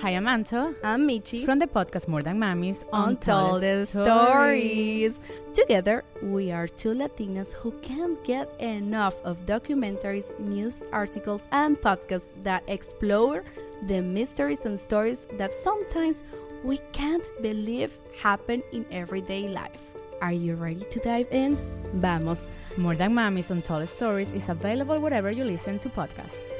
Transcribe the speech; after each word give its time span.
Hi, 0.00 0.10
I'm 0.10 0.28
Anto. 0.28 0.74
I'm 0.84 1.08
Michi. 1.08 1.42
From 1.42 1.58
the 1.58 1.66
podcast 1.66 2.06
More 2.06 2.22
Than 2.22 2.38
Mamis 2.38 2.84
Untold 2.92 3.62
Stories. 3.88 5.18
Together, 5.54 6.04
we 6.22 6.52
are 6.52 6.68
two 6.68 6.90
Latinas 6.90 7.54
who 7.54 7.72
can't 7.80 8.22
get 8.22 8.48
enough 8.60 9.14
of 9.24 9.46
documentaries, 9.46 10.38
news 10.38 10.82
articles, 10.92 11.48
and 11.50 11.80
podcasts 11.80 12.32
that 12.42 12.62
explore 12.68 13.42
the 13.86 14.02
mysteries 14.02 14.66
and 14.66 14.78
stories 14.78 15.26
that 15.38 15.54
sometimes 15.54 16.22
we 16.62 16.76
can't 16.92 17.26
believe 17.40 17.98
happen 18.20 18.62
in 18.72 18.84
everyday 18.90 19.48
life. 19.48 19.82
Are 20.20 20.32
you 20.32 20.56
ready 20.56 20.84
to 20.84 20.98
dive 21.00 21.28
in? 21.30 21.56
Vamos! 21.94 22.48
More 22.76 22.94
Than 22.94 23.14
Mamis 23.14 23.50
Untold 23.50 23.88
Stories 23.88 24.32
is 24.32 24.50
available 24.50 25.00
wherever 25.00 25.30
you 25.30 25.44
listen 25.44 25.78
to 25.78 25.88
podcasts. 25.88 26.55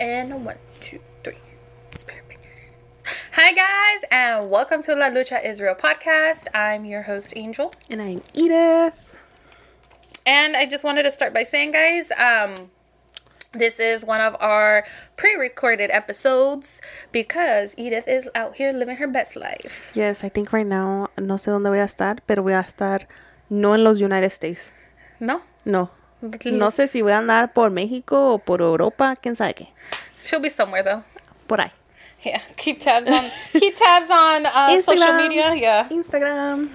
And 0.00 0.46
one, 0.46 0.56
two, 0.80 0.98
three. 1.22 1.36
Hi, 3.32 3.52
guys, 3.52 4.08
and 4.10 4.50
welcome 4.50 4.80
to 4.84 4.94
La 4.94 5.10
Lucha 5.10 5.44
Is 5.44 5.60
Real 5.60 5.74
podcast. 5.74 6.46
I'm 6.54 6.86
your 6.86 7.02
host, 7.02 7.34
Angel. 7.36 7.70
And 7.90 8.00
I'm 8.00 8.22
Edith. 8.32 9.18
And 10.24 10.56
I 10.56 10.64
just 10.64 10.84
wanted 10.84 11.02
to 11.02 11.10
start 11.10 11.34
by 11.34 11.42
saying, 11.42 11.72
guys, 11.72 12.10
um, 12.12 12.54
this 13.52 13.78
is 13.78 14.02
one 14.02 14.22
of 14.22 14.34
our 14.40 14.86
pre 15.16 15.34
recorded 15.34 15.90
episodes 15.90 16.80
because 17.12 17.74
Edith 17.76 18.08
is 18.08 18.30
out 18.34 18.56
here 18.56 18.72
living 18.72 18.96
her 18.96 19.06
best 19.06 19.36
life. 19.36 19.92
Yes, 19.94 20.24
I 20.24 20.30
think 20.30 20.50
right 20.54 20.66
now, 20.66 21.10
no 21.18 21.34
sé 21.34 21.50
dónde 21.50 21.68
voy 21.68 21.80
a 21.80 21.84
estar, 21.84 22.20
pero 22.26 22.42
voy 22.42 22.54
a 22.54 22.62
estar 22.62 23.06
no 23.50 23.74
en 23.74 23.84
los 23.84 24.00
United 24.00 24.32
States. 24.32 24.72
No? 25.20 25.42
No. 25.66 25.90
No 26.22 26.70
sé 26.70 26.86
si 26.86 27.02
voy 27.02 27.12
a 27.12 27.18
andar 27.18 27.52
por 27.52 27.70
México 27.70 28.34
o 28.34 28.38
por 28.38 28.60
Europa, 28.60 29.16
quién 29.16 29.36
sabe 29.36 29.54
qué. 29.54 29.68
She'll 30.22 30.40
be 30.40 30.50
somewhere 30.50 30.82
though. 30.82 31.02
Por 31.46 31.60
ahí. 31.60 31.70
Yeah, 32.22 32.42
keep 32.56 32.80
tabs 32.80 33.08
on 33.08 33.30
keep 33.52 33.74
tabs 33.76 34.10
on 34.10 34.44
uh, 34.44 34.80
social 34.82 35.14
media. 35.14 35.54
Yeah, 35.54 35.88
Instagram. 35.88 36.68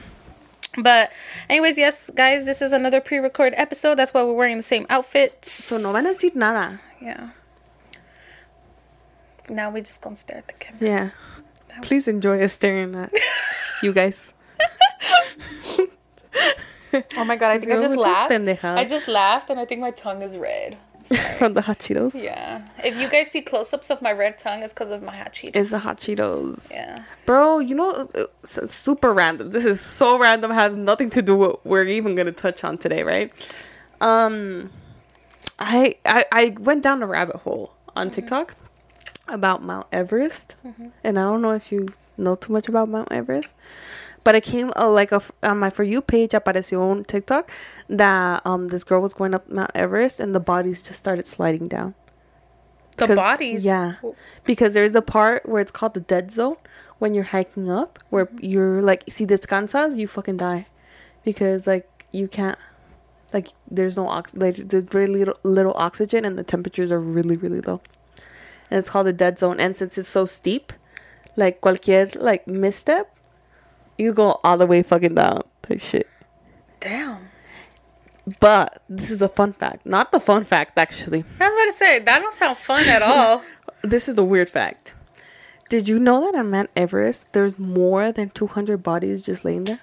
But 0.77 1.11
anyways, 1.49 1.77
yes, 1.77 2.09
guys, 2.13 2.43
this 2.45 2.61
is 2.61 2.73
another 2.73 2.99
pre-record 2.99 3.53
episode. 3.55 3.95
That's 3.95 4.13
why 4.13 4.23
we're 4.23 4.33
wearing 4.33 4.57
the 4.57 4.63
same 4.63 4.85
outfits. 4.89 5.51
So 5.51 5.77
no 5.77 5.93
van 5.93 6.05
a 6.05 6.09
decir 6.09 6.35
nada. 6.35 6.81
Yeah. 6.99 7.29
Now 9.49 9.69
we 9.69 9.81
just 9.81 10.01
gonna 10.01 10.15
stare 10.15 10.39
at 10.39 10.47
the 10.47 10.53
camera. 10.53 10.81
Yeah. 10.81 11.09
Please 11.81 12.07
enjoy 12.07 12.41
us 12.41 12.53
staring 12.53 12.95
at 12.95 13.11
you 13.83 13.93
guys. 13.93 14.33
Oh 17.17 17.25
my 17.25 17.35
god, 17.35 17.51
I 17.51 17.59
think 17.59 17.71
I 17.71 17.79
just 17.79 17.95
laughed. 17.95 18.31
I 18.31 18.85
just 18.85 19.07
laughed 19.07 19.49
and 19.49 19.59
I 19.59 19.65
think 19.65 19.81
my 19.81 19.91
tongue 19.91 20.21
is 20.21 20.37
red. 20.37 20.77
From 21.37 21.53
the 21.53 21.61
hot 21.61 21.77
Cheetos? 21.79 22.19
Yeah. 22.19 22.63
If 22.83 22.99
you 22.99 23.07
guys 23.07 23.29
see 23.29 23.41
close 23.41 23.71
ups 23.73 23.91
of 23.91 24.01
my 24.01 24.11
red 24.11 24.39
tongue, 24.39 24.63
it's 24.63 24.73
because 24.73 24.89
of 24.89 25.03
my 25.03 25.15
hot 25.15 25.33
Cheetos. 25.33 25.55
It's 25.55 25.69
the 25.69 25.77
hot 25.77 25.97
Cheetos. 25.97 26.71
Yeah. 26.71 27.03
Bro, 27.27 27.59
you 27.59 27.75
know, 27.75 28.07
super 28.43 29.13
random. 29.13 29.51
This 29.51 29.65
is 29.65 29.79
so 29.79 30.17
random, 30.17 30.49
has 30.49 30.73
nothing 30.73 31.11
to 31.11 31.21
do 31.21 31.35
with 31.35 31.49
what 31.49 31.65
we're 31.65 31.83
even 31.83 32.15
going 32.15 32.25
to 32.25 32.31
touch 32.31 32.63
on 32.63 32.79
today, 32.79 33.03
right? 33.03 33.31
Um, 34.01 34.71
I, 35.59 35.95
I, 36.05 36.25
I 36.31 36.55
went 36.59 36.81
down 36.81 37.03
a 37.03 37.07
rabbit 37.07 37.37
hole 37.37 37.73
on 37.95 38.07
mm-hmm. 38.07 38.15
TikTok 38.15 38.55
about 39.27 39.61
Mount 39.61 39.85
Everest. 39.91 40.55
Mm-hmm. 40.65 40.87
And 41.03 41.19
I 41.19 41.23
don't 41.23 41.41
know 41.43 41.51
if 41.51 41.71
you 41.71 41.87
know 42.17 42.35
too 42.35 42.51
much 42.51 42.67
about 42.67 42.89
Mount 42.89 43.11
Everest. 43.11 43.51
But 44.25 44.35
it 44.35 44.43
came 44.43 44.73
uh, 44.75 44.89
like 44.89 45.13
a, 45.13 45.21
on 45.43 45.59
my 45.59 45.69
for 45.69 45.83
you 45.83 46.01
page 46.01 46.31
apareció 46.31 46.81
on 46.81 47.05
TikTok 47.05 47.51
that 47.87 48.41
um 48.45 48.67
this 48.67 48.83
girl 48.83 48.99
was 48.99 49.13
going 49.13 49.33
up 49.33 49.47
Mount 49.47 49.71
Everest 49.73 50.19
and 50.19 50.35
the 50.35 50.41
bodies 50.41 50.81
just 50.83 50.99
started 50.99 51.25
sliding 51.27 51.69
down. 51.69 51.93
The 52.97 53.15
bodies, 53.15 53.63
yeah, 53.63 53.95
because 54.45 54.73
there's 54.73 54.95
a 54.95 55.01
part 55.01 55.47
where 55.47 55.61
it's 55.61 55.71
called 55.71 55.93
the 55.93 55.99
dead 56.01 56.31
zone 56.31 56.57
when 56.97 57.13
you're 57.13 57.25
hiking 57.25 57.69
up, 57.69 57.99
where 58.09 58.25
mm-hmm. 58.25 58.45
you're 58.45 58.81
like 58.81 59.03
see 59.07 59.25
descansas, 59.25 59.95
you 59.95 60.07
fucking 60.07 60.37
die, 60.37 60.65
because 61.23 61.67
like 61.67 61.87
you 62.11 62.27
can't 62.27 62.57
like 63.33 63.49
there's 63.69 63.97
no 63.97 64.07
ox 64.07 64.33
like 64.33 64.55
there's 64.55 64.85
very 64.85 65.07
little 65.07 65.37
little 65.43 65.73
oxygen 65.75 66.23
and 66.25 66.39
the 66.39 66.43
temperatures 66.43 66.91
are 66.91 66.99
really 66.99 67.37
really 67.37 67.61
low. 67.61 67.81
And 68.71 68.79
it's 68.79 68.89
called 68.89 69.07
the 69.07 69.13
dead 69.13 69.37
zone. 69.37 69.59
And 69.59 69.77
since 69.77 69.97
it's 69.97 70.09
so 70.09 70.25
steep 70.25 70.73
like 71.35 71.61
cualquier 71.61 72.09
like 72.15 72.47
misstep 72.47 73.13
you 73.97 74.13
go 74.13 74.39
all 74.43 74.57
the 74.57 74.65
way 74.65 74.83
fucking 74.83 75.15
down 75.15 75.41
type 75.61 75.81
shit. 75.81 76.07
Damn. 76.79 77.29
But 78.39 78.81
this 78.89 79.11
is 79.11 79.21
a 79.21 79.29
fun 79.29 79.53
fact. 79.53 79.85
Not 79.85 80.11
the 80.11 80.19
fun 80.19 80.43
fact, 80.43 80.77
actually. 80.77 81.23
I 81.39 81.47
was 81.47 81.53
about 81.53 81.65
to 81.65 81.71
say, 81.73 81.99
that 81.99 82.19
don't 82.19 82.33
sound 82.33 82.57
fun 82.57 82.87
at 82.87 83.01
all. 83.01 83.43
this 83.83 84.09
is 84.09 84.17
a 84.17 84.23
weird 84.23 84.49
fact. 84.49 84.95
Did 85.69 85.87
you 85.89 85.99
know 85.99 86.21
that 86.25 86.37
on 86.37 86.51
Mount 86.51 86.69
Everest, 86.75 87.33
there's 87.33 87.57
more 87.57 88.11
than 88.11 88.29
200 88.29 88.83
bodies 88.83 89.23
just 89.23 89.45
laying 89.45 89.65
there? 89.65 89.79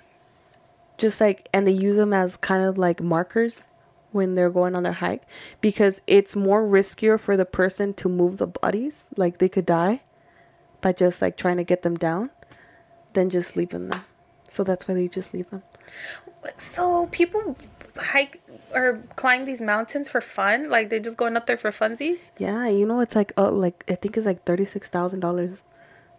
Just 0.99 1.21
like, 1.21 1.49
and 1.53 1.67
they 1.67 1.73
use 1.73 1.97
them 1.97 2.13
as 2.13 2.37
kind 2.37 2.65
of 2.65 2.79
like 2.79 3.01
markers 3.01 3.67
when 4.13 4.35
they're 4.35 4.51
going 4.51 4.77
on 4.77 4.83
their 4.83 4.93
hike 4.93 5.23
because 5.61 6.03
it's 6.07 6.37
more 6.37 6.63
riskier 6.63 7.19
for 7.19 7.37
the 7.37 7.45
person 7.45 7.95
to 7.95 8.09
move 8.09 8.39
the 8.39 8.47
bodies. 8.47 9.05
Like 9.17 9.39
they 9.39 9.49
could 9.49 9.67
die 9.67 10.03
by 10.81 10.93
just 10.93 11.23
like 11.23 11.37
trying 11.37 11.57
to 11.57 11.65
get 11.65 11.83
them 11.83 11.97
down 11.97 12.31
than 13.15 13.31
just 13.31 13.57
leaving 13.57 13.89
them. 13.89 14.05
So 14.49 14.65
that's 14.65 14.87
why 14.87 14.95
they 14.95 15.09
just 15.09 15.33
leave 15.33 15.49
them. 15.51 15.63
So 16.57 17.07
people 17.07 17.57
hike 17.97 18.41
or 18.75 19.03
climb 19.17 19.45
these 19.45 19.61
mountains 19.61 20.09
for 20.09 20.21
fun? 20.21 20.71
Like 20.71 20.91
they're 20.91 21.01
just 21.01 21.17
going 21.17 21.37
up 21.37 21.47
there 21.47 21.57
for 21.57 21.71
funsies? 21.71 22.33
Yeah, 22.39 22.69
you 22.69 22.87
know 22.87 23.01
it's 23.01 23.15
like 23.15 23.33
oh 23.37 23.51
like 23.51 23.85
I 23.89 23.95
think 23.95 24.17
it's 24.17 24.27
like 24.27 24.45
thirty 24.45 24.65
six 24.65 24.89
thousand 24.89 25.21
dollars 25.21 25.63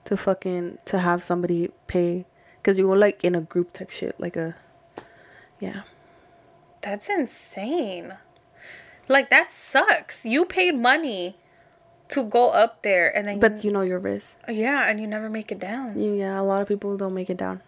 to 0.06 0.18
fucking 0.18 0.80
to 0.86 1.00
have 1.00 1.24
somebody 1.24 1.72
pay 1.88 2.26
because 2.58 2.78
you 2.78 2.88
go 2.88 2.94
like 2.94 3.24
in 3.24 3.36
a 3.36 3.42
group 3.42 3.74
type 3.74 3.90
shit 3.90 4.20
like 4.20 4.36
a 4.36 4.56
yeah. 5.60 5.82
That's 6.82 7.10
insane. 7.10 8.16
Like 9.08 9.30
that 9.30 9.50
sucks. 9.50 10.26
You 10.26 10.46
paid 10.46 10.76
money 10.76 11.38
to 12.14 12.24
go 12.24 12.50
up 12.50 12.84
there 12.84 13.16
and 13.16 13.26
then 13.26 13.40
but 13.40 13.64
you, 13.64 13.70
you 13.70 13.72
know 13.72 13.82
your 13.82 14.00
risk. 14.00 14.38
Yeah 14.48 14.90
and 14.90 15.00
you 15.00 15.08
never 15.08 15.30
make 15.30 15.52
it 15.52 15.60
down. 15.60 16.00
Yeah 16.00 16.40
a 16.40 16.44
lot 16.44 16.62
of 16.62 16.68
people 16.68 16.96
don't 16.98 17.14
make 17.14 17.30
it 17.30 17.38
down. 17.38 17.62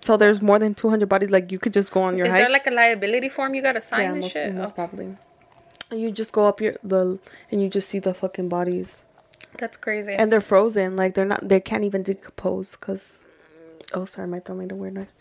So 0.00 0.16
there's 0.16 0.42
more 0.42 0.58
than 0.58 0.74
200 0.74 1.08
bodies 1.08 1.30
like 1.30 1.52
you 1.52 1.58
could 1.58 1.72
just 1.72 1.92
go 1.92 2.02
on 2.02 2.16
your 2.16 2.26
is 2.26 2.32
hike. 2.32 2.42
there 2.42 2.50
like 2.50 2.66
a 2.66 2.70
liability 2.70 3.28
form 3.28 3.54
you 3.54 3.62
gotta 3.62 3.80
sign 3.80 4.00
yeah, 4.00 4.12
and 4.12 4.20
most, 4.20 4.32
shit? 4.32 4.54
most 4.54 4.70
oh. 4.70 4.72
probably. 4.72 5.16
And 5.90 6.00
you 6.00 6.10
just 6.10 6.32
go 6.32 6.46
up 6.46 6.60
your 6.60 6.74
the 6.82 7.18
and 7.50 7.62
you 7.62 7.68
just 7.68 7.88
see 7.88 7.98
the 7.98 8.14
fucking 8.14 8.48
bodies. 8.48 9.04
That's 9.58 9.76
crazy. 9.76 10.14
And 10.14 10.32
they're 10.32 10.40
frozen 10.40 10.96
like 10.96 11.14
they're 11.14 11.24
not 11.24 11.48
they 11.48 11.60
can't 11.60 11.84
even 11.84 12.02
decompose 12.02 12.76
because 12.76 13.24
oh 13.92 14.04
sorry 14.04 14.28
my 14.28 14.40
throat 14.40 14.58
made 14.58 14.72
a 14.72 14.74
weird 14.74 14.94
noise. 14.94 15.12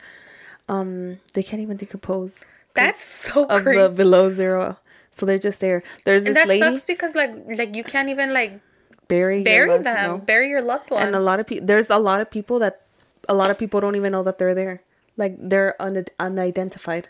Um 0.70 1.20
they 1.34 1.44
can't 1.44 1.62
even 1.62 1.78
decompose 1.78 2.44
that's 2.74 3.02
so 3.04 3.46
of 3.46 3.64
crazy. 3.64 3.80
the 3.82 4.04
below 4.04 4.32
zero 4.32 4.78
so 5.14 5.26
they're 5.26 5.40
just 5.40 5.62
there. 5.62 5.84
There's 6.06 6.24
this 6.24 6.30
and 6.30 6.36
that 6.36 6.48
lady. 6.48 6.60
sucks 6.60 6.86
because 6.86 7.16
like 7.16 7.32
like 7.58 7.76
you 7.76 7.84
can't 7.84 8.10
even 8.10 8.34
like 8.34 8.60
bury 9.08 9.44
bury 9.44 9.78
them, 9.78 10.08
no. 10.10 10.18
bury 10.18 10.50
your 10.50 10.62
loved 10.62 10.90
ones. 10.90 11.06
And 11.06 11.16
a 11.16 11.20
lot 11.20 11.40
of 11.40 11.48
people, 11.48 11.66
there's 11.66 11.90
a 11.90 12.00
lot 12.00 12.20
of 12.20 12.30
people 12.30 12.60
that, 12.60 12.82
a 13.30 13.34
lot 13.34 13.52
of 13.52 13.58
people 13.58 13.80
don't 13.80 13.96
even 13.96 14.12
know 14.12 14.24
that 14.24 14.38
they're 14.38 14.56
there. 14.56 14.82
Like 15.16 15.36
they're 15.38 15.80
un- 15.80 16.06
unidentified. 16.20 17.10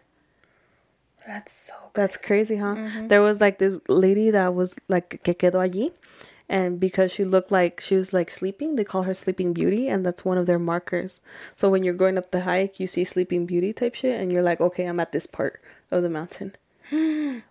That's 1.25 1.53
so. 1.53 1.73
Crazy. 1.73 1.91
That's 1.93 2.17
crazy, 2.17 2.55
huh? 2.57 2.75
Mm-hmm. 2.75 3.07
There 3.07 3.21
was 3.21 3.39
like 3.39 3.57
this 3.57 3.79
lady 3.87 4.29
that 4.31 4.53
was 4.53 4.75
like 4.89 5.23
que 5.23 5.33
quedó 5.33 5.63
allí, 5.63 5.93
and 6.49 6.81
because 6.81 7.13
she 7.13 7.23
looked 7.23 7.51
like 7.51 7.79
she 7.79 7.95
was 7.95 8.11
like 8.11 8.29
sleeping, 8.29 8.75
they 8.75 8.83
call 8.83 9.03
her 9.03 9.13
Sleeping 9.13 9.53
Beauty, 9.53 9.87
and 9.87 10.05
that's 10.05 10.25
one 10.25 10.37
of 10.37 10.45
their 10.45 10.59
markers. 10.59 11.21
So 11.55 11.69
when 11.69 11.83
you're 11.83 11.93
going 11.93 12.17
up 12.17 12.31
the 12.31 12.41
hike, 12.41 12.77
you 12.77 12.87
see 12.87 13.05
Sleeping 13.05 13.45
Beauty 13.45 13.71
type 13.71 13.95
shit, 13.95 14.19
and 14.19 14.33
you're 14.33 14.43
like, 14.43 14.59
okay, 14.59 14.83
I'm 14.83 14.99
at 14.99 15.13
this 15.13 15.25
part 15.25 15.61
of 15.91 16.03
the 16.03 16.09
mountain. 16.09 16.57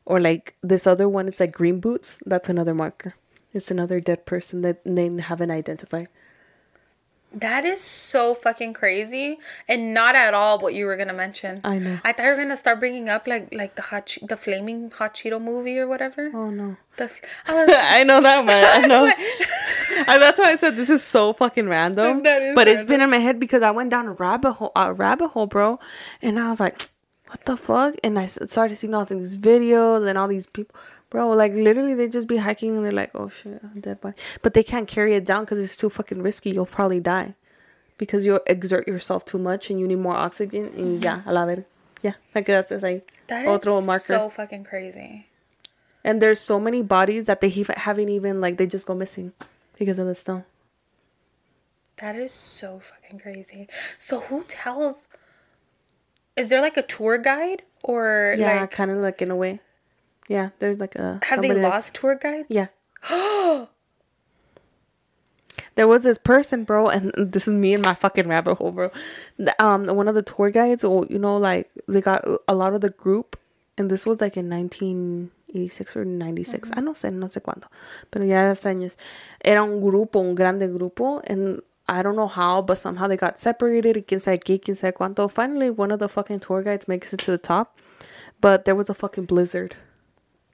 Or 0.05 0.21
like 0.21 0.55
this 0.63 0.87
other 0.87 1.09
one, 1.09 1.29
it's 1.29 1.41
like 1.41 1.53
green 1.53 1.81
boots. 1.81 2.23
That's 2.27 2.49
another 2.49 2.75
marker. 2.75 3.15
It's 3.53 3.71
another 3.71 4.01
dead 4.01 4.25
person 4.25 4.63
that 4.63 4.85
they 4.85 5.09
haven't 5.21 5.51
identified. 5.51 6.09
That 7.35 7.65
is 7.65 7.81
so 7.81 8.35
fucking 8.35 8.75
crazy, 8.75 9.39
and 9.67 9.95
not 9.95 10.15
at 10.15 10.35
all 10.35 10.59
what 10.59 10.75
you 10.75 10.85
were 10.85 10.99
gonna 10.99 11.15
mention. 11.15 11.63
I 11.65 11.79
know. 11.79 11.99
I 12.05 12.13
thought 12.13 12.25
you 12.25 12.31
were 12.31 12.37
gonna 12.37 12.59
start 12.59 12.79
bringing 12.79 13.09
up 13.09 13.27
like 13.27 13.49
like 13.55 13.75
the 13.75 13.83
hot 13.83 14.05
che- 14.05 14.27
the 14.27 14.37
flaming 14.37 14.91
hot 14.91 15.15
Cheeto 15.15 15.41
movie 15.41 15.79
or 15.79 15.89
whatever. 15.89 16.31
Oh 16.35 16.51
no. 16.51 16.77
The, 16.99 17.11
I 17.49 17.55
was, 17.55 17.71
I 17.75 18.05
know 18.05 18.21
that 18.21 18.45
man. 18.45 18.85
I 18.85 18.87
know. 18.93 19.11
And 20.13 20.23
that's 20.23 20.39
why 20.39 20.51
I 20.51 20.57
said 20.57 20.77
this 20.77 20.91
is 20.91 21.03
so 21.03 21.33
fucking 21.33 21.69
random. 21.69 22.23
But 22.23 22.69
it's 22.69 22.85
been 22.85 23.01
in 23.01 23.09
my 23.09 23.19
head 23.19 23.41
because 23.41 23.63
I 23.63 23.71
went 23.71 23.89
down 23.91 24.07
a 24.09 24.13
rabbit 24.13 24.53
hole, 24.53 24.73
a 24.77 24.93
rabbit 24.93 25.29
hole, 25.29 25.47
bro, 25.47 25.81
and 26.21 26.39
I 26.39 26.51
was 26.51 26.61
like, 26.61 26.83
"What 27.33 27.47
the 27.47 27.57
fuck?" 27.57 27.95
And 28.05 28.19
I 28.19 28.27
started 28.27 28.77
seeing 28.77 28.95
all 28.95 29.07
these 29.07 29.39
videos 29.39 30.07
and 30.07 30.19
all 30.19 30.29
these 30.29 30.47
people, 30.47 30.77
bro. 31.09 31.31
Like 31.31 31.55
literally, 31.55 31.95
they 31.95 32.09
just 32.09 32.29
be 32.29 32.37
hiking 32.37 32.77
and 32.77 32.85
they're 32.85 32.93
like, 32.93 33.13
"Oh 33.15 33.31
shit, 33.31 33.61
I'm 33.65 33.81
dead 33.81 34.03
body," 34.03 34.17
but 34.43 34.53
they 34.53 34.63
can't 34.63 34.87
carry 34.87 35.15
it 35.15 35.25
down 35.25 35.45
because 35.45 35.59
it's 35.59 35.77
too 35.77 35.89
fucking 35.89 36.21
risky. 36.23 36.51
You'll 36.51 36.67
probably 36.67 37.01
die 37.01 37.35
because 37.97 38.27
you 38.27 38.41
exert 38.47 38.87
yourself 38.87 39.25
too 39.25 39.39
much 39.39 39.71
and 39.71 39.81
you 39.81 39.89
need 39.89 39.99
more 39.99 40.15
oxygen. 40.15 40.67
And 40.67 40.75
mm-hmm. 40.75 41.03
yeah, 41.03 41.23
a 41.25 41.33
la 41.33 41.47
ver. 41.47 41.65
Yeah, 42.03 42.15
like 42.35 42.47
that's 42.47 42.69
just 42.69 42.83
like 42.83 43.07
that 43.29 43.47
is 43.47 43.51
otro 43.51 43.81
marker. 43.81 44.01
so 44.01 44.29
fucking 44.29 44.65
crazy. 44.65 45.29
And 46.05 46.21
there's 46.21 46.41
so 46.41 46.61
many 46.61 46.83
bodies 46.83 47.27
that 47.27 47.41
they 47.41 47.49
haven't 47.49 48.09
even 48.09 48.41
like 48.41 48.57
they 48.59 48.67
just 48.67 48.87
go 48.87 48.95
missing 48.95 49.33
because 49.79 49.99
of 49.99 50.07
the 50.07 50.15
snow. 50.15 50.45
That 51.99 52.17
is 52.17 52.33
so 52.33 52.81
fucking 52.81 53.21
crazy. 53.21 53.69
So 53.99 54.21
who 54.21 54.43
tells? 54.45 55.07
Is 56.37 56.49
there 56.49 56.61
like 56.61 56.77
a 56.77 56.83
tour 56.83 57.19
guide 57.19 57.63
or 57.83 58.35
Yeah, 58.39 58.61
like 58.63 58.71
kind 58.71 58.91
of 58.91 58.99
like 58.99 59.21
in 59.23 59.31
a 59.31 59.37
way. 59.37 59.61
Yeah, 60.29 60.51
there's 60.61 60.79
like 60.79 60.95
a. 60.95 61.21
have 61.25 61.41
they 61.43 61.49
somebody 61.49 61.61
that- 61.61 61.71
lost 61.71 61.95
tour 61.95 62.15
guides? 62.15 62.47
Yeah. 62.49 62.67
there 65.75 65.89
was 65.89 66.05
this 66.05 66.19
person, 66.19 66.65
bro, 66.65 66.89
and 66.89 67.13
this 67.33 67.49
is 67.49 67.55
me 67.55 67.75
and 67.75 67.85
my 67.85 67.95
fucking 67.95 68.29
rabbit 68.29 68.55
hole, 68.57 68.73
bro. 68.73 68.91
Um, 69.59 69.87
one 69.87 70.09
of 70.09 70.15
the 70.15 70.23
tour 70.23 70.51
guides, 70.51 70.85
or 70.85 71.07
you 71.09 71.19
know, 71.19 71.37
like 71.37 71.71
they 71.89 72.01
got 72.01 72.25
a 72.49 72.55
lot 72.55 72.75
of 72.75 72.81
the 72.81 72.91
group, 72.91 73.39
and 73.77 73.91
this 73.91 74.07
was 74.07 74.21
like 74.21 74.37
in 74.37 74.49
1986 74.49 75.97
or 75.97 76.05
96. 76.05 76.71
I 76.75 76.81
no 76.81 76.93
sé, 76.93 77.13
no 77.13 77.27
sé 77.27 77.41
cuándo, 77.43 77.67
pero 78.11 78.25
ya 78.25 78.51
hace 78.51 78.69
años. 78.69 78.97
Era 79.45 79.65
un 79.65 79.81
grupo, 79.81 80.21
un 80.21 80.35
grande 80.35 80.69
grupo, 80.69 81.21
and 81.29 81.61
I 81.93 82.03
don't 82.03 82.17
know 82.17 82.27
how, 82.29 82.63
but 82.63 82.79
somehow 82.79 83.07
they 83.07 83.17
got 83.17 83.39
separated. 83.39 84.07
Quién 84.09 84.21
sabe 84.21 84.41
qué, 84.41 84.61
quién 84.61 84.77
sabe 84.77 84.95
cuánto. 84.95 85.31
Finally, 85.31 85.71
one 85.71 85.91
of 85.93 85.99
the 85.99 86.09
fucking 86.09 86.41
tour 86.41 86.63
guides 86.63 86.89
makes 86.89 87.13
it 87.13 87.21
to 87.21 87.31
the 87.31 87.39
top, 87.39 87.79
but 88.41 88.65
there 88.65 88.75
was 88.75 88.89
a 88.89 88.95
fucking 88.95 89.27
blizzard. 89.27 89.75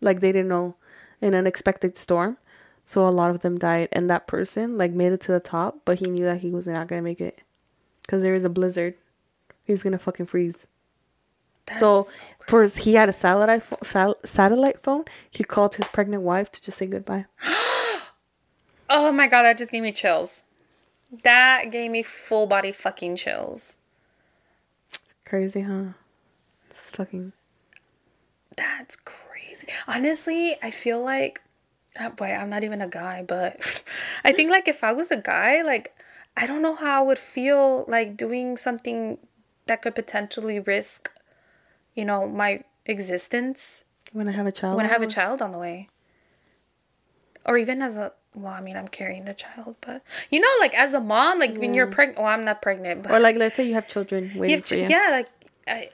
Like 0.00 0.20
they 0.20 0.32
didn't 0.32 0.48
know, 0.48 0.76
an 1.22 1.34
unexpected 1.34 1.96
storm. 1.96 2.38
So 2.84 3.06
a 3.06 3.10
lot 3.10 3.30
of 3.30 3.40
them 3.40 3.58
died, 3.58 3.88
and 3.92 4.08
that 4.10 4.26
person 4.26 4.78
like 4.78 4.92
made 4.92 5.12
it 5.12 5.20
to 5.22 5.32
the 5.32 5.40
top, 5.40 5.80
but 5.84 5.98
he 5.98 6.06
knew 6.06 6.24
that 6.24 6.40
he 6.40 6.50
was 6.50 6.66
not 6.66 6.88
gonna 6.88 7.02
make 7.02 7.20
it, 7.20 7.40
cause 8.08 8.22
there 8.22 8.34
is 8.34 8.44
a 8.44 8.50
blizzard. 8.50 8.94
He's 9.62 9.82
gonna 9.82 9.98
fucking 9.98 10.26
freeze. 10.26 10.66
That's 11.66 11.80
so, 11.80 12.00
so 12.02 12.20
first 12.46 12.78
he 12.78 12.94
had 12.94 13.10
a 13.10 13.12
satellite 13.12 13.62
pho- 13.62 13.76
sal- 13.82 14.16
satellite 14.24 14.80
phone. 14.80 15.04
He 15.30 15.44
called 15.44 15.74
his 15.74 15.86
pregnant 15.88 16.22
wife 16.22 16.50
to 16.52 16.62
just 16.62 16.78
say 16.78 16.86
goodbye. 16.86 17.26
Oh 18.90 19.12
my 19.12 19.26
god, 19.26 19.42
that 19.42 19.58
just 19.58 19.70
gave 19.70 19.82
me 19.82 19.92
chills. 19.92 20.44
That 21.10 21.70
gave 21.70 21.90
me 21.90 22.02
full 22.02 22.46
body 22.46 22.72
fucking 22.72 23.16
chills. 23.16 23.78
Crazy, 25.24 25.62
huh? 25.62 25.92
It's 26.70 26.90
fucking. 26.90 27.32
That's 28.56 28.96
crazy. 28.96 29.68
Honestly, 29.86 30.56
I 30.62 30.70
feel 30.70 31.02
like, 31.02 31.42
uh, 31.98 32.10
boy, 32.10 32.26
I'm 32.32 32.50
not 32.50 32.64
even 32.64 32.80
a 32.80 32.88
guy, 32.88 33.22
but 33.26 33.82
I 34.24 34.32
think 34.32 34.50
like 34.50 34.68
if 34.68 34.82
I 34.84 34.92
was 34.92 35.10
a 35.10 35.16
guy, 35.16 35.62
like 35.62 35.94
I 36.36 36.46
don't 36.46 36.62
know 36.62 36.74
how 36.74 37.02
I 37.02 37.06
would 37.06 37.18
feel 37.18 37.84
like 37.88 38.16
doing 38.16 38.56
something 38.56 39.18
that 39.66 39.82
could 39.82 39.94
potentially 39.94 40.60
risk, 40.60 41.10
you 41.94 42.04
know, 42.04 42.26
my 42.26 42.64
existence 42.86 43.84
When 44.12 44.28
I 44.28 44.32
have 44.32 44.46
a 44.46 44.52
child. 44.52 44.76
when 44.76 44.86
I 44.86 44.88
have 44.90 45.02
a 45.02 45.06
child 45.06 45.42
on 45.42 45.52
the 45.52 45.58
way. 45.58 45.88
Or 47.44 47.56
even 47.56 47.80
as 47.82 47.96
a 47.96 48.12
well, 48.42 48.52
I 48.52 48.60
mean, 48.60 48.76
I'm 48.76 48.88
carrying 48.88 49.24
the 49.24 49.34
child, 49.34 49.76
but 49.80 50.02
you 50.30 50.40
know, 50.40 50.54
like 50.60 50.74
as 50.74 50.94
a 50.94 51.00
mom, 51.00 51.38
like 51.40 51.56
when 51.58 51.74
you're 51.74 51.86
pregnant. 51.86 52.18
Well, 52.18 52.28
I'm 52.28 52.44
not 52.44 52.62
pregnant, 52.62 53.02
but 53.02 53.12
Or 53.12 53.20
like, 53.20 53.36
let's 53.36 53.56
say 53.56 53.64
you 53.66 53.74
have 53.74 53.88
children 53.88 54.30
waiting 54.34 54.50
you 54.50 54.56
have 54.56 54.66
for 54.66 54.74
you. 54.76 54.88
yeah, 54.88 55.08
like 55.10 55.28
I, 55.66 55.88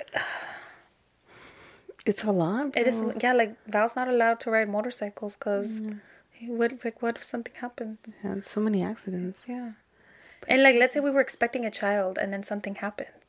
It's 2.06 2.23
a 2.25 2.32
lot. 2.32 2.76
It 2.76 2.87
is 2.87 3.00
yeah, 3.23 3.32
like 3.32 3.56
Val's 3.67 3.96
not 3.96 4.08
allowed 4.08 4.38
to 4.41 4.50
ride 4.50 4.69
motorcycles 4.69 5.37
because 5.37 5.81
Mm. 5.82 6.00
he 6.38 6.50
would 6.50 6.85
like 6.85 7.00
what 7.02 7.17
if 7.17 7.25
something 7.25 7.55
happens? 7.67 7.99
Yeah, 8.23 8.41
so 8.41 8.61
many 8.61 8.82
accidents. 8.82 9.41
Yeah, 9.49 9.70
and 10.46 10.62
like 10.62 10.76
let's 10.81 10.93
say 10.94 11.00
we 11.00 11.11
were 11.17 11.23
expecting 11.29 11.64
a 11.64 11.70
child 11.82 12.19
and 12.20 12.29
then 12.32 12.43
something 12.43 12.75
happens. 12.87 13.24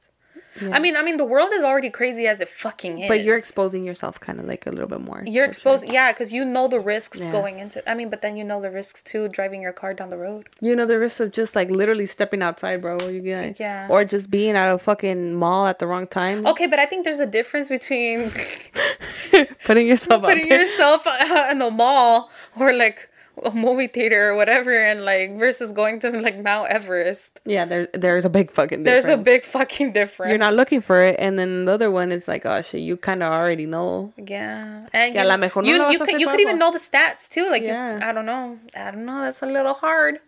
I 0.71 0.79
mean, 0.79 0.95
I 0.95 1.03
mean, 1.03 1.17
the 1.17 1.25
world 1.25 1.49
is 1.53 1.63
already 1.63 1.89
crazy 1.89 2.27
as 2.27 2.39
it 2.39 2.47
fucking 2.47 2.99
is. 2.99 3.07
But 3.09 3.23
you're 3.23 3.37
exposing 3.37 3.83
yourself 3.83 4.19
kind 4.19 4.39
of 4.39 4.45
like 4.45 4.65
a 4.65 4.71
little 4.71 4.87
bit 4.87 5.01
more. 5.01 5.21
You're 5.25 5.45
exposed, 5.45 5.83
sure. 5.85 5.93
yeah, 5.93 6.11
because 6.13 6.31
you 6.31 6.45
know 6.45 6.67
the 6.67 6.79
risks 6.79 7.19
Yeah. 7.23 7.31
going 7.31 7.59
into. 7.59 7.87
I 7.89 7.93
mean, 7.93 8.09
but 8.09 8.21
then 8.21 8.37
you 8.37 8.43
know 8.45 8.61
the 8.61 8.71
risks 8.71 9.01
too 9.03 9.27
driving 9.29 9.61
your 9.61 9.73
car 9.73 9.93
down 9.93 10.09
the 10.09 10.17
road. 10.17 10.47
You 10.61 10.75
know 10.75 10.85
the 10.85 10.97
risk 10.97 11.19
of 11.19 11.31
just 11.31 11.55
like 11.55 11.69
literally 11.71 12.05
stepping 12.05 12.41
outside, 12.41 12.81
bro. 12.81 12.97
You 13.09 13.21
get 13.21 13.59
Yeah. 13.59 13.87
Or 13.89 14.05
just 14.05 14.31
being 14.31 14.55
at 14.55 14.73
a 14.73 14.77
fucking 14.77 15.33
mall 15.35 15.67
at 15.67 15.79
the 15.79 15.87
wrong 15.87 16.07
time. 16.07 16.45
Okay, 16.47 16.67
but 16.67 16.79
I 16.79 16.85
think 16.85 17.03
there's 17.03 17.19
a 17.19 17.25
difference 17.27 17.67
between 17.69 18.31
Putting 19.65 19.87
yourself 19.87 20.23
out 20.23 20.29
putting 20.29 20.47
yourself 20.47 21.05
out 21.07 21.51
in 21.51 21.59
the 21.59 21.71
mall 21.71 22.29
or 22.57 22.71
like 22.73 23.09
a 23.43 23.51
movie 23.51 23.87
theater 23.87 24.29
or 24.29 24.35
whatever, 24.35 24.71
and 24.71 25.03
like 25.05 25.35
versus 25.37 25.71
going 25.71 25.99
to 25.99 26.09
like 26.11 26.41
Mount 26.41 26.69
Everest. 26.69 27.39
Yeah, 27.45 27.65
there's 27.65 27.87
there's 27.93 28.25
a 28.25 28.29
big 28.29 28.51
fucking 28.51 28.83
There's 28.83 29.03
difference. 29.05 29.21
a 29.21 29.23
big 29.23 29.43
fucking 29.43 29.91
difference. 29.93 30.29
You're 30.29 30.37
not 30.37 30.53
looking 30.53 30.81
for 30.81 31.01
it, 31.03 31.15
and 31.19 31.37
then 31.37 31.65
the 31.65 31.71
other 31.73 31.91
one 31.91 32.11
is 32.11 32.27
like, 32.27 32.45
oh 32.45 32.61
shit, 32.61 32.81
you 32.81 32.97
kind 32.97 33.21
of 33.23 33.31
already 33.31 33.65
know. 33.65 34.13
Yeah, 34.17 34.87
and 34.93 35.15
a 35.15 35.21
you, 35.21 35.27
la 35.27 35.37
mejor 35.37 35.61
no 35.61 35.67
you, 35.69 35.91
you 35.91 35.99
could 35.99 36.19
you 36.19 36.27
could 36.27 36.39
even 36.39 36.57
know 36.59 36.71
the 36.71 36.79
stats 36.79 37.29
too. 37.29 37.49
Like, 37.49 37.63
Yeah. 37.63 37.97
you, 37.99 38.05
I 38.05 38.11
don't 38.11 38.25
know, 38.25 38.57
I 38.77 38.91
don't 38.91 39.05
know. 39.05 39.21
That's 39.21 39.41
a 39.41 39.45
little 39.47 39.73
hard. 39.73 40.19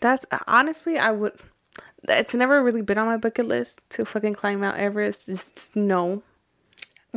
That's 0.00 0.24
honestly, 0.46 0.98
I 0.98 1.10
would. 1.12 1.32
It's 2.06 2.34
never 2.34 2.62
really 2.62 2.82
been 2.82 2.98
on 2.98 3.06
my 3.06 3.16
bucket 3.16 3.46
list 3.48 3.80
to 3.90 4.04
fucking 4.04 4.34
climb 4.34 4.60
Mount 4.60 4.76
Everest. 4.76 5.26
Just, 5.26 5.54
just 5.56 5.74
no. 5.76 6.22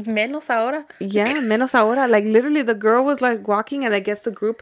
Menos 0.06 0.50
ahora. 0.52 0.86
Yeah, 1.00 1.42
menos 1.42 1.74
ahora. 1.74 2.08
Like 2.08 2.24
literally, 2.24 2.62
the 2.62 2.76
girl 2.76 3.04
was 3.04 3.20
like 3.20 3.48
walking, 3.48 3.84
and 3.84 3.96
I 3.96 4.00
guess 4.00 4.22
the 4.22 4.32
group 4.32 4.62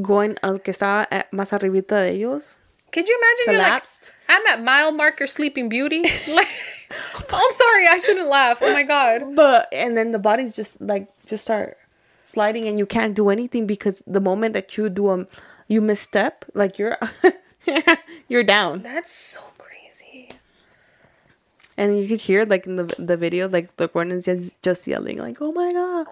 going 0.00 0.36
al 0.42 0.58
que 0.58 0.72
estaba 0.72 1.08
eh, 1.10 1.24
más 1.32 1.52
arribita 1.52 2.00
de 2.00 2.12
ellos. 2.12 2.60
Could 2.92 3.08
you 3.08 3.18
imagine? 3.18 3.54
You're 3.54 3.58
like, 3.58 3.82
Collapsed. 3.82 4.12
I'm 4.28 4.46
at 4.46 4.62
mile 4.62 4.92
marker 4.92 5.26
Sleeping 5.26 5.68
Beauty. 5.68 6.02
like, 6.28 6.48
I'm 7.32 7.52
sorry, 7.52 7.88
I 7.88 7.98
shouldn't 7.98 8.28
laugh. 8.28 8.58
Oh 8.62 8.72
my 8.72 8.84
god. 8.84 9.34
But 9.34 9.68
and 9.72 9.96
then 9.96 10.12
the 10.12 10.20
bodies 10.20 10.54
just 10.54 10.80
like 10.80 11.08
just 11.26 11.44
start 11.44 11.76
sliding, 12.22 12.68
and 12.68 12.78
you 12.78 12.86
can't 12.86 13.14
do 13.14 13.28
anything 13.28 13.66
because 13.66 14.02
the 14.06 14.20
moment 14.20 14.54
that 14.54 14.76
you 14.76 14.88
do 14.88 15.10
a 15.10 15.26
you 15.66 15.80
misstep, 15.80 16.44
like 16.54 16.78
you're 16.78 16.96
you're 18.28 18.44
down, 18.44 18.82
That's 18.82 19.10
so. 19.10 19.40
And 21.80 21.98
you 21.98 22.06
could 22.06 22.20
hear 22.20 22.44
like 22.44 22.66
in 22.66 22.76
the 22.76 22.84
the 22.98 23.16
video, 23.16 23.48
like 23.48 23.74
the 23.78 23.88
is 24.12 24.26
just 24.26 24.62
just 24.62 24.86
yelling 24.86 25.16
like, 25.16 25.38
"Oh 25.40 25.50
my 25.50 25.72
god!" 25.72 26.06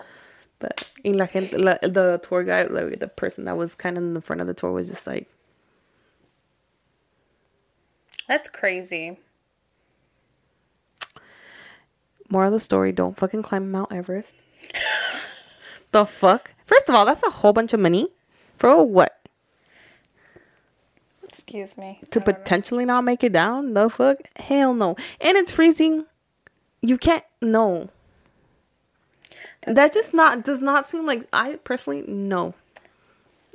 But 0.59 0.91
in 1.05 1.19
la 1.19 1.27
gente, 1.27 1.59
la, 1.59 1.75
the 1.83 2.19
tour 2.27 2.43
guide, 2.43 2.71
like 2.71 2.99
the 2.99 3.07
person 3.07 3.45
that 3.45 3.57
was 3.57 3.75
kind 3.75 3.99
of 3.99 4.03
in 4.03 4.15
the 4.15 4.23
front 4.23 4.41
of 4.41 4.47
the 4.47 4.55
tour, 4.55 4.73
was 4.73 4.89
just 4.89 5.07
like, 5.07 5.29
That's 8.27 8.49
crazy. 8.49 9.19
"More 12.31 12.47
of 12.47 12.53
the 12.53 12.61
story: 12.61 12.91
Don't 12.91 13.19
fucking 13.19 13.43
climb 13.43 13.71
Mount 13.71 13.93
Everest." 13.93 14.37
the 15.93 16.07
fuck? 16.07 16.55
First 16.65 16.89
of 16.89 16.95
all, 16.95 17.05
that's 17.05 17.23
a 17.23 17.31
whole 17.31 17.53
bunch 17.53 17.75
of 17.75 17.81
money 17.81 18.09
for 18.57 18.83
what? 18.83 19.18
Excuse 21.49 21.79
me. 21.79 21.99
to 22.11 22.21
potentially 22.21 22.85
not 22.85 23.05
make 23.05 23.25
it 23.25 23.33
down? 23.33 23.73
The 23.73 23.89
fuck? 23.89 24.19
Hell 24.37 24.75
no. 24.75 24.97
And 25.21 25.37
it's 25.39 25.51
freezing. 25.51 26.05
You 26.83 26.99
can't 26.99 27.25
no. 27.41 27.89
That 29.67 29.93
just 29.93 30.15
not 30.15 30.45
does 30.45 30.61
not 30.63 30.85
seem 30.87 31.07
like 31.07 31.25
I 31.33 31.57
personally 31.65 32.05
no. 32.07 32.55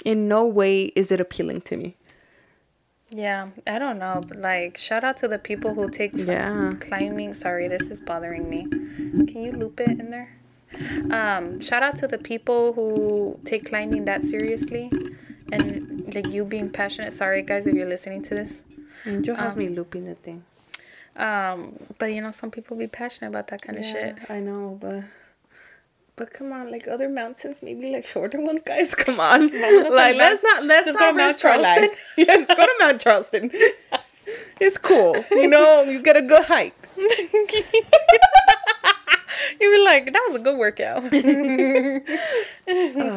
In 0.04 0.28
no 0.28 0.46
way 0.46 0.86
is 0.96 1.12
it 1.12 1.20
appealing 1.22 1.62
to 1.62 1.78
me. 1.78 1.96
Yeah, 3.12 3.50
I 3.68 3.78
don't 3.78 4.00
know, 4.00 4.24
but 4.28 4.40
like, 4.40 4.76
shout 4.76 5.04
out 5.04 5.18
to 5.18 5.28
the 5.28 5.38
people 5.38 5.76
who 5.76 5.88
take 5.90 6.14
Yeah. 6.16 6.72
climbing. 6.80 7.34
Sorry, 7.36 7.68
this 7.68 7.92
is 7.92 8.02
bothering 8.02 8.50
me. 8.50 8.66
Can 8.68 9.44
you 9.44 9.52
loop 9.52 9.80
it 9.80 10.00
in 10.00 10.10
there? 10.10 10.36
Um, 11.12 11.60
shout 11.62 11.84
out 11.84 11.96
to 11.98 12.08
the 12.08 12.18
people 12.18 12.74
who 12.74 13.40
take 13.44 13.66
climbing 13.70 14.06
that 14.06 14.24
seriously, 14.24 14.92
and 15.54 16.16
like 16.16 16.28
you 16.28 16.46
being 16.46 16.70
passionate. 16.70 17.14
Sorry, 17.14 17.42
guys, 17.42 17.68
if 17.68 17.76
you're 17.76 17.90
listening 17.90 18.22
to 18.24 18.36
this. 18.36 18.66
Angel 19.06 19.36
has 19.36 19.56
me 19.56 19.68
looping 19.68 20.06
the 20.06 20.16
thing. 20.16 20.44
Um, 21.16 21.78
but 21.98 22.08
you 22.08 22.22
know, 22.22 22.32
some 22.32 22.52
people 22.52 22.78
be 22.78 22.88
passionate 22.88 23.30
about 23.30 23.48
that 23.48 23.62
kind 23.62 23.78
of 23.78 23.86
shit. 23.86 24.18
I 24.30 24.40
know, 24.40 24.78
but 24.82 25.04
but 26.16 26.32
come 26.32 26.52
on, 26.52 26.72
like 26.72 26.88
other 26.88 27.10
mountains, 27.10 27.62
maybe 27.62 27.92
like 27.92 28.06
shorter 28.06 28.40
ones, 28.40 28.62
guys. 28.66 28.96
Come 28.96 29.20
on, 29.20 29.42
like 29.42 30.16
let's 30.16 30.44
not 30.44 30.64
let's 30.64 30.88
not 30.88 31.00
go 31.00 31.08
to 31.08 31.14
Mount 31.14 31.34
risk 31.34 31.46
our 31.46 31.60
life. 31.60 31.80
Charleston. 31.80 31.98
yes, 32.18 32.48
go 32.48 32.66
to 32.66 32.76
Mount 32.80 33.02
Charleston. 33.02 33.52
it's 34.62 34.78
cool. 34.78 35.16
You 35.32 35.48
know, 35.48 35.84
you 35.84 36.02
get 36.02 36.16
a 36.16 36.22
good 36.22 36.46
hike. 36.46 36.76
You'd 39.60 39.60
be 39.60 39.84
like, 39.84 40.14
that 40.14 40.26
was 40.30 40.42
a 40.42 40.44
good 40.44 40.58
workout. 40.58 41.04
Oh, 41.04 41.10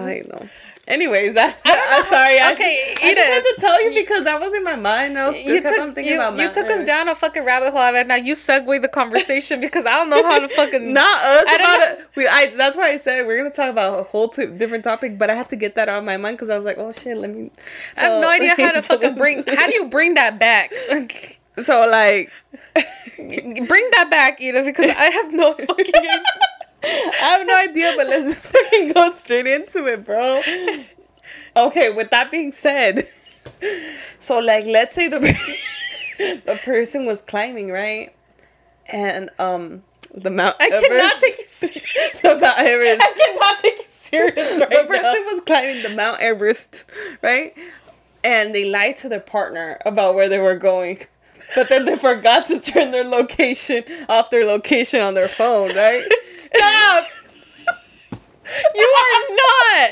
I 0.07 0.23
know. 0.27 0.49
Anyways, 0.87 1.35
that's 1.35 1.61
I'm 1.67 2.05
sorry. 2.05 2.39
I 2.41 2.53
Okay, 2.53 2.93
just, 2.93 3.05
I 3.05 3.15
just 3.15 3.27
had 3.29 3.43
to 3.43 3.55
tell 3.61 3.83
you 3.83 3.95
because 4.03 4.25
that 4.25 4.41
was 4.41 4.55
in 4.55 4.63
my 4.65 4.77
mind. 4.77 5.19
I 5.19 5.27
was 5.29 5.37
you 5.37 5.61
took, 5.61 5.95
thinking 5.95 6.07
you, 6.07 6.17
about 6.17 6.39
you 6.39 6.53
took 6.53 6.67
us 6.67 6.87
down 6.87 7.09
a 7.09 7.15
fucking 7.15 7.45
rabbit 7.45 7.73
hole 7.73 7.81
and 7.83 8.09
now 8.09 8.15
you 8.15 8.35
segue 8.35 8.81
the 8.81 8.89
conversation 8.89 9.61
because 9.61 9.85
I 9.87 9.97
don't 9.97 10.11
know 10.11 10.23
how 10.23 10.39
to 10.39 10.49
fucking 10.49 10.93
Not 10.95 11.25
us. 11.25 11.45
I 11.49 11.55
about 11.57 12.01
it. 12.01 12.09
We, 12.17 12.29
I, 12.29 12.53
that's 12.57 12.77
why 12.77 12.91
I 12.91 12.99
said 12.99 13.27
we're 13.27 13.39
gonna 13.39 13.51
talk 13.51 13.71
about 13.71 14.01
a 14.01 14.03
whole 14.05 14.29
t- 14.29 14.47
different 14.47 14.85
topic, 14.85 15.19
but 15.19 15.29
I 15.31 15.35
had 15.35 15.49
to 15.51 15.57
get 15.57 15.75
that 15.75 15.89
out 15.89 15.99
of 15.99 16.05
my 16.05 16.17
mind 16.17 16.37
because 16.37 16.51
I 16.51 16.57
was 16.57 16.65
like, 16.65 16.79
oh 16.79 16.93
shit, 16.93 17.17
let 17.17 17.31
me. 17.35 17.51
I 17.97 18.03
have 18.05 18.23
no 18.23 18.31
idea 18.31 18.55
how 18.57 18.73
to 18.73 18.83
fucking 18.83 19.17
bring 19.17 19.45
how 19.47 19.67
do 19.67 19.75
you 19.75 19.87
bring 19.89 20.15
that 20.15 20.39
back? 20.39 20.73
So 21.63 21.89
like, 21.91 22.31
bring 23.17 23.89
that 23.93 24.09
back, 24.11 24.41
Edith, 24.41 24.67
because 24.67 24.91
I 24.91 25.07
have 25.11 25.33
no 25.33 25.55
fucking 25.55 25.85
I 26.83 27.37
have 27.39 27.47
no 27.47 27.57
idea, 27.57 27.95
but 27.97 28.07
let's 28.07 28.33
just 28.33 28.53
fucking 28.53 28.93
go 28.93 29.13
straight 29.13 29.47
into 29.47 29.87
it, 29.87 30.05
bro. 30.05 30.41
Okay, 31.57 31.91
with 31.91 32.11
that 32.11 32.31
being 32.31 32.53
said, 32.53 33.07
so 34.19 34.39
like, 34.41 34.65
let's 34.67 34.95
say 34.95 35.09
the 35.09 35.19
the 36.19 36.61
person 36.65 37.07
was 37.07 37.23
climbing, 37.23 37.71
right? 37.71 38.15
And 38.93 39.31
um, 39.39 39.83
the 40.15 40.31
Mount 40.31 40.57
I 40.61 40.67
Everest. 40.67 40.87
cannot 40.89 41.21
take 41.21 41.39
you 41.39 41.45
serious. 41.45 42.21
the 42.23 42.39
Mount 42.41 42.59
Everest. 42.59 43.01
I 43.03 43.13
cannot 43.13 43.59
take 43.61 43.79
you 43.79 43.85
serious 43.89 44.61
right 44.61 44.71
the 44.71 44.77
now. 44.77 44.87
person 44.87 45.25
was 45.33 45.41
climbing 45.47 45.83
the 45.83 45.95
Mount 45.97 46.21
Everest, 46.21 46.85
right? 47.23 47.55
And 48.23 48.55
they 48.55 48.65
lied 48.71 48.97
to 48.97 49.09
their 49.09 49.21
partner 49.21 49.79
about 49.87 50.15
where 50.15 50.29
they 50.29 50.39
were 50.39 50.55
going. 50.57 50.99
But 51.55 51.69
then 51.69 51.85
they 51.85 51.97
forgot 51.97 52.47
to 52.49 52.61
turn 52.61 52.91
their 52.91 53.05
location 53.05 53.85
off 54.09 54.31
their 54.31 54.45
location 54.45 55.01
on 55.01 55.15
their 55.15 55.29
phone, 55.29 55.75
right? 55.75 56.03
Stop! 56.23 57.07
you 58.75 58.95
are 58.99 59.37
not. 59.37 59.91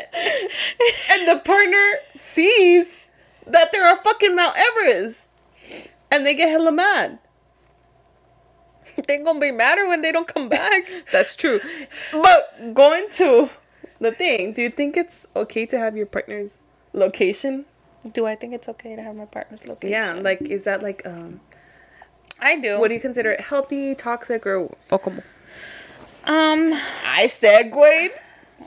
And 1.11 1.29
the 1.29 1.41
partner 1.45 1.95
sees 2.17 3.01
that 3.47 3.73
there 3.73 3.87
are 3.87 4.03
fucking 4.03 4.35
Mount 4.35 4.57
Everest. 4.57 5.29
And 6.11 6.25
they 6.25 6.35
get 6.35 6.49
hella 6.49 6.73
mad. 6.73 7.19
They're 9.07 9.25
gonna 9.25 9.41
be 9.41 9.51
madder 9.51 9.89
when 9.89 10.03
they 10.03 10.13
don't 10.13 10.29
come 10.29 10.49
back. 10.49 10.85
That's 11.13 11.35
true. 11.35 11.61
But 12.13 12.75
going 12.75 13.09
to 13.13 13.51
the 13.99 14.13
thing, 14.13 14.53
do 14.53 14.63
you 14.63 14.71
think 14.71 14.97
it's 14.97 15.27
okay 15.35 15.67
to 15.67 15.79
have 15.79 15.97
your 15.97 16.07
partner's 16.07 16.61
location? 16.93 17.65
Do 18.13 18.27
I 18.27 18.35
think 18.35 18.53
it's 18.53 18.69
okay 18.69 18.97
to 18.97 19.03
have 19.03 19.17
my 19.17 19.25
partner's 19.25 19.67
location? 19.67 19.93
Yeah, 19.93 20.13
like 20.15 20.43
is 20.43 20.65
that 20.65 20.83
like 20.83 21.03
um 21.07 21.41
I 22.41 22.59
do. 22.59 22.79
what 22.81 22.89
do 22.89 22.95
you 22.95 23.01
consider 23.01 23.31
it 23.31 23.41
healthy, 23.41 23.95
toxic, 23.95 24.45
or 24.47 24.69
o 24.91 24.99
como? 24.99 25.23
um. 26.25 26.75
I 27.07 27.29
segued. 27.29 28.11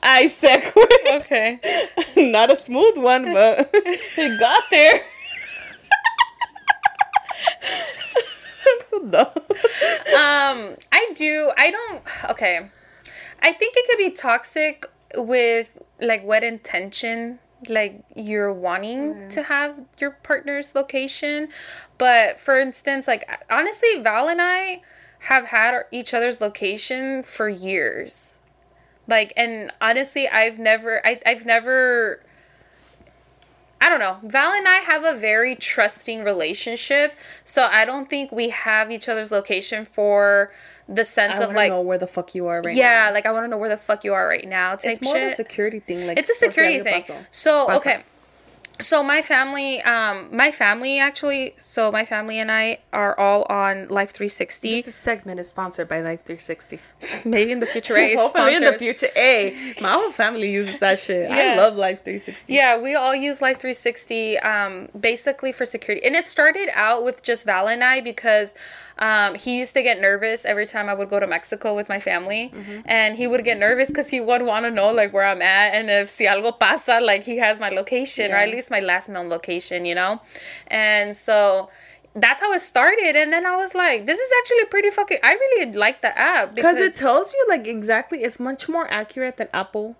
I 0.01 0.27
segued. 0.27 0.74
Okay. 1.22 1.60
Not 2.17 2.50
a 2.51 2.56
smooth 2.56 2.98
one, 2.98 3.25
but 3.34 3.70
it 3.74 4.39
got 4.39 4.63
there. 4.72 5.01
so 8.89 9.00
dumb. 9.06 9.27
Um. 9.36 10.75
I 10.91 11.12
do. 11.13 11.51
I 11.58 11.72
don't. 11.72 12.03
Okay. 12.32 12.70
I 13.41 13.53
think 13.53 13.74
it 13.77 13.88
could 13.89 13.98
be 13.98 14.12
toxic 14.12 14.86
with 15.15 15.82
like 16.01 16.24
what 16.24 16.44
intention 16.44 17.39
like 17.67 18.03
you're 18.15 18.53
wanting 18.53 19.13
mm-hmm. 19.13 19.27
to 19.29 19.43
have 19.43 19.85
your 19.99 20.11
partner's 20.11 20.75
location. 20.75 21.49
But 21.97 22.39
for 22.39 22.59
instance 22.59 23.07
like 23.07 23.29
honestly 23.49 24.01
val 24.01 24.27
and 24.27 24.41
i 24.41 24.81
have 25.19 25.47
had 25.47 25.73
our- 25.73 25.87
each 25.91 26.13
other's 26.13 26.41
location 26.41 27.23
for 27.23 27.49
years. 27.49 28.39
Like 29.07 29.33
and 29.35 29.71
honestly 29.81 30.27
i've 30.27 30.59
never 30.59 31.05
I, 31.05 31.19
i've 31.25 31.45
never 31.45 32.21
I 33.79 33.89
don't 33.89 33.99
know. 33.99 34.17
Val 34.23 34.51
and 34.51 34.67
I 34.67 34.77
have 34.77 35.03
a 35.03 35.13
very 35.13 35.55
trusting 35.55 36.23
relationship, 36.23 37.13
so 37.43 37.67
I 37.71 37.85
don't 37.85 38.09
think 38.09 38.31
we 38.31 38.49
have 38.49 38.91
each 38.91 39.07
other's 39.07 39.31
location 39.31 39.85
for 39.85 40.51
the 40.89 41.03
sense 41.06 41.38
I 41.38 41.44
of 41.44 41.53
like, 41.53 41.70
know 41.70 41.82
where 41.82 41.98
the 41.98 42.08
fuck 42.08 42.34
you 42.36 42.48
are 42.48 42.62
right 42.62 42.75
yeah, 42.75 43.08
now. 43.08 43.13
like 43.13 43.25
I 43.25 43.32
want 43.32 43.44
to 43.46 43.48
know 43.50 43.58
where 43.58 43.70
the 43.70 43.77
fuck 43.77 44.03
you 44.03 44.13
are 44.13 44.27
right 44.27 44.48
now. 44.48 44.75
Type 44.75 44.94
It's 44.94 45.01
more 45.01 45.15
shit. 45.15 45.24
of 45.27 45.34
a 45.34 45.36
security 45.36 45.79
thing. 45.79 46.08
Like 46.08 46.17
It's 46.17 46.29
a 46.29 46.34
security 46.36 46.79
thing. 46.79 47.01
pasó. 47.01 47.25
So 47.32 47.67
Pasa. 47.67 47.77
okay. 47.79 48.03
So 48.79 49.01
my 49.01 49.24
family, 49.24 49.82
um, 49.82 50.29
my 50.32 50.51
family 50.51 51.00
actually, 51.00 51.56
so 51.58 51.91
my 51.91 52.06
family 52.06 52.38
and 52.38 52.51
I 52.51 52.77
are 52.94 53.20
all 53.20 53.44
on 53.50 53.88
Life 53.88 54.12
360. 54.12 54.82
This 54.84 54.94
segment 54.94 55.39
is 55.39 55.48
sponsored 55.50 55.88
by 55.88 56.01
Life 56.01 56.24
360. 56.25 56.79
Maybe 57.25 57.51
in 57.51 57.60
the 57.60 57.65
future, 57.65 57.94
right? 57.96 58.15
Hopefully 58.15 58.53
in 58.56 58.63
the 58.63 58.77
future. 58.77 59.08
Hey, 59.15 59.74
my 59.82 59.89
whole 59.89 60.12
family 60.12 60.51
uses 60.51 60.79
that 60.79 61.00
shit. 61.00 61.29
I 61.32 61.56
love 61.58 61.75
Life 61.75 62.03
360. 62.03 62.53
Yeah, 62.53 62.77
we 62.79 62.94
all 62.94 63.15
use 63.15 63.41
Life 63.41 63.58
360 63.58 64.38
um, 64.39 64.89
basically 65.00 65.51
for 65.51 65.65
security. 65.65 66.06
And 66.06 66.15
it 66.15 66.25
started 66.25 66.70
out 66.75 67.03
with 67.03 67.24
just 67.24 67.48
Val 67.48 67.67
and 67.67 67.84
I 67.84 68.00
because 68.01 68.53
um, 68.99 69.35
he 69.35 69.57
used 69.59 69.73
to 69.75 69.83
get 69.83 69.99
nervous 70.01 70.45
every 70.45 70.65
time 70.65 70.89
I 70.89 70.93
would 70.93 71.09
go 71.09 71.19
to 71.19 71.27
Mexico 71.27 71.75
with 71.75 71.87
my 71.89 71.99
family. 71.99 72.51
And 72.85 73.15
he 73.15 73.27
would 73.27 73.43
get 73.43 73.57
nervous 73.57 73.89
because 73.89 74.09
he 74.09 74.19
would 74.19 74.41
want 74.41 74.65
to 74.65 74.71
know 74.71 74.91
like 74.91 75.13
where 75.13 75.25
I'm 75.25 75.41
at. 75.41 75.73
And 75.75 75.89
if 75.89 76.09
si 76.09 76.25
algo 76.25 76.57
pasa, 76.59 76.99
like 76.99 77.23
he 77.23 77.37
has 77.37 77.59
my 77.59 77.69
location 77.69 78.31
or 78.31 78.35
at 78.35 78.49
least 78.49 78.71
my 78.71 78.79
last 78.79 79.09
known 79.09 79.29
location, 79.29 79.85
you 79.85 79.95
know? 79.95 80.21
And 80.67 81.15
so 81.15 81.69
that's 82.15 82.39
how 82.41 82.51
it 82.53 82.61
started. 82.61 83.15
And 83.15 83.31
then 83.31 83.45
I 83.45 83.55
was 83.55 83.75
like, 83.75 84.05
this 84.07 84.17
is 84.17 84.31
actually 84.39 84.65
pretty 84.65 84.89
fucking, 84.89 85.19
I 85.23 85.33
really 85.33 85.73
like 85.73 86.01
the 86.01 86.17
app 86.17 86.55
Because 86.55 86.77
it 86.77 86.95
tells 86.95 87.33
you 87.33 87.45
like 87.49 87.67
exactly, 87.67 88.23
it's 88.23 88.39
much 88.39 88.67
more 88.67 88.89
accurate 88.91 89.37
than 89.37 89.49
Apple. 89.53 89.95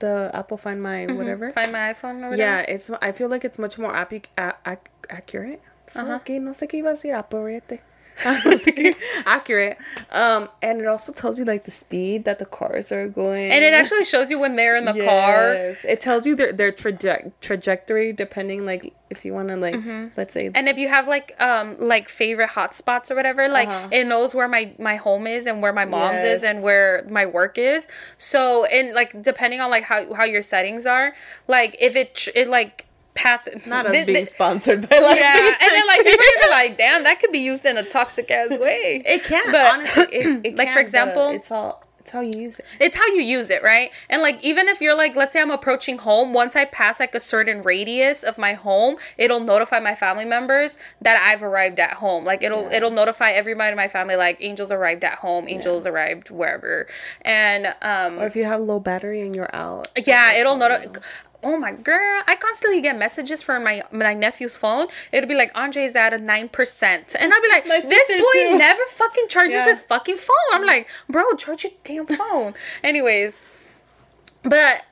The 0.00 0.30
Apple 0.34 0.56
Find 0.58 0.82
My 0.82 1.06
whatever. 1.06 1.46
find 1.52 1.70
my 1.70 1.92
iPhone 1.94 2.22
or 2.24 2.30
whatever. 2.30 2.36
Yeah, 2.36 2.60
it's. 2.66 2.90
I 3.00 3.12
feel 3.12 3.28
like 3.28 3.44
it's 3.44 3.56
much 3.56 3.78
more 3.78 3.94
api- 3.94 4.24
a- 4.36 4.54
ac- 4.66 4.78
accurate. 5.08 5.62
Uh-huh. 5.94 6.14
Okay, 6.16 6.40
no 6.40 6.50
sé 6.50 6.66
qué 6.66 6.82
iba 6.82 6.90
a 6.90 6.94
decir 6.94 7.14
apurete. 7.14 7.78
No 8.24 8.56
sé 8.56 8.72
qué- 8.76 8.94
accurate. 9.26 9.78
Um, 10.10 10.48
and 10.62 10.80
it 10.80 10.86
also 10.86 11.12
tells 11.12 11.38
you 11.38 11.44
like 11.44 11.64
the 11.64 11.70
speed 11.70 12.24
that 12.24 12.38
the 12.38 12.46
cars 12.46 12.92
are 12.92 13.08
going. 13.08 13.50
And 13.50 13.64
it 13.64 13.72
actually 13.74 14.04
shows 14.04 14.30
you 14.30 14.38
when 14.38 14.56
they're 14.56 14.76
in 14.76 14.84
the 14.84 14.92
car. 14.94 15.52
It 15.84 16.00
tells 16.00 16.26
you 16.26 16.34
their 16.36 16.52
their 16.52 16.72
traje- 16.72 17.32
trajectory 17.40 18.12
depending 18.12 18.64
like 18.66 18.94
if 19.10 19.24
you 19.26 19.34
want 19.34 19.48
to 19.48 19.56
like 19.56 19.74
let's 20.16 20.32
say 20.32 20.42
Mm-hmm. 20.48 20.56
And 20.56 20.68
if 20.68 20.78
you 20.78 20.88
have 20.88 21.06
like 21.06 21.34
um 21.40 21.76
like 21.78 22.08
favorite 22.08 22.50
hotspots 22.50 23.10
or 23.10 23.14
whatever, 23.14 23.48
like 23.48 23.68
Uh-huh. 23.68 23.88
it 23.92 24.06
knows 24.06 24.34
where 24.34 24.48
my 24.48 24.72
my 24.78 24.96
home 24.96 25.26
is 25.26 25.46
and 25.46 25.60
where 25.62 25.72
my 25.72 25.84
mom's 25.84 26.22
is 26.24 26.42
and 26.42 26.62
where 26.62 27.04
my 27.08 27.26
work 27.26 27.58
is. 27.58 27.88
So 28.18 28.64
and 28.66 28.94
like 28.94 29.20
depending 29.22 29.60
on 29.60 29.70
like 29.70 29.84
how 29.84 30.12
how 30.14 30.24
your 30.24 30.42
settings 30.42 30.86
are, 30.86 31.12
like 31.48 31.76
if 31.80 31.96
it 31.96 32.14
tr- 32.14 32.30
it 32.34 32.48
like 32.48 32.86
passes 33.14 33.66
not 33.66 33.86
us 33.86 33.92
th- 33.92 34.06
being 34.06 34.16
th- 34.18 34.28
sponsored 34.28 34.88
by 34.88 34.98
like 34.98 35.18
yeah, 35.20 35.54
and 35.60 35.70
then 35.70 35.86
like 35.86 36.04
people 36.04 36.24
are 36.46 36.50
like, 36.50 36.78
damn, 36.78 37.04
that 37.04 37.20
could 37.20 37.30
be 37.32 37.40
used 37.40 37.64
in 37.66 37.76
a 37.76 37.82
toxic 37.82 38.30
ass 38.30 38.58
way. 38.58 39.02
it 39.06 39.22
can 39.24 39.52
But- 39.52 39.74
honestly 39.74 40.04
it, 40.10 40.26
it 40.46 40.56
like, 40.56 40.68
for 40.68 40.72
can, 40.72 40.74
but 40.74 40.80
example- 40.80 41.28
it's 41.30 41.50
all 41.50 41.82
it's 42.00 42.10
how 42.10 42.20
you 42.20 42.32
use 42.36 42.58
it. 42.58 42.64
It's 42.80 42.96
how 42.96 43.06
you 43.06 43.22
use 43.22 43.48
it, 43.48 43.62
right? 43.62 43.90
And 44.10 44.22
like 44.22 44.42
even 44.42 44.66
if 44.66 44.80
you're 44.80 44.96
like, 44.96 45.14
let's 45.14 45.32
say 45.32 45.40
I'm 45.40 45.52
approaching 45.52 45.98
home, 45.98 46.32
once 46.32 46.56
I 46.56 46.64
pass 46.64 46.98
like 46.98 47.14
a 47.14 47.20
certain 47.20 47.62
radius 47.62 48.24
of 48.24 48.38
my 48.38 48.54
home, 48.54 48.96
it'll 49.16 49.38
notify 49.38 49.78
my 49.78 49.94
family 49.94 50.24
members 50.24 50.78
that 51.00 51.16
I've 51.24 51.44
arrived 51.44 51.78
at 51.78 51.92
home. 51.92 52.24
Like 52.24 52.42
it'll 52.42 52.68
it'll 52.72 52.90
notify 52.90 53.30
everybody 53.30 53.70
in 53.70 53.76
my 53.76 53.86
family 53.86 54.16
like 54.16 54.42
Angel's 54.42 54.72
arrived 54.72 55.04
at 55.04 55.18
home, 55.18 55.46
Angel's 55.46 55.86
arrived 55.86 56.30
wherever. 56.32 56.88
And 57.20 57.72
um 57.82 58.18
Or 58.18 58.26
if 58.26 58.34
you 58.34 58.46
have 58.46 58.60
low 58.62 58.80
battery 58.80 59.20
and 59.20 59.36
you're 59.36 59.54
out. 59.54 59.86
yeah, 60.04 60.32
it'll 60.34 60.56
notify 60.56 60.98
Oh 61.44 61.56
my 61.56 61.72
girl, 61.72 62.22
I 62.28 62.36
constantly 62.36 62.80
get 62.80 62.96
messages 62.96 63.42
from 63.42 63.64
my 63.64 63.82
my 63.90 64.14
nephew's 64.14 64.56
phone. 64.56 64.86
It'll 65.10 65.28
be 65.28 65.34
like 65.34 65.50
Andre's 65.56 65.96
at 65.96 66.12
a 66.14 66.18
nine 66.18 66.48
percent, 66.48 67.16
and 67.18 67.32
I'll 67.32 67.42
be 67.42 67.48
like, 67.48 67.64
"This 67.82 68.08
boy 68.10 68.32
too. 68.32 68.58
never 68.58 68.82
fucking 68.88 69.26
charges 69.28 69.54
Yeah. 69.54 69.66
his 69.66 69.80
fucking 69.80 70.16
phone." 70.16 70.50
I'm 70.52 70.64
like, 70.64 70.88
"Bro, 71.08 71.34
charge 71.38 71.64
your 71.64 71.72
damn 71.82 72.06
phone." 72.06 72.54
Anyways, 72.84 73.44
but 74.44 74.82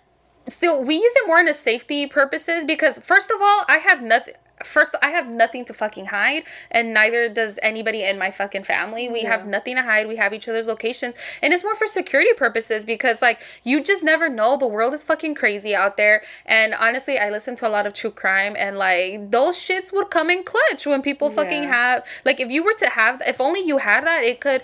still, 0.49 0.83
we 0.83 0.95
use 0.97 1.13
it 1.17 1.27
more 1.27 1.39
in 1.39 1.47
a 1.49 1.55
safety 1.55 2.07
purposes 2.07 2.65
because 2.65 2.99
first 2.99 3.31
of 3.31 3.41
all, 3.41 3.65
I 3.69 3.79
have 3.79 4.03
nothing. 4.03 4.35
First, 4.65 4.95
I 5.03 5.09
have 5.11 5.29
nothing 5.29 5.65
to 5.67 5.75
fucking 5.75 6.07
hide, 6.07 6.45
and 6.71 6.93
neither 6.95 7.29
does 7.29 7.59
anybody 7.63 8.03
in 8.03 8.19
my 8.19 8.31
fucking 8.31 8.65
family. 8.65 9.09
We 9.09 9.23
have 9.23 9.47
nothing 9.47 9.77
to 9.77 9.83
hide. 9.83 10.07
We 10.09 10.17
have 10.17 10.33
each 10.35 10.49
other's 10.49 10.69
locations, 10.69 11.15
and 11.43 11.53
it's 11.53 11.65
more 11.65 11.75
for 11.75 11.87
security 11.87 12.33
purposes 12.35 12.85
because, 12.85 13.23
like, 13.23 13.41
you 13.65 13.83
just 13.83 14.03
never 14.03 14.29
know. 14.29 14.57
The 14.57 14.67
world 14.67 14.95
is 14.95 15.03
fucking 15.05 15.35
crazy 15.35 15.75
out 15.75 15.97
there, 15.97 16.23
and 16.47 16.75
honestly, 16.75 17.19
I 17.19 17.31
listen 17.31 17.55
to 17.57 17.69
a 17.69 17.71
lot 17.71 17.87
of 17.87 17.93
true 17.93 18.11
crime, 18.11 18.55
and 18.59 18.77
like 18.79 19.31
those 19.31 19.57
shits 19.59 19.93
would 19.93 20.11
come 20.11 20.31
in 20.31 20.45
clutch 20.45 20.87
when 20.87 21.03
people 21.03 21.31
fucking 21.31 21.65
Yeah. 21.65 21.69
have 21.71 22.07
like 22.25 22.41
if 22.41 22.51
you 22.51 22.63
were 22.65 22.75
to 22.75 22.89
have, 22.91 23.23
if 23.27 23.41
only 23.41 23.61
you 23.67 23.79
had 23.79 24.05
that, 24.07 24.25
it 24.25 24.41
could. 24.41 24.63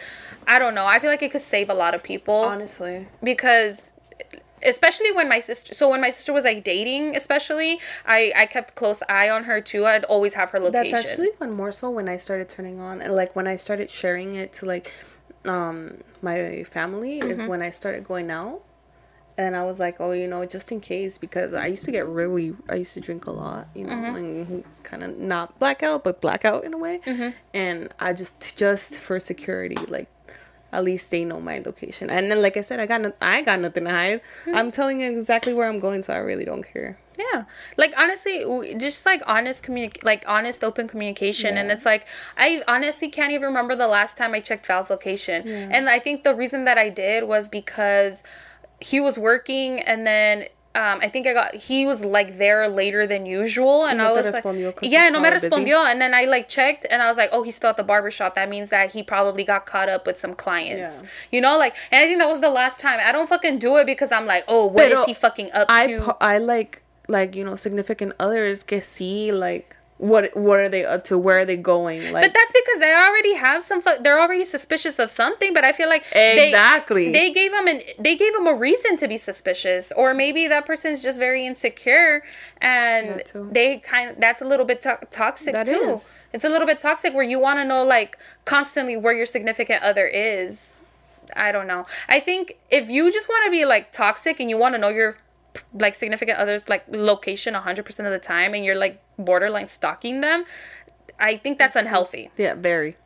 I 0.49 0.59
don't 0.61 0.75
know. 0.75 0.87
I 0.87 1.01
feel 1.01 1.11
like 1.11 1.23
it 1.23 1.33
could 1.33 1.41
save 1.41 1.69
a 1.71 1.75
lot 1.75 1.95
of 1.95 2.03
people 2.05 2.35
Honestly. 2.37 3.09
because 3.23 3.93
especially 4.67 5.13
when 5.13 5.29
my 5.29 5.41
sister. 5.41 5.75
So 5.75 5.89
when 5.89 6.01
my 6.01 6.11
sister 6.11 6.33
was 6.33 6.45
like 6.45 6.65
dating, 6.65 7.17
especially, 7.17 7.81
I 8.05 8.33
I 8.37 8.47
kept 8.47 8.75
close 8.75 9.03
eye 9.09 9.31
on 9.31 9.45
her 9.45 9.61
too. 9.61 9.87
I'd 9.87 10.05
always 10.05 10.35
have 10.35 10.51
her 10.51 10.61
location. 10.61 10.93
That's 10.93 11.07
actually 11.07 11.31
when 11.39 11.53
more 11.53 11.73
so 11.73 11.91
when 11.91 12.09
I 12.09 12.17
started 12.17 12.49
turning 12.49 12.81
on 12.81 13.01
and 13.01 13.15
like 13.15 13.35
when 13.37 13.47
I 13.47 13.57
started 13.57 13.91
sharing 13.91 14.35
it 14.35 14.53
to 14.55 14.67
like 14.67 14.93
um 15.47 15.99
my 16.23 16.65
family 16.65 17.19
is 17.19 17.41
mm-hmm. 17.41 17.49
when 17.49 17.63
I 17.63 17.71
started 17.71 18.05
going 18.05 18.31
out. 18.31 18.63
And 19.39 19.55
I 19.55 19.65
was 19.65 19.79
like, 19.79 20.01
oh, 20.01 20.13
you 20.13 20.27
know, 20.27 20.47
just 20.47 20.73
in 20.73 20.81
case, 20.81 21.19
because 21.19 21.53
I 21.53 21.67
used 21.67 21.85
to 21.85 21.91
get 21.91 22.07
really, 22.09 22.57
I 22.71 22.77
used 22.77 22.95
to 22.95 23.03
drink 23.03 23.27
a 23.27 23.31
lot, 23.31 23.69
you 23.75 23.85
know, 23.85 23.93
mm-hmm. 23.93 24.17
and 24.17 24.65
kind 24.83 25.03
of 25.03 25.19
not 25.19 25.59
blackout, 25.59 26.05
but 26.05 26.23
blackout 26.23 26.65
in 26.65 26.73
a 26.73 26.79
way. 26.79 27.01
Mm-hmm. 27.05 27.29
And 27.53 27.93
I 28.01 28.15
just, 28.15 28.57
just 28.57 28.95
for 28.95 29.21
security, 29.21 29.77
like, 29.89 30.09
at 30.77 30.85
least 30.85 31.11
they 31.11 31.25
know 31.25 31.41
my 31.41 31.63
location. 31.65 32.11
And 32.11 32.31
then, 32.31 32.43
like 32.43 32.57
I 32.59 32.61
said, 32.61 32.81
I 32.81 32.87
got, 32.87 33.01
no, 33.01 33.13
I 33.23 33.41
got 33.41 33.61
nothing 33.61 33.85
to 33.85 33.91
hide. 33.91 34.21
Mm-hmm. 34.21 34.55
I'm 34.55 34.71
telling 34.71 35.01
you 35.01 35.11
exactly 35.11 35.55
where 35.55 35.69
I'm 35.69 35.81
going, 35.81 36.03
so 36.03 36.13
I 36.13 36.19
really 36.19 36.45
don't 36.45 36.63
care. 36.63 36.99
Yeah. 37.19 37.45
Like 37.79 37.95
honestly, 37.97 38.75
just 38.77 39.07
like 39.07 39.23
honest 39.27 39.65
communic 39.65 40.05
like 40.05 40.23
honest 40.29 40.63
open 40.63 40.87
communication 40.87 41.57
and 41.57 41.71
it's 41.71 41.87
like 41.87 42.07
I 42.37 42.63
honestly 42.69 43.09
can't 43.09 43.33
even 43.33 43.47
remember 43.47 43.75
the 43.75 43.89
last 43.89 44.19
time 44.19 44.35
I 44.35 44.41
checked 44.41 44.67
Val's 44.67 44.91
location. 44.91 45.49
And 45.49 45.89
I 45.89 45.99
think 45.99 46.25
the 46.25 46.35
reason 46.35 46.67
that 46.67 46.77
I 46.77 46.91
did 46.91 47.25
was 47.25 47.49
because 47.49 48.23
he 48.81 49.01
was 49.01 49.19
working 49.19 49.81
and 49.81 50.07
then 50.07 50.45
um, 50.77 51.01
I 51.03 51.09
think 51.09 51.27
I 51.27 51.33
got 51.33 51.55
he 51.55 51.87
was 51.87 52.05
like 52.05 52.37
there 52.37 52.69
later 52.69 53.07
than 53.07 53.25
usual 53.25 53.87
and 53.87 53.99
no 53.99 54.09
I 54.09 54.13
was 54.13 54.33
like 54.33 54.45
yeah 54.83 55.09
no 55.09 55.19
me 55.21 55.29
probably 55.29 55.31
busy. 55.31 55.49
respondió 55.49 55.91
and 55.91 56.01
then 56.01 56.13
I 56.15 56.25
like 56.27 56.49
checked 56.49 56.87
and 56.91 57.03
I 57.03 57.09
was 57.09 57.17
like 57.17 57.31
oh 57.33 57.43
he's 57.43 57.57
still 57.57 57.71
at 57.71 57.77
the 57.77 57.83
barbershop 57.83 58.35
that 58.35 58.49
means 58.49 58.71
that 58.71 58.93
he 58.93 59.03
probably 59.03 59.45
got 59.45 59.65
caught 59.67 59.89
up 59.89 60.07
with 60.07 60.19
some 60.19 60.35
clients. 60.35 61.03
Yeah. 61.03 61.09
you 61.33 61.41
know 61.41 61.57
like 61.59 61.75
and 61.91 61.99
I 62.03 62.07
think 62.07 62.19
that 62.19 62.29
was 62.29 62.41
the 62.41 62.51
last 62.51 62.81
time. 62.81 62.99
I 63.03 63.13
don't 63.13 63.29
fucking 63.29 63.59
do 63.59 63.77
it 63.77 63.87
because 63.87 64.13
I'm 64.13 64.27
like 64.27 64.45
oh 64.49 64.67
what 64.67 64.87
is 64.87 64.93
Pero 64.95 65.07
he 65.07 65.15
fucking 65.15 65.51
up 65.53 65.67
I 65.71 65.87
to? 65.87 66.01
po- 66.01 66.17
I 66.21 66.39
like 66.39 66.83
like 67.09 67.35
you 67.35 67.45
know 67.45 67.55
significant 67.55 68.13
others 68.19 68.63
que 68.63 68.81
see 68.81 69.33
like 69.33 69.76
what 69.99 70.37
what 70.37 70.59
are 70.59 70.69
they 70.69 70.85
up 70.85 71.05
to 71.05 71.17
where 71.17 71.39
are 71.39 71.45
they 71.47 71.57
going 71.57 72.01
like 72.13 72.23
But 72.25 72.35
that's 72.35 72.53
because 72.53 72.81
they 72.81 72.95
already 72.95 73.35
have 73.35 73.63
some. 73.63 73.81
Fu- 73.81 73.99
they're 74.03 74.21
already 74.21 74.45
suspicious 74.45 74.99
of 74.99 75.09
something. 75.11 75.55
But 75.55 75.65
I 75.65 75.73
feel 75.73 75.89
like 75.89 76.05
Exactly. 76.13 77.13
they, 77.13 77.31
gave 77.31 77.51
them 77.53 77.67
an 77.67 77.81
they 77.99 78.15
gave 78.17 78.35
them 78.35 78.47
a 78.47 78.55
reason 78.55 78.97
to 78.99 79.09
be 79.09 79.17
suspicious, 79.17 79.93
or 79.93 80.13
maybe 80.13 80.47
that 80.49 80.67
person's 80.67 81.03
just 81.03 81.19
very 81.19 81.47
insecure, 81.47 82.23
and 82.61 83.23
they 83.35 83.79
kind 83.79 84.11
of, 84.11 84.21
that's 84.21 84.43
a 84.43 84.45
little 84.45 84.67
bit 84.67 84.83
to- 84.83 84.99
toxic 85.11 85.53
That 85.55 85.67
too. 85.67 85.95
is. 85.95 86.19
It's 86.33 86.45
a 86.45 86.49
little 86.49 86.67
bit 86.67 86.79
toxic 86.79 87.15
where 87.15 87.25
you 87.25 87.41
want 87.41 87.59
to 87.61 87.65
know 87.65 87.83
like 87.83 88.19
constantly 88.45 88.97
where 88.97 89.15
your 89.15 89.27
significant 89.27 89.83
other 89.83 90.07
is. 90.07 90.81
I 91.35 91.51
don't 91.53 91.67
know. 91.67 91.87
I 92.09 92.21
think 92.21 92.57
if 92.71 92.89
you 92.91 93.11
just 93.13 93.29
want 93.29 93.47
to 93.47 93.51
be 93.51 93.65
like 93.65 93.93
toxic 93.93 94.39
and 94.41 94.49
you 94.51 94.59
want 94.59 94.75
to 94.75 94.81
know 94.81 94.91
your 94.91 95.17
like 95.81 95.95
significant 95.95 96.39
others 96.39 96.69
like 96.69 96.85
location 96.89 97.55
100% 97.55 97.79
of 98.07 98.13
the 98.13 98.19
time 98.19 98.55
and 98.55 98.65
you're 98.65 98.75
like 98.87 99.03
borderline 99.19 99.67
stalking 99.67 100.21
them, 100.21 100.45
I 101.19 101.37
think 101.37 101.59
that's 101.59 101.77
unhealthy. 101.77 102.31
yeah 102.37 102.55
very 102.55 102.97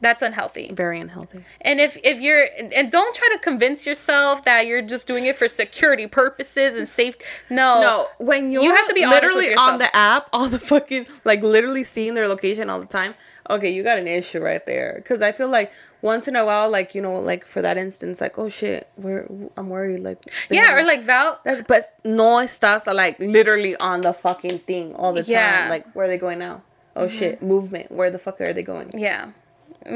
That's 0.00 0.22
unhealthy. 0.22 0.70
very 0.72 0.98
unhealthy 1.00 1.40
And 1.68 1.80
if 1.80 1.96
if 2.04 2.20
you're 2.20 2.46
and 2.78 2.90
don't 2.92 3.14
try 3.14 3.28
to 3.32 3.38
convince 3.38 3.86
yourself 3.86 4.44
that 4.44 4.66
you're 4.66 4.82
just 4.94 5.06
doing 5.06 5.24
it 5.26 5.34
for 5.36 5.48
security 5.48 6.06
purposes 6.06 6.76
and 6.76 6.86
safe. 6.86 7.16
No. 7.50 7.80
no 7.80 8.06
when 8.18 8.50
you're 8.50 8.62
You 8.62 8.74
have 8.74 8.88
to 8.88 8.94
be 8.94 9.06
literally 9.06 9.54
on 9.54 9.78
the 9.78 9.90
app 9.96 10.28
all 10.32 10.48
the 10.48 10.58
fucking 10.72 11.06
like 11.24 11.42
literally 11.42 11.84
seeing 11.84 12.14
their 12.14 12.28
location 12.28 12.68
all 12.70 12.80
the 12.80 12.92
time 13.00 13.14
okay 13.54 13.70
you 13.74 13.82
got 13.82 13.98
an 13.98 14.08
issue 14.08 14.40
right 14.50 14.64
there 14.66 14.92
because 14.96 15.20
i 15.28 15.30
feel 15.32 15.48
like 15.58 15.70
once 16.12 16.28
in 16.28 16.36
a 16.36 16.44
while 16.44 16.68
like 16.78 16.94
you 16.94 17.00
know 17.06 17.16
like 17.30 17.42
for 17.52 17.60
that 17.66 17.76
instance 17.78 18.20
like 18.20 18.38
oh 18.38 18.48
shit 18.60 18.82
where 19.04 19.26
i'm 19.56 19.68
worried 19.76 20.00
like 20.08 20.18
Yeah, 20.50 20.66
have- 20.66 20.78
or 20.78 20.84
like 20.92 21.02
Val 21.10 21.40
That's, 21.44 21.62
but 21.72 21.82
no 22.04 22.28
estás 22.44 22.82
like 23.02 23.16
literally 23.38 23.74
on 23.90 24.02
the 24.02 24.12
fucking 24.12 24.58
thing 24.68 24.86
all 25.00 25.12
the 25.18 25.22
time. 25.22 25.32
Yeah. 25.32 25.60
Mm-hmm. 25.62 25.70
Like 25.74 25.84
where 25.94 26.04
are 26.06 26.08
they 26.12 26.18
going 26.26 26.38
now? 26.48 26.56
Oh 26.94 27.08
shit, 27.08 27.42
movement. 27.42 27.86
Where 27.98 28.10
the 28.14 28.20
fuck 28.24 28.36
are 28.40 28.52
they 28.52 28.62
going? 28.62 28.88
Yeah. 29.08 29.22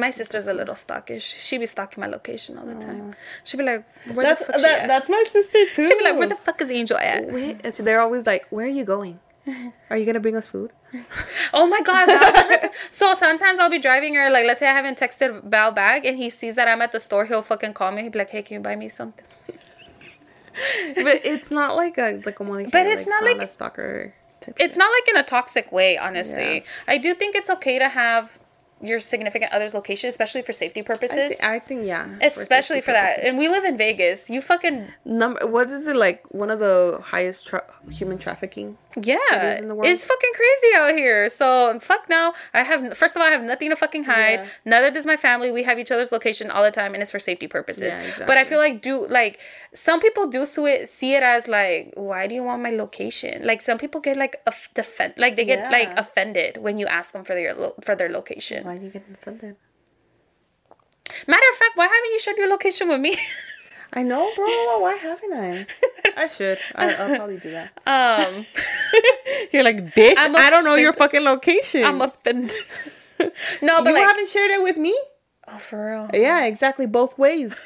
My 0.05 0.11
sister's 0.11 0.47
a 0.49 0.55
little 0.61 0.75
stalkish. 0.75 1.27
She 1.47 1.55
be 1.59 1.67
stalking 1.75 2.00
my 2.05 2.09
location 2.17 2.53
all 2.59 2.67
the 2.67 2.75
time. 2.88 3.15
She'd 3.47 3.57
be 3.62 3.65
like, 3.73 3.85
where 4.15 4.27
That's 4.27 4.41
the 4.41 4.53
fuck 4.53 4.61
she 4.61 4.67
that, 4.69 4.79
at? 4.81 4.87
that's 4.93 5.09
my 5.17 5.23
sister 5.37 5.61
too. 5.75 5.85
She'd 5.87 5.97
be 6.00 6.05
like, 6.05 6.19
where 6.21 6.27
the 6.35 6.41
fuck 6.47 6.61
is 6.65 6.71
Angel 6.71 6.99
at? 6.99 7.23
Wait, 7.37 7.62
they're 7.85 8.00
always 8.07 8.27
like, 8.27 8.45
where 8.50 8.67
are 8.67 8.77
you 8.81 8.85
going? 8.85 9.15
Are 9.90 9.97
you 9.97 10.05
gonna 10.07 10.21
bring 10.21 10.37
us 10.37 10.47
food? 10.47 10.73
Oh 11.55 11.67
my 11.67 11.81
god. 11.81 12.71
So 12.91 13.15
sometimes 13.15 13.58
I'll 13.58 13.71
be 13.71 13.78
driving 13.78 14.17
or 14.19 14.28
like 14.30 14.45
let's 14.47 14.61
say 14.61 14.69
I 14.69 14.73
haven't 14.73 14.99
texted 14.99 15.45
Val 15.45 15.73
back 15.73 16.04
and 16.04 16.17
he 16.19 16.28
sees 16.28 16.56
that 16.56 16.69
I'm 16.69 16.82
at 16.82 16.93
the 16.93 17.00
store, 17.00 17.25
he'll 17.25 17.41
fucking 17.43 17.73
call 17.73 17.91
me. 17.91 18.02
He'd 18.02 18.13
be 18.13 18.19
like, 18.19 18.30
Hey, 18.30 18.43
can 18.43 18.54
you 18.56 18.61
buy 18.61 18.76
me 18.76 18.89
something? 18.89 19.25
but 20.97 21.25
it's 21.25 21.50
not 21.50 21.75
like 21.76 21.97
a 21.99 22.21
like 22.25 22.39
a 22.39 22.43
like, 22.43 22.71
But 22.71 22.87
it's 22.87 23.06
not 23.06 23.25
like- 23.25 23.41
a 23.41 23.49
stalker. 23.49 24.15
It's 24.58 24.76
not 24.76 24.91
like 24.91 25.08
in 25.08 25.17
a 25.19 25.23
toxic 25.25 25.73
way, 25.73 25.99
honestly. 25.99 26.54
Yeah. 26.56 26.65
I 26.87 26.97
do 26.99 27.13
think 27.13 27.34
it's 27.34 27.50
okay 27.50 27.78
to 27.78 27.89
have 27.89 28.39
your 28.80 29.00
significant 29.00 29.52
other's 29.52 29.75
location, 29.75 30.08
especially 30.08 30.43
for 30.43 30.52
safety 30.52 30.80
I, 30.80 30.84
purposes. 30.84 31.41
I 31.43 31.58
think 31.58 31.84
yeah. 31.84 32.08
especially 32.23 32.76
safety 32.76 32.80
for 32.87 32.93
that. 32.93 33.19
And 33.23 33.37
we 33.39 33.49
live 33.49 33.65
in 33.65 33.76
Vegas. 33.76 34.30
You 34.30 34.41
fucking 34.41 34.89
number 35.04 35.47
what 35.47 35.69
is 35.69 35.87
it 35.87 35.97
like 35.97 36.25
one 36.32 36.50
of 36.50 36.61
the 36.61 37.00
highest 37.02 37.49
tra- 37.49 37.65
human 37.91 38.19
trafficking 38.19 38.78
yeah, 38.97 39.59
in 39.59 39.69
the 39.69 39.75
world. 39.75 39.87
it's 39.87 40.05
fucking 40.05 40.31
crazy 40.35 40.77
out 40.77 40.95
here. 40.97 41.29
So 41.29 41.79
fuck 41.81 42.09
no. 42.09 42.33
I 42.55 42.63
have 42.63 42.95
first 42.95 43.15
of 43.17 43.23
all, 43.23 43.29
I 43.29 43.31
have 43.31 43.45
nothing 43.45 43.69
to 43.71 43.77
fucking 43.77 44.05
hide. 44.05 44.41
Yeah. 44.41 44.47
Neither 44.65 44.91
does 44.91 45.05
my 45.07 45.17
family. 45.17 45.51
We 45.53 45.63
have 45.65 45.79
each 45.79 45.91
other's 45.91 46.11
location 46.11 46.51
all 46.51 46.63
the 46.65 46.71
time, 46.71 46.95
and 46.95 47.03
it's 47.03 47.11
for 47.11 47.19
safety 47.19 47.47
purposes. 47.47 47.97
Yeah, 47.97 48.27
But 48.27 48.39
I 48.39 48.45
feel 48.45 48.59
like 48.59 48.81
do 48.83 49.07
like 49.07 49.41
some 49.75 50.01
people 50.01 50.27
do 50.27 50.47
see 50.47 50.65
it 50.67 50.89
see 50.89 51.15
it 51.15 51.23
as 51.23 51.47
like, 51.49 51.93
why 51.95 52.27
do 52.27 52.35
you 52.35 52.43
want 52.43 52.63
my 52.63 52.71
location? 52.71 53.43
Like 53.45 53.61
some 53.63 53.79
people 53.79 54.01
get 54.01 54.17
like 54.17 54.37
off- 54.47 54.69
defend 54.75 55.15
like 55.19 55.37
they 55.37 55.45
get 55.45 55.71
like 55.71 55.97
offended 55.99 56.57
when 56.57 56.79
you 56.79 56.87
ask 56.87 57.13
them 57.13 57.25
for 57.25 57.35
their 57.35 57.55
lo- 57.55 57.75
for 57.83 57.95
their 57.95 58.09
location. 58.09 58.65
why 58.65 58.77
are 58.77 58.81
you 58.81 58.91
getting 58.91 59.15
offended 59.15 59.57
Matter 61.27 61.47
of 61.53 61.57
fact, 61.57 61.73
why 61.75 61.85
haven't 61.87 62.13
you 62.13 62.19
shared 62.21 62.37
your 62.37 62.51
location 62.51 62.87
with 62.89 63.01
me? 63.01 63.17
I 63.93 64.03
know, 64.03 64.31
bro. 64.37 64.47
Why 64.81 64.99
haven't 65.01 65.33
I? 65.33 65.67
I 66.17 66.27
should. 66.27 66.59
I, 66.75 66.95
I'll 66.95 67.17
probably 67.17 67.39
do 67.39 67.51
that. 67.53 67.73
um, 67.87 68.45
You're 69.53 69.63
like, 69.63 69.95
bitch. 69.95 70.15
I'm 70.17 70.37
I 70.37 70.51
don't 70.51 70.65
know 70.65 70.75
your 70.75 70.93
fucking 70.93 71.23
location. 71.25 71.85
I'm 71.85 72.01
offended. 72.03 72.57
no, 73.63 73.83
but 73.83 73.91
you 73.91 73.95
like, 73.95 74.07
haven't 74.07 74.29
shared 74.29 74.51
it 74.51 74.63
with 74.63 74.77
me. 74.77 74.99
oh, 75.49 75.59
for 75.59 75.91
real. 75.91 76.21
Yeah, 76.21 76.45
exactly. 76.45 76.87
Both 76.87 77.19
ways. 77.19 77.59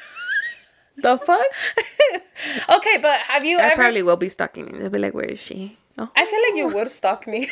the 0.97 1.17
fuck? 1.17 1.45
Okay, 2.69 2.97
but 3.01 3.19
have 3.21 3.43
you 3.43 3.59
I 3.59 3.67
ever? 3.67 3.75
probably 3.75 4.03
will 4.03 4.17
be 4.17 4.29
stalking 4.29 4.69
you. 4.69 4.79
They'll 4.79 4.89
be 4.89 4.99
like, 4.99 5.13
where 5.13 5.25
is 5.25 5.39
she? 5.39 5.77
Oh. 5.97 6.09
I 6.15 6.25
feel 6.25 6.39
like 6.47 6.57
you 6.57 6.75
would 6.75 6.91
stalk 6.91 7.27
me. 7.27 7.49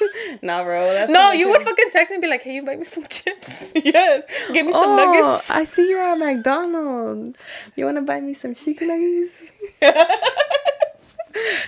No, 0.42 0.62
bro. 0.64 0.92
That's 0.92 1.10
no, 1.10 1.32
you 1.32 1.48
would 1.50 1.62
fucking 1.62 1.90
text 1.92 2.10
me 2.10 2.16
and 2.16 2.22
be 2.22 2.28
like, 2.28 2.42
"Hey, 2.42 2.54
you 2.54 2.62
buy 2.64 2.76
me 2.76 2.84
some 2.84 3.04
chips? 3.08 3.72
yes, 3.74 4.24
give 4.52 4.66
me 4.66 4.72
some 4.72 4.90
Oh, 4.90 4.96
nuggets." 4.96 5.50
I 5.50 5.64
see 5.64 5.88
you're 5.88 6.02
at 6.02 6.18
McDonald's. 6.18 7.40
You 7.76 7.84
want 7.86 7.96
to 7.98 8.02
buy 8.02 8.20
me 8.20 8.34
some 8.34 8.54
chicken 8.54 8.88
nuggets? 8.88 9.52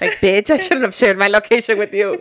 like, 0.00 0.12
bitch, 0.20 0.50
I 0.50 0.58
shouldn't 0.58 0.84
have 0.84 0.94
shared 0.94 1.18
my 1.18 1.28
location 1.28 1.78
with 1.78 1.92
you. 1.92 2.20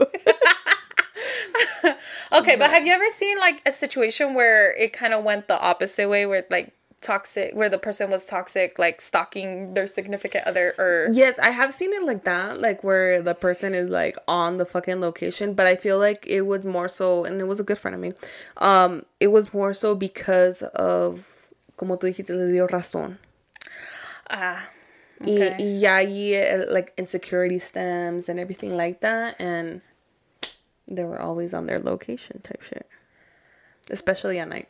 Okay, 2.34 2.56
but 2.56 2.70
have 2.70 2.86
you 2.86 2.92
ever 2.92 3.10
seen 3.10 3.38
like 3.40 3.62
a 3.66 3.72
situation 3.72 4.34
where 4.34 4.76
it 4.76 4.92
kind 4.94 5.14
of 5.14 5.24
went 5.24 5.48
the 5.48 5.60
opposite 5.60 6.10
way, 6.10 6.26
where 6.26 6.46
like 6.50 6.74
toxic, 7.06 7.54
where 7.54 7.70
the 7.70 7.78
person 7.78 8.10
was 8.10 8.26
toxic, 8.26 8.80
like 8.80 9.00
stalking 9.00 9.76
their 9.76 9.86
significant 9.88 10.46
other, 10.48 10.74
or 10.78 11.08
Yes, 11.14 11.38
I 11.38 11.52
have 11.52 11.74
seen 11.74 11.94
it 11.94 12.04
like 12.04 12.24
that, 12.26 12.60
like 12.60 12.84
where 12.84 13.22
the 13.22 13.36
person 13.36 13.74
is 13.76 13.90
like 13.90 14.18
on 14.28 14.58
the 14.58 14.66
fucking 14.66 15.00
location, 15.00 15.54
but 15.54 15.68
I 15.68 15.76
feel 15.76 16.00
like 16.00 16.26
it 16.26 16.42
was 16.42 16.66
more 16.66 16.88
so, 16.90 17.24
and 17.24 17.40
it 17.40 17.46
was 17.46 17.60
a 17.60 17.64
good 17.64 17.78
friend 17.78 17.94
of 17.94 18.02
mine. 18.02 18.16
Um, 18.58 19.06
it 19.20 19.28
was 19.28 19.54
more 19.54 19.74
so 19.74 19.94
because 19.94 20.64
of, 20.74 21.48
como 21.78 21.96
tú 21.98 22.10
dijiste, 22.12 22.30
le 22.36 22.48
dio 22.48 22.68
razón. 22.68 23.18
ah, 24.30 24.68
Y, 25.22 25.32
okay. 25.32 25.56
y 25.60 25.80
ya 25.80 25.98
ahí, 26.00 26.34
eh, 26.34 26.66
like 26.70 26.92
insecurity 26.98 27.60
stems 27.60 28.28
and 28.28 28.40
everything 28.40 28.76
like 28.76 29.00
that, 29.00 29.36
and 29.40 29.82
they 30.92 31.06
were 31.06 31.22
always 31.22 31.54
on 31.54 31.68
their 31.68 31.80
location 31.80 32.42
type 32.42 32.62
shit, 32.62 32.86
especially 33.90 34.40
at 34.40 34.50
night. 34.50 34.68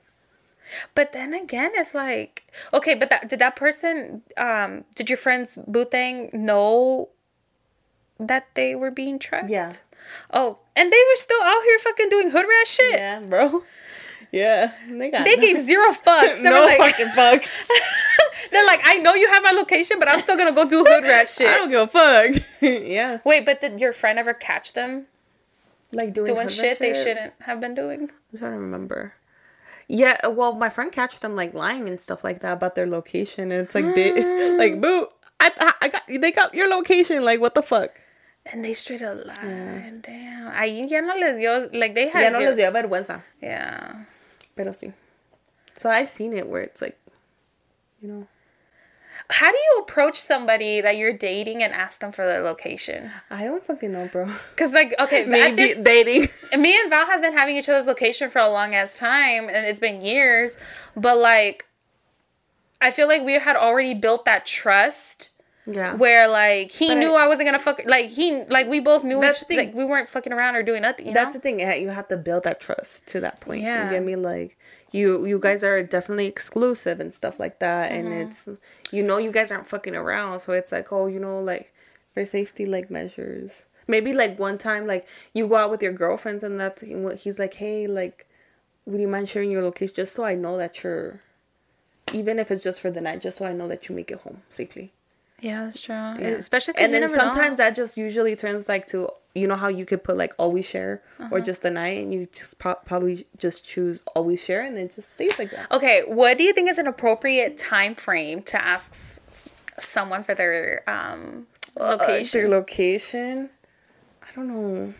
But 0.94 1.12
then 1.12 1.34
again, 1.34 1.72
it's 1.76 1.94
like 1.94 2.52
okay, 2.74 2.96
but 2.96 3.10
that 3.10 3.30
did 3.30 3.40
that 3.40 3.56
person, 3.56 4.24
um, 4.38 4.84
did 4.96 5.10
your 5.10 5.18
friends 5.18 5.58
Boothang 5.70 6.34
know 6.34 7.10
that 8.20 8.48
they 8.56 8.76
were 8.76 8.92
being 8.92 9.20
tracked? 9.20 9.50
Yeah. 9.50 9.72
Oh, 10.32 10.60
and 10.76 10.92
they 10.92 10.98
were 11.10 11.16
still 11.16 11.42
out 11.44 11.62
here 11.64 11.80
fucking 11.80 12.10
doing 12.10 12.30
hood 12.32 12.46
rat 12.48 12.68
shit. 12.68 13.00
Yeah, 13.00 13.20
bro. 13.22 13.64
Yeah, 14.32 14.72
they 14.90 15.12
got 15.12 15.24
They 15.26 15.38
gave 15.38 15.58
zero 15.60 15.92
fucks. 15.92 16.42
They 16.42 16.44
no 16.50 16.60
were 16.60 16.66
like, 16.66 16.78
fucking 16.78 17.08
fucks. 17.08 17.68
they're 18.52 18.66
like, 18.66 18.82
I 18.84 18.96
know 18.98 19.14
you 19.14 19.30
have 19.30 19.44
my 19.44 19.52
location, 19.52 19.98
but 19.98 20.10
I'm 20.10 20.20
still 20.20 20.38
gonna 20.38 20.54
go 20.54 20.68
do 20.68 20.84
hood 20.86 21.04
rat 21.04 21.28
shit. 21.38 21.48
I 21.48 21.58
don't 21.58 21.70
give 21.70 21.82
a 21.82 21.88
fuck. 21.88 22.44
yeah, 22.62 23.20
Wait, 23.24 23.46
but 23.46 23.62
did 23.62 23.80
your 23.80 23.94
friend 23.94 24.20
ever 24.20 24.34
catch 24.34 24.74
them 24.74 25.06
like 25.94 26.14
doing, 26.14 26.34
doing 26.34 26.48
shit 26.50 26.72
rat 26.72 26.80
they 26.80 26.94
shouldn't 26.94 27.34
have 27.42 27.62
been 27.62 27.76
doing? 27.76 28.10
I'm 28.34 28.40
trying 28.40 28.52
to 28.54 28.60
remember. 28.60 29.14
Yeah, 29.88 30.18
uh, 30.26 30.32
well, 30.32 30.54
my 30.54 30.70
friend 30.70 30.92
catched 30.92 31.22
them 31.22 31.36
like 31.36 31.54
lying 31.54 31.88
and 31.88 32.00
stuff 32.02 32.24
like 32.24 32.40
that 32.40 32.54
about 32.54 32.76
their 32.76 32.88
location, 32.88 33.52
and 33.52 33.66
it's 33.66 33.76
like, 33.76 33.86
bit, 33.96 34.16
like, 34.58 34.82
boo. 34.82 35.08
I, 35.40 35.52
I 35.82 35.88
got 35.90 36.04
they 36.08 36.32
got 36.32 36.54
your 36.56 36.70
location. 36.70 37.24
Like 37.24 37.40
what 37.42 37.54
the 37.56 37.62
fuck? 37.62 37.92
And 38.52 38.64
they 38.64 38.74
straight 38.74 39.02
up 39.02 39.18
lied. 39.26 40.02
Damn. 40.02 40.52
Ahí 40.54 40.90
ya 40.90 41.02
no 41.02 41.14
les 41.16 41.38
dio, 41.38 41.68
like 41.78 41.94
they 41.94 42.08
had 42.10 42.22
Ya 42.24 42.30
no 42.30 42.40
zero- 42.40 42.50
les 42.52 42.58
dio 42.58 42.72
vergüenza. 42.72 43.22
Yeah. 43.42 44.06
Pero 44.56 44.72
sí. 44.72 44.94
So 45.76 45.90
I've 45.90 46.08
seen 46.08 46.34
it 46.34 46.48
where 46.48 46.62
it's 46.62 46.82
like, 46.82 46.98
you 48.02 48.08
know, 48.08 48.28
How 49.30 49.52
do 49.52 49.58
you 49.58 49.80
approach 49.82 50.18
somebody 50.20 50.82
that 50.82 50.98
you're 50.98 51.14
dating 51.18 51.64
and 51.64 51.74
ask 51.74 52.00
them 52.00 52.12
for 52.12 52.26
their 52.26 52.42
location? 52.44 53.10
I 53.32 53.44
don't 53.44 53.64
fucking 53.64 53.92
know, 53.92 54.08
bro. 54.12 54.26
Because 54.52 54.72
like, 54.72 54.94
okay, 55.00 55.26
Maybe 55.26 55.56
this 55.56 55.76
dating. 55.78 56.28
Me 56.62 56.80
and 56.80 56.90
Val 56.90 57.08
have 57.08 57.22
been 57.22 57.34
having 57.34 57.58
each 57.58 57.68
other's 57.68 57.88
location 57.88 58.30
for 58.30 58.40
a 58.40 58.50
long 58.50 58.76
ass 58.76 58.96
time, 58.96 59.50
and 59.50 59.66
it's 59.66 59.80
been 59.80 60.02
years. 60.02 60.58
But 60.96 61.18
like, 61.18 61.66
I 62.82 62.92
feel 62.92 63.08
like 63.08 63.24
we 63.24 63.34
had 63.34 63.56
already 63.56 63.96
built 63.96 64.26
that 64.26 64.46
trust 64.46 65.32
yeah. 65.68 65.96
where 65.96 66.28
like 66.28 66.72
he 66.72 66.90
But 66.90 66.98
knew 66.98 67.16
I- 67.16 67.24
I, 67.24 67.28
wasn't 67.28 67.48
gonna 67.48 67.58
fuck. 67.58 67.82
Like 67.86 68.10
he, 68.10 68.44
like 68.50 68.68
we 68.68 68.80
both 68.80 69.04
knew 69.04 69.20
That's 69.22 69.42
each, 69.42 69.48
the 69.48 69.56
thing. 69.56 69.68
like 69.68 69.76
we 69.76 69.86
weren't 69.86 70.08
fucking 70.08 70.34
around 70.34 70.56
or 70.56 70.62
doing 70.62 70.84
nothing. 70.84 71.08
You 71.08 71.14
That's 71.14 71.34
know? 71.34 71.40
the 71.40 71.42
thing. 71.42 71.62
Eh, 71.64 71.76
you 71.76 71.90
have 71.90 72.08
to 72.10 72.18
build 72.18 72.44
that 72.44 72.62
trust 72.62 73.08
to 73.08 73.20
that 73.22 73.42
point. 73.42 73.64
Yeah. 73.64 73.86
You 73.86 73.96
get 73.96 74.04
me? 74.06 74.16
Like 74.16 74.58
you, 74.92 75.26
you 75.26 75.40
guys 75.40 75.64
are 75.64 75.84
definitely 75.84 76.28
exclusive 76.28 77.00
and 77.00 77.14
stuff 77.14 77.40
like 77.40 77.60
that, 77.60 77.92
Mm-hmm. 77.92 78.12
and 78.12 78.28
it's 78.30 78.48
you 78.92 79.04
know 79.04 79.18
you 79.18 79.32
guys 79.32 79.52
aren't 79.52 79.68
fucking 79.68 79.96
around, 79.96 80.40
so 80.40 80.54
it's 80.54 80.72
like 80.72 80.92
oh 80.94 81.08
you 81.08 81.20
know 81.20 81.40
like 81.40 81.74
for 82.14 82.24
safety 82.26 82.66
like 82.66 82.90
measures. 82.90 83.66
Maybe 83.88 84.14
like 84.14 84.40
one 84.40 84.58
time 84.58 84.88
like 84.88 85.08
you 85.34 85.48
go 85.48 85.58
out 85.58 85.70
with 85.70 85.84
your 85.84 85.94
girlfriends 85.94 86.42
and 86.44 86.60
that's 86.60 86.82
what 86.84 87.20
he's 87.20 87.38
like 87.38 87.54
hey 87.56 87.86
like 87.86 88.26
would 88.88 89.00
you 89.00 89.08
mind 89.08 89.30
sharing 89.30 89.52
your 89.52 89.62
location 89.64 89.94
just 89.96 90.16
so 90.16 90.24
I 90.26 90.34
know 90.36 90.58
that 90.58 90.82
you're 90.84 91.22
even 92.14 92.40
if 92.40 92.50
it's 92.50 92.64
just 92.64 92.82
for 92.82 92.90
the 92.90 93.02
night 93.02 93.22
just 93.22 93.38
so 93.38 93.46
I 93.46 93.54
know 93.54 93.68
that 93.68 93.88
you 93.90 93.96
make 93.96 94.10
it 94.12 94.20
home 94.22 94.42
safely. 94.50 94.92
Yeah, 95.46 95.64
that's 95.66 95.80
true. 95.80 95.96
Especially 95.96 96.74
because 96.74 96.92
and 96.92 97.04
then 97.04 97.08
sometimes 97.10 97.58
that 97.60 97.76
just 97.76 97.98
usually 97.98 98.36
turns 98.36 98.68
like 98.68 98.88
to 98.88 99.10
you 99.36 99.48
know 99.48 99.56
how 99.56 99.68
you 99.68 99.86
could 99.86 100.02
put 100.04 100.16
like 100.18 100.34
always 100.40 100.66
share 100.68 101.02
Uh-huh. 101.20 101.30
or 101.32 101.40
just 101.42 101.62
the 101.62 101.70
night 101.70 101.98
and 102.02 102.14
you 102.14 102.26
just 102.26 102.58
pro- 102.58 102.82
probably 102.90 103.26
just 103.38 103.68
choose 103.68 104.02
always 104.16 104.44
share 104.44 104.62
and 104.64 104.78
it 104.78 104.94
just 104.96 105.14
stays 105.14 105.38
like 105.38 105.52
that. 105.52 105.70
Okay, 105.72 106.02
what 106.08 106.38
do 106.38 106.44
you 106.44 106.54
think 106.54 106.70
is 106.70 106.78
an 106.80 106.88
appropriate 106.88 107.58
time 107.58 107.94
frame 107.96 108.42
to 108.44 108.58
ask 108.74 109.22
someone 109.78 110.24
for 110.24 110.34
their 110.34 110.82
um 110.88 111.46
location? 111.80 112.40
their 112.42 112.50
location? 112.50 113.50
i 114.24 114.28
don't 114.36 114.48
know. 114.48 114.94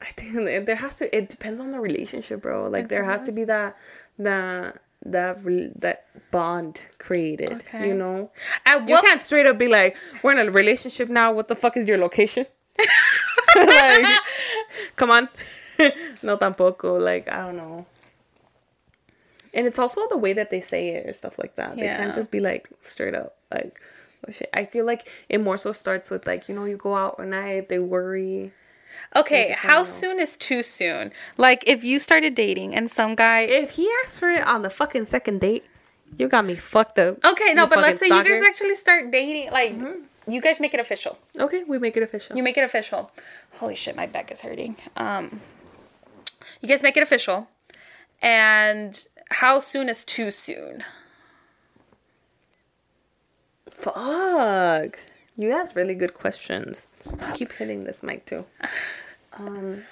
I 0.00 0.06
think 0.06 0.34
there 0.66 0.76
has 0.76 0.98
to 0.98 1.16
it 1.16 1.28
depends 1.30 1.60
on 1.60 1.70
the 1.70 1.80
relationship 1.80 2.42
bro. 2.42 2.68
Like 2.68 2.88
there 2.88 3.04
has 3.04 3.22
to 3.22 3.32
be 3.32 3.44
that 3.44 3.76
that 4.18 4.82
that 5.04 5.38
that 5.80 6.06
bond 6.30 6.80
created 6.98 7.52
Okay. 7.52 7.88
you 7.88 7.94
know? 7.94 8.30
At 8.64 8.88
you 8.88 8.94
what 8.94 9.04
can't 9.04 9.20
straight 9.20 9.46
up 9.46 9.58
be 9.58 9.68
like 9.68 9.96
we're 10.22 10.32
in 10.32 10.48
a 10.48 10.50
relationship 10.50 11.08
now 11.08 11.32
what 11.32 11.48
the 11.48 11.54
fuck 11.56 11.76
is 11.76 11.86
your 11.86 11.98
location? 11.98 12.46
Like 13.56 14.06
come 14.96 15.10
on. 15.10 15.28
No 16.22 16.36
tampoco 16.38 16.98
like 17.02 17.30
i 17.30 17.38
don't 17.44 17.56
know. 17.56 17.86
And 19.54 19.66
it's 19.66 19.78
also 19.78 20.00
the 20.08 20.16
way 20.16 20.32
that 20.32 20.48
they 20.50 20.60
say 20.60 20.90
it 20.90 21.06
or 21.06 21.12
stuff 21.12 21.38
like 21.38 21.56
that. 21.56 21.76
They 21.76 21.82
can't 21.86 22.14
just 22.14 22.30
be 22.30 22.40
like 22.40 22.68
straight 22.82 23.14
up 23.14 23.36
like 23.52 23.78
oh 24.26 24.32
shit. 24.32 24.48
I 24.54 24.64
feel 24.64 24.86
like 24.86 25.08
it 25.28 25.38
more 25.40 25.58
so 25.58 25.72
starts 25.72 26.10
with 26.10 26.26
like 26.26 26.48
you 26.48 26.54
know 26.54 26.64
you 26.64 26.76
go 26.76 26.94
out 26.94 27.18
at 27.20 27.26
night 27.26 27.68
they 27.68 27.78
worry 27.78 28.52
Okay, 29.14 29.54
how 29.56 29.78
know. 29.78 29.84
soon 29.84 30.20
is 30.20 30.36
too 30.36 30.62
soon? 30.62 31.12
Like 31.36 31.64
if 31.66 31.84
you 31.84 31.98
started 31.98 32.34
dating 32.34 32.74
and 32.74 32.90
some 32.90 33.14
guy 33.14 33.40
if 33.40 33.72
he 33.72 33.88
asks 34.04 34.18
for 34.20 34.30
it 34.30 34.46
on 34.46 34.62
the 34.62 34.70
fucking 34.70 35.04
second 35.06 35.40
date 35.40 35.64
you 36.16 36.28
got 36.28 36.44
me 36.44 36.54
fucked 36.54 36.98
up 36.98 37.24
Okay, 37.24 37.54
no, 37.54 37.66
but 37.66 37.78
let's 37.78 37.98
say 38.00 38.08
fucking 38.08 38.30
you 38.32 38.38
guys 38.38 38.48
actually 38.48 38.74
start 38.74 39.10
dating 39.10 39.50
like 39.50 39.74
you 40.28 40.40
guys 40.40 40.60
make 40.60 40.72
it 40.74 40.80
official. 40.80 41.18
okay 41.38 41.64
we 41.64 41.78
make 41.78 41.96
it 41.96 42.02
official 42.02 42.36
You 42.36 42.42
make 42.42 42.56
it 42.56 42.64
official. 42.64 43.10
Holy 43.58 43.74
shit, 43.74 43.96
my 43.96 44.06
back 44.06 44.30
is 44.30 44.42
hurting. 44.42 44.76
Um 44.96 45.40
you 46.60 46.68
guys 46.68 46.82
make 46.82 46.96
it 46.96 47.02
official. 47.02 47.48
And 48.20 49.06
how 49.30 49.58
soon 49.58 49.88
is 49.88 50.04
too 50.04 50.30
soon? 50.30 50.84
Fuck. 53.68 54.98
You 55.36 55.52
ask 55.52 55.74
really 55.74 55.94
good 55.94 56.14
questions. 56.14 56.88
Keep 57.34 57.52
hitting 57.52 57.84
this 57.84 58.02
mic 58.02 58.26
too. 58.26 58.44
Um, 59.32 59.84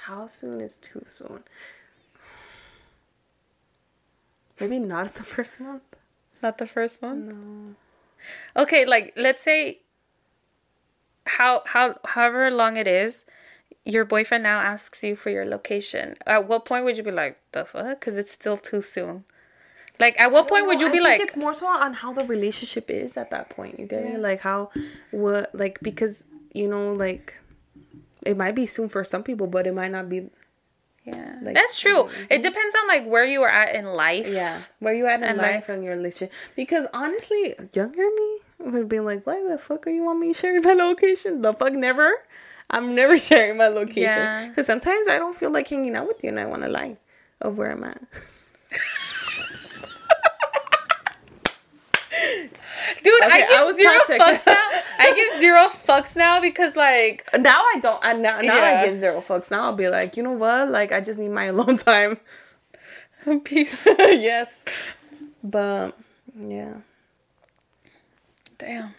how 0.00 0.26
soon 0.26 0.60
is 0.60 0.76
too 0.76 1.02
soon? 1.04 1.44
Maybe 4.60 4.78
not 4.78 5.14
the 5.14 5.22
first 5.22 5.60
month. 5.60 5.82
Not 6.42 6.58
the 6.58 6.66
first 6.66 7.00
one? 7.02 7.28
No. 7.28 8.62
Okay, 8.62 8.84
like 8.84 9.12
let's 9.16 9.42
say 9.42 9.80
how 11.26 11.62
how 11.66 11.98
however 12.04 12.50
long 12.50 12.76
it 12.76 12.88
is, 12.88 13.26
your 13.84 14.04
boyfriend 14.04 14.42
now 14.42 14.58
asks 14.60 15.02
you 15.04 15.16
for 15.16 15.30
your 15.30 15.44
location. 15.44 16.16
At 16.26 16.48
what 16.48 16.64
point 16.64 16.84
would 16.84 16.96
you 16.96 17.02
be 17.02 17.12
like, 17.12 17.38
the 17.52 17.64
fuck? 17.64 18.00
Because 18.00 18.18
it's 18.18 18.32
still 18.32 18.56
too 18.56 18.82
soon. 18.82 19.24
Like 20.00 20.18
at 20.20 20.32
what 20.32 20.48
point 20.48 20.66
would 20.66 20.80
you 20.80 20.86
I 20.88 20.90
be 20.90 20.98
think 20.98 21.04
like 21.04 21.20
it's 21.20 21.36
more 21.36 21.52
so 21.54 21.66
on 21.66 21.92
how 21.92 22.12
the 22.12 22.24
relationship 22.24 22.90
is 22.90 23.16
at 23.16 23.30
that 23.30 23.50
point. 23.50 23.78
You 23.78 23.86
get 23.86 24.04
me? 24.04 24.16
Like 24.16 24.40
how, 24.40 24.70
what, 25.10 25.54
like 25.54 25.78
because 25.82 26.26
you 26.52 26.66
know, 26.68 26.92
like 26.92 27.38
it 28.26 28.36
might 28.36 28.54
be 28.54 28.66
soon 28.66 28.88
for 28.88 29.04
some 29.04 29.22
people, 29.22 29.46
but 29.46 29.66
it 29.66 29.74
might 29.74 29.90
not 29.92 30.08
be. 30.08 30.30
Yeah. 31.04 31.36
like, 31.42 31.54
That's 31.56 31.80
true. 31.80 32.08
It 32.30 32.42
depends 32.42 32.74
on 32.80 32.86
like 32.88 33.06
where 33.06 33.24
you 33.24 33.42
are 33.42 33.48
at 33.50 33.74
in 33.74 33.86
life. 33.86 34.28
Yeah, 34.32 34.62
where 34.78 34.94
you 34.94 35.06
at 35.06 35.16
in 35.20 35.24
And, 35.24 35.38
life 35.38 35.68
like- 35.68 35.74
and 35.76 35.84
your 35.84 35.94
relationship? 35.94 36.32
Because 36.56 36.86
honestly, 36.94 37.54
younger 37.74 38.02
me 38.08 38.38
would 38.60 38.88
be 38.88 39.00
like, 39.00 39.26
"Why 39.26 39.42
the 39.46 39.58
fuck 39.58 39.86
are 39.88 39.90
you 39.90 40.04
want 40.04 40.20
me 40.20 40.32
sharing 40.32 40.62
my 40.62 40.72
location? 40.74 41.42
The 41.42 41.52
fuck 41.54 41.72
never." 41.72 42.12
I'm 42.70 42.94
never 42.94 43.18
sharing 43.28 43.58
my 43.58 43.68
location 43.68 44.02
Yeah. 44.04 44.48
because 44.48 44.66
sometimes 44.66 45.06
I 45.08 45.18
don't 45.18 45.34
feel 45.34 45.50
like 45.52 45.68
hanging 45.68 45.94
out 45.96 46.06
with 46.06 46.22
you, 46.22 46.30
and 46.30 46.38
I 46.40 46.46
want 46.46 46.62
to 46.62 46.68
lie 46.68 46.96
of 47.40 47.58
where 47.58 47.72
I'm 47.72 47.84
at. 47.84 48.00
Dude, 53.02 53.22
I 53.22 53.40
give 53.40 53.50
I 53.50 53.72
zero 53.74 54.18
fucks 54.18 54.46
now. 54.46 54.68
I 54.98 55.12
give 55.14 55.40
zero 55.40 55.68
fucks 55.68 56.16
now 56.16 56.40
because 56.40 56.76
like 56.76 57.28
Now 57.38 57.60
I 57.60 57.78
don't. 57.80 58.04
I 58.04 58.12
now, 58.14 58.38
now 58.40 58.56
Yeah. 58.56 58.80
I 58.80 58.86
give 58.86 58.96
zero 58.96 59.20
fucks. 59.20 59.50
Now 59.50 59.64
I'll 59.64 59.72
be 59.74 59.88
like, 59.88 60.16
you 60.16 60.22
know 60.22 60.32
what? 60.32 60.68
Like 60.70 60.92
I 60.92 61.00
just 61.00 61.18
need 61.18 61.30
my 61.30 61.44
alone 61.54 61.76
time. 61.76 62.18
peace. 63.44 63.86
yes, 63.98 64.64
but 65.42 65.96
yeah. 66.38 66.74
Damn. 68.58 68.94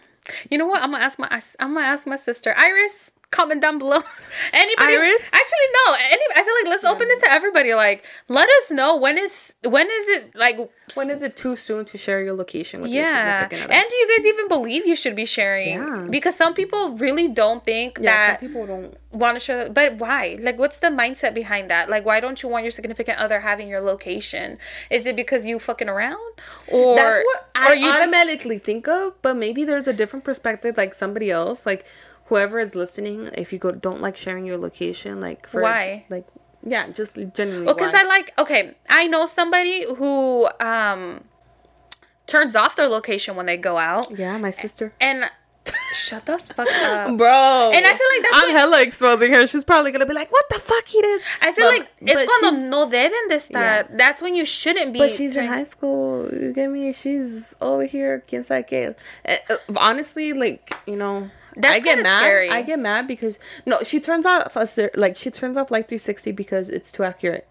You 0.50 0.58
know 0.58 0.66
what? 0.66 0.82
I'm 0.82 0.90
gonna 0.92 1.04
ask 1.04 1.18
my 1.18 1.28
I'm 1.60 1.74
gonna 1.74 1.86
ask 1.86 2.06
my 2.06 2.16
sister 2.16 2.54
Iris. 2.56 3.12
Comment 3.34 3.60
down 3.60 3.78
below. 3.78 3.98
Anybody? 4.52 4.94
Iris? 4.94 5.30
Actually, 5.32 5.68
no. 5.72 5.96
Any? 5.98 6.22
I 6.36 6.44
feel 6.44 6.54
like 6.60 6.68
let's 6.70 6.84
open 6.84 7.08
this 7.08 7.18
to 7.18 7.30
everybody. 7.32 7.74
Like, 7.74 8.04
let 8.28 8.48
us 8.48 8.70
know 8.70 8.96
when 8.96 9.18
is 9.18 9.54
when 9.64 9.88
is 9.90 10.08
it 10.08 10.36
like 10.36 10.56
When 10.94 11.10
is 11.10 11.22
it 11.24 11.36
too 11.36 11.56
soon 11.56 11.84
to 11.86 11.98
share 11.98 12.22
your 12.22 12.34
location 12.34 12.80
with 12.80 12.92
your 12.92 13.02
yeah. 13.02 13.42
significant 13.42 13.64
other? 13.64 13.72
And 13.72 13.90
do 13.90 13.96
you 13.96 14.08
guys 14.16 14.26
even 14.26 14.46
believe 14.46 14.86
you 14.86 14.94
should 14.94 15.16
be 15.16 15.24
sharing? 15.24 15.78
Yeah. 15.78 16.06
Because 16.08 16.36
some 16.36 16.54
people 16.54 16.96
really 16.96 17.26
don't 17.26 17.64
think 17.64 17.98
yeah, 17.98 18.04
that 18.04 18.40
some 18.40 18.48
people 18.48 18.66
don't. 18.66 18.96
want 19.10 19.34
to 19.34 19.40
share. 19.40 19.68
But 19.68 19.96
why? 19.98 20.38
Like, 20.40 20.56
what's 20.56 20.78
the 20.78 20.88
mindset 20.88 21.34
behind 21.34 21.68
that? 21.70 21.90
Like, 21.90 22.04
why 22.04 22.20
don't 22.20 22.40
you 22.40 22.48
want 22.48 22.62
your 22.62 22.70
significant 22.70 23.18
other 23.18 23.40
having 23.40 23.66
your 23.66 23.80
location? 23.80 24.58
Is 24.90 25.06
it 25.06 25.16
because 25.16 25.44
you 25.44 25.58
fucking 25.58 25.88
around, 25.88 26.22
or 26.68 26.94
That's 26.94 27.18
what 27.18 27.46
I 27.56 27.72
you 27.72 27.90
just 27.90 28.04
automatically 28.04 28.58
think 28.58 28.86
of, 28.86 29.20
but 29.22 29.36
maybe 29.36 29.64
there's 29.64 29.88
a 29.88 29.92
different 29.92 30.24
perspective, 30.24 30.76
like 30.76 30.94
somebody 30.94 31.32
else, 31.32 31.66
like 31.66 31.84
whoever 32.26 32.58
is 32.58 32.74
listening. 32.74 33.28
If 33.36 33.52
you 33.52 33.58
go, 33.58 33.70
don't 33.72 34.00
like 34.00 34.16
sharing 34.16 34.44
your 34.46 34.56
location, 34.58 35.20
like 35.20 35.46
for 35.48 35.62
Why? 35.62 36.04
like 36.08 36.26
yeah, 36.66 36.88
just 36.88 37.16
genuinely. 37.34 37.66
Well, 37.66 37.74
because. 37.74 37.92
I 37.94 38.04
like 38.04 38.32
okay, 38.38 38.74
I 38.88 39.06
know 39.06 39.26
somebody 39.26 39.84
who 39.96 40.48
um 40.60 41.24
turns 42.26 42.56
off 42.56 42.76
their 42.76 42.88
location 42.88 43.36
when 43.36 43.46
they 43.46 43.56
go 43.56 43.76
out, 43.76 44.10
yeah, 44.16 44.38
my 44.38 44.50
sister, 44.50 44.92
and 45.00 45.24
shut 45.94 46.24
the 46.26 46.38
fuck 46.38 46.66
up. 46.68 47.16
bro. 47.16 47.70
And 47.74 47.84
I 47.86 47.92
feel 47.92 48.08
like 48.14 48.22
that's 48.22 48.36
I'm 48.44 48.50
hella 48.50 48.82
exposing 48.82 49.32
her. 49.32 49.46
She's 49.46 49.64
probably 49.64 49.92
gonna 49.92 50.06
be 50.06 50.14
like, 50.14 50.30
"What 50.32 50.44
the 50.50 50.58
fuck 50.58 50.86
he 50.86 51.00
did?" 51.00 51.20
I 51.42 51.52
feel 51.52 51.66
But- 51.66 51.78
like 51.80 51.88
it's 52.00 52.22
cuando 52.40 52.56
she's- 52.58 52.70
no 52.70 52.86
deben 52.86 53.28
de 53.28 53.34
estar. 53.36 53.96
That's 53.96 54.20
when 54.22 54.34
you 54.34 54.44
shouldn't 54.44 54.92
be. 54.92 54.98
But 54.98 55.10
she's 55.10 55.36
in 55.36 55.46
high 55.46 55.64
school. 55.64 56.28
You 56.32 56.52
get 56.52 56.70
me? 56.70 56.92
She's 56.92 57.54
over 57.60 57.84
here. 57.84 58.22
Quien 58.28 58.42
sabe 58.44 58.66
qué. 58.68 58.94
Eh, 59.24 59.38
uh, 59.50 59.56
Honestly, 59.76 60.32
like 60.32 60.72
you 60.86 60.96
know, 60.96 61.30
That's 61.56 61.76
I 61.76 61.80
get 61.80 62.02
mad. 62.02 62.18
scary. 62.18 62.50
I 62.50 62.62
get 62.62 62.78
mad 62.78 63.06
because 63.06 63.38
no, 63.66 63.78
she 63.82 64.00
turns 64.00 64.26
off 64.26 64.56
a 64.56 64.66
like 64.94 65.16
she 65.16 65.30
turns 65.30 65.56
off 65.56 65.70
like 65.70 65.88
360 65.88 66.32
because 66.32 66.70
it's 66.70 66.90
too 66.92 67.04
accurate. 67.04 67.46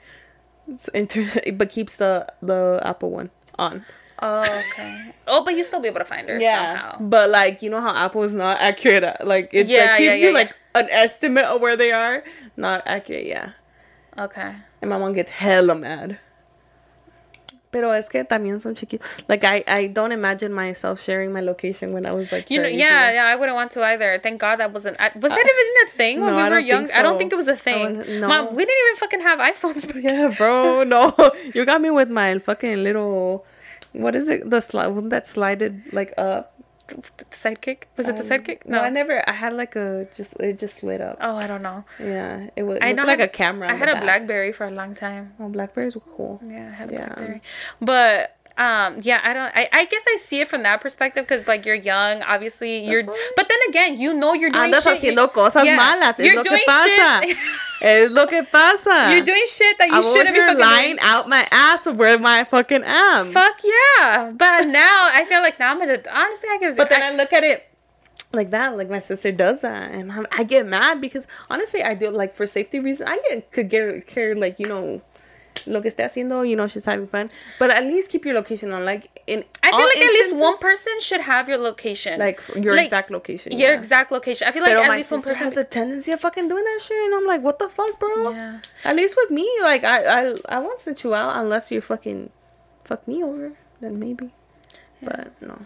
It's 0.68 0.88
inter- 0.90 1.30
but 1.54 1.70
keeps 1.70 1.98
the 1.98 2.28
the 2.42 2.82
Apple 2.84 3.12
one 3.12 3.30
on. 3.58 3.86
Oh, 4.22 4.40
okay. 4.72 5.12
Oh, 5.28 5.44
but 5.44 5.56
you 5.56 5.64
still 5.66 5.82
be 5.82 5.90
able 5.90 6.00
to 6.00 6.06
find 6.06 6.28
her 6.30 6.40
somehow. 6.42 6.98
But 7.00 7.30
like 7.30 7.62
you 7.62 7.70
know 7.70 7.82
how 7.82 7.94
Apple 7.96 8.24
is 8.24 8.34
not 8.34 8.60
accurate. 8.60 9.04
At, 9.04 9.28
like 9.28 9.50
it 9.54 9.68
Yeah, 9.68 9.80
like, 9.80 9.86
yeah, 9.90 9.98
gives 9.98 10.22
yeah, 10.22 10.28
you 10.28 10.34
yeah. 10.34 10.34
like 10.40 10.56
an 10.76 10.88
estimate 10.92 11.46
of 11.46 11.60
where 11.62 11.76
they 11.76 11.92
are. 11.92 12.24
Not 12.56 12.84
accurate. 12.86 13.26
Yeah. 13.26 13.52
Okay. 14.18 14.56
And 14.82 14.90
my 14.90 14.98
mom 14.98 15.14
gets 15.14 15.32
hella 15.32 15.76
mad. 15.76 16.20
Pero 17.74 17.92
es 17.92 18.08
que 18.08 18.24
también 18.24 18.62
son 18.62 18.76
chiquitos. 18.76 19.06
Like 19.28 19.44
I, 19.44 19.64
I 19.68 19.88
don't 19.88 20.12
imagine 20.14 20.54
myself 20.54 21.02
sharing 21.02 21.34
my 21.34 21.42
location 21.42 21.92
when 21.92 22.06
I 22.06 22.12
was 22.14 22.32
like. 22.32 22.50
You 22.50 22.62
know, 22.62 22.68
yeah, 22.70 23.12
yeah, 23.12 23.26
I 23.26 23.36
wouldn't 23.36 23.56
want 23.56 23.72
to 23.72 23.84
either. 23.84 24.20
Thank 24.24 24.40
God 24.40 24.58
that 24.60 24.72
wasn't. 24.72 24.96
I- 25.00 25.12
Was 25.20 25.32
uh, 25.32 25.36
that 25.36 25.44
even 25.54 25.88
a 25.88 25.90
thing 25.90 26.22
when 26.22 26.32
no, 26.32 26.38
we 26.38 26.44
were 26.44 26.50
don't 26.50 26.66
young? 26.66 26.86
think 26.86 26.98
I 26.98 27.02
don't 27.02 27.18
think 27.18 27.34
it 27.34 27.36
was 27.36 27.48
a 27.48 27.56
thing. 27.58 27.98
wasn't- 27.98 28.22
no. 28.22 28.28
Mom, 28.28 28.56
we 28.56 28.64
didn't 28.64 28.82
even 28.86 28.98
fucking 29.00 29.22
have 29.22 29.40
iPhones. 29.40 29.88
Back. 29.92 30.04
Yeah, 30.04 30.34
bro. 30.38 30.84
No, 30.94 31.14
you 31.56 31.66
got 31.66 31.82
me 31.82 31.90
with 31.90 32.10
my 32.10 32.38
fucking 32.40 32.84
little. 32.84 33.46
What 33.94 34.16
is 34.16 34.30
it? 34.30 34.50
The 34.50 34.62
slide 34.62 35.10
that 35.10 35.26
slided 35.28 35.82
like 35.92 36.14
up? 36.18 36.53
Sidekick? 37.32 37.84
Was 37.98 38.08
it 38.08 38.18
the 38.18 38.24
sidekick? 38.24 38.66
No, 38.66 38.82
I 38.82 38.90
never. 38.90 39.28
I 39.28 39.34
had 39.34 39.54
like 39.54 39.76
a 39.76 40.08
just. 40.16 40.34
It 40.40 40.60
just 40.60 40.84
lit 40.84 41.02
up. 41.02 41.18
Oh, 41.22 41.36
I 41.36 41.48
don't 41.48 41.62
know. 41.62 41.84
Yeah, 42.00 42.50
it 42.56 42.64
was. 42.64 42.80
I 42.82 42.92
know 42.94 43.04
like 43.06 43.20
I- 43.20 43.24
a 43.24 43.28
camera. 43.28 43.70
I 43.70 43.74
had 43.74 43.90
a 43.90 43.94
back. 43.94 44.04
BlackBerry 44.04 44.52
for 44.52 44.66
a 44.66 44.72
long 44.72 44.94
time. 44.94 45.34
Oh, 45.40 45.50
Blackberries 45.50 45.96
were 45.96 46.02
cool. 46.16 46.40
Yeah, 46.46 46.70
I 46.72 46.74
had 46.76 46.90
a 46.90 46.94
Yeah. 46.94 47.06
BlackBerry. 47.08 47.42
But 47.82 48.36
um, 48.58 48.98
yeah, 49.02 49.20
I 49.24 49.34
don't. 49.34 49.52
I, 49.56 49.68
I 49.74 49.86
guess 49.86 50.06
I 50.08 50.18
see 50.18 50.42
it 50.42 50.48
from 50.48 50.62
that 50.64 50.80
perspective 50.82 51.26
because 51.28 51.48
like 51.48 51.66
you're 51.66 51.76
young, 51.76 52.22
obviously 52.24 52.86
you're. 52.86 53.04
But 53.04 53.50
then 53.50 53.58
again, 53.70 54.00
you 54.00 54.14
know 54.14 54.34
you're 54.34 54.52
doing 54.52 54.72
Andas 54.72 54.84
shit. 54.84 55.02
haciendo 55.02 55.32
cosas 55.34 55.66
yeah, 55.66 55.78
malas. 55.78 56.20
You're 56.24 56.36
lo 56.36 56.44
que 56.44 56.50
doing 56.52 56.64
pasa. 56.68 57.22
shit. 57.28 57.38
es 57.82 58.12
lo 58.12 58.28
que 58.28 58.44
pasa. 58.44 59.12
You're 59.12 59.26
doing 59.26 59.44
shit 59.48 59.78
that 59.78 59.90
you 59.90 59.96
I'm 59.96 60.04
shouldn't 60.04 60.36
be 60.36 60.42
fucking 60.42 60.60
lying 60.60 60.96
doing. 60.96 61.00
out 61.02 61.28
my 61.30 61.48
ass 61.52 61.86
of 61.88 61.98
where 61.98 62.18
my 62.20 62.44
fucking 62.44 62.84
am. 62.84 63.32
Fuck 63.32 63.62
yeah! 63.64 64.32
But 64.36 64.68
now 64.68 65.10
I 65.14 65.26
feel 65.28 65.42
like 65.42 65.60
now 65.60 65.72
I'm 65.72 65.80
gonna 65.80 66.00
honestly 66.14 66.50
I 66.52 66.58
give. 66.60 66.78
But 66.78 66.90
then 66.90 67.04
I 67.04 67.16
look 67.16 67.34
at 67.34 67.44
it 67.44 67.68
like 68.32 68.50
that, 68.52 68.76
like 68.76 68.90
my 68.90 69.00
sister 69.00 69.32
does 69.32 69.62
that, 69.62 69.92
and 69.92 70.12
I'm, 70.12 70.26
I 70.32 70.44
get 70.44 70.66
mad 70.66 71.00
because 71.00 71.28
honestly, 71.50 71.84
I 71.84 71.94
do 71.94 72.10
like 72.10 72.34
for 72.34 72.46
safety 72.48 72.80
reasons. 72.80 73.10
I 73.10 73.20
get 73.30 73.52
could 73.52 73.70
get 73.70 74.08
care 74.08 74.36
like 74.36 74.60
you 74.60 74.68
know, 74.68 75.02
lo 75.66 75.82
que 75.82 75.90
esté 75.90 76.04
haciendo, 76.04 76.44
you 76.48 76.56
know, 76.56 76.68
she's 76.68 76.86
having 76.86 77.08
fun. 77.08 77.30
But 77.60 77.70
at 77.70 77.84
least 77.84 78.12
keep 78.12 78.26
your 78.26 78.36
location 78.36 78.72
on. 78.72 78.86
Like 78.86 79.10
in, 79.28 79.44
I 79.62 79.72
feel 79.72 79.80
like 79.80 79.98
at 79.98 80.12
least 80.12 80.36
one 80.36 80.58
person 80.58 80.94
should 81.00 81.22
have 81.22 81.48
your 81.48 81.58
location, 81.58 82.20
like 82.20 82.42
your 82.56 82.76
Like, 82.76 82.86
exact 82.86 83.12
location. 83.12 83.54
Your 83.54 83.72
yeah. 83.72 83.78
exact 83.78 84.12
location. 84.12 84.48
I 84.48 84.52
feel 84.52 84.64
like 84.64 84.74
Pero 84.74 84.84
at 84.84 84.92
least 84.92 85.12
one 85.12 85.22
person 85.22 85.46
has 85.46 85.58
a 85.58 85.64
tendency 85.64 86.12
of 86.12 86.20
fucking 86.20 86.48
doing 86.48 86.64
that 86.64 86.80
shit, 86.82 86.98
and 87.06 87.16
I'm 87.16 87.26
like, 87.26 87.42
what 87.42 87.60
the 87.60 87.70
fuck, 87.70 88.00
bro? 88.00 88.32
Yeah. 88.32 88.60
At 88.84 88.96
least 88.96 89.16
with 89.18 89.32
me, 89.32 89.48
like 89.62 89.84
I, 89.84 90.30
I, 90.30 90.36
I 90.50 90.60
won't 90.60 90.80
send 90.82 91.04
you 91.04 91.14
out 91.14 91.38
unless 91.38 91.72
you 91.72 91.82
fucking 91.82 92.30
fuck 92.84 93.08
me 93.08 93.24
over. 93.24 93.54
Then 93.82 94.00
maybe, 94.00 94.32
but 95.02 95.32
no. 95.42 95.66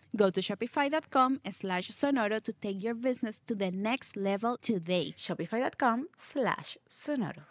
Go 0.15 0.29
to 0.29 0.41
shopify.com 0.41 1.39
slash 1.49 1.89
sonoro 1.89 2.41
to 2.41 2.53
take 2.53 2.83
your 2.83 2.93
business 2.93 3.39
to 3.47 3.55
the 3.55 3.71
next 3.71 4.17
level 4.17 4.57
today. 4.57 5.13
Shopify.com 5.17 6.07
slash 6.17 6.77
sonoro. 6.89 7.43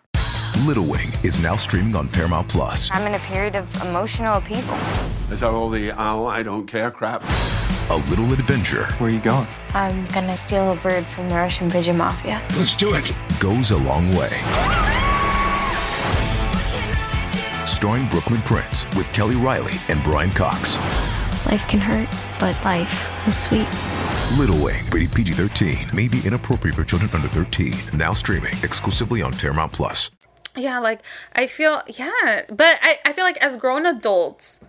Little 0.67 0.85
Wing 0.85 1.09
is 1.23 1.43
now 1.43 1.57
streaming 1.57 1.97
on 1.97 2.09
Paramount 2.09 2.49
Plus. 2.49 2.91
I'm 2.93 3.07
in 3.07 3.15
a 3.15 3.19
period 3.21 3.57
of 3.57 3.67
emotional 3.83 4.37
upheaval. 4.37 4.77
Is 5.33 5.41
that 5.41 5.51
all 5.51 5.71
the 5.71 5.93
oh, 5.93 6.27
I 6.27 6.43
don't 6.43 6.67
care 6.67 6.91
crap? 6.91 7.23
A 7.89 7.97
little 8.09 8.33
adventure 8.33 8.85
Where 8.99 9.11
are 9.11 9.13
you 9.13 9.21
going? 9.21 9.49
I'm 9.75 10.05
gonna 10.07 10.37
steal 10.37 10.71
a 10.71 10.77
bird 10.77 11.05
from 11.05 11.29
the 11.29 11.35
Russian 11.35 11.71
pigeon 11.71 11.97
mafia. 11.97 12.43
Let's 12.57 12.77
do 12.77 12.95
it. 12.95 13.11
goes 13.41 13.71
a 13.71 13.79
long 13.79 14.15
way. 14.15 14.29
Starring 17.65 18.07
Brooklynn 18.09 18.43
Prince 18.43 18.85
with 18.97 19.11
Kelly 19.13 19.37
Reilly 19.37 19.75
and 19.89 20.03
Brian 20.05 20.31
Cox. 20.31 20.77
Life 21.51 21.67
can 21.67 21.81
hurt, 21.81 22.09
but 22.39 22.55
life 22.65 23.27
is 23.27 23.37
sweet. 23.37 23.67
Little 24.39 24.63
Wing, 24.63 24.85
rated 24.93 25.13
PG 25.13 25.33
13, 25.33 25.77
may 25.93 26.07
be 26.07 26.21
inappropriate 26.25 26.77
for 26.77 26.85
children 26.85 27.11
under 27.13 27.27
13. 27.27 27.75
Now 27.99 28.13
streaming 28.13 28.53
exclusively 28.63 29.21
on 29.21 29.33
Paramount 29.33 29.73
Plus. 29.73 30.13
Yeah, 30.57 30.79
like 30.79 31.01
I 31.35 31.47
feel 31.49 31.83
yeah, 31.89 32.43
but 32.49 32.79
I, 32.83 32.99
I 33.05 33.13
feel 33.13 33.25
like 33.25 33.37
as 33.39 33.57
grown 33.57 33.85
adults, 33.87 34.65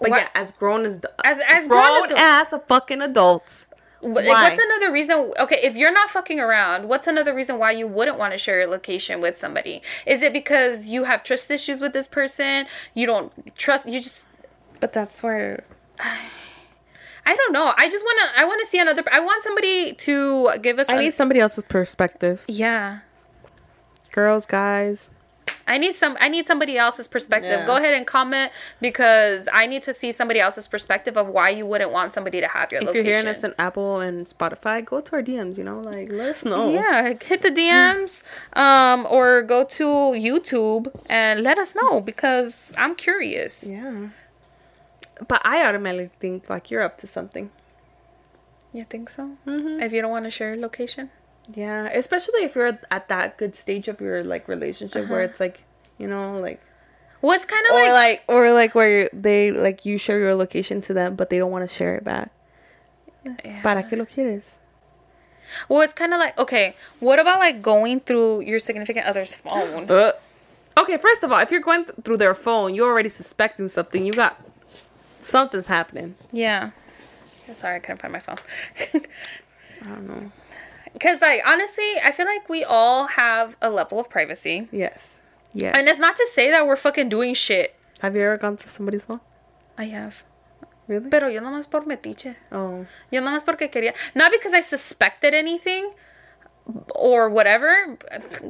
But 0.00 0.10
Wha- 0.10 0.16
yeah, 0.18 0.28
as 0.34 0.50
grown 0.52 0.84
as 0.84 1.00
As- 1.24 1.38
as 1.48 1.68
grown 1.68 1.82
grown 1.82 2.04
adults. 2.06 2.20
as 2.22 2.52
a 2.52 2.58
fucking 2.60 3.02
adults. 3.02 3.66
wh- 4.00 4.06
like, 4.06 4.26
Why? 4.26 4.44
what's 4.48 4.58
another 4.58 4.90
reason? 4.92 5.32
Okay, 5.38 5.60
if 5.62 5.76
you're 5.76 5.92
not 5.92 6.10
fucking 6.10 6.40
around, 6.40 6.88
what's 6.88 7.06
another 7.06 7.34
reason 7.34 7.58
why 7.58 7.70
you 7.70 7.86
wouldn't 7.86 8.18
want 8.18 8.32
to 8.32 8.38
share 8.38 8.60
your 8.60 8.68
location 8.70 9.20
with 9.20 9.36
somebody? 9.36 9.80
Is 10.06 10.22
it 10.22 10.32
because 10.32 10.88
you 10.88 11.04
have 11.04 11.22
trust 11.22 11.50
issues 11.52 11.80
with 11.80 11.92
this 11.92 12.08
person? 12.08 12.66
You 12.94 13.06
don't 13.06 13.56
trust. 13.56 13.86
You 13.88 14.00
just 14.00 14.26
But 14.80 14.92
that's 14.92 15.22
where 15.22 15.64
I 15.98 17.34
don't 17.34 17.52
know. 17.52 17.72
I 17.76 17.88
just 17.90 18.04
want 18.04 18.20
to. 18.34 18.40
I 18.40 18.44
want 18.44 18.60
to 18.60 18.66
see 18.66 18.78
another. 18.78 19.02
I 19.10 19.20
want 19.20 19.42
somebody 19.42 19.92
to 19.94 20.50
give 20.62 20.78
us. 20.78 20.88
I 20.88 20.96
a- 20.96 21.00
need 21.00 21.14
somebody 21.14 21.40
else's 21.40 21.64
perspective. 21.64 22.44
Yeah. 22.48 23.00
Girls, 24.12 24.46
guys. 24.46 25.10
I 25.68 25.78
need 25.78 25.92
some 25.94 26.16
I 26.20 26.28
need 26.28 26.46
somebody 26.46 26.78
else's 26.78 27.08
perspective. 27.08 27.50
Yeah. 27.60 27.66
Go 27.66 27.74
ahead 27.76 27.92
and 27.94 28.06
comment 28.06 28.52
because 28.80 29.48
I 29.52 29.66
need 29.66 29.82
to 29.82 29.92
see 29.92 30.12
somebody 30.12 30.38
else's 30.38 30.68
perspective 30.68 31.16
of 31.16 31.26
why 31.26 31.48
you 31.50 31.66
wouldn't 31.66 31.90
want 31.90 32.12
somebody 32.12 32.40
to 32.40 32.46
have 32.46 32.70
your 32.70 32.82
If 32.82 32.86
location. 32.86 33.04
you're 33.06 33.14
hearing 33.16 33.28
us 33.28 33.42
on 33.42 33.52
Apple 33.58 33.98
and 33.98 34.20
Spotify, 34.26 34.84
go 34.84 35.00
to 35.00 35.12
our 35.16 35.22
DMs. 35.22 35.58
You 35.58 35.64
know, 35.64 35.80
like 35.80 36.08
let 36.12 36.28
us 36.30 36.44
know. 36.44 36.70
yeah, 36.72 37.12
hit 37.20 37.42
the 37.42 37.50
DMs 37.50 38.22
um 38.54 39.06
or 39.10 39.42
go 39.42 39.64
to 39.64 39.84
YouTube 39.84 40.88
and 41.10 41.42
let 41.42 41.58
us 41.58 41.74
know 41.74 42.00
because 42.00 42.72
I'm 42.78 42.94
curious. 42.94 43.68
Yeah. 43.70 44.10
But 45.26 45.44
I 45.46 45.66
automatically 45.66 46.10
think 46.18 46.50
like 46.50 46.70
you're 46.70 46.82
up 46.82 46.98
to 46.98 47.06
something. 47.06 47.50
You 48.72 48.84
think 48.84 49.08
so? 49.08 49.36
Mm-hmm. 49.46 49.80
If 49.80 49.92
you 49.92 50.02
don't 50.02 50.10
want 50.10 50.24
to 50.24 50.30
share 50.30 50.54
your 50.54 50.62
location? 50.62 51.10
Yeah, 51.54 51.86
especially 51.86 52.42
if 52.42 52.54
you're 52.54 52.78
at 52.90 53.08
that 53.08 53.38
good 53.38 53.54
stage 53.54 53.88
of 53.88 54.00
your 54.00 54.24
like 54.24 54.48
relationship 54.48 55.08
where 55.08 55.22
it's 55.22 55.40
like, 55.40 55.64
you 55.96 56.06
know, 56.06 56.38
like 56.38 56.60
Well, 57.22 57.32
it's 57.34 57.44
kind 57.44 57.64
of 57.66 57.74
like, 57.74 57.92
like 57.92 58.24
or 58.28 58.52
like 58.52 58.74
where 58.74 59.08
they 59.12 59.50
like 59.50 59.86
you 59.86 59.98
share 59.98 60.18
your 60.18 60.34
location 60.34 60.80
to 60.82 60.94
them, 60.94 61.14
but 61.14 61.30
they 61.30 61.38
don't 61.38 61.50
want 61.50 61.68
to 61.68 61.74
share 61.74 61.96
it 61.96 62.04
back. 62.04 62.30
Yeah. 63.24 63.62
¿Para 63.62 63.82
qué 63.82 63.96
lo 63.96 64.04
quieres? 64.04 64.58
well, 65.68 65.80
it's 65.80 65.92
kind 65.92 66.12
of 66.12 66.20
like 66.20 66.38
okay. 66.38 66.74
What 67.00 67.18
about 67.18 67.38
like 67.38 67.62
going 67.62 68.00
through 68.00 68.42
your 68.42 68.58
significant 68.58 69.06
other's 69.06 69.34
phone? 69.34 69.90
Uh, 69.90 70.12
okay, 70.78 70.98
first 70.98 71.24
of 71.24 71.32
all, 71.32 71.40
if 71.40 71.50
you're 71.50 71.60
going 71.60 71.84
th- 71.84 71.96
through 72.04 72.18
their 72.18 72.34
phone, 72.34 72.74
you're 72.74 72.90
already 72.90 73.08
suspecting 73.08 73.68
something. 73.68 74.04
You 74.04 74.12
got 74.12 74.38
something's 75.26 75.66
happening. 75.66 76.14
Yeah. 76.32 76.70
Sorry, 77.52 77.76
I 77.76 77.78
couldn't 77.78 78.00
find 78.00 78.12
my 78.12 78.20
phone. 78.20 78.36
I 79.82 79.88
don't 79.88 80.08
know. 80.08 80.32
Because, 80.92 81.20
like, 81.20 81.42
honestly, 81.46 81.84
I 82.02 82.10
feel 82.10 82.26
like 82.26 82.48
we 82.48 82.64
all 82.64 83.06
have 83.06 83.56
a 83.60 83.70
level 83.70 84.00
of 84.00 84.08
privacy. 84.08 84.68
Yes. 84.72 85.20
Yeah. 85.52 85.72
And 85.76 85.86
it's 85.88 85.98
not 85.98 86.16
to 86.16 86.26
say 86.26 86.50
that 86.50 86.66
we're 86.66 86.76
fucking 86.76 87.08
doing 87.08 87.34
shit. 87.34 87.76
Have 88.00 88.16
you 88.16 88.22
ever 88.22 88.36
gone 88.36 88.56
through 88.56 88.70
somebody's 88.70 89.04
phone? 89.04 89.20
I 89.78 89.84
have. 89.84 90.22
Really? 90.88 91.10
Pero 91.10 91.28
yo 91.28 91.40
nomás 91.40 91.68
por 91.70 91.82
metiche. 91.82 92.36
oh. 92.52 92.86
Yo 93.10 93.20
nomás 93.20 93.44
porque 93.44 93.70
quería. 93.70 93.94
Not 94.14 94.32
because 94.32 94.52
I 94.52 94.60
suspected 94.60 95.34
anything 95.34 95.92
or 96.94 97.28
whatever. 97.30 97.96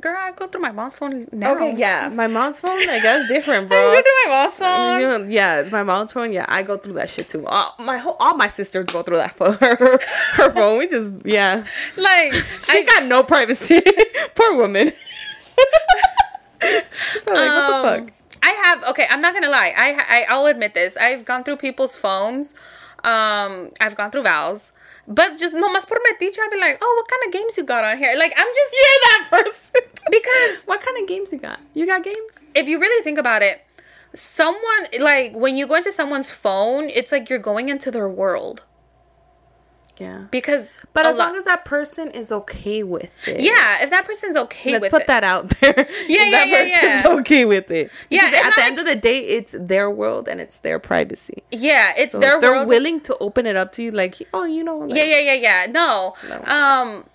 Girl, 0.00 0.16
I 0.18 0.32
go 0.32 0.46
through 0.46 0.62
my 0.62 0.72
mom's 0.72 0.96
phone 0.96 1.28
now. 1.32 1.54
Okay, 1.54 1.74
yeah. 1.76 2.08
My 2.12 2.26
mom's 2.26 2.60
phone, 2.60 2.78
I 2.88 2.98
guess, 3.02 3.28
different, 3.34 3.68
bro. 3.68 3.76
I 3.78 3.96
go 3.96 4.02
through 4.02 4.30
my 4.30 4.36
mom's 4.36 4.56
phone. 4.58 5.00
You 5.00 5.06
know, 5.06 5.30
yeah, 5.30 5.68
my 5.70 5.82
mom's 5.82 6.12
phone. 6.12 6.32
Yeah, 6.32 6.46
I 6.48 6.62
go 6.62 6.76
through 6.76 6.94
that 6.94 7.10
shit 7.10 7.28
too. 7.28 7.46
All 7.46 7.74
my 7.78 7.98
whole, 7.98 8.16
all 8.18 8.34
my 8.36 8.48
sisters 8.48 8.86
go 8.86 9.02
through 9.02 9.18
that 9.18 9.36
phone. 9.36 9.54
Her, 9.60 9.76
her 9.76 10.50
phone. 10.52 10.78
We 10.78 10.88
just, 10.88 11.12
yeah. 11.24 11.66
Like, 11.98 12.32
She 12.32 12.78
I, 12.78 12.84
got 12.84 13.04
no 13.06 13.22
privacy. 13.22 13.80
Poor 14.34 14.56
woman. 14.56 14.92
Like, 16.62 16.84
what 17.26 17.26
the 17.26 17.40
Um, 17.40 18.06
fuck? 18.06 18.12
I 18.42 18.50
have 18.64 18.84
okay. 18.84 19.06
I'm 19.10 19.20
not 19.20 19.34
gonna 19.34 19.48
lie. 19.50 19.72
I, 19.76 19.92
I 20.08 20.26
I'll 20.28 20.46
admit 20.46 20.74
this. 20.74 20.96
I've 20.96 21.24
gone 21.24 21.42
through 21.44 21.56
people's 21.56 21.96
phones. 21.96 22.54
Um, 23.04 23.70
I've 23.80 23.96
gone 23.96 24.10
through 24.10 24.22
Val's, 24.22 24.72
But 25.08 25.38
just 25.38 25.54
no 25.54 25.68
más 25.68 25.86
por 25.86 25.98
metiche, 25.98 26.38
I'd 26.38 26.50
be 26.50 26.58
like, 26.58 26.78
oh, 26.82 26.94
what 26.96 27.08
kind 27.08 27.22
of 27.26 27.32
games 27.32 27.56
you 27.56 27.64
got 27.64 27.84
on 27.84 27.96
here? 27.98 28.14
Like 28.18 28.32
I'm 28.36 28.46
just 28.46 28.72
You're 28.72 29.00
that 29.04 29.26
person. 29.30 29.80
because 30.10 30.64
what 30.64 30.80
kind 30.80 31.00
of 31.00 31.08
games 31.08 31.32
you 31.32 31.38
got? 31.38 31.60
You 31.74 31.86
got 31.86 32.02
games? 32.02 32.44
if 32.54 32.68
you 32.68 32.80
really 32.80 33.02
think 33.04 33.18
about 33.18 33.42
it, 33.42 33.64
someone 34.14 34.86
like 35.00 35.32
when 35.34 35.56
you 35.56 35.66
go 35.66 35.76
into 35.76 35.92
someone's 35.92 36.30
phone, 36.30 36.90
it's 36.90 37.12
like 37.12 37.30
you're 37.30 37.38
going 37.38 37.68
into 37.68 37.90
their 37.90 38.08
world 38.08 38.62
Yeah. 39.98 40.24
because 40.30 40.76
But 40.92 41.06
as 41.06 41.18
lot- 41.18 41.28
long 41.28 41.36
as 41.36 41.44
that 41.46 41.64
person 41.64 42.10
is 42.10 42.30
okay 42.30 42.82
with 42.82 43.10
it. 43.26 43.40
yeah, 43.40 43.82
if 43.82 43.90
that 43.90 44.04
person's 44.06 44.36
okay 44.36 44.74
with 44.74 44.82
it. 44.82 44.82
Let's 44.82 44.82
with 44.82 44.90
put 44.92 45.02
it, 45.02 45.06
that 45.08 45.24
out 45.24 45.48
there. 45.60 45.74
Yeah, 46.08 46.22
If 46.24 46.30
yeah, 46.30 46.30
that 46.30 46.48
yeah, 46.48 46.80
person's 46.80 47.04
yeah. 47.04 47.20
okay 47.20 47.44
with 47.46 47.70
it. 47.70 47.90
Yeah, 48.10 48.30
Because 48.30 48.38
it's 48.38 48.46
at 48.46 48.54
the 48.54 48.60
like- 48.60 48.70
end 48.70 48.78
of 48.80 48.86
the 48.86 48.96
day, 48.96 49.18
it's 49.20 49.54
their 49.58 49.90
world 49.90 50.28
and 50.28 50.40
it's 50.40 50.58
their 50.58 50.78
privacy. 50.78 51.42
yeah, 51.50 51.92
it's 51.96 52.12
So 52.12 52.18
their 52.18 52.34
if 52.36 52.40
they're 52.42 52.50
world. 52.56 52.68
willing 52.68 53.00
to 53.02 53.16
open 53.18 53.46
it 53.46 53.56
up 53.56 53.72
to 53.72 53.82
you, 53.82 53.90
like, 53.90 54.16
oh, 54.34 54.44
you 54.44 54.62
know, 54.64 54.78
like, 54.78 54.94
Yeah, 54.96 55.04
yeah, 55.04 55.20
yeah, 55.32 55.34
yeah. 55.34 55.66
No. 55.70 56.14
Um 56.46 57.06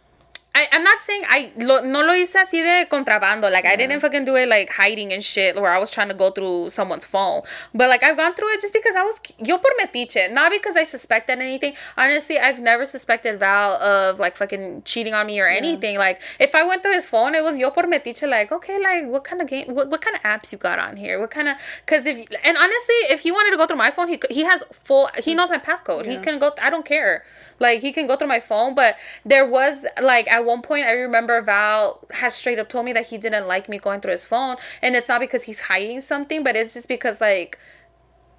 I, 0.54 0.68
I'm 0.74 0.84
not 0.84 1.00
saying 1.00 1.24
I 1.30 1.52
lo, 1.58 1.82
no 1.82 2.04
lo 2.04 2.14
hice 2.14 2.36
así 2.36 2.62
de 2.62 2.86
contrabando. 2.90 3.50
Like 3.50 3.66
I 3.66 3.78
didn't 3.78 4.02
fucking 4.02 4.26
do 4.26 4.36
it 4.36 4.50
like 4.50 4.70
hiding 4.70 5.14
and 5.14 5.24
shit 5.24 5.56
where 5.56 5.74
I 5.74 5.80
was 5.80 5.90
trying 5.90 6.10
to 6.10 6.14
go 6.14 6.30
through 6.30 6.70
someone's 6.70 7.06
phone. 7.06 7.44
But 7.74 7.88
like 7.88 8.04
I've 8.04 8.18
gone 8.18 8.34
through 8.34 8.54
it 8.54 8.62
just 8.62 8.74
because 8.74 8.96
I 8.96 9.04
was 9.04 9.22
yo 9.40 9.58
por 9.60 9.72
metiche, 9.82 10.30
not 10.32 10.52
because 10.52 10.76
I 10.76 10.84
suspected 10.84 11.40
anything. 11.40 11.74
Honestly, 11.98 12.38
I've 12.38 12.60
never 12.60 12.86
suspected 12.86 13.40
Val 13.40 13.82
of 13.82 14.20
like 14.20 14.36
fucking 14.36 14.84
cheating 14.84 15.14
on 15.14 15.28
me 15.28 15.40
or 15.40 15.48
anything. 15.48 15.98
Like 15.98 16.20
if 16.38 16.54
I 16.54 16.64
went 16.64 16.84
through 16.84 16.96
his 16.96 17.08
phone, 17.08 17.34
it 17.34 17.44
was 17.44 17.58
yo 17.58 17.72
por 17.72 17.84
metiche. 17.84 18.30
Like 18.30 18.52
okay, 18.52 18.78
like 18.78 19.08
what 19.08 19.24
kind 19.24 19.42
of 19.42 19.48
game, 19.48 19.74
what, 19.74 19.90
what 19.90 20.02
kind 20.02 20.18
of 20.18 20.22
apps 20.24 20.52
you 20.52 20.58
got 20.58 20.80
on 20.80 20.98
here? 20.98 21.18
What 21.22 21.32
kind 21.32 21.48
of? 21.48 21.56
Because 21.86 22.06
if 22.06 22.18
and 22.44 22.58
honestly, 22.58 22.96
if 23.10 23.22
he 23.22 23.32
wanted 23.32 23.52
to 23.52 23.58
go 23.58 23.68
through 23.68 23.78
my 23.78 23.92
phone, 23.92 24.10
he 24.10 24.20
he 24.30 24.44
has 24.44 24.66
full. 24.74 25.10
He 25.24 25.34
mm. 25.34 25.38
knows 25.38 25.50
my 25.50 25.60
passcode. 25.60 26.06
He 26.06 26.18
can 26.18 26.40
go. 26.40 26.52
I 26.62 26.70
don't 26.70 26.86
care. 26.86 27.24
Like 27.62 27.82
he 27.82 27.94
can 27.94 28.08
go 28.08 28.18
through 28.18 28.28
my 28.28 28.40
phone, 28.40 28.74
but 28.74 28.98
there 29.24 29.48
was 29.48 29.86
like 30.02 30.28
at 30.42 30.46
one 30.46 30.62
point 30.62 30.86
I 30.86 30.94
remember 30.94 31.42
Val 31.42 32.06
had 32.12 32.34
straight 32.34 32.60
up 32.60 32.70
told 32.70 32.86
me 32.86 32.94
that 32.94 33.08
he 33.08 33.18
didn't 33.18 33.48
like 33.48 33.70
me 33.70 33.78
going 33.78 34.02
through 34.02 34.12
his 34.12 34.26
phone, 34.26 34.58
and 34.82 34.96
it's 34.96 35.08
not 35.08 35.20
because 35.20 35.44
he's 35.44 35.62
hiding 35.62 36.02
something, 36.02 36.44
but 36.44 36.56
it's 36.56 36.74
just 36.74 36.88
because 36.88 37.22
like 37.22 37.58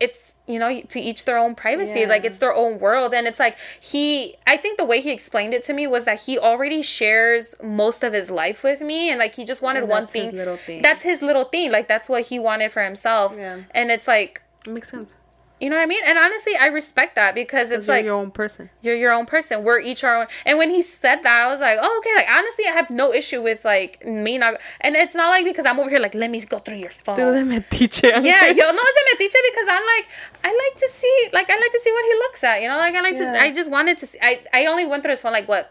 it's 0.01 0.35
you 0.49 0.59
know 0.59 0.81
to 0.81 0.99
each 0.99 1.25
their 1.25 1.39
own 1.39 1.55
privacy. 1.55 2.07
Like 2.07 2.25
it's 2.25 2.39
their 2.39 2.53
own 2.53 2.81
world. 2.81 3.15
And 3.15 3.27
it's 3.27 3.39
like 3.39 3.57
he 3.81 4.35
i 4.47 4.57
think 4.57 4.77
the 4.77 4.85
way 4.85 5.01
he 5.01 5.13
explained 5.13 5.55
it 5.55 5.63
to 5.65 5.73
me 5.73 5.87
was 5.87 6.05
that 6.07 6.23
he 6.23 6.39
already 6.39 6.83
shares 6.83 7.55
most 7.63 8.03
of 8.03 8.13
his 8.13 8.29
life 8.31 8.65
with 8.65 8.81
me. 8.81 9.11
And 9.11 9.21
like 9.21 9.37
he 9.37 9.45
just 9.45 9.63
wanted 9.63 9.89
one 9.89 10.07
thing. 10.09 10.33
thing. 10.67 10.83
that's 10.83 11.05
his 11.05 11.23
little 11.23 11.45
thing. 11.45 11.71
Like 11.71 11.87
that's 11.87 12.09
what 12.09 12.27
he 12.27 12.41
wanted 12.41 12.73
for 12.73 12.83
himself. 12.83 13.37
Yeah. 13.39 13.61
and 13.71 13.93
it's 13.93 14.09
like 14.09 14.43
it 14.67 14.73
makes 14.73 14.91
sense. 14.91 15.17
You 15.63 15.71
know 15.71 15.77
what 15.77 15.83
i 15.83 15.87
mean 15.95 16.03
and 16.05 16.19
honestly 16.19 16.55
i 16.61 16.67
respect 16.67 17.15
that 17.15 17.35
because 17.35 17.71
it's 17.71 17.89
like 17.89 18.05
your 18.05 18.17
own 18.23 18.31
person. 18.41 18.69
you're 18.85 18.97
your 19.05 19.13
own 19.19 19.27
person. 19.35 19.63
We're 19.67 19.79
each 19.91 20.03
our 20.05 20.17
own. 20.21 20.27
And 20.45 20.59
when 20.61 20.71
he 20.77 20.83
said 20.83 21.19
that, 21.27 21.37
I 21.45 21.47
was 21.53 21.61
like, 21.61 21.79
oh, 21.81 21.93
okay. 22.01 22.15
Like 22.21 22.31
honestly, 22.39 22.65
I 22.71 22.73
have 22.81 22.91
no 22.91 23.13
issue 23.21 23.41
with 23.49 23.65
like 23.65 24.05
me 24.05 24.39
not. 24.43 24.55
And 24.81 24.97
it's 24.97 25.15
not 25.15 25.29
like 25.35 25.45
because 25.45 25.67
I'm 25.67 25.79
over 25.81 25.89
here 25.89 26.01
like, 26.07 26.15
let 26.23 26.31
me 26.31 26.41
go 26.55 26.59
through 26.59 26.81
your 26.87 26.91
phone. 26.91 27.17
Do 27.17 27.33
them 27.33 27.49
metiche. 27.51 28.03
yeah, 28.03 28.47
yo, 28.61 28.67
no, 28.79 28.83
it's 28.91 28.99
a 29.03 29.05
metiche 29.13 29.41
because 29.51 29.69
I'm 29.75 29.87
like, 29.95 30.07
I 30.45 30.51
like 30.65 30.77
to 30.83 30.89
see, 30.89 31.17
like, 31.33 31.49
I 31.51 31.57
like 31.65 31.73
to 31.73 31.81
see 31.85 31.93
what 31.93 32.05
he 32.11 32.15
looks 32.25 32.43
at. 32.51 32.57
You 32.63 32.69
know, 32.69 32.77
like 32.79 32.95
I 32.95 33.01
like 33.01 33.17
Yeah. 33.19 33.33
to. 33.33 33.41
I 33.47 33.53
just 33.53 33.71
wanted 33.71 33.99
to 33.99 34.07
see. 34.07 34.19
I 34.21 34.41
I 34.53 34.67
only 34.67 34.85
went 34.87 35.03
through 35.03 35.13
his 35.17 35.23
phone 35.23 35.33
like 35.33 35.49
what 35.49 35.65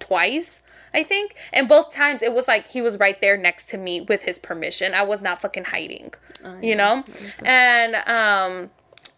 twice. 0.00 0.62
I 0.94 1.02
think, 1.02 1.34
and 1.52 1.68
both 1.68 1.92
times 1.92 2.22
it 2.22 2.32
was 2.32 2.48
like 2.48 2.68
he 2.68 2.80
was 2.80 2.98
right 2.98 3.20
there 3.20 3.36
next 3.36 3.68
to 3.70 3.76
me 3.76 4.00
with 4.00 4.22
his 4.22 4.38
permission. 4.38 4.94
I 4.94 5.02
was 5.02 5.20
not 5.20 5.42
fucking 5.42 5.64
hiding, 5.64 6.14
you 6.62 6.74
know. 6.74 7.04
And 7.44 7.96
um, 8.08 8.70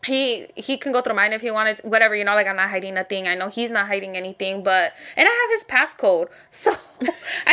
he 0.09 0.47
he 0.67 0.75
can 0.83 0.91
go 0.97 1.01
through 1.03 1.15
mine 1.15 1.33
if 1.33 1.43
he 1.47 1.51
wanted 1.59 1.77
to, 1.79 1.87
whatever 1.93 2.15
you 2.17 2.25
know 2.29 2.35
like 2.35 2.47
i'm 2.51 2.57
not 2.63 2.71
hiding 2.75 2.95
nothing 2.95 3.29
i 3.33 3.35
know 3.41 3.49
he's 3.49 3.71
not 3.71 3.87
hiding 3.93 4.17
anything 4.23 4.55
but 4.71 4.87
and 5.19 5.27
i 5.33 5.35
have 5.41 5.51
his 5.57 5.65
passcode 5.75 6.29
so 6.63 6.71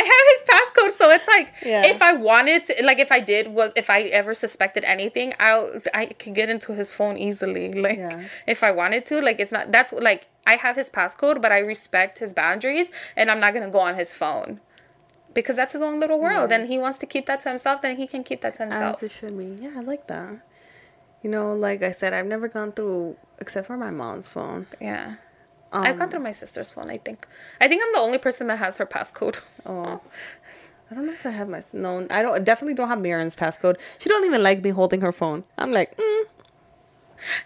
i 0.00 0.02
have 0.12 0.26
his 0.32 0.42
passcode 0.50 0.90
so 1.00 1.04
it's 1.16 1.28
like 1.28 1.48
Yeah. 1.72 1.86
if 1.86 2.00
i 2.02 2.12
wanted 2.30 2.64
to 2.64 2.72
like 2.88 2.98
if 3.06 3.10
i 3.12 3.20
did 3.20 3.44
was 3.58 3.72
if 3.76 3.88
i 3.90 3.98
ever 4.20 4.32
suspected 4.34 4.82
anything 4.84 5.32
i'll 5.38 5.64
i 5.94 6.06
could 6.06 6.34
get 6.34 6.48
into 6.48 6.72
his 6.74 6.88
phone 6.96 7.16
easily 7.28 7.72
like 7.86 7.98
Yeah. 7.98 8.24
if 8.46 8.62
i 8.62 8.70
wanted 8.80 9.06
to 9.06 9.20
like 9.20 9.38
it's 9.40 9.52
not 9.52 9.70
that's 9.70 9.92
like 9.92 10.26
i 10.46 10.54
have 10.64 10.74
his 10.76 10.88
passcode 10.90 11.40
but 11.42 11.52
i 11.52 11.58
respect 11.74 12.18
his 12.24 12.32
boundaries 12.32 12.90
and 13.16 13.30
i'm 13.30 13.40
not 13.40 13.54
gonna 13.54 13.70
go 13.70 13.80
on 13.80 13.94
his 13.96 14.12
phone 14.12 14.60
because 15.34 15.54
that's 15.56 15.74
his 15.74 15.82
own 15.82 16.00
little 16.00 16.18
world 16.18 16.50
and 16.50 16.66
he 16.66 16.78
wants 16.78 16.96
to 16.98 17.06
keep 17.06 17.26
that 17.26 17.40
to 17.40 17.48
himself 17.50 17.82
then 17.82 17.96
he 17.98 18.06
can 18.06 18.24
keep 18.24 18.40
that 18.40 18.54
to 18.54 18.62
himself 18.62 18.96
As 18.96 19.02
it 19.02 19.10
should 19.12 19.36
be. 19.36 19.48
Yeah, 19.62 19.72
I 19.76 19.80
like 19.80 20.06
that. 20.06 20.36
You 21.26 21.32
know, 21.32 21.54
like 21.56 21.82
I 21.82 21.90
said, 21.90 22.12
I've 22.14 22.24
never 22.28 22.46
gone 22.46 22.70
through 22.70 23.16
except 23.40 23.66
for 23.66 23.76
my 23.76 23.90
mom's 23.90 24.28
phone. 24.28 24.68
Yeah. 24.80 25.16
I've 25.72 25.98
gone 25.98 26.08
through 26.08 26.20
my 26.20 26.30
sister's 26.30 26.70
phone, 26.72 26.88
I 26.88 26.98
think. 26.98 27.26
I 27.60 27.66
think 27.66 27.82
I'm 27.84 27.92
the 27.94 27.98
only 27.98 28.18
person 28.18 28.46
that 28.46 28.60
has 28.60 28.78
her 28.78 28.86
passcode. 28.86 29.40
Oh. 29.66 30.00
I 30.88 30.94
don't 30.94 31.04
know 31.04 31.12
if 31.12 31.26
I 31.26 31.30
have 31.30 31.48
my 31.48 31.64
no. 31.72 32.06
I 32.10 32.22
don't. 32.22 32.44
Definitely 32.44 32.74
don't 32.74 32.86
have 32.86 33.00
Mirren's 33.00 33.34
passcode. 33.34 33.76
She 33.98 34.08
don't 34.08 34.24
even 34.24 34.40
like 34.44 34.62
me 34.62 34.70
holding 34.70 35.00
her 35.00 35.10
phone. 35.10 35.42
I'm 35.58 35.72
like, 35.72 35.96
mm, 35.96 36.22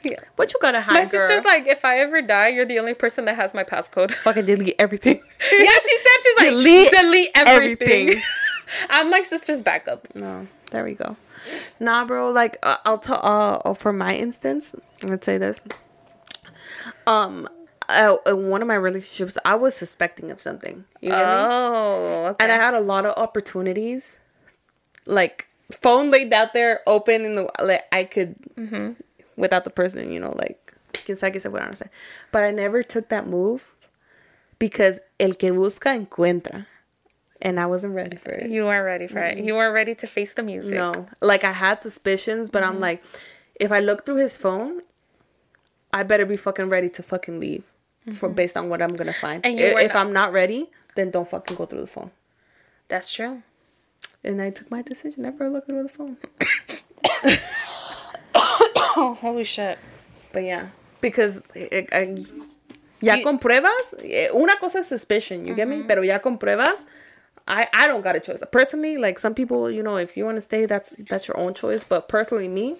Yeah. 0.03 0.21
what 0.37 0.53
you 0.53 0.59
gotta 0.61 0.83
hide, 0.83 0.93
My 0.93 1.05
sister's 1.05 1.41
girl? 1.41 1.51
like, 1.55 1.67
if 1.67 1.83
I 1.83 2.01
ever 2.01 2.21
die, 2.21 2.49
you're 2.49 2.67
the 2.67 2.79
only 2.81 2.93
person 2.93 3.25
that 3.25 3.37
has 3.37 3.55
my 3.55 3.65
passcode. 3.65 4.11
fucking 4.27 4.45
delete 4.45 4.75
everything. 4.79 5.17
yeah, 5.53 5.79
she 5.87 5.97
said 6.05 6.17
she's 6.23 6.37
like, 6.37 6.49
Delete 6.51 6.91
delete, 6.91 7.31
everything. 7.35 8.09
everything. 8.11 8.23
I'm 8.91 9.09
my 9.09 9.23
sister's 9.23 9.63
backup. 9.63 10.15
No, 10.15 10.47
there 10.71 10.85
we 10.85 10.93
go. 10.93 11.17
Nah, 11.79 12.05
bro. 12.05 12.31
Like, 12.31 12.59
uh, 12.63 12.77
I'll 12.85 12.99
tell. 12.99 13.21
Uh, 13.23 13.75
for 13.75 13.93
my 13.93 14.17
instance, 14.17 14.75
let's 15.03 15.27
say 15.27 15.39
this. 15.39 15.61
Um, 17.07 17.49
uh, 17.89 18.17
in 18.27 18.49
one 18.51 18.63
of 18.63 18.69
my 18.69 18.75
relationships, 18.75 19.37
I 19.45 19.55
was 19.55 19.75
suspecting 19.75 20.31
of 20.31 20.41
something. 20.41 20.85
You 21.01 21.11
me? 21.11 21.17
Oh, 21.17 22.27
okay. 22.31 22.45
And 22.45 22.53
I 22.53 22.57
had 22.57 22.75
a 22.75 22.81
lot 22.81 23.05
of 23.07 23.15
opportunities, 23.17 24.21
like 25.07 25.49
phone 25.81 26.11
laid 26.11 26.33
out 26.33 26.53
there, 26.53 26.81
open 26.87 27.25
in 27.25 27.35
the 27.37 27.51
like 27.63 27.85
I 27.93 28.05
could, 28.05 28.37
without 29.37 29.65
the 29.65 29.71
person, 29.71 30.13
you 30.13 30.21
know, 30.21 30.35
like 30.37 30.75
quien 30.93 31.17
sabe 31.17 31.33
que 31.33 31.41
se 31.41 31.49
pueda 31.49 31.63
understand. 31.63 31.91
But 32.31 32.45
I 32.45 32.51
never 32.51 32.83
took 32.83 33.09
that 33.09 33.27
move 33.27 33.75
because 34.59 35.01
el 35.19 35.35
que 35.35 35.51
busca 35.51 35.95
encuentra, 35.97 36.67
and 37.43 37.59
I 37.59 37.67
wasn't 37.67 37.95
ready 37.95 38.17
for 38.17 38.31
it. 38.31 38.51
you 38.51 38.65
weren't 38.65 38.85
ready 38.85 39.07
for 39.07 39.19
it. 39.21 39.39
You 39.39 39.55
weren't 39.55 39.75
ready 39.75 39.95
to 39.95 40.07
face 40.07 40.35
the 40.35 40.43
music. 40.43 40.75
No, 40.79 40.93
like 41.21 41.45
I 41.45 41.53
had 41.53 41.83
suspicions, 41.83 42.51
but 42.51 42.63
I'm 42.63 42.79
like, 42.81 43.03
if 43.59 43.71
I 43.73 43.81
look 43.81 44.05
through 44.05 44.17
his 44.17 44.37
phone, 44.37 44.83
I 45.93 46.03
better 46.05 46.25
be 46.27 46.37
fucking 46.37 46.69
ready 46.69 46.89
to 46.91 47.03
fucking 47.03 47.41
leave 47.41 47.65
for 48.13 48.29
based 48.29 48.57
on 48.57 48.69
what 48.69 48.81
I'm 48.83 48.95
gonna 48.97 49.13
find. 49.13 49.45
And 49.45 49.59
you 49.59 49.67
if 49.67 49.79
if 49.91 49.97
I'm 49.97 50.13
not 50.13 50.33
ready, 50.33 50.71
then 50.97 51.11
don't 51.11 51.29
fucking 51.29 51.57
go 51.57 51.67
through 51.67 51.81
the 51.83 51.87
phone. 51.87 52.11
That's 52.89 53.13
true. 53.13 53.43
And 54.25 54.41
I 54.43 54.51
took 54.51 54.71
my 54.71 54.83
decision 54.83 55.23
never 55.23 55.49
look 55.49 55.67
through 55.67 55.83
the 55.85 55.89
phone. 55.89 56.17
Oh, 58.35 59.15
holy 59.21 59.45
shit. 59.45 59.79
But 60.33 60.45
yeah, 60.45 60.69
because 61.01 61.43
eh, 61.55 61.87
eh, 61.91 62.17
ya 63.01 63.15
You- 63.15 63.25
con 63.25 63.39
pruebas, 63.39 63.95
eh, 64.03 64.29
una 64.33 64.57
cosa 64.59 64.79
es 64.81 64.87
suspicion, 64.89 65.47
you 65.47 65.55
get 65.55 65.67
me? 65.69 65.83
Pero 65.87 66.03
ya 66.03 66.19
con 66.21 66.39
pruebas, 66.39 66.85
I, 67.49 67.69
I 67.73 67.87
don't 67.87 68.03
got 68.03 68.17
a 68.17 68.21
choice. 68.21 68.43
Personally, 68.53 68.97
like 68.97 69.19
some 69.19 69.35
people, 69.35 69.71
you 69.71 69.83
know, 69.83 69.97
if 69.97 70.17
you 70.17 70.25
want 70.25 70.37
to 70.37 70.41
stay, 70.41 70.67
that's 70.67 70.91
that's 71.09 71.27
your 71.29 71.39
own 71.39 71.55
choice. 71.55 71.85
But 71.85 72.09
personally, 72.09 72.49
me, 72.49 72.77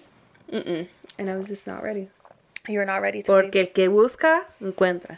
mm-mm. 0.51 0.87
and 1.19 1.29
I 1.29 1.35
was 1.35 1.47
just 1.47 1.67
not 1.67 1.83
ready. 1.83 2.09
You're 2.67 2.85
not 2.85 3.01
ready 3.01 3.21
to 3.23 3.31
leave. 3.31 3.43
Porque 3.43 3.55
el 3.55 3.67
que 3.67 3.89
busca, 3.89 4.45
encuentra. 4.61 5.17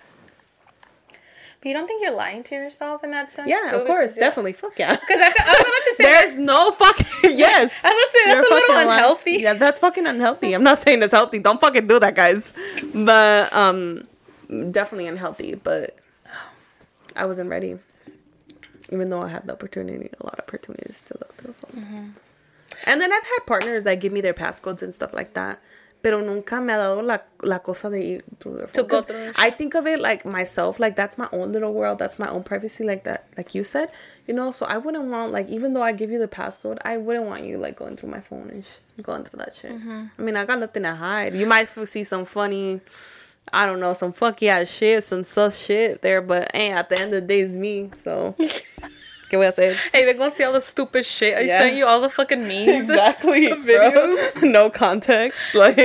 But 1.63 1.69
you 1.69 1.75
don't 1.75 1.87
think 1.87 2.03
you're 2.03 2.11
lying 2.13 2.43
to 2.43 2.55
yourself 2.55 3.05
in 3.05 3.11
that 3.11 3.31
sense? 3.31 3.47
Yeah, 3.47 3.71
too? 3.71 3.77
of 3.77 3.87
course, 3.87 4.15
definitely. 4.15 4.51
Fuck 4.51 4.77
yeah. 4.77 4.97
Because 4.97 5.19
I, 5.21 5.27
I 5.27 5.29
was 5.29 5.59
about 5.61 5.83
to 5.87 5.95
say, 5.95 6.03
There's 6.11 6.39
no 6.39 6.71
fucking 6.71 7.07
yes. 7.37 7.81
I 7.85 7.87
was 7.87 7.93
about 7.93 7.93
to 7.93 8.11
say, 8.11 8.25
that's 8.25 8.49
a 8.49 8.53
little 8.53 8.59
fucking 8.59 8.75
lying. 8.75 8.89
unhealthy. 8.89 9.31
Yeah, 9.31 9.53
that's 9.53 9.79
fucking 9.79 10.05
unhealthy. 10.05 10.53
I'm 10.53 10.63
not 10.63 10.81
saying 10.81 11.01
it's 11.01 11.13
healthy. 11.13 11.39
Don't 11.39 11.61
fucking 11.61 11.87
do 11.87 11.99
that, 11.99 12.15
guys. 12.15 12.53
But 12.93 13.53
um, 13.53 14.05
definitely 14.71 15.07
unhealthy. 15.07 15.55
But 15.55 15.97
I 17.15 17.25
wasn't 17.25 17.49
ready, 17.49 17.79
even 18.93 19.09
though 19.09 19.21
I 19.21 19.29
had 19.29 19.45
the 19.47 19.53
opportunity, 19.53 20.09
a 20.21 20.23
lot 20.25 20.35
of 20.39 20.45
opportunities 20.47 21.01
to 21.07 21.13
look 21.19 21.31
through 21.37 21.53
the 21.53 21.59
phone. 21.67 21.83
Mm-hmm. 21.83 22.09
And 22.89 23.01
then 23.01 23.11
I've 23.11 23.23
had 23.33 23.39
partners 23.45 23.83
that 23.85 23.95
give 23.99 24.11
me 24.13 24.21
their 24.21 24.33
passcodes 24.33 24.81
and 24.83 24.93
stuff 24.93 25.13
like 25.13 25.33
that. 25.33 25.59
Pero 26.03 26.19
nunca 26.19 26.59
me 26.59 26.73
ha 26.73 26.77
dado 26.79 27.01
la, 27.01 27.17
la 27.43 27.59
cosa 27.59 27.89
de 27.89 27.99
ir 28.15 28.21
through 28.39 28.55
their 28.57 28.67
To 28.67 28.81
phone. 28.81 28.87
go 28.89 28.97
'Cause 28.97 29.05
through 29.05 29.31
I 29.37 29.49
think 29.51 29.73
of 29.73 29.87
it 29.87 30.01
like 30.01 30.25
myself, 30.25 30.77
like 30.77 30.97
that's 30.97 31.17
my 31.17 31.29
own 31.31 31.53
little 31.53 31.73
world, 31.73 31.97
that's 31.97 32.19
my 32.19 32.27
own 32.27 32.43
privacy, 32.43 32.83
like 32.83 33.05
that, 33.05 33.23
like 33.37 33.55
you 33.55 33.63
said, 33.63 33.89
you 34.27 34.33
know. 34.33 34.51
So 34.51 34.65
I 34.65 34.77
wouldn't 34.83 35.05
want, 35.05 35.31
like, 35.31 35.47
even 35.47 35.73
though 35.73 35.81
I 35.81 35.93
give 35.93 36.11
you 36.11 36.19
the 36.19 36.27
passcode, 36.27 36.77
I 36.83 36.97
wouldn't 36.97 37.25
want 37.25 37.45
you 37.45 37.57
like 37.57 37.77
going 37.77 37.95
through 37.95 38.09
my 38.09 38.19
phone 38.19 38.49
and 38.49 38.65
sh- 38.65 38.79
going 39.01 39.23
through 39.23 39.39
that 39.39 39.55
shit. 39.55 39.71
Mm-hmm. 39.71 40.03
I 40.19 40.21
mean, 40.21 40.35
I 40.35 40.43
got 40.43 40.59
nothing 40.59 40.83
to 40.83 40.93
hide. 40.93 41.33
You 41.35 41.47
might 41.47 41.69
see 41.69 42.03
some 42.03 42.25
funny, 42.25 42.81
I 43.51 43.65
don't 43.65 43.79
know, 43.79 43.93
some 43.93 44.13
funky 44.13 44.49
ass 44.49 44.67
shit, 44.69 45.03
some 45.03 45.23
sus 45.23 45.57
shit 45.59 46.01
there, 46.01 46.21
but 46.21 46.49
hey, 46.53 46.71
at 46.71 46.89
the 46.89 46.95
end 46.99 47.13
of 47.13 47.21
the 47.21 47.27
day, 47.27 47.41
it's 47.41 47.55
me. 47.55 47.91
So 48.01 48.35
¿Qué 49.29 49.37
voy 49.37 49.45
a 49.47 49.51
hacer? 49.51 49.73
Hey, 49.91 50.05
they're 50.05 50.13
gonna 50.13 50.29
see 50.31 50.43
all 50.43 50.53
the 50.53 50.61
stupid 50.61 51.05
shit 51.05 51.35
I 51.37 51.41
Yeah. 51.41 51.59
sent 51.59 51.75
you, 51.75 51.85
all 51.85 52.01
the 52.01 52.09
fucking 52.09 52.41
memes. 52.47 52.67
Exactly. 52.83 53.47
videos. 53.49 54.43
No 54.43 54.69
context. 54.69 55.55
Like 55.55 55.77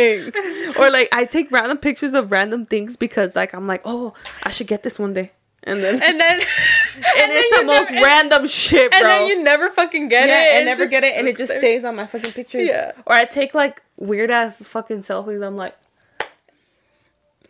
or 0.78 0.90
like 0.90 1.08
I 1.12 1.24
take 1.28 1.50
random 1.50 1.78
pictures 1.78 2.14
of 2.14 2.30
random 2.30 2.66
things 2.66 2.96
because 2.96 3.34
like 3.34 3.54
I'm 3.54 3.66
like, 3.66 3.82
oh, 3.84 4.12
I 4.42 4.50
should 4.50 4.66
get 4.66 4.82
this 4.82 4.98
one 4.98 5.14
day. 5.14 5.32
And 5.64 5.82
then 5.82 5.94
And 5.94 6.02
then, 6.20 6.40
and, 6.40 6.40
and 6.40 7.04
then 7.16 7.30
it's 7.32 7.50
you 7.50 7.60
the 7.60 7.66
most 7.66 7.90
never, 7.90 8.04
random 8.06 8.46
shit, 8.46 8.90
bro. 8.90 9.00
And 9.00 9.06
then 9.06 9.26
you 9.26 9.42
never 9.42 9.68
fucking 9.70 10.08
get 10.08 10.28
yeah, 10.28 10.58
it. 10.58 10.60
I 10.62 10.64
never 10.64 10.86
get 10.88 11.02
it, 11.04 11.14
and 11.16 11.26
it 11.28 11.36
just 11.36 11.48
there. 11.50 11.58
stays 11.60 11.84
on 11.84 11.96
my 11.96 12.06
fucking 12.06 12.32
pictures. 12.32 12.66
Yeah. 12.68 12.92
Or 13.06 13.12
I 13.14 13.24
take 13.26 13.54
like 13.54 13.82
weird 13.96 14.30
ass 14.30 14.66
fucking 14.66 14.98
selfies. 15.00 15.44
I'm 15.46 15.56
like, 15.56 15.74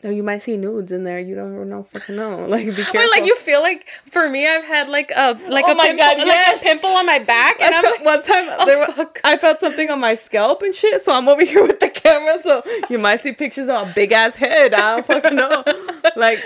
no, 0.04 0.10
you 0.10 0.22
might 0.22 0.38
see 0.38 0.56
nudes 0.56 0.92
in 0.92 1.02
there. 1.04 1.18
You 1.18 1.34
don't 1.34 1.68
know 1.68 1.82
fucking 1.82 2.14
know. 2.16 2.46
Like, 2.48 2.66
be 2.66 2.72
careful. 2.72 3.00
Or 3.00 3.06
like 3.08 3.24
you 3.26 3.34
feel 3.36 3.60
like 3.62 3.88
for 4.06 4.28
me, 4.28 4.46
I've 4.46 4.64
had 4.64 4.88
like 4.88 5.10
a 5.16 5.32
like 5.48 5.64
Oh 5.66 5.72
a 5.72 5.74
pimple, 5.82 5.96
God, 5.96 6.18
like 6.18 6.56
a 6.56 6.58
pimple 6.62 6.90
on 6.90 7.04
my 7.06 7.18
back, 7.18 7.60
and 7.60 7.74
I 7.74 7.78
I'm 7.78 7.84
felt- 7.84 8.04
one 8.04 8.22
time 8.22 8.46
oh, 8.58 8.66
there 8.66 8.78
wa- 8.78 8.86
fuck. 8.94 9.20
I 9.24 9.36
felt 9.36 9.60
something 9.60 9.90
on 9.90 9.98
my 10.00 10.14
scalp 10.14 10.62
and 10.62 10.74
shit, 10.74 11.04
so 11.04 11.12
I'm 11.14 11.28
over 11.28 11.44
here 11.52 11.66
with 11.66 11.80
the 11.80 11.90
camera, 11.90 12.38
so 12.42 12.62
you 12.88 12.98
might 12.98 13.16
see 13.20 13.32
pictures 13.32 13.68
of 13.68 13.90
a 13.90 13.92
big 13.92 14.12
ass 14.12 14.36
head. 14.36 14.72
I 14.74 14.96
don't 14.96 15.06
fucking 15.06 15.34
know. 15.36 15.64
Like, 16.16 16.38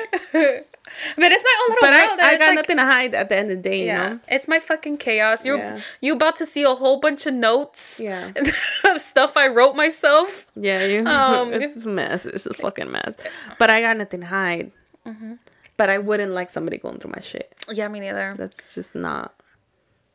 but 1.16 1.32
it's 1.32 1.44
my 1.44 1.56
own 1.62 1.70
little 1.70 1.86
but 1.88 1.92
I, 1.92 2.06
world. 2.06 2.18
and 2.20 2.20
I 2.28 2.38
got 2.38 2.46
like, 2.48 2.54
nothing 2.56 2.76
to 2.76 2.84
hide 2.84 3.14
at 3.14 3.28
the 3.28 3.36
end 3.36 3.50
of 3.50 3.62
the 3.62 3.62
day, 3.68 3.86
Yeah, 3.86 4.02
you 4.04 4.10
know? 4.14 4.20
it's 4.28 4.48
my 4.48 4.60
fucking 4.60 4.98
chaos. 4.98 5.44
You're 5.46 5.58
Yeah. 5.58 5.80
you 6.00 6.14
about 6.14 6.36
to 6.36 6.46
see 6.46 6.62
a 6.64 6.74
whole 6.74 6.98
bunch 7.00 7.26
of 7.26 7.34
notes. 7.34 8.00
Yeah. 8.02 8.32
of 8.84 9.00
stuff 9.00 9.36
I 9.36 9.48
wrote 9.48 9.74
myself. 9.76 10.46
Yeah, 10.56 10.84
you. 10.86 11.06
Um, 11.06 11.52
it's 11.52 11.84
a 11.84 11.88
mess. 11.88 12.26
It's 12.26 12.44
just 12.44 12.60
fucking 12.60 12.90
mess. 12.90 13.16
But 13.58 13.70
I 13.70 13.80
got 13.80 13.96
nothing 13.96 14.20
to 14.20 14.26
hide. 14.26 14.72
Mm-hmm. 15.06 15.34
But 15.76 15.90
I 15.90 15.98
wouldn't 15.98 16.32
like 16.32 16.50
somebody 16.50 16.78
going 16.78 16.98
through 16.98 17.12
my 17.12 17.20
shit. 17.20 17.52
Yeah, 17.72 17.88
me 17.88 18.00
neither. 18.00 18.34
That's 18.36 18.74
just 18.74 18.94
not. 18.94 19.34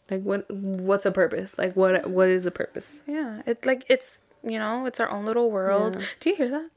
Like 0.09 0.21
what? 0.21 0.45
What's 0.49 1.03
the 1.03 1.11
purpose? 1.11 1.57
Like 1.57 1.73
what? 1.75 2.07
What 2.09 2.29
is 2.29 2.45
the 2.45 2.51
purpose? 2.51 3.01
Yeah, 3.07 3.41
it's 3.45 3.65
like 3.65 3.83
it's 3.89 4.21
you 4.43 4.57
know 4.59 4.85
it's 4.85 4.99
our 5.01 5.09
own 5.09 5.25
little 5.25 5.51
world. 5.51 5.97
Yeah. 5.99 6.05
Do 6.21 6.29
you 6.29 6.35
hear 6.37 6.49
that? 6.49 6.69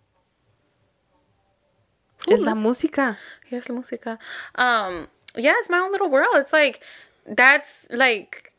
Es 2.29 2.41
la 2.41 2.55
música. 2.55 3.16
Yes, 3.51 3.68
la 3.68 3.75
música. 3.77 4.18
Um, 4.57 5.09
yeah, 5.37 5.55
it's 5.59 5.71
my 5.71 5.79
own 5.79 5.91
little 5.93 6.11
world. 6.11 6.35
It's 6.35 6.53
like 6.53 6.83
that's 7.27 7.89
like 7.91 8.53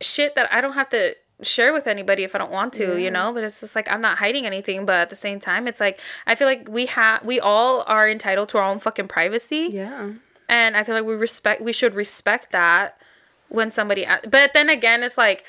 shit 0.00 0.34
that 0.34 0.52
I 0.52 0.60
don't 0.60 0.74
have 0.74 0.88
to 0.90 1.14
share 1.42 1.72
with 1.72 1.86
anybody 1.86 2.24
if 2.24 2.34
I 2.34 2.38
don't 2.38 2.50
want 2.50 2.72
to, 2.74 3.00
you 3.00 3.10
know. 3.10 3.32
But 3.32 3.44
it's 3.44 3.60
just 3.60 3.76
like 3.76 3.90
I'm 3.90 4.00
not 4.00 4.18
hiding 4.18 4.46
anything. 4.46 4.86
But 4.86 4.96
at 4.96 5.10
the 5.10 5.16
same 5.16 5.38
time, 5.40 5.68
it's 5.68 5.80
like 5.80 6.00
I 6.26 6.34
feel 6.34 6.46
like 6.48 6.68
we 6.68 6.86
have 6.86 7.24
we 7.24 7.38
all 7.40 7.84
are 7.86 8.08
entitled 8.08 8.48
to 8.50 8.58
our 8.58 8.64
own 8.64 8.78
fucking 8.78 9.08
privacy. 9.08 9.68
Yeah. 9.70 10.10
and 10.48 10.76
I 10.76 10.84
feel 10.84 10.94
like 10.94 11.04
we 11.04 11.14
respect 11.16 11.60
we 11.60 11.72
should 11.72 11.94
respect 11.94 12.52
that 12.52 12.96
when 13.48 13.70
somebody 13.70 14.06
but 14.30 14.52
then 14.54 14.68
again 14.70 15.02
it's 15.02 15.18
like 15.18 15.44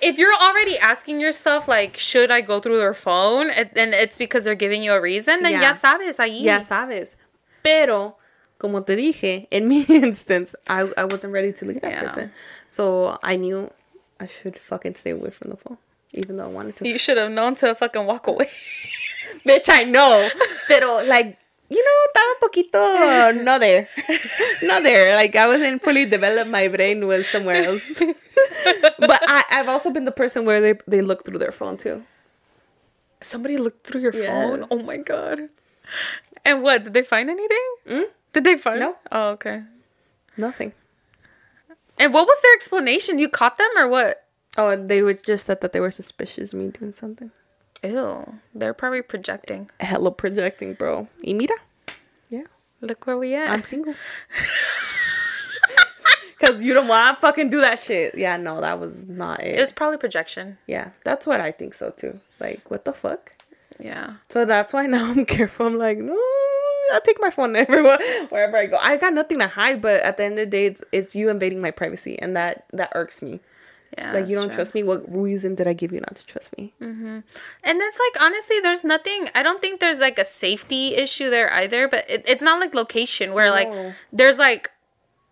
if 0.00 0.18
you're 0.18 0.34
already 0.34 0.78
asking 0.78 1.20
yourself 1.20 1.68
like 1.68 1.96
should 1.96 2.30
I 2.30 2.40
go 2.40 2.60
through 2.60 2.78
their 2.78 2.94
phone 2.94 3.50
and 3.50 3.70
then 3.74 3.92
it's 3.92 4.16
because 4.18 4.44
they're 4.44 4.54
giving 4.54 4.82
you 4.82 4.92
a 4.92 5.00
reason 5.00 5.42
then 5.42 5.52
Yeah. 5.52 5.62
ya 5.62 5.72
sabes 5.72 6.18
ahí 6.18 6.40
Ya 6.42 6.58
sabes. 6.60 7.16
Pero, 7.62 8.16
como 8.58 8.80
te 8.80 8.96
dije, 8.96 9.46
in 9.50 9.68
mi 9.68 9.82
instance, 9.88 10.54
I, 10.68 10.88
I 10.96 11.04
wasn't 11.04 11.32
ready 11.34 11.52
to 11.52 11.64
leave 11.66 11.80
that 11.82 11.92
Yeah. 11.92 12.00
person. 12.00 12.32
So 12.68 13.18
I 13.22 13.36
knew 13.36 13.70
I 14.18 14.26
should 14.26 14.56
fucking 14.56 14.94
stay 14.96 15.10
away 15.10 15.30
from 15.30 15.50
the 15.50 15.56
phone. 15.56 15.76
Even 16.12 16.36
though 16.36 16.44
I 16.44 16.48
wanted 16.48 16.76
to. 16.76 16.88
you 16.88 16.98
should 16.98 17.16
have 17.18 17.30
known 17.30 17.54
to 17.56 17.74
fucking 17.74 18.04
walk 18.06 18.26
away 18.26 18.48
Bitch, 19.46 19.68
I 19.68 19.84
know. 19.84 20.28
Pero, 20.68 21.04
like, 21.06 21.38
you 21.70 21.78
know, 21.78 21.98
estaba 22.10 22.30
un 22.34 22.40
poquito 22.42 23.44
not 23.44 23.60
there. 23.60 23.88
not 24.62 24.82
there. 24.82 25.14
Like, 25.16 25.36
I 25.36 25.46
wasn't 25.46 25.82
fully 25.82 26.04
developed. 26.04 26.50
My 26.50 26.66
brain 26.68 27.06
was 27.06 27.28
somewhere 27.28 27.62
else. 27.64 27.86
but 28.98 29.20
I, 29.28 29.44
I've 29.52 29.68
also 29.68 29.90
been 29.90 30.04
the 30.04 30.12
person 30.12 30.44
where 30.44 30.60
they, 30.60 30.74
they 30.86 31.00
look 31.00 31.24
through 31.24 31.38
their 31.38 31.52
phone 31.52 31.76
too. 31.76 32.02
somebody 33.20 33.56
looked 33.58 33.86
through 33.86 34.00
your 34.00 34.16
Yeah. 34.16 34.32
phone 34.32 34.64
oh 34.70 34.80
my 34.82 34.96
god 34.96 35.50
and 36.44 36.62
what 36.64 36.84
did 36.84 36.94
they 36.96 37.02
find 37.04 37.28
anything 37.28 37.66
hmm? 37.86 38.08
did 38.32 38.44
they 38.48 38.56
find 38.56 38.80
No. 38.80 38.96
oh 39.12 39.36
okay 39.36 39.60
Nothing. 40.40 40.72
and 42.00 42.14
what 42.16 42.24
was 42.26 42.40
their 42.40 42.54
explanation 42.56 43.18
you 43.20 43.28
caught 43.28 43.56
them 43.60 43.68
or 43.76 43.88
what 43.88 44.24
Oh, 44.58 44.72
they 44.74 45.02
was 45.04 45.20
just 45.22 45.44
said 45.46 45.60
that 45.60 45.72
they 45.76 45.78
were 45.84 45.92
suspicious 45.92 46.52
of 46.52 46.58
me 46.58 46.68
doing 46.74 46.92
something. 46.92 47.30
Ew 47.82 48.34
they're 48.54 48.74
probably 48.74 49.02
projecting 49.02 49.70
Hello 49.80 50.10
projecting, 50.10 50.74
bro. 50.74 51.08
Y 51.24 51.32
mira. 51.32 51.54
Yeah. 52.28 52.44
look 52.80 53.06
where 53.06 53.18
we 53.18 53.34
at 53.34 53.50
I'm 53.50 53.62
single. 53.62 53.94
Cause 56.40 56.62
you 56.62 56.72
don't 56.72 56.88
want 56.88 57.16
to 57.16 57.20
fucking 57.20 57.50
do 57.50 57.60
that 57.60 57.78
shit. 57.78 58.16
Yeah, 58.16 58.38
no, 58.38 58.62
that 58.62 58.80
was 58.80 59.06
not 59.06 59.42
it. 59.42 59.58
It's 59.58 59.72
probably 59.72 59.98
projection 59.98 60.56
yeah, 60.66 60.92
that's 61.04 61.26
what 61.26 61.40
I 61.40 61.50
think 61.50 61.74
so 61.74 61.90
too. 61.90 62.18
Like, 62.38 62.70
what 62.70 62.84
the 62.84 62.92
fuck? 62.92 63.32
yeah 63.78 64.14
So 64.28 64.44
that's 64.44 64.72
why 64.72 64.86
now 64.86 65.06
I'm 65.10 65.24
careful. 65.36 65.66
I'm 65.66 65.78
like, 65.78 65.98
no, 65.98 66.14
I 66.14 67.00
take 67.04 67.20
my 67.20 67.30
phone 67.30 67.56
everywhere, 67.64 67.98
wherever 68.30 68.56
I 68.56 68.66
go. 68.66 68.78
I 68.80 68.96
got 68.96 69.12
nothing 69.14 69.38
to 69.38 69.48
hide, 69.48 69.80
but 69.82 70.02
at 70.02 70.16
the 70.16 70.24
end 70.24 70.38
of 70.38 70.46
the 70.46 70.46
day, 70.46 70.66
it's, 70.66 70.82
it's 70.92 71.14
you 71.14 71.28
invading 71.28 71.60
my 71.60 71.70
privacy, 71.70 72.18
and 72.18 72.34
that 72.36 72.64
that 72.72 72.90
irks 72.94 73.22
me. 73.22 73.40
Yeah 73.98 74.12
like, 74.12 74.28
you 74.28 74.36
don't 74.36 74.48
true. 74.48 74.54
trust 74.56 74.74
me. 74.74 74.82
What 74.82 75.02
reason 75.08 75.54
did 75.54 75.66
I 75.66 75.72
give 75.72 75.92
you 75.92 76.00
not 76.00 76.14
to 76.16 76.24
trust 76.26 76.56
me? 76.56 76.72
Mm-hmm. 76.80 77.18
And 77.64 77.80
it's 77.80 77.98
like 77.98 78.22
honestly, 78.24 78.60
there's 78.60 78.84
nothing. 78.84 79.28
I 79.34 79.42
don't 79.42 79.60
think 79.60 79.80
there's 79.80 79.98
like 79.98 80.18
a 80.18 80.24
safety 80.24 80.94
issue 80.94 81.28
there 81.30 81.52
either. 81.52 81.88
But 81.88 82.08
it, 82.08 82.22
it's 82.26 82.42
not 82.42 82.60
like 82.60 82.74
location 82.74 83.32
where 83.34 83.50
like 83.50 83.68
there's 84.12 84.38
like 84.38 84.70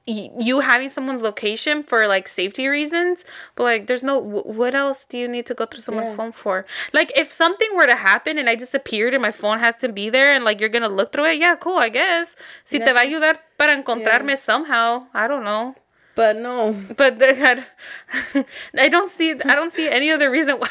y- 0.07 0.29
you 0.41 0.61
having 0.61 0.89
someone's 0.89 1.23
location 1.23 1.83
for 1.83 2.07
like 2.09 2.27
safety 2.29 2.67
reasons. 2.67 3.25
But 3.55 3.63
like 3.65 3.87
there's 3.87 4.03
no. 4.03 4.21
wh- 4.21 4.47
What 4.47 4.75
else 4.75 5.05
do 5.07 5.19
you 5.19 5.29
need 5.29 5.47
to 5.47 5.55
go 5.55 5.65
through 5.67 5.81
someone's 5.83 6.11
Yeah. 6.11 6.17
phone 6.17 6.33
for? 6.33 6.67
Like 6.93 7.13
if 7.17 7.31
something 7.31 7.69
were 7.77 7.87
to 7.87 7.97
happen 7.97 8.39
and 8.39 8.49
I 8.49 8.55
disappeared 8.57 9.15
and 9.15 9.23
my 9.23 9.31
phone 9.33 9.59
has 9.61 9.77
to 9.77 9.89
be 9.93 10.11
there 10.11 10.33
and 10.33 10.45
like 10.45 10.59
you're 10.61 10.69
gonna 10.73 10.89
look 10.89 11.13
through 11.13 11.27
it, 11.31 11.39
yeah, 11.39 11.55
cool, 11.57 11.79
I 11.79 11.91
guess. 11.91 12.35
Si 12.65 12.79
te 12.79 12.93
va 12.93 13.01
a 13.01 13.05
ayudar 13.07 13.37
para 13.57 13.73
encontrarme 13.77 14.37
somehow, 14.37 15.07
I 15.15 15.29
don't 15.29 15.45
know. 15.45 15.75
But 16.19 16.35
no, 16.43 16.75
But 16.99 17.23
the, 17.23 17.31
I 18.75 18.89
don't 18.91 19.07
see. 19.07 19.39
I 19.39 19.55
don't 19.55 19.71
see 19.71 19.87
any 19.87 20.11
other 20.11 20.27
reason 20.35 20.59
why. 20.59 20.67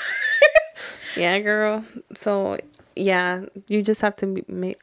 yeah, 1.16 1.40
girl. 1.40 1.86
So 2.20 2.60
yeah, 3.00 3.48
you 3.72 3.80
just 3.82 4.02
have 4.04 4.20
to 4.20 4.44
make. 4.52 4.76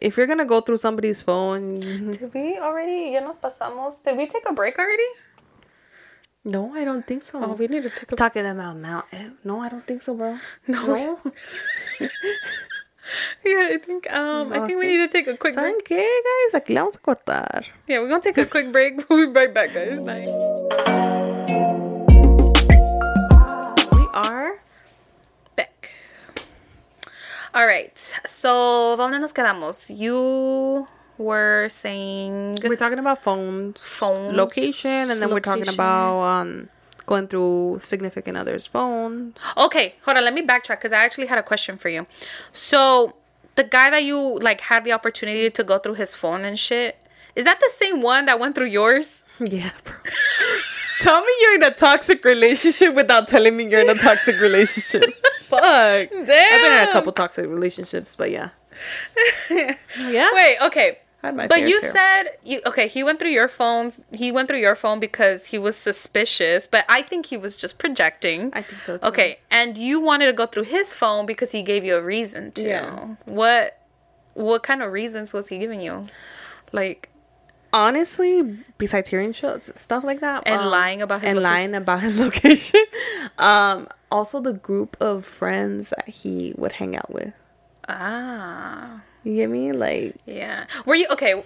If 0.00 0.14
you're 0.16 0.30
gonna 0.30 0.46
go 0.46 0.60
through 0.62 0.78
somebody's 0.78 1.18
phone, 1.18 1.74
Did 2.14 2.30
we 2.30 2.62
already? 2.62 3.10
Ya 3.10 3.26
nos 3.26 3.42
pasamos. 3.42 3.98
Did 4.06 4.14
we 4.16 4.30
take 4.30 4.46
a 4.46 4.54
break 4.54 4.78
already? 4.78 5.10
no, 6.46 6.70
I 6.72 6.86
don't 6.86 7.02
think 7.04 7.22
so. 7.26 7.42
Oh, 7.42 7.52
we 7.58 7.66
need 7.66 7.82
to 7.82 7.90
take 7.90 8.12
a. 8.12 8.16
talking 8.16 8.46
about 8.46 8.76
now. 8.78 9.02
eh, 9.10 9.28
No, 9.42 9.58
I 9.60 9.68
don't 9.68 9.82
think 9.84 10.00
so, 10.06 10.14
bro. 10.14 10.38
No. 10.70 11.18
Yeah, 13.44 13.68
I 13.72 13.78
think. 13.78 14.10
Um, 14.12 14.52
I 14.52 14.60
think 14.66 14.78
we 14.78 14.86
need 14.86 14.98
to 14.98 15.08
take 15.08 15.26
a 15.26 15.36
quick 15.36 15.54
¿Saben 15.54 15.72
break. 15.72 15.84
qué, 15.88 16.04
guys? 16.04 16.54
Aquí 16.60 16.74
vamos 16.74 16.96
a 16.96 16.98
cortar. 16.98 17.64
Yeah, 17.88 18.00
we're 18.00 18.08
gonna 18.08 18.20
take 18.20 18.38
a 18.38 18.46
quick 18.46 18.70
break. 18.72 19.00
We'll 19.10 19.26
be 19.26 19.32
right 19.32 19.52
back, 19.52 19.72
guys. 19.74 20.06
We 23.92 24.06
are. 24.14 24.60
Back. 25.56 25.90
All 27.54 27.66
right. 27.66 27.98
So, 28.24 28.96
¿dónde 28.96 29.20
nos 29.20 29.32
quedamos? 29.32 29.90
You 29.90 30.86
were 31.18 31.68
saying 31.68 32.58
We're 32.64 32.76
talking 32.76 32.98
about 32.98 33.22
phones, 33.22 33.80
phones, 33.82 34.36
location, 34.36 35.10
and 35.10 35.20
then 35.20 35.30
we're 35.30 35.40
talking 35.40 35.68
about 35.68 36.20
um 36.22 36.68
going 37.06 37.28
through 37.28 37.78
significant 37.80 38.36
others' 38.36 38.66
phones. 38.66 39.36
Okay, 39.56 39.94
hold 40.04 40.16
on. 40.16 40.24
Let 40.24 40.34
me 40.34 40.46
backtrack 40.46 40.78
because 40.78 40.92
I 40.92 41.04
actually 41.04 41.26
had 41.26 41.38
a 41.38 41.42
question 41.42 41.76
for 41.76 41.88
you. 41.88 42.06
So, 42.52 43.16
the 43.56 43.64
guy 43.64 43.90
that 43.90 44.04
you 44.04 44.38
like 44.40 44.60
had 44.62 44.84
the 44.84 44.92
opportunity 44.92 45.50
to 45.50 45.64
go 45.64 45.78
through 45.78 45.94
his 45.94 46.14
phone 46.14 46.44
and 46.44 46.58
shit, 46.58 47.02
is 47.34 47.44
that 47.44 47.60
the 47.60 47.70
same 47.70 48.00
one 48.00 48.26
that 48.26 48.38
went 48.38 48.54
through 48.54 48.66
yours? 48.66 49.24
Yeah, 49.38 49.70
bro. 49.84 49.96
Tell 51.00 51.20
me 51.20 51.32
you're 51.40 51.54
in 51.54 51.62
a 51.62 51.70
toxic 51.70 52.24
relationship 52.24 52.94
without 52.94 53.26
telling 53.26 53.56
me 53.56 53.68
you're 53.68 53.80
in 53.80 53.88
a 53.88 53.94
toxic 53.94 54.38
relationship. 54.40 55.02
Fuck. 55.48 55.62
Damn. 55.62 56.20
I've 56.20 56.26
been 56.26 56.82
in 56.82 56.88
a 56.88 56.92
couple 56.92 57.12
toxic 57.12 57.48
relationships, 57.48 58.16
but 58.16 58.30
yeah. 58.30 58.50
yeah. 59.50 60.28
Wait, 60.32 60.56
okay. 60.62 60.98
Had 61.22 61.36
my 61.36 61.46
But 61.48 61.62
you 61.68 61.80
share. 61.80 61.90
said 61.90 62.22
you 62.44 62.60
okay, 62.66 62.88
he 62.88 63.02
went 63.04 63.18
through 63.18 63.30
your 63.30 63.48
phones. 63.48 64.00
He 64.12 64.32
went 64.32 64.48
through 64.48 64.60
your 64.60 64.74
phone 64.74 65.00
because 65.00 65.46
he 65.46 65.58
was 65.58 65.76
suspicious, 65.76 66.66
but 66.66 66.84
I 66.88 67.02
think 67.02 67.26
he 67.26 67.36
was 67.36 67.56
just 67.56 67.78
projecting. 67.78 68.50
I 68.54 68.62
think 68.62 68.80
so, 68.80 68.96
too. 68.96 69.08
Okay, 69.08 69.38
and 69.50 69.76
you 69.76 70.00
wanted 70.00 70.26
to 70.26 70.32
go 70.32 70.46
through 70.46 70.64
his 70.64 70.94
phone 70.94 71.26
because 71.26 71.52
he 71.52 71.62
gave 71.62 71.84
you 71.84 71.96
a 71.96 72.02
reason 72.02 72.52
to. 72.52 72.62
Yeah. 72.66 73.14
What 73.26 73.76
what 74.34 74.62
kind 74.62 74.82
of 74.82 74.92
reasons 74.92 75.34
was 75.34 75.48
he 75.48 75.58
giving 75.58 75.80
you? 75.82 76.06
Like 76.72 77.08
honestly, 77.72 78.58
besides 78.78 79.10
hearing 79.10 79.32
shows, 79.32 79.70
stuff 79.78 80.02
like 80.02 80.20
that, 80.20 80.46
um, 80.48 80.52
And 80.60 80.70
lying 80.70 81.02
about 81.02 81.20
his 81.22 81.28
and 81.30 81.38
location. 81.38 81.52
lying 81.52 81.74
about 81.74 82.00
his 82.00 82.18
location, 82.24 82.80
um, 83.38 83.88
also 84.10 84.40
the 84.40 84.52
group 84.54 84.96
of 85.00 85.24
friends 85.24 85.90
that 85.90 86.08
he 86.08 86.54
would 86.56 86.72
hang 86.72 86.96
out 86.96 87.10
with. 87.12 87.34
ah, 87.88 89.02
You 89.24 89.34
get 89.34 89.50
me? 89.50 89.72
Like, 89.72 90.16
yeah. 90.26 90.66
Were 90.86 90.94
you 90.94 91.06
okay? 91.12 91.44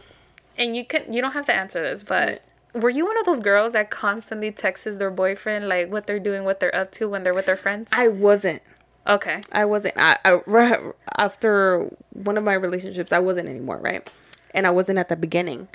And 0.56 0.76
you 0.76 0.84
can 0.84 1.12
you 1.12 1.20
don't 1.20 1.32
have 1.32 1.46
to 1.46 1.54
answer 1.54 1.82
this, 1.82 2.02
but 2.02 2.42
were 2.74 2.90
you 2.90 3.06
one 3.06 3.18
of 3.18 3.26
those 3.26 3.40
girls 3.40 3.72
that 3.72 3.90
constantly 3.90 4.50
texts 4.50 4.96
their 4.96 5.10
boyfriend 5.10 5.68
like 5.68 5.90
what 5.90 6.06
they're 6.06 6.20
doing, 6.20 6.44
what 6.44 6.60
they're 6.60 6.74
up 6.74 6.90
to 6.92 7.08
when 7.08 7.22
they're 7.22 7.34
with 7.34 7.46
their 7.46 7.56
friends? 7.56 7.92
I 7.92 8.08
wasn't. 8.08 8.62
okay. 9.06 9.40
I 9.52 9.64
wasn't. 9.64 9.94
I, 9.96 10.18
I 10.24 10.90
after 11.18 11.90
one 12.12 12.36
of 12.36 12.44
my 12.44 12.54
relationships, 12.54 13.12
I 13.12 13.18
wasn't 13.18 13.48
anymore, 13.48 13.78
right? 13.78 14.08
And 14.52 14.66
I 14.66 14.70
wasn't 14.70 14.98
at 14.98 15.08
the 15.08 15.16
beginning, 15.16 15.68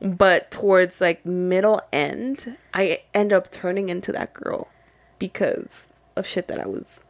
but 0.00 0.50
towards 0.50 1.00
like 1.00 1.24
middle 1.24 1.80
end, 1.92 2.56
I 2.72 3.02
end 3.12 3.32
up 3.32 3.50
turning 3.50 3.88
into 3.88 4.12
that 4.12 4.34
girl 4.34 4.68
because 5.18 5.88
of 6.16 6.26
shit 6.26 6.48
that 6.48 6.58
I 6.60 6.66
was, 6.66 7.04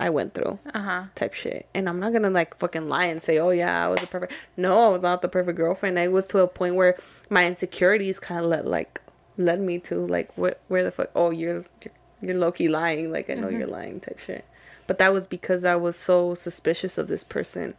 I 0.00 0.10
went 0.10 0.34
through, 0.34 0.58
uh-huh. 0.74 1.04
type 1.14 1.34
shit. 1.34 1.66
And 1.74 1.88
I'm 1.88 2.00
not 2.00 2.12
gonna 2.12 2.30
like 2.30 2.56
fucking 2.56 2.88
lie 2.88 3.06
and 3.06 3.22
say, 3.22 3.38
oh 3.38 3.50
yeah, 3.50 3.86
I 3.86 3.88
was 3.88 4.02
a 4.02 4.06
perfect. 4.06 4.32
No, 4.56 4.88
I 4.88 4.88
was 4.88 5.02
not 5.02 5.22
the 5.22 5.28
perfect 5.28 5.56
girlfriend. 5.56 5.98
I 5.98 6.08
was 6.08 6.26
to 6.28 6.40
a 6.40 6.48
point 6.48 6.74
where 6.74 6.96
my 7.30 7.46
insecurities 7.46 8.18
kind 8.18 8.40
of 8.40 8.46
let 8.46 8.66
like 8.66 9.00
led 9.36 9.60
me 9.60 9.78
to 9.80 10.06
like 10.06 10.36
where 10.36 10.56
where 10.68 10.82
the 10.82 10.90
fuck? 10.90 11.10
Oh, 11.14 11.30
you're 11.30 11.64
you're, 11.82 11.94
you're 12.20 12.36
low 12.36 12.52
key 12.52 12.68
lying. 12.68 13.12
Like 13.12 13.30
I 13.30 13.34
know 13.34 13.48
you're 13.48 13.66
lying, 13.66 14.00
type 14.00 14.18
shit. 14.18 14.44
But 14.86 14.98
that 14.98 15.12
was 15.12 15.26
because 15.26 15.64
I 15.64 15.76
was 15.76 15.96
so 15.96 16.34
suspicious 16.34 16.98
of 16.98 17.08
this 17.08 17.24
person 17.24 17.74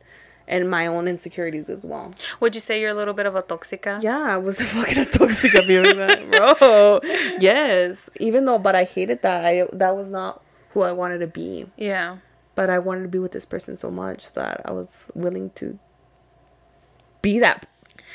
and 0.47 0.69
my 0.69 0.87
own 0.87 1.07
insecurities 1.07 1.69
as 1.69 1.85
well. 1.85 2.13
Would 2.39 2.55
you 2.55 2.61
say 2.61 2.79
you're 2.79 2.91
a 2.91 2.95
little 2.95 3.13
bit 3.13 3.25
of 3.25 3.35
a 3.35 3.41
toxica? 3.41 4.01
Yeah, 4.01 4.19
I 4.19 4.37
was 4.37 4.59
a 4.59 4.63
fucking 4.75 4.97
a 4.99 5.05
toxic 5.05 5.53
that, 5.53 6.29
bro. 6.29 6.99
Yes, 7.39 8.09
even 8.19 8.45
though, 8.45 8.59
but 8.59 8.75
I 8.75 8.83
hated 8.83 9.21
that. 9.21 9.45
I 9.45 9.67
that 9.73 9.95
was 9.95 10.09
not 10.09 10.41
who 10.75 10.81
I 10.81 10.91
wanted 10.91 11.19
to 11.19 11.27
be. 11.27 11.65
Yeah. 11.77 12.17
But 12.53 12.69
I 12.69 12.79
wanted 12.79 13.03
to 13.03 13.07
be 13.07 13.17
with 13.17 13.31
this 13.31 13.45
person 13.45 13.77
so 13.77 13.89
much 13.89 14.33
that 14.33 14.61
I 14.65 14.71
was 14.71 15.09
willing 15.15 15.51
to 15.51 15.79
be 17.21 17.39
that 17.39 17.65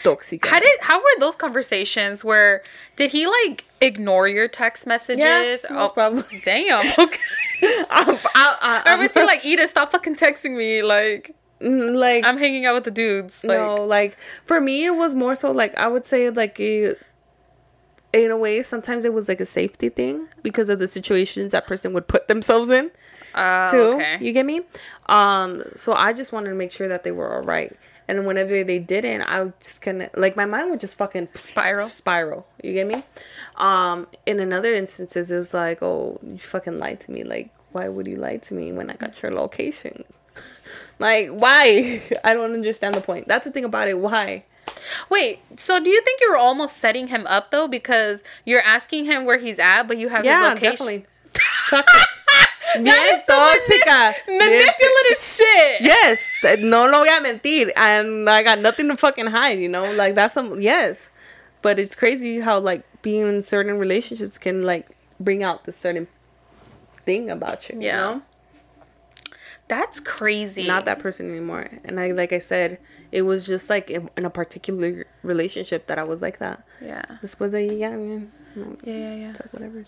toxic. 0.04 0.46
How 0.46 0.60
did 0.60 0.78
how 0.82 0.98
were 0.98 1.18
those 1.18 1.36
conversations? 1.36 2.22
Where 2.22 2.62
did 2.96 3.10
he 3.12 3.26
like 3.26 3.64
ignore 3.80 4.28
your 4.28 4.46
text 4.46 4.86
messages? 4.86 5.64
Oh, 5.68 5.72
Yeah, 5.74 5.80
most 5.80 5.94
probably. 5.94 6.22
Damn. 6.44 6.86
Okay. 6.98 7.18
I, 7.62 8.18
I, 8.84 8.94
Or 8.94 8.98
was 8.98 9.12
he 9.12 9.22
like, 9.24 9.44
Eda, 9.44 9.66
stop 9.66 9.92
fucking 9.92 10.16
texting 10.16 10.56
me? 10.56 10.82
Like 10.82 11.34
mm, 11.60 11.94
like 11.94 12.26
I'm 12.26 12.36
hanging 12.36 12.66
out 12.66 12.74
with 12.74 12.84
the 12.84 12.90
dudes. 12.90 13.42
Like 13.42 13.58
no, 13.58 13.84
like 13.84 14.18
for 14.44 14.60
me, 14.60 14.84
it 14.84 14.94
was 14.94 15.14
more 15.14 15.34
so 15.34 15.50
like 15.50 15.74
I 15.76 15.88
would 15.88 16.04
say 16.04 16.28
like 16.28 16.60
a, 16.60 16.94
in 18.12 18.30
a 18.30 18.36
way, 18.36 18.62
sometimes 18.62 19.04
it 19.04 19.12
was 19.12 19.28
like 19.28 19.40
a 19.40 19.44
safety 19.46 19.88
thing 19.88 20.28
because 20.42 20.68
of 20.68 20.78
the 20.78 20.88
situations 20.88 21.52
that 21.52 21.66
person 21.66 21.92
would 21.92 22.08
put 22.08 22.28
themselves 22.28 22.70
in. 22.70 22.90
uh, 23.34 23.70
too. 23.70 23.78
okay. 23.94 24.18
You 24.20 24.32
get 24.32 24.44
me? 24.46 24.62
Um, 25.06 25.62
so 25.76 25.92
I 25.92 26.12
just 26.12 26.32
wanted 26.32 26.48
to 26.50 26.54
make 26.56 26.72
sure 26.72 26.88
that 26.88 27.04
they 27.04 27.12
were 27.12 27.32
all 27.34 27.42
right. 27.42 27.76
And 28.08 28.26
whenever 28.26 28.64
they 28.64 28.80
didn't, 28.80 29.22
I 29.22 29.44
would 29.44 29.60
just 29.60 29.82
kind 29.82 30.02
of 30.02 30.10
like 30.16 30.34
my 30.36 30.44
mind 30.44 30.70
would 30.70 30.80
just 30.80 30.98
fucking 30.98 31.28
Spiral. 31.34 31.86
spiral. 31.86 32.46
You 32.60 32.72
get 32.72 32.88
me? 32.88 33.04
Um, 33.54 34.08
in 34.26 34.40
another 34.40 34.74
instances, 34.74 35.30
it's 35.30 35.54
like, 35.54 35.80
oh, 35.80 36.18
you 36.24 36.38
fucking 36.38 36.80
lied 36.80 36.98
to 37.02 37.12
me. 37.12 37.22
Like, 37.22 37.50
why 37.70 37.86
would 37.86 38.08
you 38.08 38.16
lie 38.16 38.38
to 38.38 38.54
me 38.54 38.72
when 38.72 38.90
I 38.90 38.94
got 38.94 39.22
your 39.22 39.30
location? 39.30 40.02
like, 40.98 41.28
why? 41.28 42.02
I 42.24 42.34
don't 42.34 42.52
understand 42.52 42.96
the 42.96 43.00
point. 43.00 43.28
That's 43.28 43.44
the 43.44 43.52
thing 43.52 43.64
about 43.64 43.86
it. 43.86 43.96
Why? 44.00 44.42
Wait, 45.10 45.40
so 45.56 45.82
do 45.82 45.90
you 45.90 46.00
think 46.02 46.20
you 46.20 46.30
were 46.30 46.36
almost 46.36 46.76
setting 46.78 47.08
him 47.08 47.26
up 47.26 47.50
though 47.50 47.68
because 47.68 48.22
you're 48.44 48.62
asking 48.62 49.04
him 49.06 49.24
where 49.24 49.38
he's 49.38 49.58
at, 49.58 49.84
but 49.84 49.98
you 49.98 50.08
have 50.08 50.18
his 50.24 50.26
Yeah, 50.26 50.48
location? 50.54 50.70
definitely. 50.70 51.06
Bien 52.82 53.20
tóxica. 53.28 54.12
Manipulative 54.28 55.18
shit. 55.18 55.80
yes 55.80 56.20
th- 56.42 56.60
no 56.60 56.86
lo 56.86 57.02
voy 57.04 57.08
a 57.08 57.20
mentir 57.20 57.70
and 57.76 58.30
i 58.30 58.42
got 58.44 58.60
nothing 58.60 58.86
to 58.88 58.96
fucking 58.96 59.26
hide 59.26 59.58
you 59.58 59.68
know 59.68 59.90
like 59.94 60.14
that's 60.14 60.34
some 60.34 60.60
yes 60.60 61.10
but 61.62 61.78
it's 61.80 61.96
crazy 61.96 62.38
how 62.40 62.60
like 62.60 62.84
being 63.02 63.26
in 63.26 63.42
certain 63.42 63.76
relationships 63.78 64.38
can 64.38 64.62
like 64.62 64.88
bring 65.18 65.42
out 65.42 65.64
this 65.64 65.76
certain 65.76 66.06
thing 67.04 67.28
about 67.28 67.68
you 67.68 67.76
Yeah. 67.80 67.90
you 68.10 68.14
know 68.16 68.22
That's 69.70 70.00
crazy. 70.00 70.66
not 70.66 70.84
that 70.84 70.98
person 70.98 71.30
anymore 71.30 71.70
and 71.86 71.98
i 72.02 72.10
like 72.10 72.32
i 72.34 72.38
said 72.42 72.78
it 73.12 73.22
was 73.22 73.46
just 73.46 73.70
like 73.70 73.88
in, 73.90 74.10
in 74.18 74.24
a 74.26 74.30
particular 74.30 75.06
relationship 75.22 75.86
that 75.86 75.98
i 75.98 76.04
was 76.04 76.20
like 76.26 76.38
that 76.44 76.58
Yeah. 76.82 77.06
de 77.22 77.26
ahí 77.28 77.78
ya 77.78 77.90
no, 77.94 78.26
Yeah, 78.82 78.94
yeah, 79.04 79.14
yeah. 79.22 79.30
it's 79.30 79.40
like 79.40 79.52
whatever 79.54 79.78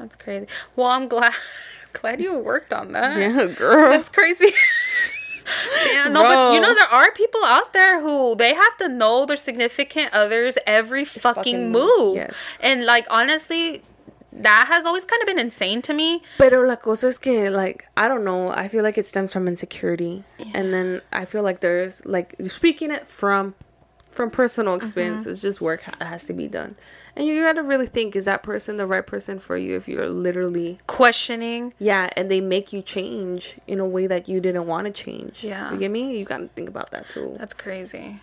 That's 0.00 0.16
crazy. 0.16 0.46
Well, 0.76 0.88
I'm 0.96 1.08
glad 1.08 1.32
glad 2.00 2.20
you 2.24 2.32
worked 2.38 2.72
on 2.72 2.92
that. 2.96 3.16
yeah 3.20 3.46
girl 3.52 3.90
That's 3.92 4.08
crazy. 4.08 4.48
Damn, 5.84 6.12
no, 6.12 6.22
but 6.22 6.54
you 6.54 6.60
know 6.60 6.74
there 6.74 6.88
are 6.88 7.10
people 7.12 7.40
out 7.44 7.72
there 7.72 8.00
who 8.00 8.36
they 8.36 8.54
have 8.54 8.76
to 8.78 8.88
know 8.88 9.26
their 9.26 9.36
significant 9.36 10.12
others 10.14 10.56
every 10.66 11.04
fucking, 11.04 11.34
fucking- 11.34 11.72
move. 11.72 12.16
yes. 12.16 12.34
And 12.60 12.86
like 12.86 13.06
honestly, 13.10 13.82
that 14.32 14.66
has 14.68 14.86
always 14.86 15.04
kind 15.04 15.20
of 15.22 15.26
been 15.26 15.38
insane 15.38 15.82
to 15.82 15.92
me. 15.92 16.22
Pero 16.38 16.62
la 16.62 16.76
cosa 16.76 17.08
es 17.08 17.18
que, 17.18 17.50
like, 17.50 17.88
I 17.96 18.08
don't 18.08 18.24
know. 18.24 18.50
I 18.50 18.68
feel 18.68 18.82
like 18.82 18.98
it 18.98 19.06
stems 19.06 19.32
from 19.32 19.48
insecurity, 19.48 20.24
and 20.54 20.72
then 20.72 21.02
I 21.12 21.24
feel 21.24 21.42
like 21.42 21.60
there's 21.60 22.04
like 22.06 22.36
speaking 22.46 22.90
it 22.90 23.06
from 23.06 23.54
from 24.10 24.30
personal 24.30 24.74
uh-huh. 24.74 24.84
experience. 24.84 25.26
It's 25.26 25.42
just 25.42 25.60
work 25.60 25.82
ha- 25.82 26.04
has 26.04 26.24
to 26.26 26.32
be 26.32 26.48
done, 26.48 26.76
and 27.16 27.26
you 27.26 27.42
gotta 27.42 27.62
really 27.62 27.86
think: 27.86 28.14
is 28.14 28.26
that 28.26 28.42
person 28.42 28.76
the 28.76 28.86
right 28.86 29.06
person 29.06 29.40
for 29.40 29.56
you? 29.56 29.76
If 29.76 29.88
you're 29.88 30.08
literally 30.08 30.78
Questioning. 30.86 31.74
yeah, 31.78 32.10
and 32.16 32.30
they 32.30 32.40
make 32.40 32.72
you 32.72 32.82
change 32.82 33.58
in 33.66 33.80
a 33.80 33.86
way 33.86 34.06
that 34.06 34.28
you 34.28 34.40
didn't 34.40 34.66
want 34.66 34.86
to 34.86 34.92
change. 34.92 35.42
Yeah. 35.42 35.72
you 35.72 35.78
get 35.78 35.90
me? 35.90 36.16
You 36.18 36.24
gotta 36.24 36.48
think 36.48 36.68
about 36.68 36.90
that 36.92 37.08
too. 37.08 37.34
That's 37.38 37.54
crazy. 37.54 38.20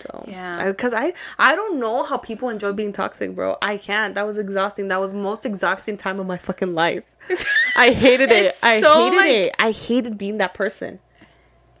So 0.00 0.24
Yeah. 0.28 0.68
because 0.68 0.92
I, 0.92 1.14
I 1.38 1.54
don't 1.56 1.78
know 1.80 2.02
how 2.02 2.18
people 2.18 2.48
enjoy 2.48 2.72
being 2.72 2.92
toxic, 2.92 3.34
bro. 3.34 3.56
I 3.62 3.76
can't. 3.78 4.14
That 4.14 4.26
was 4.26 4.38
exhausting. 4.38 4.88
That 4.88 5.00
was 5.00 5.14
most 5.14 5.46
exhausting 5.46 5.96
time 5.96 6.20
of 6.20 6.26
my 6.26 6.36
fucking 6.36 6.74
life. 6.74 7.04
I 7.76 7.90
hated 7.90 8.30
it. 8.30 8.54
I 8.62 8.80
so, 8.80 9.04
hated 9.04 9.16
like- 9.16 9.30
it. 9.30 9.54
I 9.58 9.70
hated 9.70 10.18
being 10.18 10.38
that 10.38 10.54
person. 10.54 11.00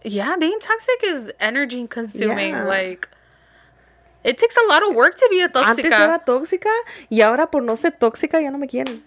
Yeah, 0.02 0.36
being 0.36 0.58
toxic 0.60 1.00
is 1.02 1.32
energy 1.40 1.86
consuming. 1.86 2.50
Yeah. 2.50 2.64
Like 2.64 3.08
it 4.22 4.38
takes 4.38 4.56
a 4.56 4.66
lot 4.68 4.86
of 4.88 4.94
work 4.94 5.16
to 5.16 5.28
be 5.30 5.40
a 5.40 5.48
Antes 5.54 5.84
era 5.86 6.20
tóxica 6.26 6.70
y 7.10 7.20
ahora 7.20 7.50
por 7.50 7.62
no 7.62 7.74
ser 7.74 7.92
tóxica 7.92 8.40
ya 8.42 8.50
no 8.50 8.58
me 8.58 8.66
quieren. 8.66 9.02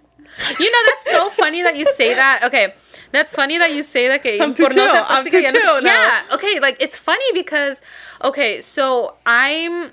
You 0.60 0.72
know, 0.72 0.80
that's 0.86 1.12
so 1.12 1.30
funny 1.30 1.64
that 1.64 1.78
you 1.78 1.86
say 1.86 2.14
that. 2.14 2.44
Okay. 2.46 2.74
That's 3.12 3.34
funny 3.36 3.58
that 3.58 3.74
you 3.74 3.84
say 3.84 4.08
that. 4.10 4.22
Que 4.22 4.40
I'm 4.42 4.54
too 4.54 4.68
chill. 4.70 5.04
I'm 5.08 5.26
too 5.30 5.42
no- 5.42 5.50
chill. 5.50 5.82
Yeah. 5.84 6.24
Okay. 6.34 6.60
Like, 6.60 6.78
it's 6.80 6.98
funny 6.98 7.26
because, 7.34 7.82
okay, 8.24 8.62
so 8.62 9.16
I'm, 9.26 9.92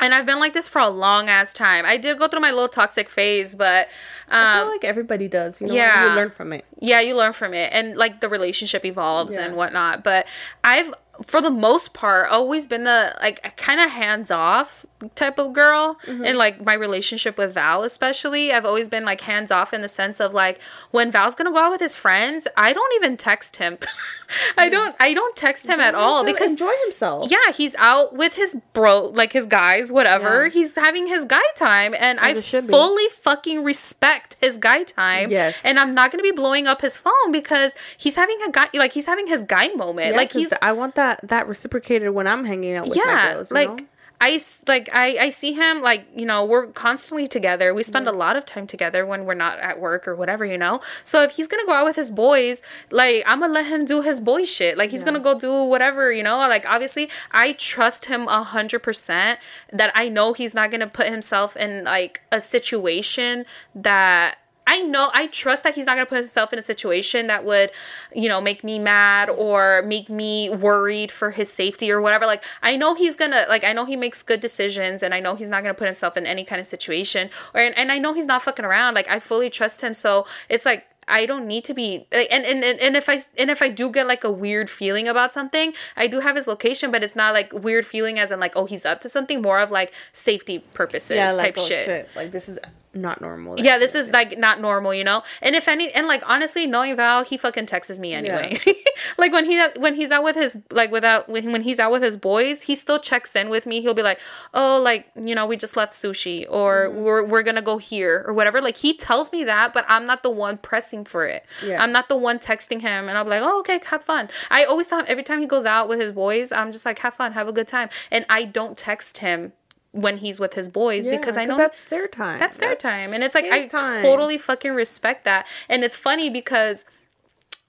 and 0.00 0.12
I've 0.12 0.26
been 0.26 0.40
like 0.40 0.52
this 0.52 0.68
for 0.68 0.80
a 0.80 0.88
long 0.88 1.28
ass 1.28 1.52
time. 1.52 1.86
I 1.86 1.96
did 1.96 2.18
go 2.18 2.28
through 2.28 2.40
my 2.40 2.50
little 2.50 2.68
toxic 2.68 3.08
phase, 3.08 3.54
but, 3.54 3.88
I 4.28 4.58
um, 4.58 4.64
feel 4.64 4.72
like 4.72 4.84
everybody 4.84 5.28
does. 5.28 5.60
You 5.60 5.68
know, 5.68 5.74
yeah. 5.74 6.10
you 6.10 6.16
learn 6.16 6.30
from 6.30 6.52
it. 6.52 6.64
yeah, 6.80 7.00
you 7.00 7.16
learn 7.16 7.32
from 7.32 7.54
it 7.54 7.70
and 7.72 7.96
like 7.96 8.20
the 8.20 8.28
relationship 8.28 8.84
evolves 8.84 9.36
Yeah. 9.36 9.46
and 9.46 9.56
whatnot. 9.56 10.02
But 10.02 10.26
I've, 10.64 10.92
for 11.22 11.40
the 11.40 11.50
most 11.50 11.94
part, 11.94 12.30
always 12.30 12.66
been 12.66 12.82
the 12.82 13.16
like 13.22 13.56
kind 13.56 13.80
of 13.80 13.90
hands 13.90 14.30
off 14.30 14.84
type 15.14 15.38
of 15.38 15.52
girl 15.52 15.96
Mm-hmm. 16.06 16.24
in 16.24 16.36
like 16.36 16.64
my 16.64 16.74
relationship 16.74 17.38
with 17.38 17.54
Val, 17.54 17.82
especially. 17.82 18.52
I've 18.52 18.64
always 18.66 18.88
been 18.88 19.04
like 19.04 19.20
hands 19.22 19.50
off 19.50 19.72
in 19.72 19.80
the 19.80 19.88
sense 19.88 20.20
of 20.20 20.34
like 20.34 20.60
when 20.90 21.10
Val's 21.10 21.34
gonna 21.34 21.50
go 21.52 21.58
out 21.58 21.70
with 21.70 21.80
his 21.80 21.96
friends, 21.96 22.46
I 22.56 22.72
don't 22.72 22.92
even 22.96 23.16
text 23.16 23.56
him. 23.56 23.78
I 24.58 24.68
don't, 24.68 24.94
I 24.98 25.12
don't 25.14 25.36
text 25.36 25.66
him 25.66 25.80
at 25.80 25.94
all 25.94 26.24
To 26.24 26.32
because 26.32 26.50
enjoy 26.50 26.72
himself. 26.82 27.30
yeah, 27.30 27.52
he's 27.54 27.74
out 27.76 28.14
with 28.14 28.34
his 28.36 28.56
bro, 28.72 29.06
like 29.08 29.32
his 29.32 29.46
guys, 29.46 29.92
whatever. 29.92 30.44
Yeah. 30.44 30.50
He's 30.52 30.74
having 30.76 31.06
his 31.06 31.24
guy 31.24 31.42
time, 31.56 31.94
and 31.98 32.18
I 32.20 32.30
it 32.30 32.42
should 32.44 32.66
be. 32.66 32.70
fully 32.72 33.06
fucking 33.10 33.62
respect 33.64 34.36
his 34.40 34.56
guy 34.58 34.82
time. 34.84 35.26
Yes. 35.30 35.64
and 35.64 35.78
I'm 35.78 35.94
not 35.94 36.10
gonna 36.10 36.22
be 36.22 36.32
blowing 36.32 36.66
up 36.66 36.80
his 36.80 36.96
phone 36.96 37.32
because 37.32 37.74
he's 37.96 38.16
having 38.16 38.38
a 38.46 38.50
guy, 38.50 38.68
like 38.74 38.92
he's 38.92 39.06
having 39.06 39.26
his 39.26 39.42
guy 39.42 39.68
moment. 39.68 40.08
Yeah, 40.12 40.16
like 40.16 40.32
he's 40.32 40.52
I 40.62 40.72
want 40.72 40.94
that 40.96 41.20
that 41.28 41.46
reciprocated 41.48 42.10
when 42.10 42.26
I'm 42.26 42.44
hanging 42.44 42.74
out 42.74 42.86
with 42.88 42.96
my 42.96 43.02
yeah, 43.06 43.32
girls. 43.34 43.50
You 43.50 43.54
like. 43.56 43.68
know? 43.68 43.86
I 44.20 44.38
like 44.66 44.88
I, 44.92 45.18
I 45.20 45.28
see 45.28 45.52
him 45.52 45.82
like 45.82 46.06
you 46.14 46.26
know 46.26 46.44
we're 46.44 46.68
constantly 46.68 47.26
together. 47.26 47.74
We 47.74 47.82
spend 47.82 48.08
a 48.08 48.12
lot 48.12 48.36
of 48.36 48.44
time 48.44 48.66
together 48.66 49.04
when 49.04 49.24
we're 49.24 49.34
not 49.34 49.58
at 49.58 49.80
work 49.80 50.06
or 50.08 50.14
whatever 50.14 50.44
you 50.44 50.58
know? 50.58 50.80
So 51.02 51.22
if 51.22 51.32
he's 51.32 51.48
gonna 51.48 51.66
go 51.66 51.72
out 51.72 51.84
with 51.84 51.96
his 51.96 52.10
boys 52.10 52.62
like 52.90 53.22
i'm 53.26 53.40
gonna 53.40 53.52
let 53.52 53.66
him 53.66 53.84
do 53.84 54.02
his 54.02 54.20
boy 54.20 54.44
shit. 54.44 54.78
Like 54.78 54.90
he's 54.90 55.02
gonna 55.02 55.20
go 55.20 55.38
do 55.38 55.64
whatever 55.64 56.12
you 56.12 56.22
know? 56.22 56.38
Like 56.38 56.66
obviously 56.66 57.10
i 57.32 57.52
trust 57.52 58.06
him 58.06 58.28
a 58.28 58.42
hundred 58.42 58.80
percent 58.80 59.40
that 59.72 59.90
i 59.94 60.08
know 60.08 60.32
he's 60.32 60.54
not 60.54 60.70
gonna 60.70 60.86
put 60.86 61.08
himself 61.08 61.56
in 61.56 61.84
like 61.84 62.22
a 62.32 62.40
situation 62.40 63.44
that 63.74 64.38
I 64.66 64.80
know 64.82 65.10
I 65.12 65.26
trust 65.26 65.64
that 65.64 65.74
he's 65.74 65.86
not 65.86 65.94
gonna 65.94 66.06
put 66.06 66.16
himself 66.16 66.52
in 66.52 66.58
a 66.58 66.62
situation 66.62 67.26
that 67.26 67.44
would, 67.44 67.70
you 68.14 68.28
know, 68.28 68.40
make 68.40 68.64
me 68.64 68.78
mad 68.78 69.28
or 69.28 69.82
make 69.82 70.08
me 70.08 70.50
worried 70.50 71.12
for 71.12 71.32
his 71.32 71.52
safety 71.52 71.90
or 71.90 72.00
whatever. 72.00 72.26
Like 72.26 72.42
I 72.62 72.76
know 72.76 72.94
he's 72.94 73.16
gonna 73.16 73.44
like 73.48 73.64
I 73.64 73.72
know 73.72 73.84
he 73.84 73.96
makes 73.96 74.22
good 74.22 74.40
decisions 74.40 75.02
and 75.02 75.12
I 75.12 75.20
know 75.20 75.34
he's 75.34 75.48
not 75.48 75.62
gonna 75.62 75.74
put 75.74 75.86
himself 75.86 76.16
in 76.16 76.26
any 76.26 76.44
kind 76.44 76.60
of 76.60 76.66
situation 76.66 77.30
or 77.52 77.60
and, 77.60 77.76
and 77.76 77.92
I 77.92 77.98
know 77.98 78.14
he's 78.14 78.26
not 78.26 78.42
fucking 78.42 78.64
around. 78.64 78.94
Like 78.94 79.08
I 79.08 79.20
fully 79.20 79.50
trust 79.50 79.82
him. 79.82 79.92
So 79.94 80.26
it's 80.48 80.64
like 80.64 80.86
I 81.06 81.26
don't 81.26 81.46
need 81.46 81.64
to 81.64 81.74
be 81.74 82.06
like, 82.12 82.28
and, 82.30 82.44
and 82.44 82.64
and 82.64 82.96
if 82.96 83.08
I 83.08 83.20
and 83.38 83.50
if 83.50 83.60
I 83.60 83.68
do 83.68 83.90
get 83.90 84.06
like 84.06 84.24
a 84.24 84.30
weird 84.30 84.70
feeling 84.70 85.08
about 85.08 85.32
something, 85.32 85.74
I 85.96 86.06
do 86.06 86.20
have 86.20 86.36
his 86.36 86.46
location, 86.46 86.90
but 86.90 87.02
it's 87.02 87.16
not 87.16 87.34
like 87.34 87.52
weird 87.52 87.86
feeling 87.86 88.18
as 88.18 88.30
in 88.30 88.40
like 88.40 88.56
oh 88.56 88.66
he's 88.66 88.86
up 88.86 89.00
to 89.02 89.08
something. 89.08 89.42
More 89.42 89.60
of 89.60 89.70
like 89.70 89.92
safety 90.12 90.60
purposes 90.72 91.16
yeah, 91.16 91.26
type 91.26 91.36
like 91.36 91.58
oh, 91.58 91.66
shit. 91.66 91.84
shit. 91.84 92.08
Like 92.16 92.30
this 92.30 92.48
is 92.48 92.58
not 92.94 93.20
normal. 93.20 93.58
Yeah, 93.58 93.78
this 93.78 93.94
is 93.94 94.10
like 94.10 94.38
not 94.38 94.60
normal, 94.60 94.94
you 94.94 95.04
know. 95.04 95.22
And 95.42 95.54
if 95.54 95.68
any, 95.68 95.92
and 95.92 96.06
like 96.06 96.22
honestly, 96.28 96.66
knowing 96.66 96.96
Val, 96.96 97.24
he 97.24 97.36
fucking 97.36 97.66
texts 97.66 97.98
me 97.98 98.12
anyway. 98.12 98.56
like 99.18 99.32
when 99.32 99.44
he 99.44 99.62
when 99.76 99.94
he's 99.94 100.10
out 100.10 100.24
with 100.24 100.36
his 100.36 100.56
like 100.70 100.90
without 100.90 101.28
when 101.28 101.52
when 101.52 101.62
he's 101.62 101.78
out 101.78 101.92
with 101.92 102.02
his 102.02 102.16
boys, 102.16 102.62
he 102.62 102.74
still 102.74 102.98
checks 102.98 103.34
in 103.36 103.50
with 103.50 103.66
me. 103.66 103.80
He'll 103.80 103.94
be 103.94 104.02
like, 104.02 104.20
oh, 104.52 104.80
like 104.82 105.10
you 105.22 105.34
know, 105.34 105.46
we 105.46 105.56
just 105.56 105.76
left 105.76 105.92
sushi, 105.92 106.46
or 106.48 106.74
Mm-hmm. 106.84 107.02
we're 107.02 107.24
we're 107.24 107.42
gonna 107.42 107.62
go 107.62 107.78
here, 107.78 108.24
or 108.26 108.32
whatever. 108.34 108.60
Like 108.60 108.76
he 108.76 108.96
tells 108.96 109.32
me 109.32 109.44
that, 109.44 109.72
but 109.72 109.84
I'm 109.88 110.06
not 110.06 110.22
the 110.22 110.30
one 110.30 110.58
pressing 110.58 111.04
for 111.04 111.26
it. 111.26 111.44
Yeah. 111.64 111.82
I'm 111.82 111.92
not 111.92 112.08
the 112.08 112.16
one 112.16 112.38
texting 112.38 112.80
him, 112.80 113.08
and 113.08 113.16
I'll 113.16 113.24
be 113.24 113.30
like, 113.30 113.42
oh, 113.42 113.60
okay, 113.60 113.80
have 113.86 114.02
fun. 114.04 114.28
I 114.50 114.64
always 114.64 114.86
tell 114.86 114.98
him 115.00 115.06
every 115.08 115.22
time 115.22 115.40
he 115.40 115.46
goes 115.46 115.64
out 115.64 115.88
with 115.88 116.00
his 116.00 116.12
boys, 116.12 116.52
I'm 116.52 116.72
just 116.72 116.84
like, 116.86 116.98
have 117.00 117.14
fun, 117.14 117.32
have 117.32 117.48
a 117.48 117.52
good 117.52 117.68
time, 117.68 117.88
and 118.10 118.24
I 118.28 118.44
don't 118.44 118.76
text 118.76 119.18
him 119.18 119.52
when 119.94 120.18
he's 120.18 120.40
with 120.40 120.54
his 120.54 120.68
boys 120.68 121.06
Yeah, 121.06 121.16
because 121.16 121.36
I 121.36 121.44
know 121.44 121.56
that's 121.56 121.84
their 121.84 122.08
time. 122.08 122.40
That's 122.40 122.56
their 122.56 122.74
time. 122.74 123.14
And 123.14 123.22
it's 123.22 123.34
like 123.34 123.46
I 123.46 123.68
time. 123.68 124.02
totally 124.02 124.38
fucking 124.38 124.72
respect 124.74 125.24
that. 125.24 125.46
And 125.68 125.84
it's 125.84 125.96
funny 125.96 126.28
because 126.28 126.84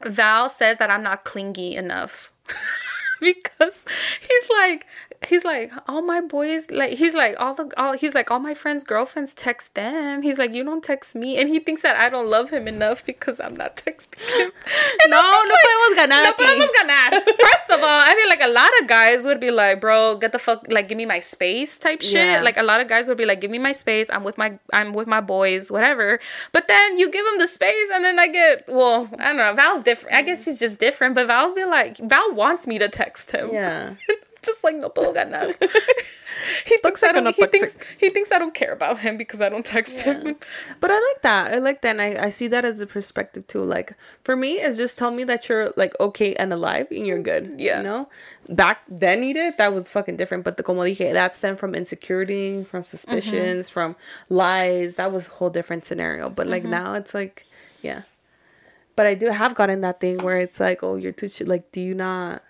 Val 0.03 0.49
says 0.49 0.77
that 0.79 0.89
I'm 0.89 1.03
not 1.03 1.23
clingy 1.23 1.75
enough. 1.75 2.31
because 3.21 3.85
he's 4.21 4.49
like 4.49 4.87
he's 5.27 5.43
like 5.45 5.71
all 5.87 6.01
my 6.01 6.21
boys 6.21 6.69
like 6.71 6.91
he's 6.97 7.15
like 7.15 7.35
all 7.39 7.53
the 7.53 7.71
all 7.77 7.93
he's 7.93 8.13
like 8.13 8.29
all 8.31 8.39
my 8.39 8.53
friends 8.53 8.83
girlfriends 8.83 9.33
text 9.33 9.75
them. 9.75 10.21
He's 10.21 10.37
like 10.37 10.53
you 10.53 10.63
don't 10.63 10.83
text 10.83 11.15
me. 11.15 11.39
And 11.39 11.49
he 11.49 11.59
thinks 11.59 11.81
that 11.81 11.95
i 11.95 12.09
don't 12.09 12.29
love 12.29 12.49
him 12.49 12.67
enough 12.67 13.05
because 13.05 13.39
i'm 13.39 13.53
not 13.53 13.75
texting 13.75 14.19
him. 14.37 14.51
And 15.03 15.11
No, 15.15 15.21
no 15.21 15.55
podemos 15.55 15.95
ganar 15.95 16.23
no 16.23 16.33
podemos 16.33 16.69
ganar. 16.77 17.11
First 17.47 17.69
of 17.71 17.79
all 17.81 17.99
i 18.07 18.13
feel 18.15 18.29
like 18.29 18.43
a 18.43 18.51
lot 18.53 18.69
of 18.81 18.87
guys 18.87 19.25
would 19.25 19.39
be 19.39 19.51
like 19.51 19.79
bro 19.81 20.17
get 20.17 20.31
the 20.31 20.39
fuck 20.39 20.65
like 20.69 20.87
give 20.87 20.97
me 20.97 21.05
my 21.05 21.19
space 21.19 21.77
type 21.77 22.01
shit. 22.01 22.13
Yeah. 22.15 22.41
like 22.41 22.57
a 22.57 22.63
lot 22.63 22.81
of 22.81 22.87
guys 22.87 23.07
would 23.07 23.17
be 23.17 23.25
like 23.25 23.41
give 23.41 23.51
me 23.51 23.59
my 23.59 23.71
space. 23.71 24.09
I'm 24.09 24.23
with 24.23 24.37
my 24.37 24.57
i'm 24.73 24.93
with 24.93 25.07
my 25.07 25.21
boys 25.21 25.71
whatever. 25.71 26.19
But 26.51 26.67
then 26.67 26.97
you 26.97 27.09
give 27.11 27.25
them 27.25 27.39
the 27.39 27.47
space 27.47 27.89
and 27.93 28.03
then 28.03 28.19
i 28.19 28.27
get 28.27 28.65
well 28.67 29.09
i 29.19 29.25
don't 29.25 29.37
know. 29.37 29.53
Val's 29.53 29.83
different. 29.83 30.15
I 30.15 30.21
guess 30.21 30.45
he's 30.45 30.57
just 30.59 30.79
different. 30.79 31.15
But 31.15 31.27
val's 31.27 31.53
be 31.53 31.65
like 31.65 31.97
val 31.97 32.33
wants 32.33 32.67
me 32.67 32.77
to 32.79 32.89
text 32.89 33.31
him. 33.31 33.49
Yeah. 33.51 33.95
just 34.45 34.63
like 34.63 34.75
no 34.75 34.89
puedo 34.89 35.13
ganar. 35.13 35.53
he 36.65 36.77
thinks 36.77 37.03
I 37.03 37.11
don't. 37.11 37.35
He 37.35 37.45
thinks 37.45 37.77
he 37.99 38.09
thinks 38.09 38.31
I 38.31 38.39
don't 38.39 38.53
care 38.53 38.73
about 38.73 38.99
him 38.99 39.17
because 39.17 39.41
I 39.41 39.49
don't 39.49 39.65
text 39.65 40.01
him. 40.01 40.35
But 40.79 40.91
I 40.91 40.95
like 40.95 41.21
that. 41.21 41.53
I 41.53 41.57
like 41.57 41.81
that. 41.81 41.97
And 41.97 42.01
I, 42.01 42.25
I 42.25 42.29
see 42.29 42.47
that 42.47 42.65
as 42.65 42.81
a 42.81 42.87
perspective 42.87 43.47
too. 43.47 43.63
Like 43.63 43.93
for 44.23 44.35
me, 44.35 44.53
it's 44.53 44.77
just 44.77 44.97
tell 44.97 45.11
me 45.11 45.23
that 45.25 45.49
you're 45.49 45.73
like 45.75 45.99
okay 45.99 46.35
and 46.35 46.53
alive 46.53 46.87
and 46.91 47.05
you're 47.05 47.21
good. 47.21 47.55
Yeah. 47.57 47.77
You 47.77 47.83
know? 47.83 48.09
Back 48.49 48.81
then, 48.87 49.23
Edith, 49.23 49.57
that 49.57 49.73
was 49.73 49.89
fucking 49.89 50.17
different. 50.17 50.43
But 50.43 50.57
the 50.57 50.63
como 50.63 50.81
dije, 50.81 51.13
that 51.13 51.35
stemmed 51.35 51.59
from 51.59 51.73
insecurity, 51.73 52.63
from 52.63 52.83
suspicions, 52.83 53.67
mm-hmm. 53.67 53.73
from 53.73 53.95
lies. 54.29 54.97
That 54.97 55.11
was 55.11 55.27
a 55.27 55.31
whole 55.31 55.49
different 55.49 55.85
scenario. 55.85 56.29
But 56.29 56.47
like 56.47 56.63
mm-hmm. 56.63 56.71
now 56.71 56.93
it's 56.93 57.13
like, 57.13 57.45
yeah. 57.81 58.01
But 58.95 59.07
I 59.07 59.13
do 59.13 59.29
have 59.29 59.55
gotten 59.55 59.81
that 59.81 59.99
thing 59.99 60.19
where 60.19 60.37
it's 60.37 60.59
like, 60.59 60.81
oh, 60.83 60.95
you're 60.95 61.11
too 61.11 61.27
shit. 61.27 61.47
Like, 61.47 61.71
do 61.71 61.81
you 61.81 61.93
not? 61.93 62.41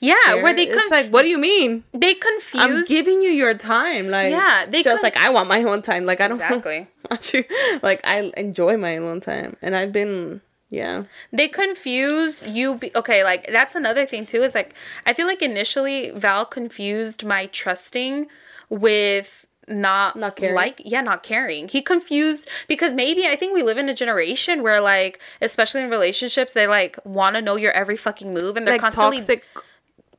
Yeah, 0.00 0.14
care? 0.24 0.42
where 0.42 0.54
they 0.54 0.66
it's 0.68 0.90
like, 0.90 1.10
what 1.10 1.22
do 1.22 1.28
you 1.28 1.38
mean? 1.38 1.84
they 1.92 2.14
confuse. 2.14 2.62
I'm 2.62 2.84
giving 2.84 3.22
you 3.22 3.30
your 3.30 3.54
time. 3.54 4.08
Like, 4.08 4.30
Yeah, 4.30 4.66
they 4.68 4.82
just 4.82 4.96
con- 4.96 5.02
like 5.02 5.16
I 5.16 5.30
want 5.30 5.48
my 5.48 5.62
own 5.62 5.82
time. 5.82 6.04
Like, 6.04 6.20
I 6.20 6.28
don't 6.28 6.40
Exactly. 6.40 6.88
want 7.10 7.32
you. 7.34 7.44
Like, 7.82 8.00
I 8.06 8.32
enjoy 8.36 8.76
my 8.76 8.90
alone 8.92 9.20
time, 9.20 9.56
and 9.62 9.76
I've 9.76 9.92
been, 9.92 10.40
yeah, 10.70 11.04
they 11.32 11.48
confuse 11.48 12.46
you. 12.48 12.76
Be- 12.76 12.90
okay, 12.96 13.22
like 13.24 13.46
that's 13.52 13.74
another 13.74 14.06
thing 14.06 14.24
too. 14.26 14.42
Is 14.42 14.54
like 14.54 14.74
I 15.06 15.12
feel 15.12 15.26
like 15.26 15.42
initially 15.42 16.10
Val 16.10 16.44
confused 16.44 17.24
my 17.24 17.46
trusting 17.46 18.26
with 18.68 19.46
not 19.66 20.14
Not 20.16 20.36
caring. 20.36 20.54
like 20.54 20.82
yeah 20.84 21.00
not 21.00 21.22
caring 21.22 21.68
he 21.68 21.80
confused 21.80 22.46
because 22.68 22.92
maybe 22.92 23.24
i 23.26 23.34
think 23.34 23.54
we 23.54 23.62
live 23.62 23.78
in 23.78 23.88
a 23.88 23.94
generation 23.94 24.62
where 24.62 24.78
like 24.78 25.18
especially 25.40 25.82
in 25.82 25.88
relationships 25.88 26.52
they 26.52 26.66
like 26.66 26.98
want 27.04 27.34
to 27.36 27.40
know 27.40 27.56
your 27.56 27.72
every 27.72 27.96
fucking 27.96 28.30
move 28.30 28.58
and 28.58 28.66
they're 28.66 28.74
like 28.74 28.80
constantly 28.82 29.16
toxic. 29.16 29.42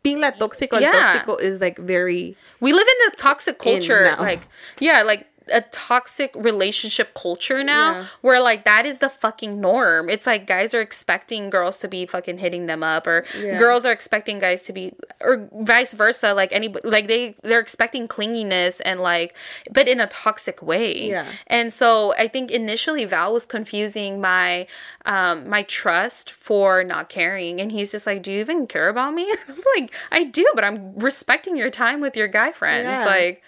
Being 0.05 0.19
like 0.21 0.37
toxic 0.37 0.69
Yeah. 0.71 0.79
yeah. 0.81 0.91
toxico 1.13 1.33
is 1.41 1.61
like 1.65 1.77
very 1.79 2.37
we 2.61 2.71
live 2.79 2.87
in 2.93 2.99
the 3.09 3.11
toxic 3.17 3.57
culture 3.57 4.03
like 4.19 4.43
yeah 4.79 5.01
like 5.01 5.25
a 5.51 5.61
toxic 5.71 6.31
relationship 6.35 7.13
culture 7.13 7.63
now 7.63 7.93
Yeah. 7.93 8.03
where 8.21 8.39
like 8.41 8.65
that 8.65 8.85
is 8.85 8.99
the 8.99 9.09
fucking 9.09 9.61
norm 9.61 10.09
it's 10.09 10.25
like 10.25 10.47
guys 10.47 10.73
are 10.73 10.81
expecting 10.81 11.49
girls 11.49 11.77
to 11.79 11.87
be 11.87 12.05
fucking 12.05 12.39
hitting 12.39 12.65
them 12.65 12.81
up 12.83 13.05
or 13.07 13.25
Yeah. 13.37 13.57
girls 13.59 13.85
are 13.85 13.91
expecting 13.91 14.39
guys 14.39 14.61
to 14.63 14.73
be 14.73 14.93
or 15.21 15.47
vice 15.53 15.93
versa 15.93 16.33
like 16.33 16.51
any 16.51 16.69
like 16.83 17.07
they 17.07 17.35
they're 17.43 17.59
expecting 17.59 18.07
clinginess 18.07 18.81
and 18.83 18.99
like 19.01 19.35
but 19.71 19.87
in 19.87 19.99
a 19.99 20.07
toxic 20.07 20.61
way 20.61 21.09
Yeah. 21.09 21.27
and 21.47 21.71
so 21.71 22.13
i 22.17 22.27
think 22.27 22.49
initially 22.51 23.05
val 23.05 23.33
was 23.33 23.45
confusing 23.45 24.19
my 24.21 24.67
um 25.05 25.47
my 25.49 25.63
trust 25.63 26.31
for 26.31 26.83
not 26.83 27.09
caring 27.09 27.61
and 27.61 27.71
he's 27.71 27.91
just 27.91 28.07
like 28.07 28.23
do 28.23 28.31
you 28.31 28.39
even 28.39 28.65
care 28.67 28.89
about 28.89 29.13
me 29.13 29.31
i'm 29.49 29.61
like 29.75 29.93
i 30.11 30.23
do 30.23 30.45
but 30.55 30.63
i'm 30.63 30.95
respecting 30.97 31.55
your 31.55 31.69
time 31.69 32.01
with 32.01 32.15
your 32.17 32.27
guy 32.27 32.51
friends 32.51 32.85
Yeah. 32.99 33.05
like 33.05 33.43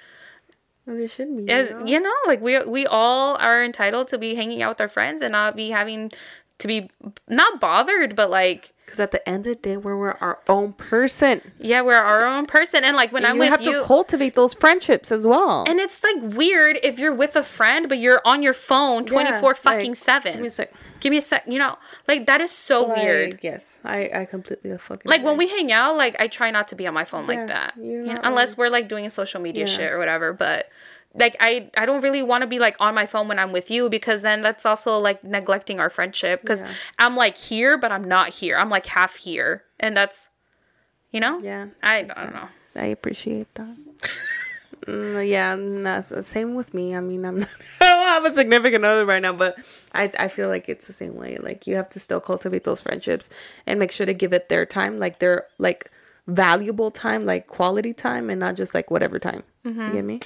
well, 0.88 0.96
they 0.98 1.08
should 1.08 1.36
be. 1.38 1.52
as 1.52 1.70
you 1.70 1.76
know? 1.78 1.86
you 1.86 2.00
know 2.00 2.14
like 2.26 2.42
we 2.42 2.58
we 2.66 2.88
all 2.88 3.36
are 3.38 3.64
entitled 3.64 4.08
to 4.08 4.18
be 4.18 4.34
hanging 4.36 4.62
out 4.64 4.70
with 4.70 4.82
our 4.82 4.88
friends 4.90 5.22
and 5.22 5.34
not 5.34 5.56
be 5.56 5.70
having 5.70 6.12
to 6.60 6.68
be 6.68 6.90
not 7.28 7.60
bothered 7.60 8.16
but 8.16 8.32
like 8.32 8.74
Because 8.86 9.00
at 9.00 9.12
the 9.12 9.22
end 9.30 9.46
of 9.46 9.56
the 9.56 9.62
day, 9.62 9.78
we're, 9.78 9.96
we're 9.98 10.18
our 10.22 10.40
own 10.48 10.74
person. 10.74 11.42
yeah 11.60 11.82
we're 11.82 11.94
our 11.96 12.26
own 12.26 12.46
person 12.48 12.84
and 12.84 12.96
like 12.96 13.12
when 13.12 13.26
i'm 13.26 13.36
you 13.36 13.42
with 13.42 13.50
have 13.50 13.62
you 13.62 13.82
to 13.82 13.86
cultivate 13.86 14.34
those 14.34 14.54
friendships 14.56 15.12
as 15.12 15.28
well. 15.28 15.66
and 15.68 15.80
it's 15.80 16.02
like 16.04 16.16
weird 16.36 16.80
if 16.82 16.98
you're 16.98 17.14
with 17.14 17.36
a 17.36 17.44
friend 17.44 17.90
but 17.90 18.00
you're 18.00 18.22
on 18.26 18.42
your 18.42 18.54
phone 18.54 19.04
24 19.06 19.42
like, 19.50 19.58
fucking 19.58 19.94
7 19.94 20.32
give 20.32 20.42
me 20.42 20.48
a 20.48 20.52
sec. 20.52 20.74
Give 21.00 21.12
me 21.12 21.18
a 21.18 21.22
sec 21.22 21.44
you 21.48 21.60
know 21.60 21.76
like 22.08 22.26
that 22.26 22.42
is 22.42 22.52
so 22.52 22.88
weird 22.94 23.40
Yes, 23.42 23.80
I 23.84 24.10
I 24.14 24.26
completely 24.26 24.76
fucking 24.78 25.10
like 25.10 25.24
when 25.24 25.38
we 25.38 25.48
hang 25.48 25.72
out 25.72 25.96
like 25.96 26.16
i 26.20 26.28
try 26.28 26.52
not 26.52 26.68
to 26.70 26.76
be 26.76 26.88
on 26.88 26.94
my 26.94 27.06
phone 27.06 27.24
Yeah, 27.24 27.28
like 27.34 27.48
that 27.48 27.74
you're 27.78 28.04
know, 28.14 28.20
unless 28.24 28.58
we're 28.58 28.70
like 28.70 28.88
doing 28.88 29.08
social 29.10 29.42
media 29.42 29.66
Yeah. 29.66 29.76
shit 29.76 29.92
or 29.92 29.98
whatever 29.98 30.34
but 30.34 30.70
like 31.14 31.36
i 31.40 31.70
i 31.78 31.86
don't 31.86 32.02
really 32.02 32.22
want 32.22 32.42
to 32.44 32.48
be 32.48 32.60
like 32.60 32.76
on 32.80 32.94
my 32.94 33.06
phone 33.06 33.28
when 33.28 33.40
i'm 33.40 33.52
with 33.52 33.72
you 33.72 33.90
because 33.90 34.22
then 34.22 34.42
that's 34.42 34.66
also 34.66 34.98
like 34.98 35.24
neglecting 35.24 35.80
our 35.80 35.90
friendship 35.90 36.42
because 36.42 36.62
Yeah. 36.62 36.74
i'm 37.00 37.16
like 37.16 37.38
here 37.38 37.78
but 37.78 37.92
i'm 37.92 38.04
not 38.04 38.30
here 38.30 38.58
i'm 38.58 38.70
like 38.70 38.86
half 38.88 39.16
here 39.18 39.64
and 39.80 39.96
that's 39.98 40.30
you 41.12 41.20
know 41.20 41.40
Yeah, 41.42 41.68
i, 41.82 42.00
I 42.16 42.24
don't 42.24 42.34
know 42.36 42.50
I 42.76 42.86
appreciate 42.94 43.48
that. 43.56 43.76
Mm, 44.88 45.28
yeah, 45.28 45.56
no, 45.56 46.02
same 46.22 46.56
with 46.56 46.74
me. 46.74 46.96
I 46.96 47.02
mean, 47.02 47.26
I'm 47.26 47.40
not, 47.42 47.50
I 47.82 47.86
don't 47.92 48.06
have 48.06 48.26
a 48.26 48.34
significant 48.34 48.86
other 48.86 49.06
right 49.06 49.22
now, 49.22 49.34
but 49.34 49.58
I, 49.94 50.12
I 50.18 50.28
feel 50.30 50.48
like 50.48 50.70
it's 50.70 50.88
the 50.88 50.94
same 50.94 51.16
way. 51.16 51.38
Like 51.38 51.68
you 51.68 51.76
have 51.76 51.90
to 51.90 52.00
still 52.00 52.22
cultivate 52.22 52.64
those 52.64 52.82
friendships 52.82 53.30
and 53.66 53.80
make 53.80 53.92
sure 53.92 54.06
to 54.06 54.14
give 54.14 54.32
it 54.34 54.48
their 54.50 54.66
time, 54.66 54.98
like 54.98 55.20
their 55.20 55.46
like 55.58 55.92
valuable 56.26 56.90
time, 56.90 57.26
like 57.26 57.48
quality 57.48 57.94
time, 57.94 58.30
and 58.30 58.40
not 58.40 58.56
just 58.56 58.74
like 58.74 58.90
whatever 58.90 59.20
time. 59.20 59.44
Mm-hmm. 59.66 59.82
You 59.88 59.92
get 59.92 60.06
me? 60.06 60.20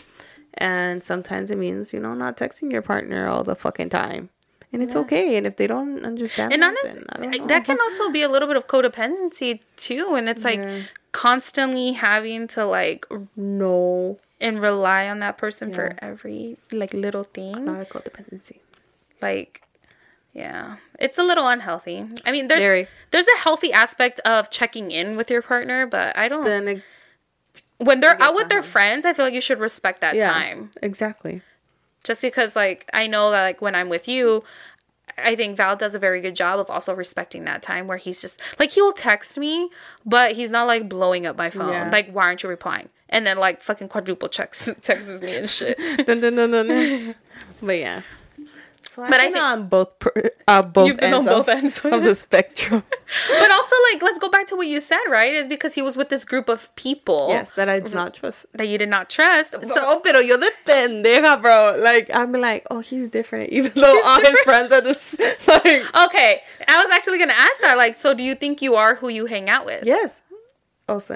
And 0.56 1.02
sometimes 1.04 1.50
it 1.50 1.58
means 1.58 1.92
you 1.94 2.00
know 2.00 2.14
not 2.14 2.38
texting 2.38 2.72
your 2.72 2.82
partner 2.84 3.28
all 3.28 3.44
the 3.44 3.56
fucking 3.56 3.90
time, 3.90 4.30
and 4.74 4.84
it's 4.84 4.96
okay. 4.96 5.38
And 5.38 5.48
if 5.48 5.56
they 5.58 5.66
don't 5.66 6.04
understand, 6.06 6.54
and 6.54 6.62
that, 6.62 6.68
honestly 6.68 7.00
then 7.00 7.06
I 7.10 7.22
don't 7.32 7.42
know. 7.42 7.48
that 7.48 7.66
can 7.66 7.80
also 7.82 8.12
be 8.12 8.22
a 8.22 8.30
little 8.30 8.48
bit 8.48 8.58
of 8.58 8.68
codependency 8.68 9.62
too 9.78 10.14
and 10.16 10.28
it's 10.30 10.44
like 10.46 10.60
Yeah. 10.60 10.82
constantly 11.14 11.94
having 11.94 12.48
to 12.50 12.66
like 12.66 13.06
no 13.36 14.20
and 14.42 14.60
rely 14.60 15.08
on 15.08 15.20
that 15.20 15.38
person 15.38 15.72
for 15.72 15.96
every 16.00 16.58
like 16.74 16.94
little 16.94 17.24
thing 17.24 17.64
not 17.66 17.80
a 17.82 17.86
codependency. 17.86 18.58
like 19.22 19.62
yeah 20.34 20.78
it's 21.00 21.18
a 21.18 21.24
little 21.24 21.48
unhealthy 21.48 22.06
i 22.26 22.32
mean 22.32 22.48
there's 22.48 22.64
Very. 22.64 22.88
there's 23.12 23.28
a 23.28 23.40
healthy 23.40 23.72
aspect 23.72 24.20
of 24.26 24.50
checking 24.50 24.92
in 24.92 25.16
with 25.16 25.30
your 25.30 25.42
partner 25.42 25.86
but 25.86 26.18
i 26.18 26.28
don't 26.28 26.44
Then 26.44 26.68
it, 26.68 26.84
when 27.78 28.00
they're 28.00 28.22
out 28.22 28.34
with 28.36 28.50
their 28.50 28.64
friends 28.64 29.06
i 29.06 29.14
feel 29.14 29.26
like 29.26 29.34
you 29.34 29.42
should 29.42 29.60
respect 29.60 30.02
that 30.02 30.16
yeah, 30.16 30.32
time 30.32 30.72
exactly. 30.82 31.42
just 32.04 32.22
because 32.22 32.56
like 32.56 32.90
i 32.94 33.08
know 33.08 33.30
that 33.32 33.44
like 33.44 33.62
when 33.62 33.76
i'm 33.76 33.90
with 33.90 34.08
you 34.08 34.44
i 35.18 35.36
think 35.36 35.58
val 35.58 35.76
does 35.76 35.94
a 35.96 36.00
very 36.00 36.22
good 36.22 36.36
job 36.36 36.60
of 36.60 36.70
also 36.70 36.94
respecting 36.96 37.44
that 37.44 37.62
time 37.62 37.86
where 37.86 37.98
he's 37.98 38.22
just 38.22 38.42
like 38.58 38.72
he 38.72 38.82
will 38.82 38.94
text 38.94 39.38
me 39.38 39.70
but 40.06 40.32
he's 40.34 40.50
not 40.52 40.66
like 40.66 40.88
blowing 40.88 41.26
up 41.28 41.38
my 41.38 41.50
phone 41.50 41.70
Yeah. 41.74 41.90
like 41.92 42.10
why 42.12 42.24
aren't 42.24 42.42
you 42.44 42.50
replying 42.50 42.88
and 43.12 43.26
then 43.28 43.38
like 43.38 43.62
fucking 43.62 43.88
quadruple 43.90 44.30
checks 44.30 44.70
texts 44.82 45.22
me 45.22 45.36
and 45.36 45.50
shit 45.50 45.78
dun, 46.08 46.20
dun, 46.20 46.36
dun, 46.36 46.52
dun, 46.52 47.16
but 47.62 47.78
yeah 47.78 48.02
So 48.92 49.04
I've 49.04 49.10
But 49.10 49.20
I 49.22 49.32
think- 49.32 49.38
on 49.40 49.68
both 49.72 50.00
per, 50.04 50.12
uh, 50.52 50.62
both 50.64 50.88
You've 50.88 50.98
been 51.00 51.14
ends 51.14 51.28
on 51.28 51.32
of, 51.32 51.46
both 51.46 51.50
ends. 51.56 51.80
of 51.86 52.04
the 52.04 52.12
spectrum. 52.16 52.84
but 53.40 53.50
also 53.52 53.76
like 53.94 54.02
let's 54.04 54.20
go 54.20 54.28
back 54.28 54.48
to 54.52 54.56
what 54.60 54.68
you 54.68 54.82
said, 54.82 55.00
right? 55.08 55.32
Is 55.32 55.48
because 55.48 55.76
he 55.80 55.82
was 55.82 55.96
with 55.96 56.10
this 56.10 56.26
group 56.26 56.50
of 56.50 56.68
people. 56.76 57.28
yes, 57.30 57.56
that 57.56 57.70
I 57.70 57.80
did 57.80 57.94
not 57.96 58.12
trust. 58.20 58.48
That 58.52 58.68
you 58.68 58.76
did 58.78 58.90
not 58.90 59.08
trust. 59.08 59.52
So 59.54 59.64
So, 59.64 60.02
pero 60.04 60.20
yo 60.20 60.36
de 60.36 60.50
pendeja, 60.68 61.40
bro. 61.40 61.78
Like, 61.80 62.12
I'm 62.14 62.34
like, 62.36 62.68
oh, 62.74 62.82
he's 62.84 63.08
different, 63.08 63.48
even 63.56 63.72
though 63.80 63.96
all 64.04 64.20
his 64.20 64.36
friends 64.44 64.74
are 64.76 64.82
this. 64.84 65.16
Like, 65.48 65.88
okay, 66.08 66.42
I 66.68 66.76
was 66.84 66.90
actually 66.92 67.20
gonna 67.22 67.38
ask 67.48 67.62
that. 67.64 67.78
Like, 67.80 67.96
so 67.96 68.12
do 68.14 68.24
you 68.28 68.36
think 68.36 68.60
you 68.62 68.76
are 68.76 68.96
who 69.00 69.08
you 69.08 69.26
hang 69.28 69.48
out 69.48 69.64
with? 69.66 69.86
yes, 69.88 70.22
also 70.92 71.16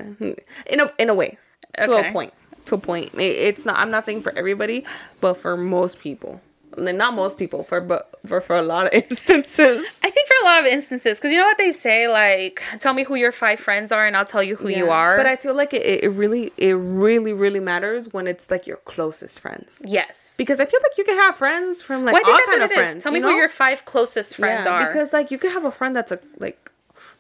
in 0.72 0.80
a 0.80 0.88
in 0.98 1.10
a 1.12 1.16
way, 1.16 1.36
to 1.84 2.10
a 2.10 2.12
point, 2.12 2.34
to 2.66 2.76
a 2.76 2.78
point. 2.78 3.12
It's 3.18 3.66
not. 3.66 3.78
I'm 3.78 3.92
not 3.92 4.06
saying 4.06 4.22
for 4.22 4.38
everybody, 4.38 4.86
but 5.22 5.36
for 5.36 5.56
most 5.58 6.00
people. 6.00 6.42
Not 6.78 7.14
most 7.14 7.38
people, 7.38 7.64
for 7.64 7.80
but 7.80 8.14
for 8.26 8.42
for 8.42 8.58
a 8.58 8.62
lot 8.62 8.88
of 8.88 8.94
instances. 9.10 10.02
I 10.04 10.10
think 10.10 10.28
for 10.28 10.34
a 10.42 10.46
lot 10.46 10.60
of 10.60 10.66
instances, 10.66 11.18
because 11.18 11.32
you 11.32 11.38
know 11.40 11.46
what 11.46 11.58
they 11.58 11.72
say, 11.72 12.10
like, 12.10 12.62
tell 12.82 12.94
me 12.94 13.04
who 13.06 13.16
your 13.16 13.32
five 13.32 13.62
friends 13.62 13.94
are, 13.94 14.06
and 14.06 14.18
I'll 14.18 14.26
tell 14.26 14.44
you 14.44 14.58
who 14.58 14.68
you 14.68 14.90
are. 14.90 15.16
But 15.16 15.26
I 15.26 15.38
feel 15.38 15.54
like 15.56 15.74
it, 15.74 16.04
it 16.04 16.10
really, 16.10 16.52
it 16.58 16.74
really, 16.74 17.32
really 17.32 17.62
matters 17.62 18.12
when 18.12 18.28
it's 18.28 18.52
like 18.52 18.68
your 18.68 18.78
closest 18.78 19.40
friends. 19.40 19.82
yes. 19.86 20.36
Because 20.38 20.60
I 20.60 20.66
feel 20.66 20.82
like 20.84 20.98
you 20.98 21.06
can 21.06 21.16
have 21.16 21.36
friends 21.36 21.82
from 21.82 22.04
like 22.04 22.14
Well, 22.14 22.26
all 22.30 22.40
kind 22.46 22.62
of 22.64 22.70
it 22.72 22.74
is. 22.74 22.78
friends. 22.78 23.04
Tell 23.04 23.14
me 23.14 23.20
you 23.20 23.26
who 23.30 23.36
your 23.36 23.48
five 23.48 23.86
closest 23.86 24.36
friends 24.36 24.66
Yeah, 24.66 24.74
are. 24.74 24.86
Because 24.88 25.14
like 25.14 25.32
you 25.32 25.38
could 25.38 25.54
have 25.54 25.64
a 25.64 25.72
friend 25.72 25.96
that's 25.96 26.12
a 26.12 26.20
like 26.40 26.72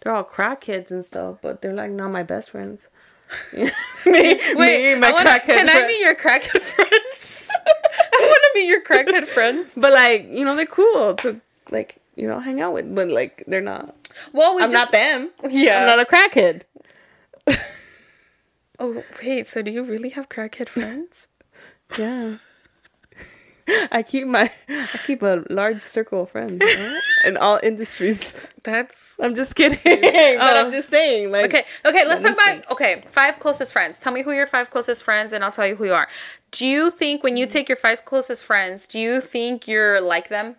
they're 0.01 0.11
all 0.13 0.25
crackheads 0.25 0.91
and 0.91 1.05
stuff, 1.05 1.37
but 1.41 1.61
they're 1.61 1.73
like 1.73 1.91
not 1.91 2.09
my 2.11 2.23
best 2.23 2.49
friends. 2.51 2.89
me, 3.53 3.69
Wait, 4.05 4.55
me, 4.55 4.91
and 4.91 5.01
my 5.01 5.09
I 5.09 5.11
wanna, 5.11 5.29
crackhead 5.31 5.43
can 5.45 5.69
I 5.69 5.71
friend. 5.73 5.87
meet 5.87 6.01
your 6.01 6.15
crackhead 6.15 6.61
friends? 6.61 7.49
I 8.13 8.19
want 8.21 8.43
to 8.43 8.51
meet 8.59 8.67
your 8.67 8.81
crackhead 8.81 9.25
friends. 9.27 9.77
But 9.79 9.93
like 9.93 10.27
you 10.29 10.45
know 10.45 10.55
they're 10.55 10.65
cool 10.65 11.15
to 11.15 11.41
like 11.71 11.97
you 12.15 12.27
know 12.27 12.39
hang 12.39 12.61
out 12.61 12.73
with, 12.73 12.93
but 12.93 13.07
like 13.09 13.43
they're 13.47 13.61
not. 13.61 13.95
Well, 14.31 14.55
we 14.55 14.63
I'm 14.63 14.69
just 14.69 14.73
not 14.73 14.91
them. 14.91 15.31
Yeah. 15.49 15.81
I'm 15.81 15.87
not 15.87 15.99
a 15.99 16.05
crackhead. 16.05 16.61
Oh 18.77 19.03
wait, 19.23 19.47
so 19.47 19.61
do 19.61 19.71
you 19.71 19.83
really 19.83 20.09
have 20.09 20.29
crackhead 20.29 20.69
friends? 20.69 21.27
Yeah. 21.99 22.37
I 23.91 24.03
keep 24.03 24.27
my 24.27 24.51
I 24.69 24.99
keep 25.07 25.23
a 25.23 25.43
large 25.49 25.81
circle 25.81 26.21
of 26.23 26.29
friends 26.29 26.59
know, 26.59 26.99
in 27.25 27.35
all 27.37 27.59
industries. 27.63 28.33
That's 28.63 29.17
I'm 29.19 29.33
just 29.33 29.55
kidding, 29.55 29.79
but 29.83 30.55
I'm 30.57 30.67
Oh. 30.67 30.71
just 30.71 30.89
saying 30.89 31.31
like 31.31 31.45
okay. 31.45 31.65
Okay, 31.85 32.05
let's 32.05 32.21
talk 32.21 32.33
about 32.33 32.45
sense. 32.45 32.65
okay 32.71 33.03
five 33.07 33.39
closest 33.39 33.73
friends. 33.73 33.99
Tell 33.99 34.13
me 34.13 34.21
who 34.21 34.31
your 34.33 34.45
five 34.47 34.69
closest 34.69 35.03
friends, 35.03 35.33
and 35.33 35.43
I'll 35.43 35.51
tell 35.51 35.65
you 35.65 35.75
who 35.75 35.85
you 35.85 35.93
are. 35.93 36.07
Do 36.51 36.65
you 36.67 36.91
think 36.91 37.23
when 37.23 37.33
Mm. 37.35 37.39
you 37.39 37.47
take 37.47 37.67
your 37.67 37.75
five 37.75 38.05
closest 38.05 38.45
friends, 38.45 38.87
do 38.87 38.99
you 38.99 39.19
think 39.21 39.67
you're 39.67 39.99
like 40.01 40.29
them? 40.29 40.55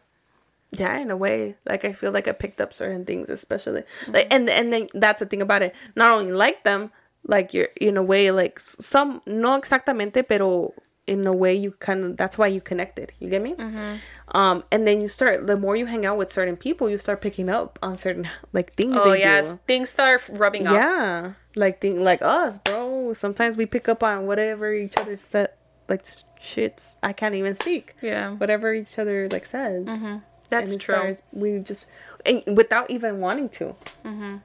yeah 0.76 0.98
in 0.98 1.12
a 1.12 1.16
way 1.16 1.54
like 1.64 1.84
i 1.84 1.92
feel 1.92 2.10
like 2.10 2.26
i 2.26 2.32
picked 2.32 2.60
up 2.60 2.72
certain 2.72 3.04
things 3.06 3.30
especially 3.30 3.84
like 4.08 4.26
and 4.34 4.50
and 4.50 4.72
then 4.72 4.88
that's 4.94 5.20
the 5.20 5.26
thing 5.26 5.40
about 5.40 5.62
it 5.62 5.72
not 5.94 6.10
only 6.18 6.32
like 6.32 6.64
them 6.64 6.90
like 7.24 7.54
you're 7.54 7.68
in 7.80 7.96
a 7.96 8.02
way 8.02 8.32
like 8.32 8.58
some 8.58 9.22
no 9.26 9.56
exactamente 9.56 10.26
pero 10.26 10.74
in 11.06 11.26
a 11.26 11.32
way 11.32 11.54
you 11.54 11.70
kind 11.72 12.04
of 12.04 12.16
that's 12.16 12.36
why 12.36 12.46
you 12.46 12.60
connected 12.60 13.12
you 13.20 13.28
get 13.28 13.40
me 13.40 13.54
mm-hmm. 13.54 13.94
um 14.36 14.64
and 14.72 14.86
then 14.86 15.00
you 15.00 15.06
start 15.08 15.46
the 15.46 15.56
more 15.56 15.76
you 15.76 15.86
hang 15.86 16.04
out 16.04 16.18
with 16.18 16.30
certain 16.30 16.56
people 16.56 16.90
you 16.90 16.98
start 16.98 17.20
picking 17.20 17.48
up 17.48 17.78
on 17.82 17.96
certain 17.96 18.28
like 18.52 18.72
things 18.74 18.96
Oh 18.98 19.12
yes, 19.12 19.52
do. 19.52 19.60
things 19.66 19.90
start 19.90 20.28
rubbing 20.32 20.66
off. 20.66 20.74
yeah 20.74 21.32
like 21.54 21.80
thing 21.80 22.02
like 22.02 22.22
us 22.22 22.58
bro 22.58 23.12
sometimes 23.14 23.56
we 23.56 23.66
pick 23.66 23.88
up 23.88 24.02
on 24.02 24.26
whatever 24.26 24.72
each 24.74 24.96
other 24.96 25.16
said 25.16 25.50
like 25.88 26.02
shits 26.42 26.96
i 27.02 27.12
can't 27.12 27.34
even 27.36 27.54
speak 27.54 27.94
Yeah. 28.02 28.32
whatever 28.32 28.74
each 28.74 28.98
other 28.98 29.28
like 29.30 29.46
says 29.46 29.86
mm-hmm. 29.86 30.16
That's 30.48 30.74
and 30.74 30.80
it 30.82 30.84
true. 30.84 30.94
starts- 30.94 31.22
we 31.32 31.58
just 31.60 31.86
and 32.24 32.42
without 32.56 32.88
even 32.90 33.18
wanting 33.20 33.48
to. 33.50 33.74
Mm-hmm. 34.04 34.36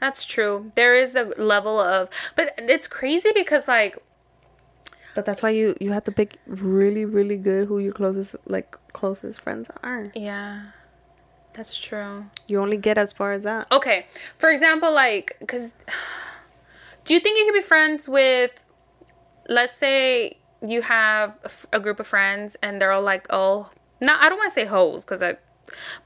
That's 0.00 0.24
true. 0.24 0.72
There 0.74 0.94
is 0.94 1.14
a 1.14 1.24
level 1.38 1.78
of, 1.80 2.08
but 2.36 2.54
it's 2.58 2.86
crazy 2.88 3.30
because 3.34 3.68
like 3.68 3.96
But 5.18 5.24
that's 5.24 5.42
why 5.42 5.50
you 5.50 5.74
you 5.80 5.90
have 5.90 6.04
to 6.04 6.12
pick 6.12 6.36
really 6.46 7.04
really 7.04 7.36
good 7.36 7.66
who 7.66 7.80
your 7.80 7.92
closest 7.92 8.36
like 8.46 8.76
closest 8.92 9.40
friends 9.40 9.68
are. 9.82 10.12
yeah, 10.14 10.66
that's 11.54 11.76
true. 11.76 12.26
You 12.46 12.60
only 12.62 12.76
get 12.76 12.98
as 12.98 13.12
far 13.12 13.32
as 13.32 13.42
that. 13.42 13.66
Okay, 13.72 14.06
for 14.38 14.48
example, 14.48 14.92
like, 14.94 15.36
because 15.40 15.74
do 17.04 17.14
you 17.14 17.18
think 17.18 17.36
you 17.36 17.46
can 17.46 17.54
be 17.54 17.66
friends 17.66 18.08
with, 18.08 18.64
let's 19.48 19.72
say 19.72 20.38
you 20.62 20.82
have 20.82 21.36
a 21.42 21.46
f- 21.46 21.66
a 21.72 21.80
group 21.80 21.98
of 21.98 22.06
friends 22.06 22.56
and 22.62 22.80
they're 22.80 22.92
all 22.92 23.02
like, 23.02 23.26
oh, 23.30 23.72
no, 24.00 24.14
I 24.20 24.28
don't 24.28 24.38
want 24.38 24.54
to 24.54 24.54
say 24.54 24.66
hoes 24.66 25.04
because 25.04 25.20
I, 25.20 25.34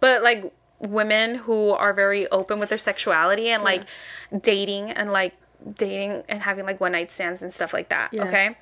but 0.00 0.22
like 0.22 0.50
women 0.78 1.34
who 1.34 1.72
are 1.72 1.92
very 1.92 2.26
open 2.28 2.58
with 2.58 2.70
their 2.70 2.78
sexuality 2.78 3.50
and 3.50 3.62
like 3.62 3.82
dating 4.40 4.90
and 4.90 5.12
like 5.12 5.34
dating 5.74 6.24
and 6.28 6.42
having 6.42 6.64
like 6.64 6.80
one 6.80 6.92
night 6.92 7.10
stands 7.10 7.42
and 7.42 7.52
stuff 7.52 7.72
like 7.72 7.90
that. 7.90 8.08
Yeah. 8.12 8.24
Okay. 8.24 8.56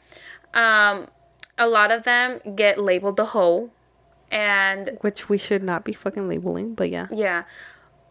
Um, 0.54 1.08
a 1.58 1.68
lot 1.68 1.90
of 1.90 2.02
them 2.04 2.40
get 2.56 2.78
labeled 2.78 3.16
the 3.16 3.26
hoe 3.26 3.70
and 4.30 4.98
Which 5.00 5.28
we 5.28 5.38
should 5.38 5.62
not 5.62 5.84
be 5.84 5.92
fucking 5.92 6.28
labeling, 6.28 6.74
but 6.74 6.90
yeah. 6.90 7.08
yeah. 7.10 7.44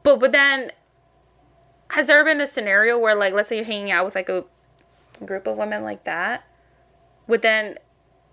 But 0.04 0.20
but 0.20 0.32
then 0.32 0.72
has 1.92 2.08
there 2.08 2.24
been 2.24 2.42
a 2.42 2.48
scenario 2.48 2.98
where 2.98 3.16
like 3.16 3.34
let's 3.34 3.50
say 3.50 3.58
you're 3.58 3.66
hanging 3.66 3.92
out 3.92 4.06
with 4.06 4.16
like 4.16 4.30
a 4.30 4.44
group 5.26 5.48
of 5.48 5.58
women 5.58 5.84
like 5.84 6.04
that? 6.04 6.44
Would 7.28 7.42
then 7.42 7.78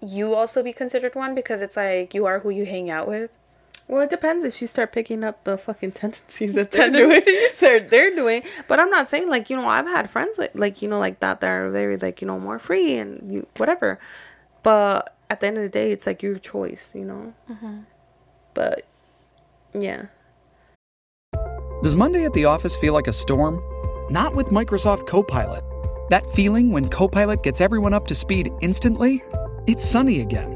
you 0.01 0.35
also 0.35 0.63
be 0.63 0.73
considered 0.73 1.15
one 1.15 1.35
because 1.35 1.63
it's 1.63 1.77
like 1.77 2.15
you 2.15 2.27
are 2.27 2.41
who 2.41 2.51
you 2.51 2.67
hang 2.67 2.91
out 2.91 3.07
with? 3.07 3.31
Well, 3.89 4.03
it 4.03 4.11
depends 4.11 4.43
if 4.43 4.61
you 4.61 4.67
start 4.67 4.93
picking 4.93 5.23
up 5.23 5.45
the 5.45 5.57
fucking 5.57 5.93
tendencies 5.93 6.55
that 6.55 6.73
Tendencies? 6.73 7.25
they're 7.61 7.81
doing. 7.81 7.91
they're, 7.91 8.11
they're 8.11 8.15
doing. 8.15 8.43
But 8.69 8.81
I'm 8.81 8.91
not 8.91 9.07
saying 9.09 9.29
like 9.29 9.49
you 9.51 9.57
know 9.57 9.69
I've 9.69 9.87
had 9.87 10.11
friends 10.11 10.39
like 10.39 10.53
like 10.55 10.83
you 10.83 10.89
know 10.89 10.99
like 10.99 11.21
that 11.21 11.41
that 11.41 11.51
are 11.51 11.71
very 11.71 11.97
like 11.97 12.21
you 12.21 12.27
know 12.27 12.39
more 12.41 12.59
free 12.59 12.97
and 12.99 13.33
you 13.33 13.47
whatever. 13.57 13.99
But 14.63 15.15
at 15.31 15.41
the 15.41 15.47
end 15.47 15.57
of 15.57 15.63
the 15.63 15.69
day, 15.69 15.93
it's 15.93 16.07
like 16.07 16.23
your 16.23 16.39
choice, 16.39 16.93
you 16.95 17.05
know. 17.05 17.35
Mm-hmm. 17.51 17.81
But 18.55 18.87
yeah. 19.73 20.07
Does 21.83 21.95
Monday 21.95 22.25
at 22.25 22.33
the 22.33 22.47
office 22.47 22.75
feel 22.75 22.95
like 22.95 23.07
a 23.07 23.13
storm? 23.13 23.63
Not 24.11 24.35
with 24.35 24.47
Microsoft 24.47 25.07
Copilot. 25.07 25.63
That 26.11 26.25
feeling 26.31 26.73
when 26.73 26.89
Copilot 26.89 27.43
gets 27.43 27.61
everyone 27.61 27.93
up 27.93 28.07
to 28.09 28.15
speed 28.15 28.51
instantly? 28.61 29.23
It's 29.67 29.85
sunny 29.85 30.21
again. 30.21 30.56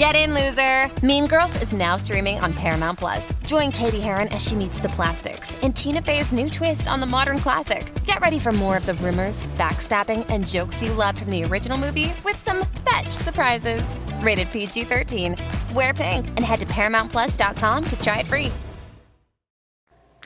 Get 0.00 0.16
in, 0.16 0.32
loser! 0.32 0.90
Mean 1.04 1.26
Girls 1.26 1.60
is 1.60 1.74
now 1.74 1.98
streaming 1.98 2.40
on 2.40 2.54
Paramount 2.54 2.98
Plus. 2.98 3.34
Join 3.44 3.70
Cady 3.70 4.00
Heron 4.00 4.28
as 4.28 4.42
she 4.42 4.56
meets 4.56 4.78
the 4.78 4.88
plastics 4.88 5.56
in 5.56 5.74
Tina 5.74 6.00
Fey's 6.00 6.32
new 6.32 6.48
twist 6.48 6.88
on 6.88 7.00
the 7.00 7.06
modern 7.06 7.36
classic. 7.36 7.92
Get 8.04 8.18
ready 8.20 8.38
for 8.38 8.50
more 8.50 8.78
of 8.78 8.86
the 8.86 8.94
rumors, 8.94 9.44
backstabbing, 9.58 10.24
and 10.30 10.46
jokes 10.48 10.82
you 10.82 10.94
loved 10.94 11.18
from 11.18 11.30
the 11.30 11.44
original 11.44 11.76
movie 11.76 12.14
with 12.24 12.36
some 12.36 12.64
fetch 12.88 13.10
surprises. 13.10 13.94
Rated 14.20 14.50
PG 14.52 14.84
13. 14.84 15.36
Wear 15.74 15.92
pink 15.92 16.28
and 16.28 16.46
head 16.46 16.60
to 16.60 16.66
ParamountPlus.com 16.66 17.84
to 17.84 18.00
try 18.00 18.20
it 18.20 18.26
free. 18.26 18.50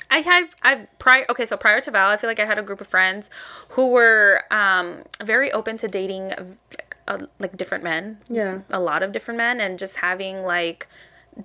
I 0.08 0.18
had 0.18 0.44
I 0.62 0.86
prior 1.00 1.26
okay, 1.28 1.46
so 1.46 1.56
prior 1.56 1.80
to 1.80 1.90
Val, 1.90 2.10
I 2.10 2.16
feel 2.16 2.30
like 2.30 2.38
I 2.38 2.44
had 2.44 2.58
a 2.58 2.62
group 2.62 2.80
of 2.80 2.86
friends 2.86 3.30
who 3.70 3.90
were 3.90 4.44
um 4.52 5.02
very 5.20 5.50
open 5.50 5.76
to 5.78 5.88
dating 5.88 6.32
like, 7.09 7.22
uh, 7.22 7.26
like 7.38 7.57
different 7.57 7.84
men. 7.84 8.18
Yeah. 8.28 8.61
A 8.70 8.80
lot 8.80 9.02
of 9.02 9.12
different 9.12 9.38
men 9.38 9.61
and 9.61 9.78
just 9.78 9.96
having 9.96 10.42
like 10.42 10.88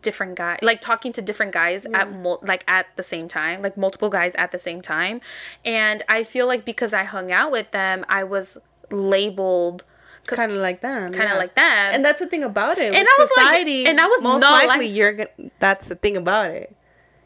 different 0.01 0.35
guys 0.35 0.59
like 0.61 0.79
talking 0.81 1.11
to 1.11 1.19
different 1.19 1.51
guys 1.51 1.87
at 1.95 2.11
mul- 2.11 2.37
like 2.43 2.63
at 2.67 2.85
the 2.95 3.01
same 3.01 3.27
time 3.27 3.59
like 3.63 3.75
multiple 3.75 4.07
guys 4.07 4.35
at 4.35 4.51
the 4.51 4.59
same 4.59 4.83
time 4.83 5.19
and 5.65 6.03
i 6.07 6.23
feel 6.23 6.45
like 6.45 6.63
because 6.63 6.93
i 6.93 7.03
hung 7.03 7.31
out 7.31 7.51
with 7.51 7.71
them 7.71 8.05
i 8.07 8.23
was 8.23 8.59
labeled 8.91 9.83
kind 10.27 10.51
of 10.51 10.59
like 10.59 10.81
them 10.81 11.11
Kinda 11.11 11.29
yeah. 11.29 11.37
like 11.39 11.55
them. 11.55 11.63
and 11.95 12.05
that's 12.05 12.19
the 12.19 12.27
thing 12.27 12.43
about 12.43 12.77
it 12.77 12.93
And 12.93 12.97
with 12.97 13.07
I 13.07 13.15
was 13.19 13.31
like- 13.35 13.67
and 13.67 13.99
I 13.99 14.05
was 14.05 14.21
most 14.21 14.41
likely 14.43 14.87
like- 14.89 14.95
you're 14.95 15.13
gonna 15.13 15.29
that's 15.57 15.87
the 15.87 15.95
thing 15.95 16.15
about 16.15 16.51
it 16.51 16.75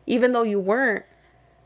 even 0.06 0.32
though 0.32 0.44
you 0.44 0.62
weren't 0.62 1.04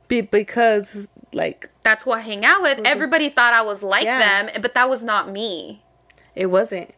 be, 0.07 0.21
because 0.21 1.07
like 1.31 1.69
that's 1.83 2.05
who 2.05 2.11
i 2.11 2.21
hang 2.21 2.43
out 2.43 2.63
with 2.63 2.81
everybody 2.87 3.29
thought 3.29 3.53
i 3.53 3.61
was 3.61 3.83
like 3.83 4.05
Yeah. 4.05 4.45
them 4.47 4.61
but 4.63 4.73
that 4.73 4.89
was 4.89 5.03
not 5.03 5.29
me 5.29 5.83
it 6.37 6.45
wasn't. 6.47 6.91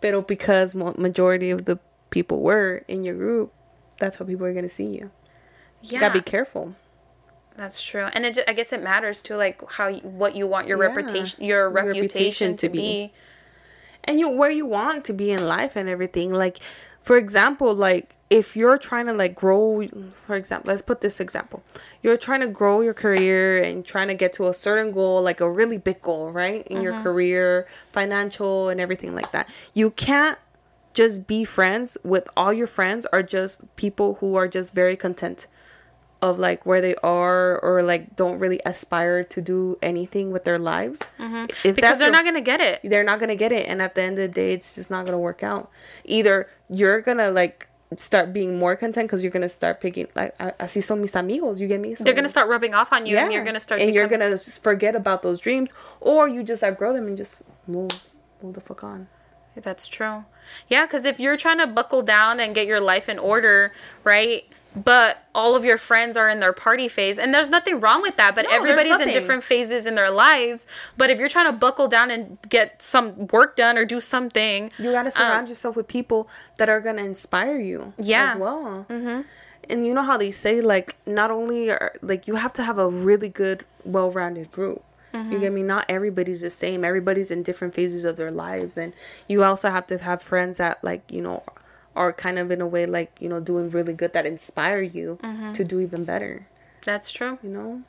But 0.00 0.28
because 0.28 0.74
majority 0.74 1.50
of 1.50 1.64
the 1.64 1.78
people 2.10 2.40
were 2.40 2.84
in 2.86 3.04
your 3.04 3.14
group 3.14 3.52
that's 3.98 4.16
how 4.16 4.24
people 4.24 4.46
are 4.46 4.54
gonna 4.54 4.68
see 4.68 4.86
you. 4.86 5.10
Yeah 5.82 5.94
you 5.94 6.00
gotta 6.00 6.12
be 6.14 6.22
careful. 6.22 6.74
That's 7.56 7.82
true, 7.82 8.06
and 8.12 8.24
it, 8.24 8.38
I 8.46 8.52
guess 8.52 8.72
it 8.72 8.80
matters 8.82 9.20
too, 9.20 9.34
like 9.34 9.60
how 9.72 9.92
what 9.92 10.36
you 10.36 10.46
want 10.46 10.68
your 10.68 10.78
Yeah. 10.78 10.86
reputation, 10.86 11.44
your 11.44 11.68
reputation, 11.68 12.56
to 12.56 12.68
be. 12.68 13.12
and 14.04 14.20
you 14.20 14.28
where 14.28 14.50
you 14.50 14.64
want 14.64 15.04
to 15.06 15.12
be 15.12 15.32
in 15.32 15.44
life 15.46 15.74
and 15.74 15.88
everything 15.88 16.32
like 16.32 16.58
for 17.02 17.16
example 17.16 17.74
like 17.74 18.16
if 18.30 18.54
you're 18.56 18.76
trying 18.76 19.06
to 19.06 19.12
like 19.12 19.34
grow 19.34 19.86
for 20.10 20.36
example 20.36 20.68
let's 20.68 20.82
put 20.82 21.00
this 21.00 21.20
example 21.20 21.62
you're 22.02 22.16
trying 22.16 22.40
to 22.40 22.46
grow 22.46 22.80
your 22.80 22.92
career 22.94 23.62
and 23.62 23.84
trying 23.86 24.08
to 24.08 24.14
get 24.14 24.32
to 24.34 24.46
a 24.48 24.54
certain 24.54 24.92
goal 24.92 25.22
like 25.22 25.40
a 25.40 25.50
really 25.50 25.78
big 25.78 26.00
goal 26.02 26.30
right 26.30 26.66
in 26.66 26.80
your 26.82 26.92
Mhm. 26.92 27.02
career 27.02 27.66
financial 27.92 28.68
and 28.68 28.80
everything 28.80 29.14
like 29.14 29.32
that 29.32 29.48
you 29.74 29.90
can't 29.90 30.38
just 30.92 31.26
be 31.26 31.44
friends 31.44 31.96
with 32.02 32.28
all 32.36 32.52
your 32.52 32.66
friends 32.66 33.06
are 33.12 33.22
just 33.22 33.62
people 33.76 34.14
who 34.20 34.34
are 34.34 34.48
just 34.48 34.74
very 34.74 34.96
content 34.96 35.46
of 36.20 36.36
like 36.38 36.66
where 36.66 36.80
they 36.80 36.96
are 36.96 37.58
or 37.60 37.80
like 37.80 38.16
don't 38.16 38.40
really 38.40 38.60
aspire 38.66 39.22
to 39.22 39.40
do 39.40 39.78
anything 39.80 40.32
with 40.32 40.42
their 40.42 40.58
lives 40.58 41.00
Mhm. 41.20 41.48
if 41.64 41.76
Because 41.76 41.98
they're 41.98 42.08
your- 42.08 42.12
not 42.12 42.24
gonna 42.24 42.40
get 42.40 42.60
it. 42.60 42.80
they're 42.82 43.04
not 43.04 43.20
gonna 43.20 43.36
get 43.36 43.52
it 43.52 43.68
and 43.68 43.80
at 43.80 43.94
the 43.94 44.02
end 44.02 44.18
of 44.18 44.22
the 44.22 44.28
day 44.28 44.52
it's 44.52 44.74
just 44.74 44.90
not 44.90 45.06
gonna 45.06 45.18
work 45.18 45.44
out 45.44 45.70
either 46.04 46.48
you're 46.68 47.00
gonna 47.00 47.30
like 47.30 47.68
start 47.96 48.32
being 48.34 48.58
more 48.58 48.76
content 48.76 49.08
because 49.08 49.22
you're 49.22 49.32
gonna 49.32 49.48
start 49.48 49.80
picking 49.80 50.06
like 50.14 50.34
"A- 50.38 50.52
así 50.60 50.82
son 50.82 51.00
mis 51.00 51.14
amigos 51.16 51.58
you 51.58 51.66
get 51.66 51.80
me 51.80 51.94
So- 51.94 52.04
They're 52.04 52.12
gonna 52.14 52.28
start 52.28 52.48
rubbing 52.48 52.74
off 52.74 52.92
on 52.92 53.06
you, 53.06 53.16
and 53.16 53.32
you're 53.32 53.44
gonna 53.44 53.60
start. 53.60 53.80
and 53.80 53.94
you're 53.94 54.06
gonna 54.08 54.28
just 54.30 54.62
forget 54.62 54.94
about 54.94 55.22
those 55.22 55.40
dreams 55.40 55.72
or 56.00 56.28
you 56.28 56.42
just 56.42 56.62
outgrow 56.62 56.92
them 56.92 57.06
and 57.06 57.16
just 57.16 57.44
move 57.66 57.90
move 58.42 58.54
the 58.54 58.60
fuck 58.60 58.84
on 58.84 59.08
That's 59.60 59.88
true. 59.88 60.24
Yeah, 60.68 60.86
because 60.86 61.04
if 61.04 61.18
you're 61.18 61.36
trying 61.36 61.58
to 61.58 61.66
buckle 61.66 62.02
down 62.02 62.38
and 62.38 62.54
get 62.54 62.66
your 62.68 62.78
life 62.80 63.08
in 63.08 63.18
order, 63.18 63.72
right? 64.04 64.44
But 64.84 65.18
all 65.34 65.54
of 65.56 65.64
your 65.64 65.78
friends 65.78 66.16
are 66.16 66.28
in 66.28 66.40
their 66.40 66.52
party 66.52 66.88
phase, 66.88 67.18
and 67.18 67.32
there's 67.34 67.48
nothing 67.48 67.80
wrong 67.80 68.02
with 68.02 68.16
that. 68.16 68.34
But 68.34 68.46
No, 68.48 68.56
everybody's 68.56 69.00
in 69.00 69.08
different 69.08 69.42
phases 69.42 69.86
in 69.86 69.94
their 69.94 70.10
lives. 70.10 70.66
But 70.96 71.10
if 71.10 71.18
you're 71.18 71.28
trying 71.28 71.50
to 71.52 71.56
buckle 71.58 71.88
down 71.88 72.10
and 72.10 72.38
get 72.48 72.80
some 72.82 73.26
work 73.28 73.56
done 73.56 73.76
or 73.78 73.84
do 73.84 74.00
something, 74.00 74.70
you 74.78 74.92
gotta 74.92 75.10
surround 75.10 75.48
yourself 75.48 75.76
with 75.76 75.88
people 75.88 76.28
that 76.58 76.68
are 76.68 76.80
gonna 76.80 77.02
inspire 77.02 77.58
you 77.58 77.92
Yeah. 77.98 78.30
as 78.32 78.36
well 78.36 78.86
mm-hmm. 78.88 79.22
and 79.70 79.86
you 79.86 79.92
know 79.94 80.02
how 80.02 80.16
they 80.16 80.30
say 80.30 80.60
like 80.60 80.96
not 81.06 81.30
only 81.30 81.70
are 81.70 81.92
like 82.02 82.26
you 82.28 82.34
have 82.36 82.52
to 82.54 82.62
have 82.62 82.78
a 82.78 82.88
really 82.88 83.28
good 83.28 83.64
well-rounded 83.84 84.50
group 84.52 84.82
you 85.14 85.20
Mhm. 85.20 85.40
get 85.40 85.52
me 85.52 85.62
not 85.62 85.84
everybody's 85.88 86.42
the 86.42 86.50
same 86.50 86.84
everybody's 86.84 87.30
in 87.30 87.42
different 87.42 87.74
phases 87.74 88.04
of 88.04 88.16
their 88.16 88.30
lives 88.30 88.76
and 88.76 88.92
you 89.28 89.42
also 89.42 89.70
have 89.70 89.86
to 89.88 89.98
have 89.98 90.20
friends 90.22 90.58
that 90.58 90.82
like 90.84 91.02
you 91.10 91.20
know 91.22 91.42
are 91.98 92.14
kind 92.14 92.38
of 92.38 92.54
in 92.54 92.62
a 92.62 92.66
way 92.70 92.86
like 92.86 93.10
you 93.18 93.26
know 93.28 93.40
doing 93.42 93.66
really 93.74 93.92
good 93.92 94.14
that 94.14 94.22
inspire 94.24 94.80
you 94.80 95.18
Mhm. 95.22 95.50
to 95.58 95.62
do 95.66 95.82
even 95.82 96.06
better 96.06 96.46
that's 96.86 97.10
true. 97.10 97.36
you 97.42 97.50
know 97.50 97.82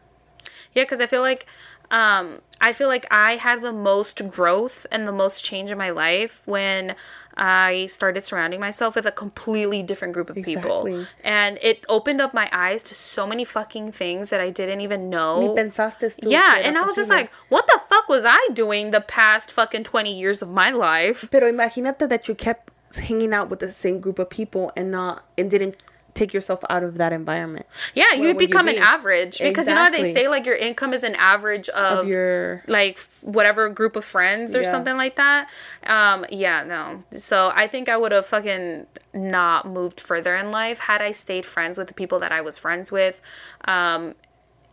Yeah, 0.73 0.83
because 0.85 1.01
I 1.01 1.07
feel 1.09 1.21
like 1.25 1.45
um, 1.89 2.45
I 2.61 2.69
feel 2.77 2.85
like 2.87 3.05
I 3.09 3.41
had 3.41 3.65
the 3.65 3.73
most 3.73 4.21
growth 4.29 4.85
and 4.93 5.09
the 5.09 5.15
most 5.23 5.41
change 5.41 5.73
in 5.73 5.77
my 5.81 5.89
life 5.89 6.45
when 6.45 6.93
I 7.33 7.87
started 7.89 8.21
surrounding 8.21 8.59
myself 8.61 8.93
with 8.93 9.07
a 9.09 9.15
completely 9.15 9.81
different 9.81 10.13
group 10.13 10.29
of 10.29 10.37
people, 10.37 10.85
and 11.25 11.57
it 11.65 11.81
opened 11.89 12.21
up 12.21 12.29
my 12.29 12.45
eyes 12.53 12.83
to 12.89 12.93
so 12.93 13.25
many 13.25 13.41
fucking 13.41 13.89
things 13.95 14.29
that 14.29 14.37
I 14.37 14.53
didn't 14.53 14.81
even 14.85 15.09
know. 15.09 15.41
Ni 15.41 15.49
pensaste 15.57 16.05
tú 16.21 16.29
que 16.29 16.29
yeah, 16.29 16.61
and 16.61 16.77
I 16.77 16.85
was 16.85 16.93
just 16.93 17.09
like, 17.09 17.33
what 17.49 17.65
the 17.65 17.79
fuck 17.89 18.05
was 18.05 18.21
I 18.21 18.37
doing 18.53 18.91
the 18.93 19.01
past 19.01 19.49
fucking 19.49 19.85
twenty 19.89 20.13
years 20.13 20.45
of 20.45 20.53
my 20.53 20.69
life? 20.69 21.25
Pero 21.33 21.49
imagínate 21.49 22.05
that 22.05 22.27
you 22.29 22.35
kept 22.37 22.69
hanging 22.97 23.33
out 23.33 23.49
with 23.49 23.59
the 23.59 23.71
same 23.71 23.99
group 23.99 24.19
of 24.19 24.29
people 24.29 24.71
and 24.75 24.91
not 24.91 25.23
and 25.37 25.49
didn't 25.51 25.75
take 26.15 26.33
yourself 26.33 26.59
out 26.69 26.83
of 26.83 26.97
that 26.97 27.13
environment. 27.13 27.65
Yeah, 27.93 28.03
you'd 28.13 28.19
would 28.35 28.41
you 28.41 28.47
become 28.47 28.67
an 28.67 28.77
average 28.79 29.39
because 29.39 29.69
you 29.69 29.75
know 29.75 29.83
how 29.83 29.89
they 29.89 30.03
say 30.03 30.27
like 30.27 30.45
your 30.45 30.55
income 30.55 30.91
is 30.91 31.03
an 31.03 31.15
average 31.15 31.69
of, 31.69 31.99
Of 31.99 32.07
your- 32.07 32.63
like 32.67 32.99
whatever 33.21 33.69
group 33.69 33.95
of 33.95 34.03
friends 34.03 34.53
or 34.55 34.61
Yeah. 34.63 34.71
something 34.71 34.97
like 34.97 35.15
that. 35.15 35.49
Um, 35.85 36.25
yeah, 36.29 36.63
no. 36.63 37.03
So 37.17 37.51
I 37.55 37.67
think 37.67 37.87
I 37.87 37.95
would 37.95 38.11
have 38.11 38.25
fucking 38.25 38.87
not 39.13 39.65
moved 39.67 40.01
further 40.01 40.35
in 40.35 40.51
life 40.51 40.79
had 40.79 41.01
I 41.01 41.11
stayed 41.11 41.45
friends 41.45 41.77
with 41.77 41.87
the 41.87 41.93
people 41.93 42.19
that 42.19 42.31
I 42.33 42.41
was 42.41 42.57
friends 42.57 42.91
with. 42.91 43.21
Um, 43.65 44.15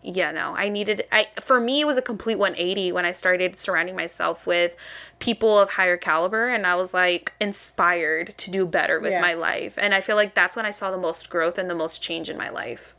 yeah, 0.03 0.31
no. 0.31 0.55
I 0.57 0.69
needed 0.69 1.05
I 1.11 1.27
for 1.41 1.59
me 1.59 1.81
it 1.81 1.87
was 1.87 1.97
a 1.97 2.03
complete 2.03 2.39
180 2.39 2.93
when 2.93 3.05
I 3.05 3.13
started 3.13 3.59
surrounding 3.59 3.97
myself 3.97 4.47
with 4.47 4.77
people 5.19 5.59
of 5.59 5.71
higher 5.71 5.97
caliber 5.97 6.49
and 6.49 6.67
I 6.67 6.75
was 6.77 6.95
like 6.95 7.33
inspired 7.41 8.37
to 8.39 8.51
do 8.51 8.67
better 8.67 9.01
with 9.01 9.13
Yeah. 9.13 9.21
my 9.21 9.35
life. 9.35 9.77
And 9.81 9.95
I 9.95 10.01
feel 10.01 10.17
like 10.17 10.35
that's 10.35 10.55
when 10.57 10.67
I 10.67 10.71
saw 10.71 10.91
the 10.91 10.99
most 10.99 11.29
growth 11.31 11.59
and 11.59 11.69
the 11.69 11.75
most 11.75 12.03
change 12.03 12.31
in 12.31 12.37
my 12.37 12.49
life. 12.51 12.95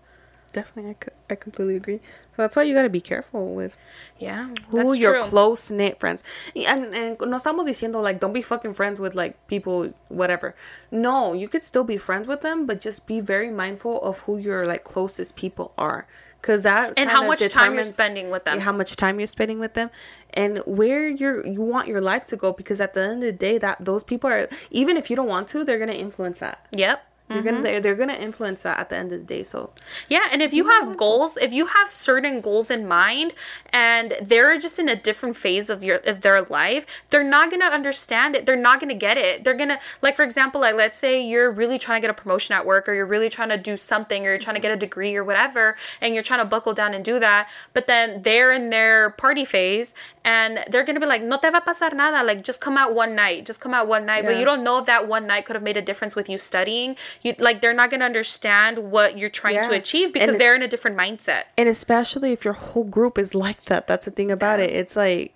Definitely, 0.54 0.96
I, 1.30 1.34
I 1.34 1.36
completely 1.36 1.76
agree. 1.76 1.98
So 1.98 2.42
that's 2.42 2.56
why 2.56 2.64
you 2.64 2.74
got 2.74 2.84
to 2.84 2.90
be 2.90 3.02
careful 3.02 3.54
with 3.54 3.78
Yeah, 4.18 4.44
who 4.72 4.94
your 4.96 5.22
close 5.24 5.70
knit 5.70 6.00
friends. 6.00 6.24
And, 6.56 6.86
and 6.96 7.18
no 7.20 7.38
estamos 7.38 7.68
diciendo 7.68 8.02
like 8.02 8.20
don't 8.20 8.34
be 8.34 8.42
fucking 8.42 8.74
friends 8.74 9.00
with 9.00 9.14
like 9.14 9.36
people 9.48 9.94
whatever. 10.08 10.56
No, 10.90 11.34
you 11.34 11.48
could 11.48 11.62
still 11.62 11.84
be 11.84 11.98
friends 11.98 12.28
with 12.28 12.42
them, 12.42 12.66
but 12.66 12.80
just 12.82 13.06
be 13.08 13.20
very 13.20 13.50
mindful 13.52 14.02
of 14.02 14.20
who 14.20 14.38
your 14.38 14.66
like 14.66 14.84
closest 14.84 15.36
people 15.36 15.74
are. 15.78 16.08
Cause 16.48 16.64
that 16.64 16.94
and 16.96 17.10
how 17.10 17.28
much 17.28 17.46
time 17.50 17.74
you're 17.74 17.84
spending 17.84 18.30
with 18.30 18.46
them. 18.46 18.60
how 18.62 18.72
much 18.72 18.96
time 18.96 19.20
you're 19.20 19.28
spending 19.28 19.60
with 19.60 19.74
them 19.74 19.90
and 20.34 20.60
where 20.66 21.10
you're 21.10 21.46
you 21.46 21.62
want 21.62 21.88
your 21.90 22.00
life 22.00 22.26
to 22.28 22.38
go 22.38 22.54
because 22.54 22.80
at 22.80 22.94
the 22.94 23.02
end 23.02 23.14
of 23.16 23.22
the 23.22 23.32
day 23.34 23.58
that 23.58 23.84
those 23.84 24.02
people 24.04 24.30
are 24.30 24.48
even 24.72 24.96
if 24.96 25.10
you 25.10 25.16
don't 25.16 25.28
want 25.28 25.50
to 25.50 25.66
they're 25.66 25.80
gonna 25.80 25.92
influence 25.92 26.40
that 26.40 26.66
Yep. 26.72 27.04
You're 27.30 27.42
Mhm. 27.42 27.46
gonna 27.46 27.62
they're, 27.62 27.80
they're 27.82 27.96
gonna 27.96 28.14
influence 28.14 28.64
that 28.64 28.80
at 28.80 28.90
the 28.90 28.96
end 28.96 29.12
of 29.12 29.20
the 29.20 29.26
day 29.26 29.44
so 29.44 29.72
Yeah, 30.08 30.28
and 30.32 30.42
if 30.42 30.54
you 30.54 30.70
have 30.70 30.96
goals, 30.98 31.38
if 31.38 31.52
you 31.52 31.66
have 31.68 31.90
certain 31.90 32.40
goals 32.42 32.72
in 32.72 32.88
mind 32.88 33.34
and 33.74 34.16
they're 34.22 34.58
just 34.58 34.80
in 34.80 34.88
a 34.90 34.96
different 34.96 35.36
phase 35.36 35.70
of 35.70 35.84
your 35.84 35.98
of 36.06 36.22
their 36.22 36.42
life, 36.44 36.86
they're 37.10 37.24
not 37.24 37.50
to 37.52 37.66
understand 37.66 38.36
it. 38.36 38.46
They're 38.46 38.56
not 38.56 38.80
to 38.90 38.94
get 38.94 39.18
it. 39.18 39.44
They're 39.44 39.58
to 39.58 39.80
like 40.02 40.16
for 40.16 40.24
example, 40.24 40.62
like 40.62 40.76
let's 40.76 40.98
say 40.98 41.22
you're 41.22 41.52
really 41.52 41.78
trying 41.78 41.98
to 42.02 42.08
get 42.08 42.10
a 42.10 42.14
promotion 42.22 42.54
at 42.56 42.66
work 42.66 42.88
or 42.88 42.94
you're 42.94 43.06
really 43.06 43.30
trying 43.30 43.50
to 43.50 43.58
do 43.58 43.76
something 43.76 44.26
or 44.26 44.30
you're 44.30 44.40
trying 44.40 44.56
to 44.56 44.62
get 44.62 44.72
a 44.72 44.78
degree 44.78 45.16
or 45.16 45.24
whatever 45.24 45.76
and 46.02 46.14
you're 46.14 46.24
trying 46.24 46.40
to 46.40 46.46
buckle 46.46 46.74
down 46.74 46.94
and 46.94 47.04
do 47.04 47.20
that, 47.20 47.50
but 47.74 47.88
then 47.88 48.22
they're 48.22 48.52
in 48.52 48.70
their 48.70 49.10
party 49.12 49.44
phase 49.46 49.94
and 50.34 50.60
they're 50.70 50.84
to 50.84 51.00
be 51.00 51.06
like, 51.06 51.24
"No 51.24 51.38
te 51.38 51.50
va 51.50 51.58
a 51.58 51.62
pasar 51.70 51.94
nada. 52.00 52.22
Like 52.30 52.44
just 52.44 52.60
come 52.66 52.78
out 52.78 52.94
one 52.94 53.16
night. 53.16 53.46
Just 53.46 53.62
come 53.62 53.74
out 53.74 53.88
one 53.88 54.06
night." 54.06 54.26
But 54.26 54.38
you 54.38 54.46
don't 54.46 54.64
know 54.64 54.78
if 54.80 54.86
that 54.88 55.08
one 55.08 55.26
night 55.26 55.46
could 55.46 55.56
have 55.56 55.64
made 55.64 55.78
a 55.78 55.82
difference 55.90 56.16
with 56.20 56.28
you 56.30 56.38
studying. 56.38 56.96
You 57.22 57.34
like 57.40 57.62
they're 57.62 57.74
not 57.82 57.90
to 58.02 58.06
understand 58.06 58.92
what 58.92 59.18
you're 59.18 59.30
trying 59.42 59.64
to 59.64 59.72
achieve 59.72 60.12
because 60.14 60.30
And- 60.36 60.42
they're 60.42 60.56
in 60.56 60.62
a 60.62 60.68
different 60.68 60.98
mindset. 60.98 61.44
and 61.58 61.70
especially 61.70 62.32
if 62.34 62.44
your 62.44 62.54
whole 62.54 62.84
group 62.98 63.18
is 63.18 63.34
like 63.34 63.60
that 63.72 63.88
that's 63.88 64.06
the 64.06 64.12
thing 64.12 64.30
about 64.32 64.60
it 64.60 64.70
it's 64.82 64.96
like 64.96 65.34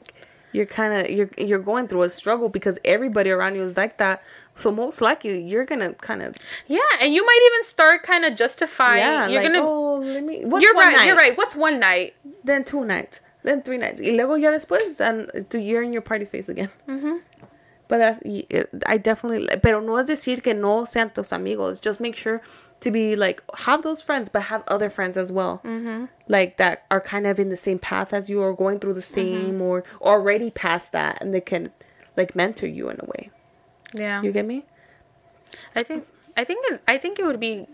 you're 0.51 0.65
kind 0.65 0.91
of 0.93 1.09
you're 1.17 1.29
you're 1.37 1.63
going 1.71 1.87
through 1.87 2.03
a 2.03 2.09
struggle 2.09 2.49
because 2.49 2.77
everybody 2.83 3.29
around 3.31 3.55
you 3.55 3.61
is 3.61 3.77
like 3.77 3.97
that 4.03 4.21
so 4.55 4.71
most 4.71 4.99
likely 5.01 5.41
you're 5.41 5.65
gonna 5.71 5.93
kind 6.09 6.21
of 6.21 6.35
Yeah, 6.67 6.79
and 7.01 7.13
you 7.13 7.25
might 7.25 7.41
even 7.49 7.63
start 7.63 8.03
kind 8.03 8.25
of 8.25 8.35
justifying. 8.35 8.99
yeah 8.99 9.27
you're 9.27 9.41
like, 9.43 9.51
gonna. 9.53 9.65
oh 9.65 9.95
let 10.15 10.23
me 10.23 10.35
what's 10.45 10.63
you're 10.63 10.75
one 10.75 10.87
right. 10.87 10.97
night? 10.97 11.05
You're 11.07 11.15
right. 11.23 11.37
What's 11.37 11.55
one 11.55 11.79
night? 11.79 12.13
then 12.43 12.63
two 12.63 12.83
nights 12.83 13.21
then 13.43 13.61
three 13.61 13.77
nights 13.77 14.01
y 14.01 14.09
luego 14.11 14.35
ya 14.35 14.51
después 14.51 14.99
and 15.01 15.29
you're 15.53 15.81
in 15.83 15.93
your 15.93 16.01
party 16.01 16.25
phase 16.25 16.49
again 16.49 16.69
Mm-hmm. 16.87 17.17
But 17.87 17.97
that's 17.97 18.21
it- 18.23 18.69
I 18.85 18.97
definitely. 18.97 19.49
Pero 19.61 19.81
no 19.81 19.97
es 19.97 20.07
decir 20.07 20.41
que 20.41 20.53
no 20.53 20.85
sean 20.85 21.09
tus 21.09 21.33
amigos. 21.33 21.81
Just 21.81 21.99
make 21.99 22.15
sure 22.15 22.41
to 22.79 22.89
be 22.89 23.17
like 23.17 23.43
have 23.65 23.83
those 23.83 24.01
friends, 24.01 24.29
but 24.29 24.43
have 24.43 24.63
other 24.69 24.89
friends 24.89 25.17
as 25.17 25.29
well. 25.29 25.59
Mm-hmm. 25.65 26.05
Like 26.29 26.55
that 26.55 26.85
are 26.89 27.01
kind 27.01 27.27
of 27.27 27.37
in 27.37 27.49
the 27.49 27.57
same 27.57 27.79
path 27.79 28.13
as 28.13 28.29
you, 28.29 28.39
or 28.41 28.55
going 28.55 28.79
through 28.79 28.93
the 28.93 29.01
same, 29.01 29.61
or 29.61 29.83
already 30.01 30.49
past 30.51 30.93
that, 30.93 31.17
and 31.21 31.33
they 31.33 31.41
can 31.41 31.73
like 32.15 32.33
mentor 32.33 32.65
you 32.67 32.87
in 32.89 32.97
a 33.01 33.05
way. 33.05 33.29
Yeah. 33.93 34.21
You 34.21 34.31
get 34.31 34.45
me? 34.45 34.63
I 35.75 35.83
think 35.83 36.07
I 36.37 36.45
think 36.45 36.63
it, 36.71 36.81
I 36.87 36.97
think 36.97 37.19
it 37.19 37.25
would 37.25 37.41
be 37.41 37.67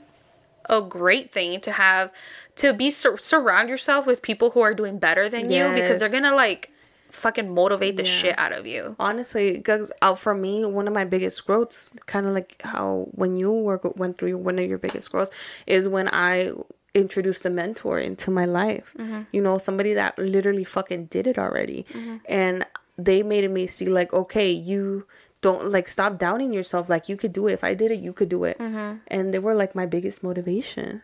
a 0.67 0.81
great 0.81 1.31
thing 1.31 1.59
to 1.59 1.71
have 1.73 2.11
to 2.57 2.73
be 2.73 2.91
sur- 2.91 3.17
surround 3.17 3.69
yourself 3.69 4.05
with 4.07 4.21
people 4.21 4.51
who 4.51 4.61
are 4.61 4.73
doing 4.73 4.97
better 4.99 5.29
than 5.29 5.49
you 5.51 5.71
because 5.73 5.99
they're 5.99 6.09
gonna 6.09 6.35
like 6.35 6.71
fucking 7.09 7.49
motivate 7.53 7.95
the 7.97 8.03
shit 8.05 8.37
out 8.37 8.51
of 8.51 8.67
you. 8.67 8.95
Honestly, 8.99 9.53
because 9.53 9.91
out 10.01 10.19
for 10.19 10.33
me, 10.35 10.65
one 10.65 10.87
of 10.87 10.93
my 10.93 11.05
biggest 11.05 11.45
growths, 11.45 11.89
kind 12.05 12.25
of 12.27 12.33
like 12.33 12.61
how 12.63 13.07
when 13.11 13.37
you 13.37 13.51
were 13.51 13.79
went 13.95 14.17
through 14.17 14.37
one 14.37 14.59
of 14.59 14.67
your 14.67 14.77
biggest 14.77 15.11
growths, 15.11 15.31
is 15.65 15.87
when 15.87 16.09
I 16.11 16.51
introduced 16.93 17.45
a 17.45 17.49
mentor 17.49 17.99
into 17.99 18.31
my 18.31 18.45
life. 18.45 18.93
Mhm. 18.97 19.27
You 19.31 19.41
know, 19.41 19.57
somebody 19.57 19.93
that 19.93 20.17
literally 20.17 20.63
fucking 20.63 21.05
did 21.05 21.27
it 21.27 21.37
already, 21.37 21.85
Mhm. 21.93 22.21
and 22.27 22.65
they 22.97 23.21
made 23.23 23.49
me 23.51 23.67
see 23.67 23.85
like, 23.85 24.11
okay, 24.13 24.49
you 24.49 25.05
don't 25.41 25.69
like 25.71 25.87
stop 25.87 26.17
doubting 26.17 26.51
yourself. 26.51 26.89
Like 26.89 27.07
you 27.07 27.15
could 27.15 27.31
do 27.31 27.47
it. 27.47 27.53
If 27.53 27.63
I 27.63 27.75
did 27.75 27.91
it, 27.91 27.99
you 27.99 28.11
could 28.11 28.27
do 28.29 28.43
it. 28.43 28.57
Mhm. 28.57 29.01
And 29.07 29.31
they 29.33 29.37
were 29.39 29.53
like 29.53 29.75
my 29.75 29.85
biggest 29.85 30.23
motivation 30.23 31.03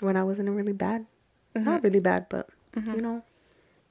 when 0.00 0.16
I 0.16 0.24
was 0.24 0.38
in 0.38 0.48
a 0.48 0.52
really 0.52 0.72
bad, 0.72 1.06
not 1.54 1.80
Mhm. 1.80 1.84
really 1.84 2.00
bad, 2.00 2.26
but 2.28 2.48
Mhm. 2.76 2.94
you 2.96 3.00
know, 3.00 3.22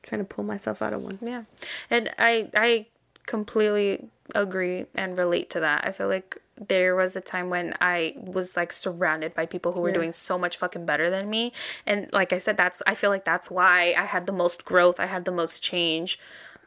trying 0.03 0.19
to 0.19 0.25
pull 0.25 0.43
myself 0.43 0.81
out 0.81 0.93
of 0.93 1.01
one. 1.03 1.19
Yeah. 1.21 1.43
And 1.89 2.11
I 2.17 2.49
I 2.53 2.87
completely 3.25 4.09
agree 4.35 4.85
and 4.95 5.17
relate 5.17 5.49
to 5.51 5.59
that. 5.61 5.85
I 5.85 5.91
feel 5.91 6.07
like 6.07 6.37
there 6.55 6.95
was 6.95 7.15
a 7.15 7.21
time 7.21 7.49
when 7.49 7.73
I 7.81 8.13
was 8.17 8.55
like 8.55 8.71
surrounded 8.71 9.33
by 9.33 9.45
people 9.45 9.71
who 9.71 9.81
were 9.81 9.89
Yeah. 9.89 9.95
doing 9.95 10.13
so 10.13 10.37
much 10.37 10.57
fucking 10.57 10.85
better 10.85 11.09
than 11.09 11.29
me. 11.29 11.51
And 11.85 12.11
like 12.13 12.31
I 12.33 12.37
said, 12.37 12.57
that's 12.57 12.81
I 12.85 12.95
feel 12.95 13.09
like 13.09 13.23
that's 13.23 13.49
why 13.49 13.95
I 13.97 14.03
had 14.03 14.25
the 14.27 14.33
most 14.33 14.65
growth, 14.65 14.99
I 14.99 15.05
had 15.07 15.25
the 15.25 15.31
most 15.31 15.63
change. 15.63 16.19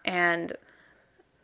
And 0.05 0.53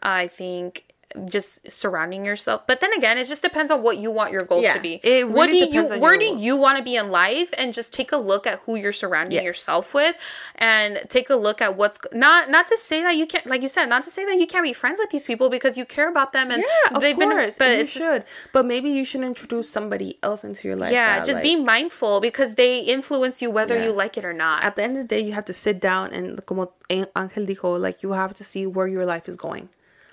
I 0.03 0.27
think 0.29 0.92
just 1.29 1.71
surrounding 1.71 2.25
yourself. 2.25 2.63
But 2.67 2.81
then 2.81 2.93
again, 2.95 3.19
it 3.19 3.27
just 3.27 3.43
depends 3.43 3.71
on 3.71 3.83
what 3.83 3.99
you 3.99 4.11
want 4.11 4.33
your 4.33 4.43
goals 4.43 4.65
Yeah, 4.65 4.75
to 4.75 4.81
be. 4.81 5.01
it 5.03 5.29
what 5.29 5.47
do 5.47 5.53
really 5.53 5.73
you 5.75 5.85
where 6.01 6.19
do 6.19 6.29
goals. 6.29 6.43
you 6.43 6.57
want 6.57 6.79
to 6.79 6.85
be 6.85 6.97
in 6.97 7.11
life 7.11 7.53
and 7.59 7.73
just 7.75 7.93
take 7.93 8.13
a 8.13 8.17
look 8.17 8.47
at 8.47 8.61
who 8.61 8.77
you're 8.77 8.93
surrounding 8.93 9.35
Yes. 9.35 9.45
yourself 9.45 9.95
with 9.95 10.17
and 10.57 11.01
take 11.09 11.29
a 11.31 11.37
look 11.37 11.61
at 11.61 11.77
what's 11.77 11.99
not 12.13 12.49
not 12.51 12.67
to 12.69 12.77
say 12.79 13.03
that 13.03 13.17
you 13.17 13.27
can't 13.27 13.47
like 13.47 13.63
you 13.63 13.69
said, 13.69 13.87
not 13.87 14.03
to 14.05 14.11
say 14.11 14.25
that 14.25 14.39
you 14.39 14.47
can't 14.47 14.65
be 14.65 14.73
friends 14.73 14.99
with 15.01 15.11
these 15.11 15.27
people 15.27 15.49
because 15.51 15.77
you 15.79 15.85
care 15.85 16.09
about 16.09 16.33
them 16.33 16.51
and 16.51 16.63
Yeah, 16.63 16.99
they've 16.99 17.17
course. 17.17 17.59
been 17.59 17.59
but 17.59 17.67
and 17.69 17.77
you 17.77 17.83
it's 17.83 17.95
just- 17.95 18.05
should. 18.07 18.25
but 18.53 18.65
maybe 18.67 18.91
you 18.91 19.05
should 19.05 19.23
introduce 19.23 19.69
somebody 19.69 20.19
else 20.23 20.45
into 20.45 20.69
your 20.69 20.77
life. 20.77 20.93
yeah, 20.93 21.19
that, 21.19 21.27
just 21.27 21.37
like, 21.37 21.43
be 21.45 21.57
mindful 21.57 22.21
because 22.21 22.55
they 22.55 22.81
influence 22.81 23.41
you 23.43 23.51
whether 23.51 23.77
Yeah. 23.77 23.85
you 23.87 23.93
like 23.93 24.17
it 24.17 24.25
or 24.25 24.33
not. 24.33 24.65
At 24.65 24.77
the 24.77 24.83
end 24.83 24.97
of 24.97 25.03
the 25.03 25.09
day, 25.09 25.21
you 25.21 25.33
have 25.33 25.45
to 25.47 25.53
sit 25.53 25.81
down 25.81 26.13
and, 26.13 26.45
como 26.47 26.73
Angel 26.91 27.45
dijo, 27.47 27.79
like 27.81 28.03
you 28.03 28.13
have 28.13 28.35
to 28.35 28.45
see 28.45 28.67
where 28.67 28.87
your 28.87 29.05
life 29.07 29.29
is 29.29 29.37
going. 29.37 29.69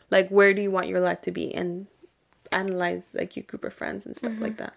Like, 0.10 0.30
where 0.30 0.54
do 0.54 0.62
you 0.62 0.72
want 0.72 0.88
your 0.88 1.00
life 1.00 1.22
to 1.22 1.32
be? 1.32 1.54
And 1.54 1.88
analyze 2.52 3.14
like 3.14 3.36
your 3.36 3.44
group 3.44 3.64
of 3.64 3.74
friends 3.74 4.06
and 4.08 4.18
stuff 4.18 4.34
like 4.40 4.58
that. 4.58 4.74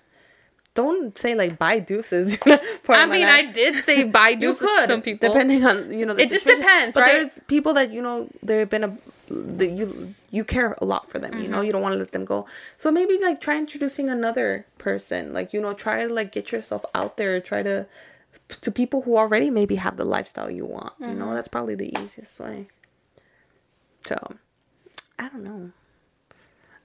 Don't 0.74 1.16
say 1.18 1.34
like 1.34 1.58
buy 1.58 1.78
deuces. 1.78 2.36
Mm-hmm. 2.82 2.92
I 2.92 3.06
mean. 3.06 3.26
I 3.26 3.50
did 3.52 3.76
say 3.76 4.04
You 4.06 4.36
deuces 4.40 4.68
some 4.86 5.00
people. 5.02 5.28
depending 5.28 5.64
on 5.64 5.92
you 5.98 6.04
know. 6.06 6.14
The 6.14 6.22
It 6.22 6.30
just 6.30 6.46
depends, 6.46 6.94
but 6.94 7.02
right? 7.02 7.12
there's 7.12 7.40
people 7.46 7.72
that 7.74 7.90
you 7.92 8.02
know 8.02 8.28
they've 8.42 8.68
been 8.68 8.84
a 8.84 8.96
that 9.28 9.70
you 9.70 10.14
you 10.30 10.44
care 10.44 10.74
a 10.80 10.84
lot 10.84 11.08
for 11.10 11.18
them. 11.18 11.38
You 11.40 11.48
know, 11.48 11.58
Mm-hmm. 11.58 11.66
you 11.66 11.72
don't 11.72 11.82
want 11.82 11.92
to 11.94 11.98
let 11.98 12.12
them 12.12 12.24
go. 12.24 12.46
So 12.76 12.90
maybe 12.90 13.18
like 13.18 13.40
try 13.40 13.56
introducing 13.56 14.10
another 14.10 14.66
person. 14.78 15.32
Like 15.32 15.52
you 15.52 15.60
know, 15.60 15.72
try 15.74 16.06
to 16.06 16.12
like 16.12 16.32
get 16.32 16.52
yourself 16.52 16.84
out 16.94 17.16
there. 17.16 17.40
Try 17.40 17.62
to 17.62 17.86
to 18.48 18.70
people 18.70 19.02
who 19.02 19.16
already 19.16 19.48
maybe 19.50 19.76
have 19.76 19.96
the 19.96 20.04
lifestyle 20.04 20.50
you 20.50 20.64
want. 20.66 20.92
You 21.00 21.06
Mm-hmm. 21.06 21.18
know, 21.18 21.34
that's 21.34 21.48
probably 21.48 21.74
the 21.74 21.96
easiest 22.02 22.38
way. 22.40 22.68
So, 24.04 24.16
I 25.18 25.28
don't 25.28 25.44
know. 25.44 25.70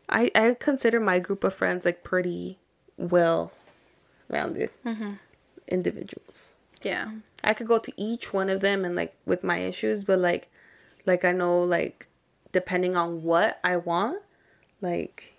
I 0.10 0.32
I 0.36 0.56
consider 0.60 1.00
my 1.00 1.20
group 1.20 1.44
of 1.44 1.54
friends 1.54 1.86
like 1.86 2.04
pretty 2.04 2.58
well 2.98 3.52
rounded 4.30 4.70
Mm-hmm. 4.86 5.14
individuals. 5.68 6.54
yeah. 6.84 7.12
I 7.44 7.54
could 7.54 7.68
go 7.68 7.78
to 7.78 7.92
each 7.98 8.34
one 8.34 8.50
of 8.50 8.62
them 8.62 8.84
and 8.84 8.96
like 8.96 9.16
with 9.26 9.44
my 9.44 9.58
issues, 9.60 10.04
but 10.06 10.20
like 10.20 10.50
like 11.06 11.24
I 11.26 11.32
know 11.32 11.60
like 11.62 12.08
depending 12.52 12.96
on 12.96 13.24
what 13.24 13.60
I 13.64 13.78
want, 13.78 14.22
like 14.82 15.34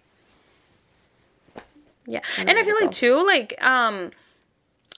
Yeah. 2.07 2.21
I 2.39 2.43
And 2.43 2.51
I 2.59 2.63
feel 2.63 2.77
like 2.81 2.93
too, 2.93 3.25
like, 3.27 3.63
um 3.63 4.13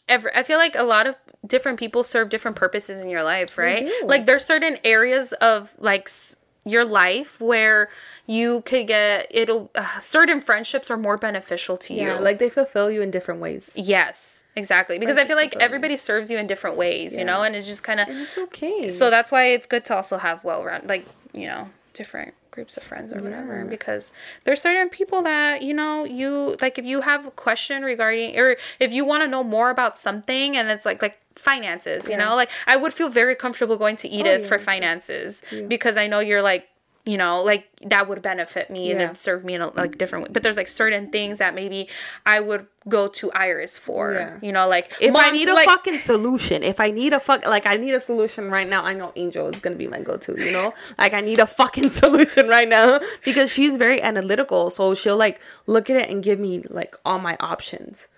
every, 0.09 0.31
I 0.35 0.43
feel 0.43 0.59
like 0.59 0.75
a 0.77 0.83
lot 0.83 1.07
of 1.07 1.17
different 1.47 1.79
people 1.79 2.03
serve 2.05 2.29
different 2.29 2.57
purposes 2.57 3.01
in 3.01 3.09
your 3.09 3.23
life, 3.25 3.57
right? 3.59 3.89
Like 4.05 4.27
there's 4.27 4.45
certain 4.45 4.77
areas 4.85 5.33
of 5.35 5.75
like 5.79 6.03
s- 6.03 6.37
your 6.71 6.85
life 6.85 7.41
where 7.41 7.89
you 8.27 8.63
could 8.63 8.87
get 8.87 9.27
it'll 9.31 9.71
uh, 9.75 9.99
certain 9.99 10.41
friendships 10.41 10.91
are 10.91 10.97
more 10.97 11.17
beneficial 11.19 11.77
to 11.77 11.93
yeah, 11.95 12.17
you. 12.19 12.25
like 12.25 12.39
they 12.39 12.49
fulfill 12.49 12.89
you 12.91 13.03
in 13.03 13.11
different 13.11 13.41
ways. 13.41 13.75
yes, 13.77 14.45
exactly. 14.57 14.99
Because 14.99 15.17
Like, 15.17 15.25
I 15.25 15.29
feel 15.29 15.37
like 15.37 15.51
fulfill 15.53 15.61
you. 15.63 15.65
everybody 15.67 15.97
serves 15.97 16.31
you 16.31 16.39
in 16.39 16.47
different 16.47 16.77
ways, 16.77 17.19
you 17.19 17.25
know, 17.25 17.43
and 17.43 17.57
it's 17.57 17.67
just 17.67 17.83
kind 17.83 17.99
of 18.01 18.07
it's 18.09 18.39
okay. 18.39 18.89
so 18.91 19.11
that's 19.11 19.31
why 19.33 19.47
it's 19.47 19.67
good 19.67 19.85
to 19.87 19.97
also 19.97 20.17
have 20.19 20.45
well 20.45 20.65
round 20.65 20.89
like 20.89 21.05
you 21.33 21.47
know 21.47 21.71
different 21.93 22.35
groups 22.53 22.77
of 22.77 22.83
friends 22.83 23.13
or 23.13 23.19
whatever 23.25 23.65
because 23.65 24.13
there's 24.45 24.61
certain 24.61 24.89
people 24.89 25.23
that 25.23 25.63
you 25.63 25.73
know 25.73 26.05
you 26.05 26.57
like 26.61 26.79
if 26.79 26.85
you 26.85 27.01
have 27.03 27.27
a 27.27 27.31
question 27.31 27.83
regarding 27.85 28.37
or 28.39 28.57
if 28.81 28.93
you 28.93 29.05
want 29.05 29.23
to 29.23 29.29
know 29.29 29.45
more 29.45 29.71
about 29.71 29.97
something 29.97 30.57
and 30.57 30.69
it's 30.69 30.85
like 30.85 31.01
like 31.01 31.17
finances 31.41 32.05
you 32.09 32.13
Yeah. 32.17 32.25
know 32.29 32.37
like 32.37 32.51
i 32.67 32.77
would 32.77 32.93
feel 32.93 33.09
very 33.09 33.35
comfortable 33.35 33.77
going 33.85 33.97
to 33.97 34.09
edith 34.09 34.41
oh, 34.41 34.43
yeah, 34.43 34.49
for 34.51 34.59
finances 34.59 35.43
because 35.69 35.97
i 35.97 36.07
know 36.07 36.21
you're 36.21 36.43
like 36.43 36.69
you 37.07 37.17
know 37.17 37.43
like 37.43 37.65
that 37.95 38.07
would 38.09 38.21
benefit 38.21 38.69
me 38.71 38.91
and 38.93 39.01
Yeah. 39.01 39.13
serve 39.15 39.43
me 39.43 39.55
in 39.55 39.63
a 39.63 39.69
like 39.83 39.97
different 39.97 40.23
way 40.25 40.31
but 40.35 40.43
there's 40.43 40.59
like 40.63 40.69
certain 40.69 41.11
things 41.11 41.39
that 41.39 41.55
maybe 41.55 41.89
i 42.27 42.39
would 42.41 42.67
go 42.97 43.09
to 43.09 43.25
iris 43.33 43.79
for 43.79 44.13
Yeah. 44.13 44.37
you 44.47 44.53
know 44.53 44.69
like 44.69 44.87
if 45.01 45.15
I 45.17 45.25
mom, 45.27 45.33
need 45.33 45.49
a 45.49 45.55
like, 45.55 45.65
fucking 45.75 45.99
solution, 46.13 46.63
if 46.63 46.79
I 46.87 46.91
need 47.01 47.13
a 47.15 47.21
fuck 47.21 47.41
like 47.47 47.67
I 47.67 47.77
need 47.85 47.95
a 48.01 48.01
solution 48.11 48.51
right 48.51 48.69
now, 48.75 48.83
I 48.91 48.93
know 49.01 49.13
Angel 49.17 49.45
is 49.53 49.59
gonna 49.65 49.77
be 49.85 49.87
my 49.97 50.01
go-to. 50.09 50.33
You 50.47 50.53
know, 50.57 50.69
like 51.03 51.13
I 51.15 51.23
need 51.29 51.39
a 51.39 51.47
fucking 51.61 51.89
solution 52.03 52.49
right 52.57 52.69
now 52.79 53.01
because 53.29 53.49
she's 53.57 53.75
very 53.87 54.01
analytical. 54.11 54.63
So 54.71 54.95
she'll 54.95 55.17
like 55.27 55.37
look 55.67 55.89
at 55.93 55.97
it 56.03 56.07
and 56.13 56.19
give 56.29 56.39
me 56.47 56.53
like 56.81 56.93
all 57.05 57.19
my 57.19 57.37
options. 57.53 58.09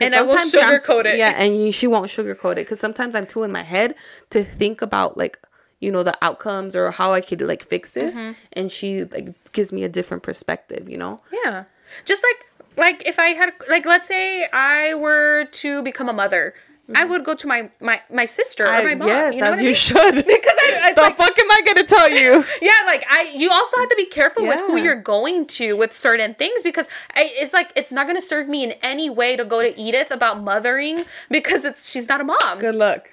And 0.00 0.14
I 0.14 0.22
will 0.22 0.36
sugarcoat 0.36 1.04
it. 1.06 1.18
Yeah, 1.18 1.34
and 1.36 1.56
you- 1.56 1.72
she 1.72 1.86
won't 1.86 2.06
sugarcoat 2.06 2.52
it 2.52 2.56
because 2.64 2.80
sometimes 2.80 3.14
I'm 3.14 3.26
too 3.26 3.42
in 3.42 3.52
my 3.52 3.62
head 3.62 3.94
to 4.30 4.42
think 4.42 4.82
about 4.82 5.16
like 5.18 5.38
you 5.80 5.90
know 5.90 6.02
the 6.02 6.16
outcomes 6.22 6.74
or 6.76 6.90
how 6.92 7.12
I 7.12 7.20
could 7.20 7.40
like 7.42 7.62
fix 7.64 7.94
this, 7.94 8.16
Mm-hmm. 8.16 8.32
and 8.54 8.72
she 8.72 9.04
like 9.04 9.34
gives 9.52 9.72
me 9.72 9.84
a 9.84 9.88
different 9.88 10.22
perspective. 10.22 10.88
You 10.88 10.96
know. 10.98 11.18
Yeah. 11.44 11.64
Just 12.04 12.22
like 12.22 12.46
like 12.78 13.02
if 13.06 13.18
I 13.18 13.28
had 13.28 13.52
like 13.68 13.84
let's 13.84 14.08
say 14.08 14.46
I 14.52 14.94
were 14.94 15.44
to 15.62 15.82
become 15.82 16.08
a 16.08 16.12
mother, 16.14 16.54
I 16.94 17.02
mm-hmm. 17.02 17.10
would 17.10 17.24
go 17.24 17.34
to 17.34 17.46
my 17.46 17.70
my 17.80 18.00
my 18.10 18.24
sister 18.24 18.64
or 18.64 18.68
I- 18.68 18.84
my 18.84 18.94
mom. 18.94 19.08
yes, 19.08 19.34
you 19.34 19.40
know 19.40 19.48
as 19.48 19.60
you 19.60 19.66
mean? 19.66 19.74
should. 19.74 20.14
Because 20.26 20.58
I, 20.62 20.80
I 20.84 20.92
the 20.92 21.00
like, 21.02 21.16
fuck 21.16 21.38
am 21.38 21.50
I 21.50 21.60
gonna 21.64 21.86
tell 21.86 22.08
you? 22.10 22.44
yeah, 22.62 22.72
like 22.86 23.04
I 23.10 23.32
you 23.34 23.50
also 23.50 23.76
have 23.78 23.88
to 23.88 23.96
be 23.96 24.06
careful 24.06 24.46
with 24.46 24.60
who 24.60 24.76
you're 24.76 25.00
going 25.02 25.46
to 25.58 25.76
with 25.76 25.92
certain 25.92 26.34
things 26.34 26.62
because 26.62 26.88
I, 27.14 27.30
it's 27.34 27.52
like 27.52 27.72
it's 27.76 27.92
not 27.92 28.06
gonna 28.06 28.20
serve 28.20 28.48
me 28.48 28.64
in 28.64 28.72
any 28.82 29.10
way 29.10 29.36
to 29.36 29.44
go 29.44 29.62
to 29.62 29.78
Edith 29.80 30.10
about 30.10 30.42
mothering 30.42 31.04
because 31.30 31.64
it's 31.64 31.90
she's 31.90 32.08
not 32.08 32.20
a 32.20 32.24
mom. 32.24 32.58
Good 32.58 32.74
luck. 32.74 33.10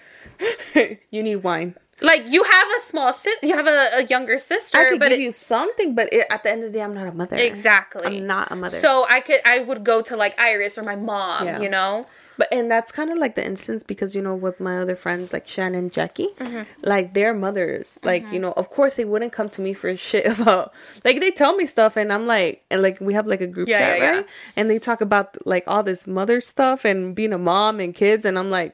you 0.76 1.24
need 1.24 1.38
wine. 1.38 1.76
Like 2.02 2.24
you 2.28 2.44
have 2.44 2.68
a 2.78 2.80
small 2.80 3.12
sis, 3.12 3.36
you 3.44 3.56
have 3.56 3.68
a, 3.68 3.90
a 3.98 4.04
younger 4.06 4.38
sister, 4.38 4.78
I 4.78 4.90
could 4.90 5.00
but 5.00 5.10
give 5.10 5.20
it- 5.20 5.24
you 5.24 5.32
something, 5.32 5.96
but 5.96 6.12
it, 6.14 6.26
at 6.30 6.44
the 6.44 6.52
end 6.52 6.64
of 6.64 6.72
the 6.72 6.78
day, 6.78 6.84
I'm 6.84 6.94
not 6.94 7.08
a 7.08 7.12
mother. 7.12 7.36
exactly. 7.38 8.06
I'm 8.06 8.26
not 8.26 8.52
a 8.52 8.56
mother. 8.56 8.76
So 8.76 9.06
I 9.10 9.20
could 9.20 9.42
I 9.46 9.60
would 9.60 9.84
go 9.84 10.02
to 10.04 10.16
like 10.16 10.40
Iris 10.40 10.78
or 10.78 10.84
my 10.84 10.96
mom, 10.96 11.46
Yeah. 11.46 11.60
you 11.60 11.70
know. 11.70 12.06
But 12.40 12.48
and 12.52 12.72
that's 12.72 12.92
kind 12.92 13.12
of 13.12 13.18
like 13.20 13.36
the 13.36 13.46
instance 13.46 13.84
because 13.84 14.16
you 14.16 14.22
know 14.24 14.34
with 14.46 14.58
my 14.60 14.80
other 14.80 14.96
friends 14.96 15.34
like 15.36 15.46
Shannon, 15.48 15.76
and 15.80 15.92
Jackie, 15.94 16.30
Mm-hmm. 16.40 16.64
like 16.82 17.14
their 17.14 17.34
mothers, 17.34 18.00
like 18.02 18.24
you 18.34 18.40
know, 18.40 18.54
of 18.62 18.70
course 18.72 18.96
they 18.96 19.06
wouldn't 19.06 19.34
come 19.38 19.50
to 19.56 19.62
me 19.62 19.74
for 19.74 19.96
shit 19.96 20.26
about 20.40 20.72
like 21.06 21.20
they 21.20 21.32
tell 21.32 21.54
me 21.60 21.66
stuff 21.68 21.98
and 21.98 22.12
I'm 22.16 22.26
like 22.26 22.64
and 22.72 22.82
like 22.82 22.98
we 23.02 23.14
have 23.14 23.28
like 23.28 23.42
a 23.42 23.48
group 23.56 23.68
Yeah, 23.68 23.78
chat 23.80 23.98
yeah, 24.00 24.04
yeah. 24.04 24.12
right, 24.20 24.28
and 24.56 24.70
they 24.72 24.80
talk 24.80 25.02
about 25.02 25.28
like 25.46 25.66
all 25.68 25.84
this 25.84 26.08
mother 26.08 26.40
stuff 26.42 26.86
and 26.86 27.14
being 27.14 27.34
a 27.34 27.38
mom 27.38 27.80
and 27.84 27.94
kids 27.94 28.24
and 28.26 28.40
I'm 28.40 28.50
like. 28.50 28.74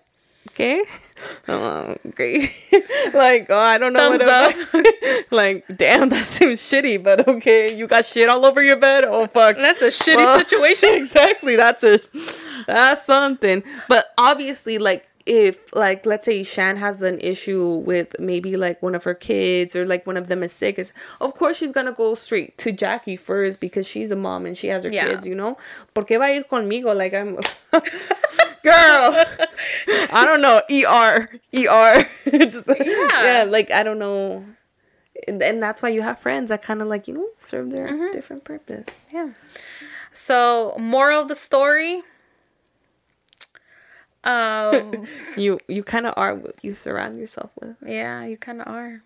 Okay, 0.51 0.83
oh, 1.47 1.95
great. 2.15 2.51
like, 3.13 3.47
oh, 3.49 3.59
I 3.59 3.77
don't 3.77 3.93
know 3.93 4.15
Thumbs 4.15 4.21
what 4.21 5.25
like, 5.31 5.65
damn, 5.75 6.09
that 6.09 6.23
seems 6.23 6.59
shitty, 6.61 7.03
but 7.03 7.27
okay. 7.27 7.75
You 7.75 7.87
got 7.87 8.05
shit 8.05 8.29
all 8.29 8.45
over 8.45 8.61
your 8.61 8.77
bed. 8.77 9.05
Oh 9.05 9.27
fuck, 9.27 9.57
That's 9.57 9.81
a 9.81 9.87
shitty 9.87 10.17
Well, 10.17 10.39
situation. 10.39 10.89
exactly. 10.93 11.55
That's 11.55 11.83
a 11.83 11.99
that's 12.67 13.05
something. 13.05 13.63
But 13.89 14.05
obviously, 14.17 14.77
like 14.77 15.07
if 15.25 15.73
like 15.73 16.05
let's 16.05 16.23
say 16.25 16.43
Shan 16.43 16.77
has 16.77 17.01
an 17.01 17.19
issue 17.19 17.75
with 17.77 18.15
maybe 18.19 18.57
like 18.57 18.81
one 18.83 18.93
of 18.93 19.03
her 19.05 19.15
kids 19.15 19.75
or 19.75 19.83
like 19.85 20.05
one 20.05 20.17
of 20.17 20.27
them 20.27 20.43
is 20.43 20.51
sick, 20.53 20.77
is 20.77 20.91
of 21.19 21.33
course 21.35 21.57
she's 21.57 21.71
gonna 21.71 21.91
go 21.93 22.13
straight 22.15 22.57
to 22.59 22.71
Jackie 22.71 23.15
first 23.15 23.59
because 23.59 23.87
she's 23.87 24.11
a 24.11 24.15
mom 24.15 24.45
and 24.45 24.55
she 24.57 24.67
has 24.67 24.83
her 24.83 24.91
Yeah. 24.91 25.05
kids, 25.07 25.25
you 25.25 25.33
know. 25.35 25.57
Porque 25.95 26.09
va 26.17 26.25
a 26.25 26.35
ir 26.37 26.43
conmigo? 26.43 26.95
Like 26.95 27.13
I'm 27.13 27.35
girl. 28.63 29.25
I 30.13 30.23
don't 30.25 30.41
know. 30.41 30.61
ER. 30.69 31.29
ER. 31.53 32.05
Just 32.47 32.69
yeah. 32.79 33.45
like 33.47 33.71
I 33.71 33.83
don't 33.83 33.99
know. 33.99 34.45
And, 35.27 35.41
and 35.41 35.63
that's 35.63 35.81
why 35.81 35.89
you 35.89 36.01
have 36.03 36.19
friends 36.19 36.49
that 36.49 36.61
kind 36.61 36.81
of 36.81 36.87
like, 36.87 37.07
you 37.07 37.13
know, 37.15 37.27
serve 37.39 37.71
their 37.71 37.87
Mm-hmm. 37.87 38.11
different 38.11 38.43
purpose. 38.43 39.01
Yeah. 39.11 39.29
So, 40.11 40.75
moral 40.77 41.21
of 41.23 41.29
the 41.29 41.35
story. 41.35 42.03
Um, 44.25 45.05
You 45.37 45.59
you 45.67 45.83
kind 45.83 46.05
of 46.07 46.13
are 46.17 46.33
what 46.35 46.55
you 46.63 46.75
surround 46.75 47.17
yourself 47.19 47.51
with. 47.59 47.75
yeah, 47.85 48.25
you 48.25 48.37
kind 48.37 48.61
of 48.61 48.67
are. 48.67 49.01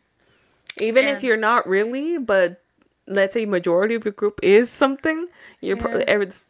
Even 0.80 1.06
Yeah. 1.06 1.14
if 1.14 1.24
you're 1.24 1.38
not 1.38 1.68
really, 1.68 2.18
but 2.20 2.62
let's 3.08 3.34
say 3.34 3.46
majority 3.46 3.96
of 3.96 4.06
your 4.06 4.14
group 4.14 4.40
is 4.44 4.70
something, 4.70 5.28
you're 5.62 5.78
pro- 5.78 6.00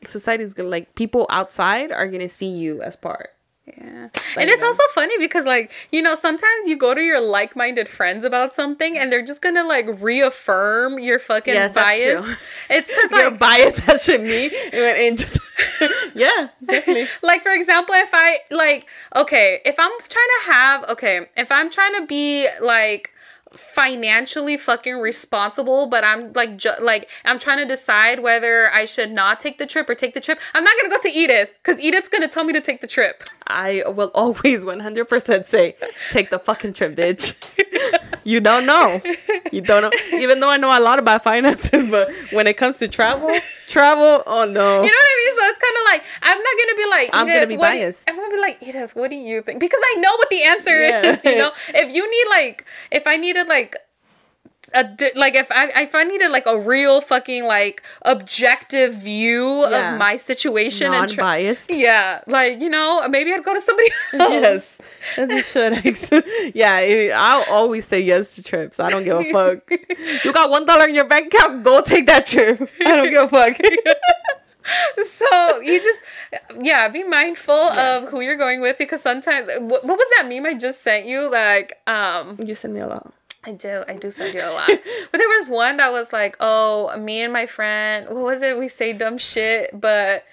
society's 0.04 0.54
gonna 0.54 0.70
like 0.70 0.94
people 0.96 1.26
outside 1.30 1.92
are 1.92 2.08
gonna 2.08 2.30
see 2.30 2.50
you 2.52 2.82
as 2.82 2.96
part. 2.96 3.30
Yeah. 3.78 4.10
and 4.38 4.50
it's 4.50 4.62
um, 4.62 4.68
also 4.68 4.84
funny 4.94 5.18
because, 5.18 5.46
like, 5.46 5.72
you 5.92 6.02
know, 6.02 6.16
sometimes 6.16 6.68
you 6.68 6.78
go 6.78 6.94
to 6.94 7.02
your 7.02 7.20
like 7.22 7.56
minded 7.56 7.88
friends 7.90 8.24
about 8.24 8.54
something 8.54 8.98
and 8.98 9.12
they're 9.12 9.26
just 9.26 9.42
gonna, 9.42 9.64
like, 9.64 9.86
reaffirm 10.02 11.00
your 11.00 11.20
fucking 11.20 11.54
Yes, 11.54 11.74
bias. 11.76 12.36
It's 12.70 12.88
just 12.88 13.12
Your 13.20 13.32
bias 13.32 13.80
that 13.86 14.00
shit 14.00 14.22
me 14.22 14.46
and, 14.74 14.98
and 14.98 15.18
just 15.18 15.40
yeah, 16.16 16.50
definitely. 16.66 17.06
like 17.22 17.44
for 17.44 17.52
example 17.52 17.94
if 17.96 18.10
i 18.14 18.38
like 18.50 18.88
okay 19.16 19.60
if 19.66 19.76
i'm 19.78 19.92
trying 20.08 20.28
to 20.46 20.52
have 20.52 20.90
okay 20.90 21.28
if 21.36 21.52
i'm 21.52 21.70
trying 21.70 21.94
to 22.00 22.06
be 22.08 22.48
like 22.62 23.12
financially 23.54 24.58
fucking 24.58 25.00
responsible, 25.00 25.88
but 25.88 26.04
I'm 26.04 26.34
like 26.34 26.58
ju- 26.58 26.70
like 26.82 27.10
I'm 27.26 27.40
trying 27.40 27.58
to 27.58 27.66
decide 27.66 28.22
whether 28.22 28.70
I 28.72 28.86
should 28.86 29.12
not 29.12 29.40
take 29.40 29.58
the 29.58 29.66
trip 29.66 29.90
or 29.90 29.96
take 29.96 30.14
the 30.14 30.20
trip. 30.22 30.40
I'm 30.54 30.64
not 30.64 30.76
gonna 30.82 30.96
go 30.96 31.02
to 31.02 31.10
Edith 31.10 31.52
because 31.62 31.82
Edith's 31.82 32.10
gonna 32.10 32.28
tell 32.28 32.44
me 32.44 32.54
to 32.54 32.62
take 32.62 32.82
the 32.82 32.88
trip. 32.88 33.24
I 33.48 33.84
will 33.88 34.12
always 34.14 34.64
100% 34.64 35.46
say, 35.46 35.76
take 36.12 36.30
the 36.30 36.38
fucking 36.40 36.74
trip, 36.74 36.96
bitch. 36.96 37.36
you 38.24 38.40
don't 38.40 38.66
know. 38.68 39.02
You 39.52 39.62
don't 39.62 39.82
know. 39.82 39.92
Even 40.20 40.40
though 40.40 40.50
I 40.52 40.58
know 40.58 40.78
a 40.78 40.80
lot 40.80 41.00
about 41.00 41.24
finances, 41.24 41.90
but 41.90 42.12
when 42.32 42.46
it 42.46 42.58
comes 42.58 42.78
to 42.78 42.88
travel, 42.88 43.34
travel, 43.68 44.22
oh 44.28 44.46
no. 44.46 44.50
You 44.50 44.56
know 44.56 44.84
what 44.84 44.86
I 44.86 45.18
mean? 45.18 45.19
It's 45.50 45.60
kind 45.60 45.76
of 45.80 45.84
like 45.92 46.02
I'm 46.22 46.38
not 46.38 46.54
gonna 46.60 46.78
be 46.78 46.88
like 46.90 47.10
I'm 47.14 47.28
gonna 47.28 47.48
be 47.48 47.58
what 47.58 47.72
do 47.72 47.78
you-" 47.78 47.84
biased. 47.86 48.10
I'm 48.10 48.16
gonna 48.16 48.34
be 48.34 48.40
like 48.42 48.58
Edith, 48.62 48.96
what 48.96 49.10
do 49.10 49.16
you 49.18 49.42
think? 49.42 49.60
Because 49.60 49.82
I 49.84 49.96
know 50.00 50.14
what 50.18 50.30
the 50.30 50.44
answer 50.44 50.80
Yeah. 50.82 51.06
is. 51.14 51.26
You 51.26 51.38
know, 51.38 51.52
if 51.70 51.94
you 51.94 52.04
need 52.10 52.28
like, 52.30 52.66
if 52.92 53.08
I 53.08 53.18
needed 53.18 53.48
like. 53.48 53.76
A 54.76 54.86
like 55.16 55.34
if 55.34 55.50
I 55.52 55.72
if 55.82 55.96
I 55.96 56.04
needed 56.04 56.30
like 56.30 56.46
a 56.46 56.56
real 56.56 57.02
fucking 57.02 57.46
like 57.46 57.82
objective 58.04 58.94
view 58.94 59.66
Yeah. 59.68 59.94
of 59.94 59.98
my 59.98 60.16
situation 60.16 60.94
and 60.94 61.10
tra- 61.10 61.24
Non-biased. 61.24 61.74
yeah 61.74 62.22
like 62.28 62.62
you 62.62 62.70
know 62.70 63.02
maybe 63.10 63.34
I'd 63.34 63.44
go 63.44 63.56
to 63.56 63.60
somebody 63.62 63.90
else 64.14 64.78
Yes, 64.78 65.18
as 65.18 65.32
you 65.32 65.42
should. 65.42 66.24
yeah, 66.56 67.16
I'll 67.18 67.46
always 67.52 67.86
say 67.88 68.00
yes 68.00 68.36
to 68.36 68.44
trips. 68.44 68.80
I 68.80 68.92
don't 68.92 69.04
give 69.06 69.18
a 69.18 69.32
fuck. 69.34 69.72
you 70.24 70.32
got 70.34 70.52
one 70.52 70.68
dollar 70.68 70.86
in 70.88 70.94
your 70.94 71.06
bank 71.06 71.34
account, 71.34 71.64
go 71.64 71.82
take 71.82 72.06
that 72.06 72.28
trip. 72.28 72.70
I 72.86 72.96
don't 72.98 73.10
give 73.10 73.24
a 73.24 73.28
fuck. 73.28 73.58
So 75.04 75.60
you 75.62 75.82
just 75.82 76.04
yeah 76.60 76.88
be 76.88 77.04
mindful 77.04 77.54
of 77.54 78.10
who 78.10 78.22
you're 78.22 78.36
going 78.38 78.62
with 78.62 78.78
because 78.78 79.02
sometimes 79.02 79.48
what, 79.60 79.84
what 79.86 79.98
was 79.98 80.08
that 80.18 80.28
meme 80.28 80.46
I 80.46 80.54
just 80.54 80.82
sent 80.82 81.06
you 81.06 81.32
like 81.32 81.74
um 81.88 82.38
you 82.44 82.56
send 82.56 82.74
me 82.74 82.80
a 82.80 82.88
lot. 82.88 83.14
I 83.46 83.54
do. 83.54 83.84
I 83.88 83.96
do 83.96 84.12
send 84.12 84.34
you 84.34 84.42
a 84.42 84.52
lot. 84.52 84.68
but 85.12 85.18
there 85.18 85.28
was 85.28 85.48
one 85.48 85.78
that 85.78 85.92
was 85.92 86.12
like, 86.12 86.36
oh, 86.42 86.96
me 86.98 87.22
and 87.22 87.32
my 87.32 87.46
friend, 87.46 88.08
what 88.08 88.24
was 88.24 88.42
it? 88.42 88.60
We 88.60 88.68
say 88.68 88.92
dumb 88.92 89.18
shit, 89.18 89.80
but 89.80 90.26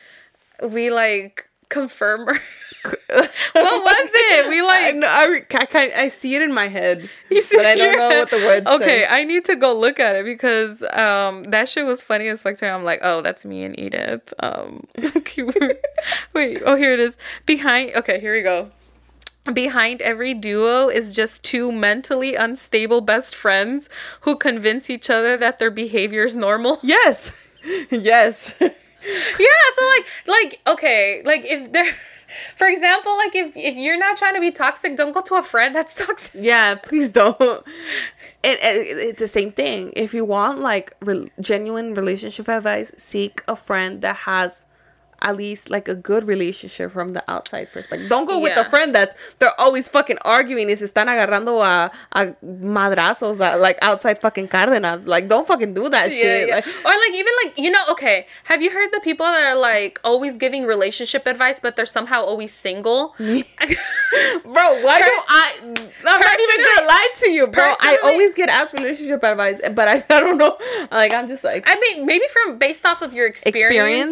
we 0.61 0.91
like 0.91 1.49
confirm. 1.68 2.28
what 3.11 3.84
was 3.84 4.11
it? 4.12 4.49
We 4.49 4.61
I, 4.61 4.64
like. 4.64 4.97
know, 4.97 5.07
I, 5.09 5.43
I, 5.59 5.64
kind 5.66 5.93
I 5.93 6.09
see 6.09 6.34
it 6.34 6.43
in 6.43 6.53
my 6.53 6.68
head, 6.68 7.09
You 7.30 7.41
see 7.41 7.57
but 7.57 7.66
I 7.66 7.74
don't 7.74 7.97
know 7.97 8.09
what 8.09 8.30
the 8.30 8.37
words 8.39 8.66
Okay, 8.66 9.01
say. 9.01 9.07
I 9.09 9.24
need 9.24 9.45
to 9.47 9.57
go 9.57 9.76
look 9.78 10.01
at 10.01 10.16
it 10.16 10.24
because 10.24 10.82
um 10.93 11.45
that 11.45 11.68
shit 11.68 11.84
was 11.84 12.01
funny 12.01 12.28
as 12.28 12.43
fuck 12.43 12.57
to 12.59 12.64
me. 12.64 12.70
I'm 12.70 12.84
like, 12.84 13.01
oh, 13.03 13.22
that's 13.22 13.45
me 13.45 13.64
and 13.64 13.78
Edith. 13.78 14.32
Um, 14.41 14.87
wait, 16.34 16.62
oh 16.64 16.76
here 16.76 16.93
it 16.93 17.01
is. 17.01 17.18
Behind. 17.47 17.93
Okay, 17.95 18.20
here 18.20 18.32
we 18.32 18.43
go. 18.43 18.68
Behind 19.53 20.03
every 20.03 20.34
duo 20.34 20.89
is 20.89 21.14
just 21.14 21.45
two 21.45 21.70
mentally 21.70 22.34
unstable 22.34 23.01
best 23.01 23.32
friends 23.34 23.89
who 24.22 24.37
convince 24.37 24.91
each 24.91 25.09
other 25.09 25.37
that 25.37 25.59
their 25.59 25.70
behavior 25.70 26.24
is 26.24 26.34
normal. 26.34 26.78
Yes, 26.82 27.32
yes. 27.91 28.57
yeah, 28.61 28.68
so 29.76 29.87
like 29.87 30.07
like 30.26 30.61
okay, 30.66 31.22
like 31.24 31.45
if 31.45 31.70
they're 31.70 31.95
for 32.55 32.66
example, 32.66 33.16
like 33.16 33.34
if 33.34 33.57
if 33.57 33.76
you're 33.76 33.99
not 33.99 34.16
trying 34.16 34.34
to 34.34 34.41
be 34.41 34.51
toxic, 34.51 34.97
don't 34.97 35.12
go 35.12 35.20
to 35.22 35.34
a 35.37 35.43
friend 35.43 35.74
that's 35.74 35.95
toxic. 36.07 36.41
Yeah, 36.43 36.74
please 36.76 37.11
don't. 37.11 37.39
And, 37.41 38.59
it- 38.62 38.99
it's 38.99 39.18
the 39.18 39.26
same 39.26 39.51
thing. 39.53 39.93
If 39.97 40.14
you 40.14 40.24
want 40.24 40.61
like 40.61 40.95
re- 41.01 41.28
genuine 41.41 41.95
relationship 41.95 42.49
advice, 42.49 42.93
seek 42.97 43.43
a 43.49 43.57
friend 43.57 44.01
that 44.03 44.16
has 44.16 44.66
at 45.23 45.37
least 45.37 45.71
like 45.71 45.89
a 45.89 45.95
good 45.95 46.25
relationship 46.27 46.93
from 46.93 47.11
the 47.11 47.23
outside 47.31 47.71
perspective. 47.73 48.09
Don't 48.09 48.27
go 48.27 48.39
with 48.39 48.53
Yeah. 48.55 48.62
a 48.62 48.64
friend 48.64 48.95
that's 48.95 49.14
they're 49.39 49.59
always 49.61 49.89
fucking 49.89 50.19
arguing 50.25 50.69
se 50.77 50.85
están 50.85 51.07
agarrando 51.07 51.62
a, 51.64 51.91
a 52.12 52.27
madrazos 52.45 53.39
that, 53.39 53.61
like 53.61 53.79
outside 53.83 54.19
fucking 54.21 54.49
Cárdenas. 54.49 55.07
Like 55.07 55.29
don't 55.29 55.47
fucking 55.47 55.75
do 55.75 55.89
that 55.89 56.11
Yeah, 56.12 56.23
shit. 56.23 56.49
yeah. 56.49 56.55
Like, 56.57 56.67
or 56.85 56.91
like 56.91 57.14
even 57.14 57.33
like 57.45 57.53
you 57.59 57.71
know 57.71 57.83
okay 57.91 58.27
have 58.45 58.62
you 58.62 58.71
heard 58.71 58.91
the 58.93 59.01
people 59.01 59.27
that 59.27 59.49
are 59.49 59.57
like 59.59 60.01
always 60.05 60.37
giving 60.37 60.64
relationship 60.67 61.27
advice 61.27 61.59
but 61.61 61.77
they're 61.77 61.87
somehow 61.87 62.23
always 62.23 62.53
single 62.53 63.14
bro, 64.45 64.67
why 64.85 65.01
do 65.03 65.12
I? 65.29 65.53
I'm 65.62 66.21
not 66.21 66.41
even 66.41 66.57
gonna 66.67 66.87
lie 66.87 67.09
to 67.23 67.31
you, 67.31 67.47
bro. 67.49 67.75
I 67.81 67.99
always 68.05 68.35
get 68.35 68.49
asked 68.49 68.75
relationship 68.75 69.23
advice, 69.23 69.61
but 69.75 69.89
I, 69.89 69.97
I 70.11 70.21
don't 70.21 70.39
know. 70.39 70.57
Like 70.91 71.12
I'm 71.12 71.29
just 71.29 71.43
like 71.45 71.64
I 71.67 71.77
mean, 71.81 72.07
maybe 72.07 72.25
from 72.33 72.59
based 72.59 72.85
off 72.87 73.01
of 73.03 73.12
your 73.12 73.27
experience, 73.27 73.57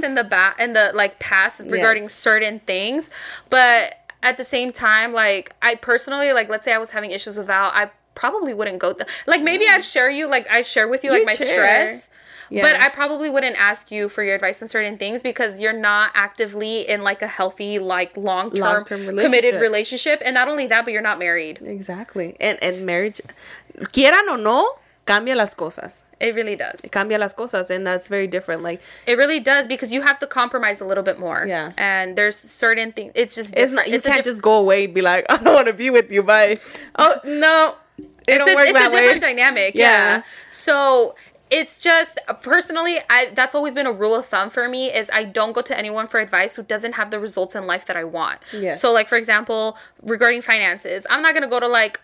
Experience? 0.00 0.04
in 0.04 0.14
the 0.14 0.24
back 0.24 0.56
and 0.58 0.74
the 0.74 0.90
like 0.94 1.03
past 1.20 1.62
regarding 1.66 2.04
Yes. 2.04 2.14
certain 2.14 2.60
things, 2.60 3.10
but 3.50 3.94
at 4.22 4.36
the 4.36 4.44
same 4.44 4.72
time, 4.72 5.12
like 5.12 5.54
I 5.62 5.74
personally, 5.76 6.32
like 6.32 6.48
let's 6.48 6.64
say 6.64 6.72
I 6.72 6.78
was 6.78 6.90
having 6.90 7.10
issues 7.10 7.36
with 7.36 7.46
Val, 7.46 7.70
I 7.74 7.90
probably 8.14 8.54
wouldn't 8.54 8.78
go 8.78 8.92
th- 8.92 9.08
like 9.26 9.42
maybe 9.42 9.64
I'd 9.68 9.84
share 9.84 10.08
you 10.10 10.26
like 10.28 10.46
I 10.50 10.62
share 10.62 10.86
with 10.88 11.02
you 11.04 11.10
like 11.10 11.20
You 11.20 11.26
my 11.26 11.34
share. 11.34 11.48
stress. 11.48 12.10
But 12.50 12.76
I 12.76 12.88
probably 12.88 13.30
wouldn't 13.30 13.56
ask 13.58 13.90
you 13.90 14.08
for 14.08 14.22
your 14.22 14.36
advice 14.36 14.62
on 14.62 14.68
certain 14.68 14.96
things 14.96 15.22
because 15.24 15.60
you're 15.60 15.72
not 15.72 16.12
actively 16.14 16.88
in 16.88 17.02
like 17.02 17.20
a 17.20 17.26
healthy, 17.26 17.80
like 17.80 18.16
long 18.16 18.52
term 18.52 18.84
committed 18.84 19.08
relationship. 19.08 19.60
relationship. 19.60 20.22
And 20.24 20.34
not 20.34 20.46
only 20.46 20.66
that, 20.68 20.84
but 20.84 20.92
you're 20.92 21.02
not 21.02 21.18
married. 21.18 21.58
Exactly. 21.64 22.36
And 22.38 22.56
and 22.62 22.86
marriage, 22.86 23.20
quieran 23.92 24.28
o 24.28 24.36
no, 24.36 24.76
cambia 25.06 25.36
las 25.36 25.54
cosas. 25.54 26.06
It 26.20 26.34
really 26.34 26.56
does. 26.56 26.84
It 26.84 26.90
cambia 26.92 27.18
las 27.18 27.34
cosas, 27.34 27.70
and 27.70 27.86
that's 27.86 28.08
very 28.08 28.26
different. 28.26 28.62
Like 28.62 28.80
It 29.06 29.18
really 29.18 29.40
does 29.40 29.66
because 29.68 29.92
you 29.92 30.02
have 30.02 30.18
to 30.20 30.26
compromise 30.26 30.80
a 30.80 30.84
little 30.84 31.04
bit 31.04 31.18
more. 31.18 31.44
Yeah. 31.46 31.72
And 31.76 32.16
there's 32.16 32.36
certain 32.36 32.92
things. 32.92 33.12
It's 33.14 33.34
just 33.34 33.58
it's 33.58 33.72
not. 33.72 33.88
You 33.88 33.94
It's 33.94 34.06
can't 34.06 34.18
diff- 34.18 34.24
just 34.24 34.42
go 34.42 34.54
away 34.54 34.84
and 34.86 34.94
be 34.94 35.02
like, 35.02 35.26
I 35.30 35.36
don't 35.42 35.54
want 35.54 35.68
to 35.68 35.74
be 35.74 35.90
with 35.90 36.10
you. 36.10 36.22
Bye. 36.22 36.58
Oh 36.98 37.16
no, 37.24 37.76
it 37.98 38.06
it's 38.28 38.38
don't 38.38 38.48
a, 38.50 38.54
work 38.54 38.64
it's 38.68 38.72
that 38.72 38.92
a 38.92 38.96
different 38.96 39.20
dynamic. 39.22 39.74
Yeah. 39.74 39.82
Yeah. 40.16 40.22
So 40.50 41.14
it's 41.50 41.78
just 41.78 42.18
personally, 42.40 42.96
I 43.10 43.28
that's 43.34 43.54
always 43.54 43.74
been 43.74 43.86
a 43.86 43.92
rule 43.92 44.14
of 44.14 44.24
thumb 44.24 44.48
for 44.48 44.68
me 44.68 44.86
is 44.92 45.10
I 45.12 45.24
don't 45.24 45.52
go 45.52 45.60
to 45.60 45.76
anyone 45.78 46.06
for 46.06 46.18
advice 46.18 46.56
who 46.56 46.62
doesn't 46.62 46.94
have 46.94 47.10
the 47.10 47.20
results 47.20 47.54
in 47.54 47.66
life 47.66 47.84
that 47.86 47.96
I 47.96 48.04
want. 48.04 48.38
Yes. 48.52 48.80
So 48.80 48.90
like 48.92 49.08
for 49.08 49.16
example, 49.16 49.76
regarding 50.02 50.40
finances, 50.40 51.06
I'm 51.10 51.20
not 51.22 51.34
gonna 51.34 51.46
go 51.46 51.60
to 51.60 51.68
like 51.68 52.00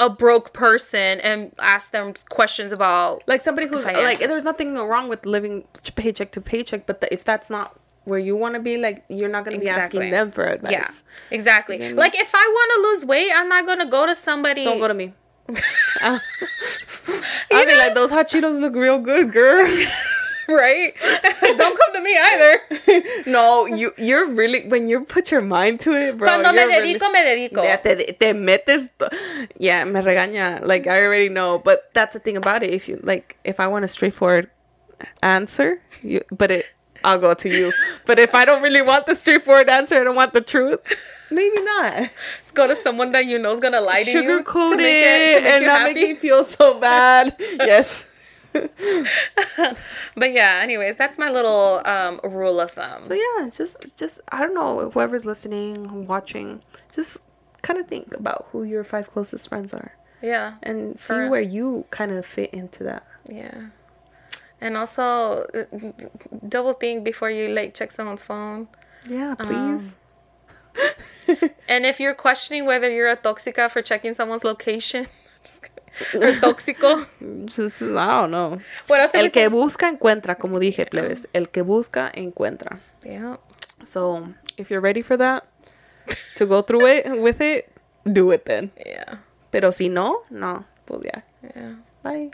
a 0.00 0.08
broke 0.10 0.52
person 0.52 1.20
and 1.20 1.52
ask 1.60 1.92
them 1.92 2.14
questions 2.30 2.72
about 2.72 3.22
Like 3.28 3.42
somebody 3.42 3.68
who's 3.68 3.84
like, 3.84 3.94
finances. 3.94 4.26
there's 4.26 4.44
nothing 4.44 4.74
wrong 4.74 5.08
with 5.08 5.26
living 5.26 5.64
paycheck 5.94 6.32
to 6.32 6.40
paycheck, 6.40 6.86
but 6.86 7.00
the, 7.02 7.12
if 7.12 7.22
that's 7.22 7.50
not 7.50 7.78
where 8.04 8.18
you 8.18 8.34
want 8.34 8.54
to 8.54 8.60
be, 8.60 8.78
like 8.78 9.04
you're 9.08 9.28
not 9.28 9.44
gonna 9.44 9.58
be 9.58 9.68
asking 9.68 10.10
them 10.10 10.30
for 10.30 10.44
advice. 10.46 10.72
Yeah, 10.72 10.88
exactly. 11.30 11.82
You 11.82 11.94
know? 11.94 12.00
Like 12.00 12.14
if 12.16 12.34
I 12.34 12.38
want 12.38 12.72
to 12.74 12.88
lose 12.88 13.04
weight, 13.04 13.30
I'm 13.34 13.48
not 13.48 13.66
gonna 13.66 13.88
go 13.88 14.06
to 14.06 14.14
somebody. 14.14 14.64
Don't 14.64 14.78
go 14.78 14.88
to 14.88 14.94
me. 14.94 15.12
I'll 16.02 17.66
be 17.66 17.76
like, 17.76 17.94
those 17.94 18.10
hot 18.10 18.28
Cheetos 18.28 18.58
look 18.60 18.74
real 18.74 18.98
good, 18.98 19.32
girl. 19.32 19.68
right? 20.54 20.92
Don't 21.56 21.76
come 21.78 21.92
to 21.94 22.00
me 22.00 22.16
either. 22.18 22.60
no, 23.30 23.66
you 23.66 23.92
you're 23.98 24.28
really 24.28 24.68
when 24.68 24.88
you 24.88 25.04
put 25.04 25.30
your 25.30 25.40
mind 25.42 25.80
to 25.80 25.92
it, 25.92 26.16
bro. 26.18 26.26
Cuando 26.28 26.52
me 26.52 26.58
you're 26.60 26.68
really- 26.68 26.94
me 26.94 26.98
dedico. 26.98 27.64
Yeah, 27.64 27.76
te, 27.76 28.12
te 28.12 28.32
metes. 28.32 28.92
Yeah, 29.58 29.84
me 29.84 30.00
regaña. 30.00 30.64
Like 30.64 30.86
I 30.86 31.02
already 31.04 31.28
know, 31.28 31.58
but 31.58 31.90
that's 31.94 32.14
the 32.14 32.20
thing 32.20 32.36
about 32.36 32.62
it. 32.62 32.70
If 32.70 32.88
you 32.88 33.00
like, 33.02 33.36
if 33.44 33.60
I 33.60 33.66
want 33.68 33.84
a 33.84 33.88
straightforward 33.88 34.50
answer, 35.22 35.80
you, 36.02 36.20
but 36.30 36.50
it, 36.50 36.66
I'll 37.04 37.18
go 37.18 37.34
to 37.34 37.48
you. 37.48 37.72
but 38.06 38.18
if 38.18 38.34
I 38.34 38.44
don't 38.44 38.62
really 38.62 38.82
want 38.82 39.06
the 39.06 39.14
straightforward 39.14 39.68
answer, 39.68 40.00
I 40.00 40.04
don't 40.04 40.16
want 40.16 40.32
the 40.32 40.40
truth. 40.42 40.80
Maybe 41.30 41.62
not. 41.62 41.94
Let's 41.94 42.50
go 42.52 42.66
to 42.66 42.74
someone 42.74 43.12
that 43.12 43.24
you 43.24 43.38
know 43.38 43.52
is 43.52 43.60
gonna 43.60 43.80
lie 43.80 44.02
to 44.02 44.10
you 44.10 44.22
Sugarcoat 44.22 44.72
to 44.72 44.76
make 44.76 44.86
it, 44.86 44.98
it 44.98 45.34
to 45.38 45.42
make 45.44 45.52
and 45.52 45.60
you 45.62 45.66
not 45.68 45.82
make 45.84 45.96
happy. 45.96 46.12
me 46.14 46.18
feel 46.18 46.44
so 46.44 46.78
bad. 46.80 47.36
yes. 47.58 48.09
But 50.16 50.32
yeah, 50.32 50.60
anyways, 50.62 50.96
that's 50.96 51.18
my 51.18 51.30
little 51.30 51.80
um, 51.84 52.20
rule 52.24 52.60
of 52.60 52.70
thumb. 52.72 53.02
So 53.02 53.14
yeah, 53.14 53.48
just 53.48 53.98
just 53.98 54.20
I 54.32 54.40
don't 54.40 54.54
know 54.54 54.90
whoever's 54.90 55.24
listening, 55.26 56.06
watching, 56.06 56.60
just 56.92 57.18
kind 57.62 57.78
of 57.78 57.86
think 57.86 58.14
about 58.14 58.48
who 58.50 58.64
your 58.64 58.84
five 58.84 59.08
closest 59.08 59.48
friends 59.48 59.72
are 59.74 59.92
Yeah, 60.22 60.54
and 60.62 60.98
see 60.98 61.06
For- 61.14 61.28
where 61.28 61.40
you 61.40 61.84
kind 61.90 62.10
of 62.10 62.24
fit 62.26 62.50
into 62.52 62.84
that. 62.84 63.04
yeah. 63.28 63.66
And 64.62 64.76
also, 64.76 65.46
uh, 65.54 65.64
double 66.46 66.74
think 66.74 67.02
before 67.04 67.30
you 67.30 67.48
like 67.48 67.72
check 67.74 67.90
someone's 67.90 68.24
phone. 68.24 68.68
Yeah, 69.08 69.34
please. 69.34 69.96
And 71.68 71.86
if 71.86 72.00
you're 72.00 72.14
questioning 72.14 72.66
whether 72.66 72.90
you're 72.90 73.08
a 73.08 73.16
toxica 73.16 73.70
for 73.70 73.80
checking 73.82 74.12
someone's 74.14 74.44
location, 74.44 75.06
just 76.12 76.12
kidding. 76.12 76.22
or 76.22 76.40
toxico. 76.40 77.46
Just, 77.46 77.82
I 77.82 78.20
don't 78.20 78.30
know. 78.30 78.60
What 78.86 79.00
else? 79.00 79.14
El 79.14 79.30
que 79.30 79.48
busca 79.48 79.88
encuentra, 79.88 80.38
como 80.38 80.58
dije, 80.58 80.86
plebes. 80.86 81.26
El 81.32 81.46
que 81.46 81.62
busca 81.62 82.10
encuentra. 82.14 82.80
Yeah. 83.04 83.36
So 83.82 84.34
if 84.56 84.70
you're 84.70 84.80
ready 84.80 85.02
for 85.02 85.16
that, 85.16 85.46
to 86.36 86.46
go 86.46 86.62
through 86.62 86.86
it 86.86 87.20
with 87.20 87.40
it, 87.40 87.72
do 88.10 88.30
it 88.30 88.44
then. 88.44 88.70
Yeah. 88.84 89.18
Pero 89.50 89.70
si 89.70 89.88
no, 89.88 90.22
no, 90.30 90.64
pues 90.86 91.04
ya. 91.04 91.22
Yeah. 91.42 91.74
Bye. 92.02 92.30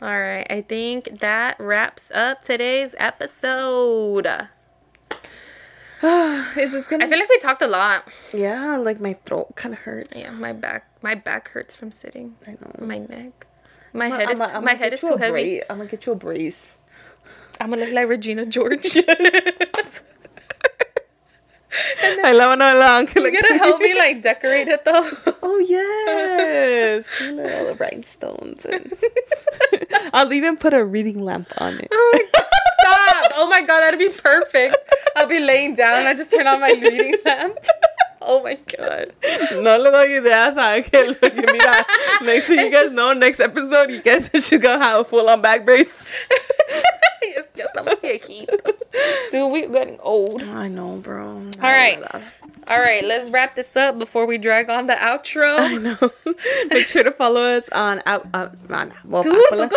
All 0.00 0.20
right. 0.20 0.46
I 0.50 0.62
think 0.62 1.20
that 1.20 1.58
wraps 1.58 2.10
up 2.12 2.42
today's 2.42 2.94
episode. 2.98 4.26
Is 6.02 6.72
this 6.72 6.88
gonna? 6.88 7.04
I 7.04 7.08
feel 7.08 7.18
like 7.18 7.28
we 7.28 7.38
talked 7.38 7.62
a 7.62 7.68
lot. 7.68 8.04
yeah, 8.34 8.76
like 8.76 9.00
my 9.00 9.14
throat 9.24 9.54
kind 9.54 9.74
of 9.74 9.80
hurts. 9.80 10.20
Yeah, 10.20 10.32
my 10.32 10.52
back 10.52 10.91
My 11.02 11.14
back 11.14 11.48
hurts 11.50 11.74
from 11.76 11.90
sitting. 11.92 12.36
I 12.46 12.52
know. 12.52 12.86
My 12.86 12.98
neck. 12.98 13.46
My 13.92 14.06
I'ma- 14.06 14.16
head 14.16 14.30
is 14.30 14.40
I'ma- 14.40 14.48
too, 14.50 14.56
I'ma 14.56 14.64
my 14.64 14.74
head 14.74 14.92
is 14.92 15.00
too 15.00 15.16
heavy. 15.16 15.58
bra- 15.58 15.66
I'm 15.70 15.76
gonna 15.78 15.90
get 15.90 16.06
you 16.06 16.12
a 16.12 16.16
brace. 16.16 16.78
I'm 17.60 17.70
gonna 17.70 17.82
look 17.84 17.92
like 17.94 18.08
Regina 18.08 18.46
George. 18.46 18.86
I 22.24 22.32
love 22.32 22.58
no 22.58 22.78
long. 22.78 23.08
You 23.16 23.32
gonna 23.32 23.58
help 23.58 23.80
me 23.80 23.94
like 23.96 24.22
decorate 24.22 24.68
it 24.68 24.84
though? 24.84 25.08
Oh 25.44 25.58
yes, 25.58 27.06
all 27.20 27.36
the 27.66 27.76
rhinestones. 27.78 28.64
And 28.64 28.92
I'll 30.14 30.32
even 30.32 30.56
put 30.56 30.72
a 30.72 30.84
reading 30.84 31.22
lamp 31.24 31.48
on 31.58 31.74
it. 31.78 31.88
Oh 31.92 32.10
my 32.14 32.24
god, 32.32 32.46
stop! 32.80 33.32
Oh 33.36 33.48
my 33.48 33.60
god, 33.62 33.80
that'd 33.80 33.98
be 33.98 34.08
perfect. 34.08 34.76
I'll 35.16 35.26
be 35.26 35.40
laying 35.40 35.74
down. 35.74 36.06
I 36.06 36.14
just 36.14 36.30
turn 36.30 36.46
on 36.46 36.60
my 36.60 36.70
reading 36.72 37.16
lamp. 37.24 37.58
Oh 38.24 38.42
my 38.42 38.58
god. 38.78 39.12
No 39.62 39.76
le 39.78 39.90
doy 39.90 40.16
ideas 40.18 40.56
a 40.56 40.82
que 40.82 41.16
mira. 41.52 41.84
Next 42.22 42.46
thing 42.46 42.58
you 42.60 42.70
guys 42.70 42.92
know, 42.92 43.12
next 43.12 43.40
episode, 43.40 43.90
you 43.90 44.00
guys 44.02 44.30
should 44.46 44.62
go 44.62 44.78
have 44.78 45.00
a 45.00 45.04
full 45.04 45.28
on 45.28 45.40
back 45.42 45.64
brace. 45.64 46.14
yes, 47.22 47.46
yes, 47.56 47.68
estamos 47.74 48.00
viejitos. 48.00 48.80
Dude, 49.30 49.50
we're 49.52 49.68
getting 49.68 49.98
old. 50.00 50.42
I 50.42 50.68
know, 50.68 50.96
bro. 50.96 51.26
All 51.28 51.42
right. 51.62 52.02
All 52.68 52.78
right, 52.78 53.04
let's 53.04 53.28
wrap 53.30 53.56
this 53.56 53.76
up 53.76 53.98
before 53.98 54.24
we 54.26 54.38
drag 54.38 54.70
on 54.70 54.86
the 54.86 54.94
outro. 54.94 55.58
I 55.58 55.74
know. 55.74 55.98
Make 56.70 56.86
sure 56.86 57.02
to 57.02 57.10
follow 57.10 57.40
us 57.42 57.68
on. 57.70 58.00
Uh, 58.06 58.20
uh, 58.32 58.48
on 58.70 58.92
well, 59.04 59.22
Dude, 59.24 59.34
Apple- 59.52 59.68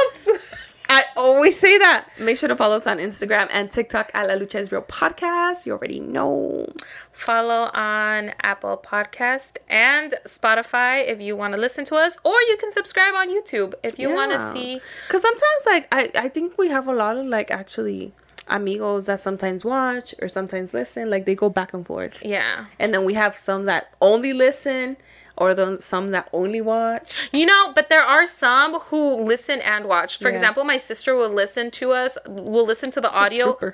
I 0.87 1.03
always 1.17 1.59
say 1.59 1.77
that. 1.77 2.07
Make 2.19 2.37
sure 2.37 2.49
to 2.49 2.55
follow 2.55 2.75
us 2.75 2.87
on 2.87 2.97
Instagram 2.99 3.47
and 3.51 3.71
TikTok 3.71 4.11
at 4.13 4.27
La 4.27 4.35
Lucha 4.35 4.59
is 4.59 4.71
Real 4.71 4.81
Podcast. 4.81 5.65
You 5.65 5.73
already 5.73 5.99
know. 5.99 6.71
Follow 7.11 7.69
on 7.73 8.33
Apple 8.43 8.77
Podcast 8.77 9.57
and 9.69 10.13
Spotify 10.25 11.07
if 11.07 11.21
you 11.21 11.35
want 11.35 11.53
to 11.53 11.59
listen 11.59 11.85
to 11.85 11.95
us, 11.95 12.17
or 12.23 12.33
you 12.33 12.57
can 12.59 12.71
subscribe 12.71 13.13
on 13.15 13.29
YouTube 13.29 13.73
if 13.83 13.97
you 13.97 14.13
want 14.13 14.31
to 14.31 14.37
see. 14.37 14.79
Because 15.07 15.21
sometimes, 15.21 15.63
like, 15.65 15.87
I, 15.91 16.09
I 16.25 16.29
think 16.29 16.57
we 16.57 16.67
have 16.67 16.87
a 16.87 16.93
lot 16.93 17.17
of, 17.17 17.25
like, 17.25 17.51
actually 17.51 18.13
amigos 18.47 19.07
that 19.07 19.19
sometimes 19.19 19.65
watch 19.65 20.13
or 20.21 20.27
sometimes 20.27 20.73
listen. 20.73 21.09
Like, 21.09 21.25
they 21.25 21.35
go 21.35 21.49
back 21.49 21.73
and 21.73 21.85
forth. 21.85 22.21
Yeah. 22.23 22.65
And 22.79 22.93
then 22.93 23.05
we 23.05 23.13
have 23.15 23.35
some 23.35 23.65
that 23.65 23.95
only 24.01 24.33
listen 24.33 24.97
or 25.37 25.53
the, 25.53 25.81
some 25.81 26.11
that 26.11 26.29
only 26.31 26.61
watch. 26.61 27.29
You 27.33 27.45
know, 27.45 27.71
but 27.75 27.89
there 27.89 28.01
are 28.03 28.25
some 28.25 28.79
who 28.79 29.15
listen 29.21 29.59
and 29.61 29.85
watch. 29.85 30.17
For 30.17 30.29
Yeah. 30.29 30.35
example, 30.35 30.63
my 30.63 30.77
sister 30.77 31.13
will 31.15 31.29
listen 31.29 31.71
to 31.71 31.91
us, 31.91 32.17
will 32.27 32.65
listen 32.65 32.89
to 32.91 33.01
the 33.01 33.11
audio. 33.11 33.57
Uh, 33.61 33.71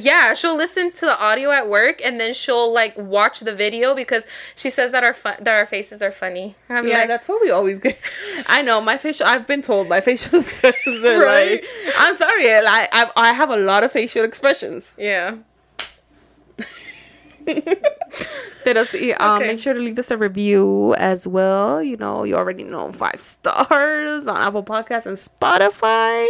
yeah, 0.00 0.32
she'll 0.32 0.56
listen 0.56 0.90
to 0.92 1.04
the 1.06 1.18
audio 1.22 1.50
at 1.50 1.68
work 1.68 2.00
and 2.04 2.18
then 2.18 2.32
she'll 2.32 2.72
like 2.72 2.96
watch 2.96 3.40
the 3.40 3.54
video 3.54 3.94
because 3.94 4.24
she 4.56 4.70
says 4.70 4.90
that 4.92 5.04
our 5.04 5.12
fun- 5.12 5.36
that 5.40 5.52
our 5.54 5.66
faces 5.66 6.00
are 6.00 6.10
funny. 6.12 6.54
I'm 6.70 6.86
yeah, 6.88 7.00
like, 7.00 7.08
that's 7.08 7.28
what 7.28 7.42
we 7.42 7.50
always 7.50 7.78
get. 7.78 8.00
I 8.48 8.62
know 8.62 8.80
my 8.80 8.96
facial. 8.96 9.26
I've 9.26 9.46
been 9.46 9.60
told 9.62 9.88
my 9.88 10.00
facial 10.00 10.38
expressions 10.44 11.04
are 11.04 11.20
Right? 11.20 11.60
like. 11.62 11.94
I'm 11.98 12.16
sorry, 12.16 12.50
I, 12.52 12.88
I 12.90 13.10
I 13.16 13.32
have 13.34 13.50
a 13.50 13.56
lot 13.58 13.84
of 13.84 13.92
facial 13.92 14.24
expressions. 14.24 14.94
yeah. 14.98 15.36
Pero 18.64 18.84
sí, 18.84 19.12
um, 19.18 19.36
Okay. 19.36 19.48
make 19.48 19.58
sure 19.58 19.74
to 19.74 19.80
leave 19.80 19.98
us 19.98 20.10
a 20.10 20.16
review 20.16 20.94
as 20.98 21.26
well. 21.26 21.82
You 21.82 21.96
know, 21.96 22.24
you 22.24 22.36
already 22.36 22.62
know 22.64 22.92
five 22.92 23.20
stars 23.20 24.28
on 24.28 24.36
Apple 24.36 24.62
Podcasts 24.64 25.06
and 25.06 25.16
Spotify. 25.16 26.26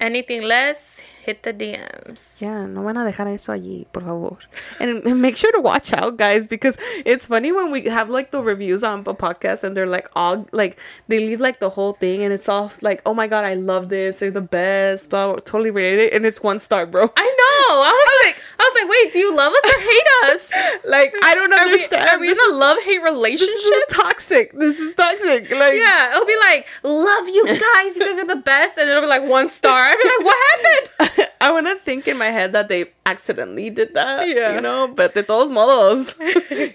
Anything 0.00 0.42
less, 0.42 1.04
hit 1.24 1.42
the 1.44 1.52
DMs. 1.54 2.40
Yeah, 2.42 2.66
no 2.66 2.82
van 2.82 2.96
a 2.96 3.04
dejar 3.04 3.28
eso 3.32 3.52
allí, 3.52 3.86
por 3.92 4.02
favor. 4.02 4.36
And, 4.80 5.04
and 5.06 5.22
make 5.26 5.36
sure 5.36 5.52
to 5.52 5.60
watch 5.60 5.92
out, 5.92 6.16
guys, 6.16 6.48
because 6.48 6.76
it's 7.06 7.26
funny 7.26 7.52
when 7.52 7.70
we 7.70 7.84
have 7.84 8.08
like 8.08 8.30
the 8.32 8.42
reviews 8.42 8.82
on 8.82 9.00
a 9.00 9.14
podcast 9.14 9.62
and 9.62 9.76
they're 9.76 9.86
like 9.86 10.08
all 10.16 10.46
like 10.52 10.78
they 11.08 11.18
leave 11.20 11.40
like 11.40 11.60
the 11.60 11.70
whole 11.70 11.92
thing 11.92 12.24
and 12.24 12.32
it's 12.32 12.48
all 12.48 12.72
like, 12.82 13.00
oh 13.06 13.14
my 13.14 13.26
god, 13.28 13.44
I 13.44 13.54
love 13.54 13.88
this, 13.88 14.18
they're 14.18 14.30
the 14.32 14.40
best, 14.40 15.10
blah, 15.10 15.34
totally 15.36 15.70
rated, 15.70 16.12
and 16.12 16.26
it's 16.26 16.42
one 16.42 16.58
star, 16.58 16.86
bro. 16.86 17.04
I 17.16 17.26
know. 17.40 17.74
I 17.86 17.90
was 17.90 18.10
like, 18.26 18.36
I 18.58 18.62
was 18.68 18.82
like, 18.82 18.90
wait, 18.90 19.12
do 19.12 19.18
you 19.20 19.36
love 19.36 19.52
us 19.52 19.64
or 19.70 19.80
hate 19.80 20.08
us? 20.32 20.52
like 20.88 21.14
I 21.22 21.34
don't 21.34 21.52
Are 21.52 21.64
we, 21.66 21.72
understand. 21.72 22.08
are 22.10 22.18
we 22.18 22.30
in 22.30 22.36
a 22.50 22.54
love 22.56 22.78
hate 22.82 22.98
this 22.98 23.06
is 23.06 23.14
relationship? 23.14 23.88
toxic. 23.90 24.52
This 24.52 24.80
is 24.80 24.94
toxic. 24.94 25.50
Like 25.50 25.74
Yeah, 25.78 26.10
it'll 26.14 26.26
be 26.26 26.36
like, 26.50 26.66
love 26.82 27.28
you 27.28 27.46
guys. 27.46 27.96
You 27.96 28.04
guys 28.06 28.18
are 28.18 28.26
the 28.26 28.42
best. 28.42 28.76
And 28.78 28.88
it'll 28.88 29.02
be 29.02 29.06
like 29.08 29.22
one 29.22 29.48
star. 29.48 29.82
I'd 29.84 29.96
be 29.96 30.04
like, 30.08 30.26
what 30.26 30.36
happened? 30.50 31.11
I 31.40 31.50
want 31.50 31.66
to 31.66 31.74
think 31.76 32.06
in 32.06 32.16
my 32.16 32.30
head 32.30 32.52
that 32.52 32.68
they 32.68 32.92
accidentally 33.04 33.68
did 33.70 33.94
that. 33.94 34.28
Yeah. 34.28 34.54
You 34.54 34.60
know, 34.60 34.92
but 34.94 35.14
de 35.14 35.22
todos 35.24 35.50
modos, 35.50 36.14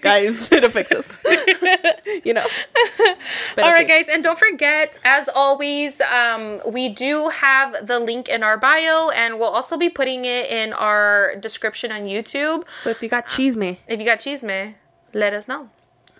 guys, 0.02 0.52
it'll 0.52 0.70
fix 0.70 0.92
us. 0.92 1.18
you 2.24 2.34
know. 2.34 2.46
But 3.56 3.64
All 3.64 3.72
I 3.72 3.84
guys. 3.84 4.06
And 4.12 4.22
don't 4.22 4.38
forget, 4.38 4.98
as 5.04 5.28
always, 5.34 6.00
um, 6.02 6.60
we 6.70 6.90
do 6.90 7.30
have 7.30 7.86
the 7.86 7.98
link 7.98 8.28
in 8.28 8.42
our 8.42 8.58
bio, 8.58 9.08
and 9.14 9.38
we'll 9.38 9.48
also 9.48 9.76
be 9.78 9.88
putting 9.88 10.24
it 10.26 10.50
in 10.50 10.74
our 10.74 11.34
description 11.40 11.90
on 11.90 12.02
YouTube. 12.02 12.68
So 12.80 12.90
if 12.90 13.02
you 13.02 13.08
got 13.08 13.26
cheese 13.26 13.56
me, 13.56 13.80
If 13.88 13.98
you 14.00 14.06
got 14.06 14.18
chisme, 14.18 14.74
let 15.14 15.32
us 15.32 15.48
know. 15.48 15.70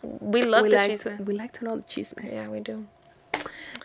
We 0.03 0.43
love 0.43 0.63
we 0.63 0.71
the 0.71 0.77
like 0.77 0.91
chisme. 0.91 1.21
we 1.27 1.35
like 1.35 1.53
to 1.53 1.65
know 1.65 1.77
the 1.77 1.83
cheese 1.83 2.15
me. 2.17 2.31
Yeah, 2.33 2.49
we 2.49 2.61
do. 2.61 2.87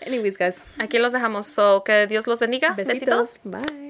Anyways, 0.04 0.38
guys, 0.38 0.64
Aquí 0.80 1.00
los 1.02 1.14
dejamos. 1.14 1.46
So, 1.46 1.82
que 1.82 2.08
Dios 2.08 2.28
los 2.28 2.40
bendiga. 2.40 2.76
besitos. 2.76 3.40
Besitos. 3.40 3.40
Bye. 3.44 3.83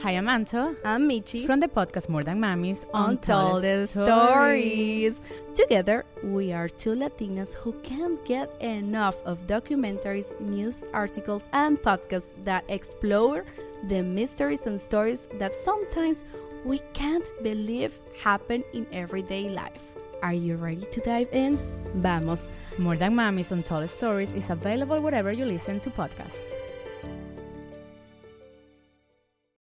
Hi, 0.00 0.12
I'm 0.12 0.26
Anto 0.26 0.74
I'm 0.86 1.06
Michi. 1.06 1.44
from 1.44 1.60
the 1.60 1.68
podcast 1.68 2.08
More 2.08 2.24
Than 2.24 2.40
Mamis 2.40 2.86
Untold 2.94 3.62
Stories. 3.90 5.20
Together, 5.54 6.06
we 6.22 6.54
are 6.54 6.68
two 6.68 6.94
Latinas 6.94 7.52
who 7.52 7.72
can't 7.82 8.24
get 8.24 8.50
enough 8.62 9.16
of 9.26 9.46
documentaries, 9.46 10.40
news 10.40 10.82
articles, 10.94 11.50
and 11.52 11.76
podcasts 11.82 12.32
that 12.44 12.64
explore 12.68 13.44
the 13.88 14.02
mysteries 14.02 14.64
and 14.64 14.80
stories 14.80 15.28
that 15.34 15.54
sometimes 15.54 16.24
we 16.64 16.78
can't 16.94 17.30
believe 17.42 18.00
happen 18.18 18.64
in 18.72 18.86
everyday 18.92 19.50
life. 19.50 19.82
Are 20.22 20.32
you 20.32 20.56
ready 20.56 20.86
to 20.86 21.00
dive 21.00 21.28
in? 21.32 21.58
Vamos. 21.96 22.48
More 22.78 22.96
Than 22.96 23.14
Mamis 23.14 23.52
Untold 23.52 23.88
Stories 23.88 24.34
is 24.34 24.50
available 24.50 25.00
wherever 25.00 25.32
you 25.32 25.46
listen 25.46 25.80
to 25.80 25.90
podcasts. 25.90 26.55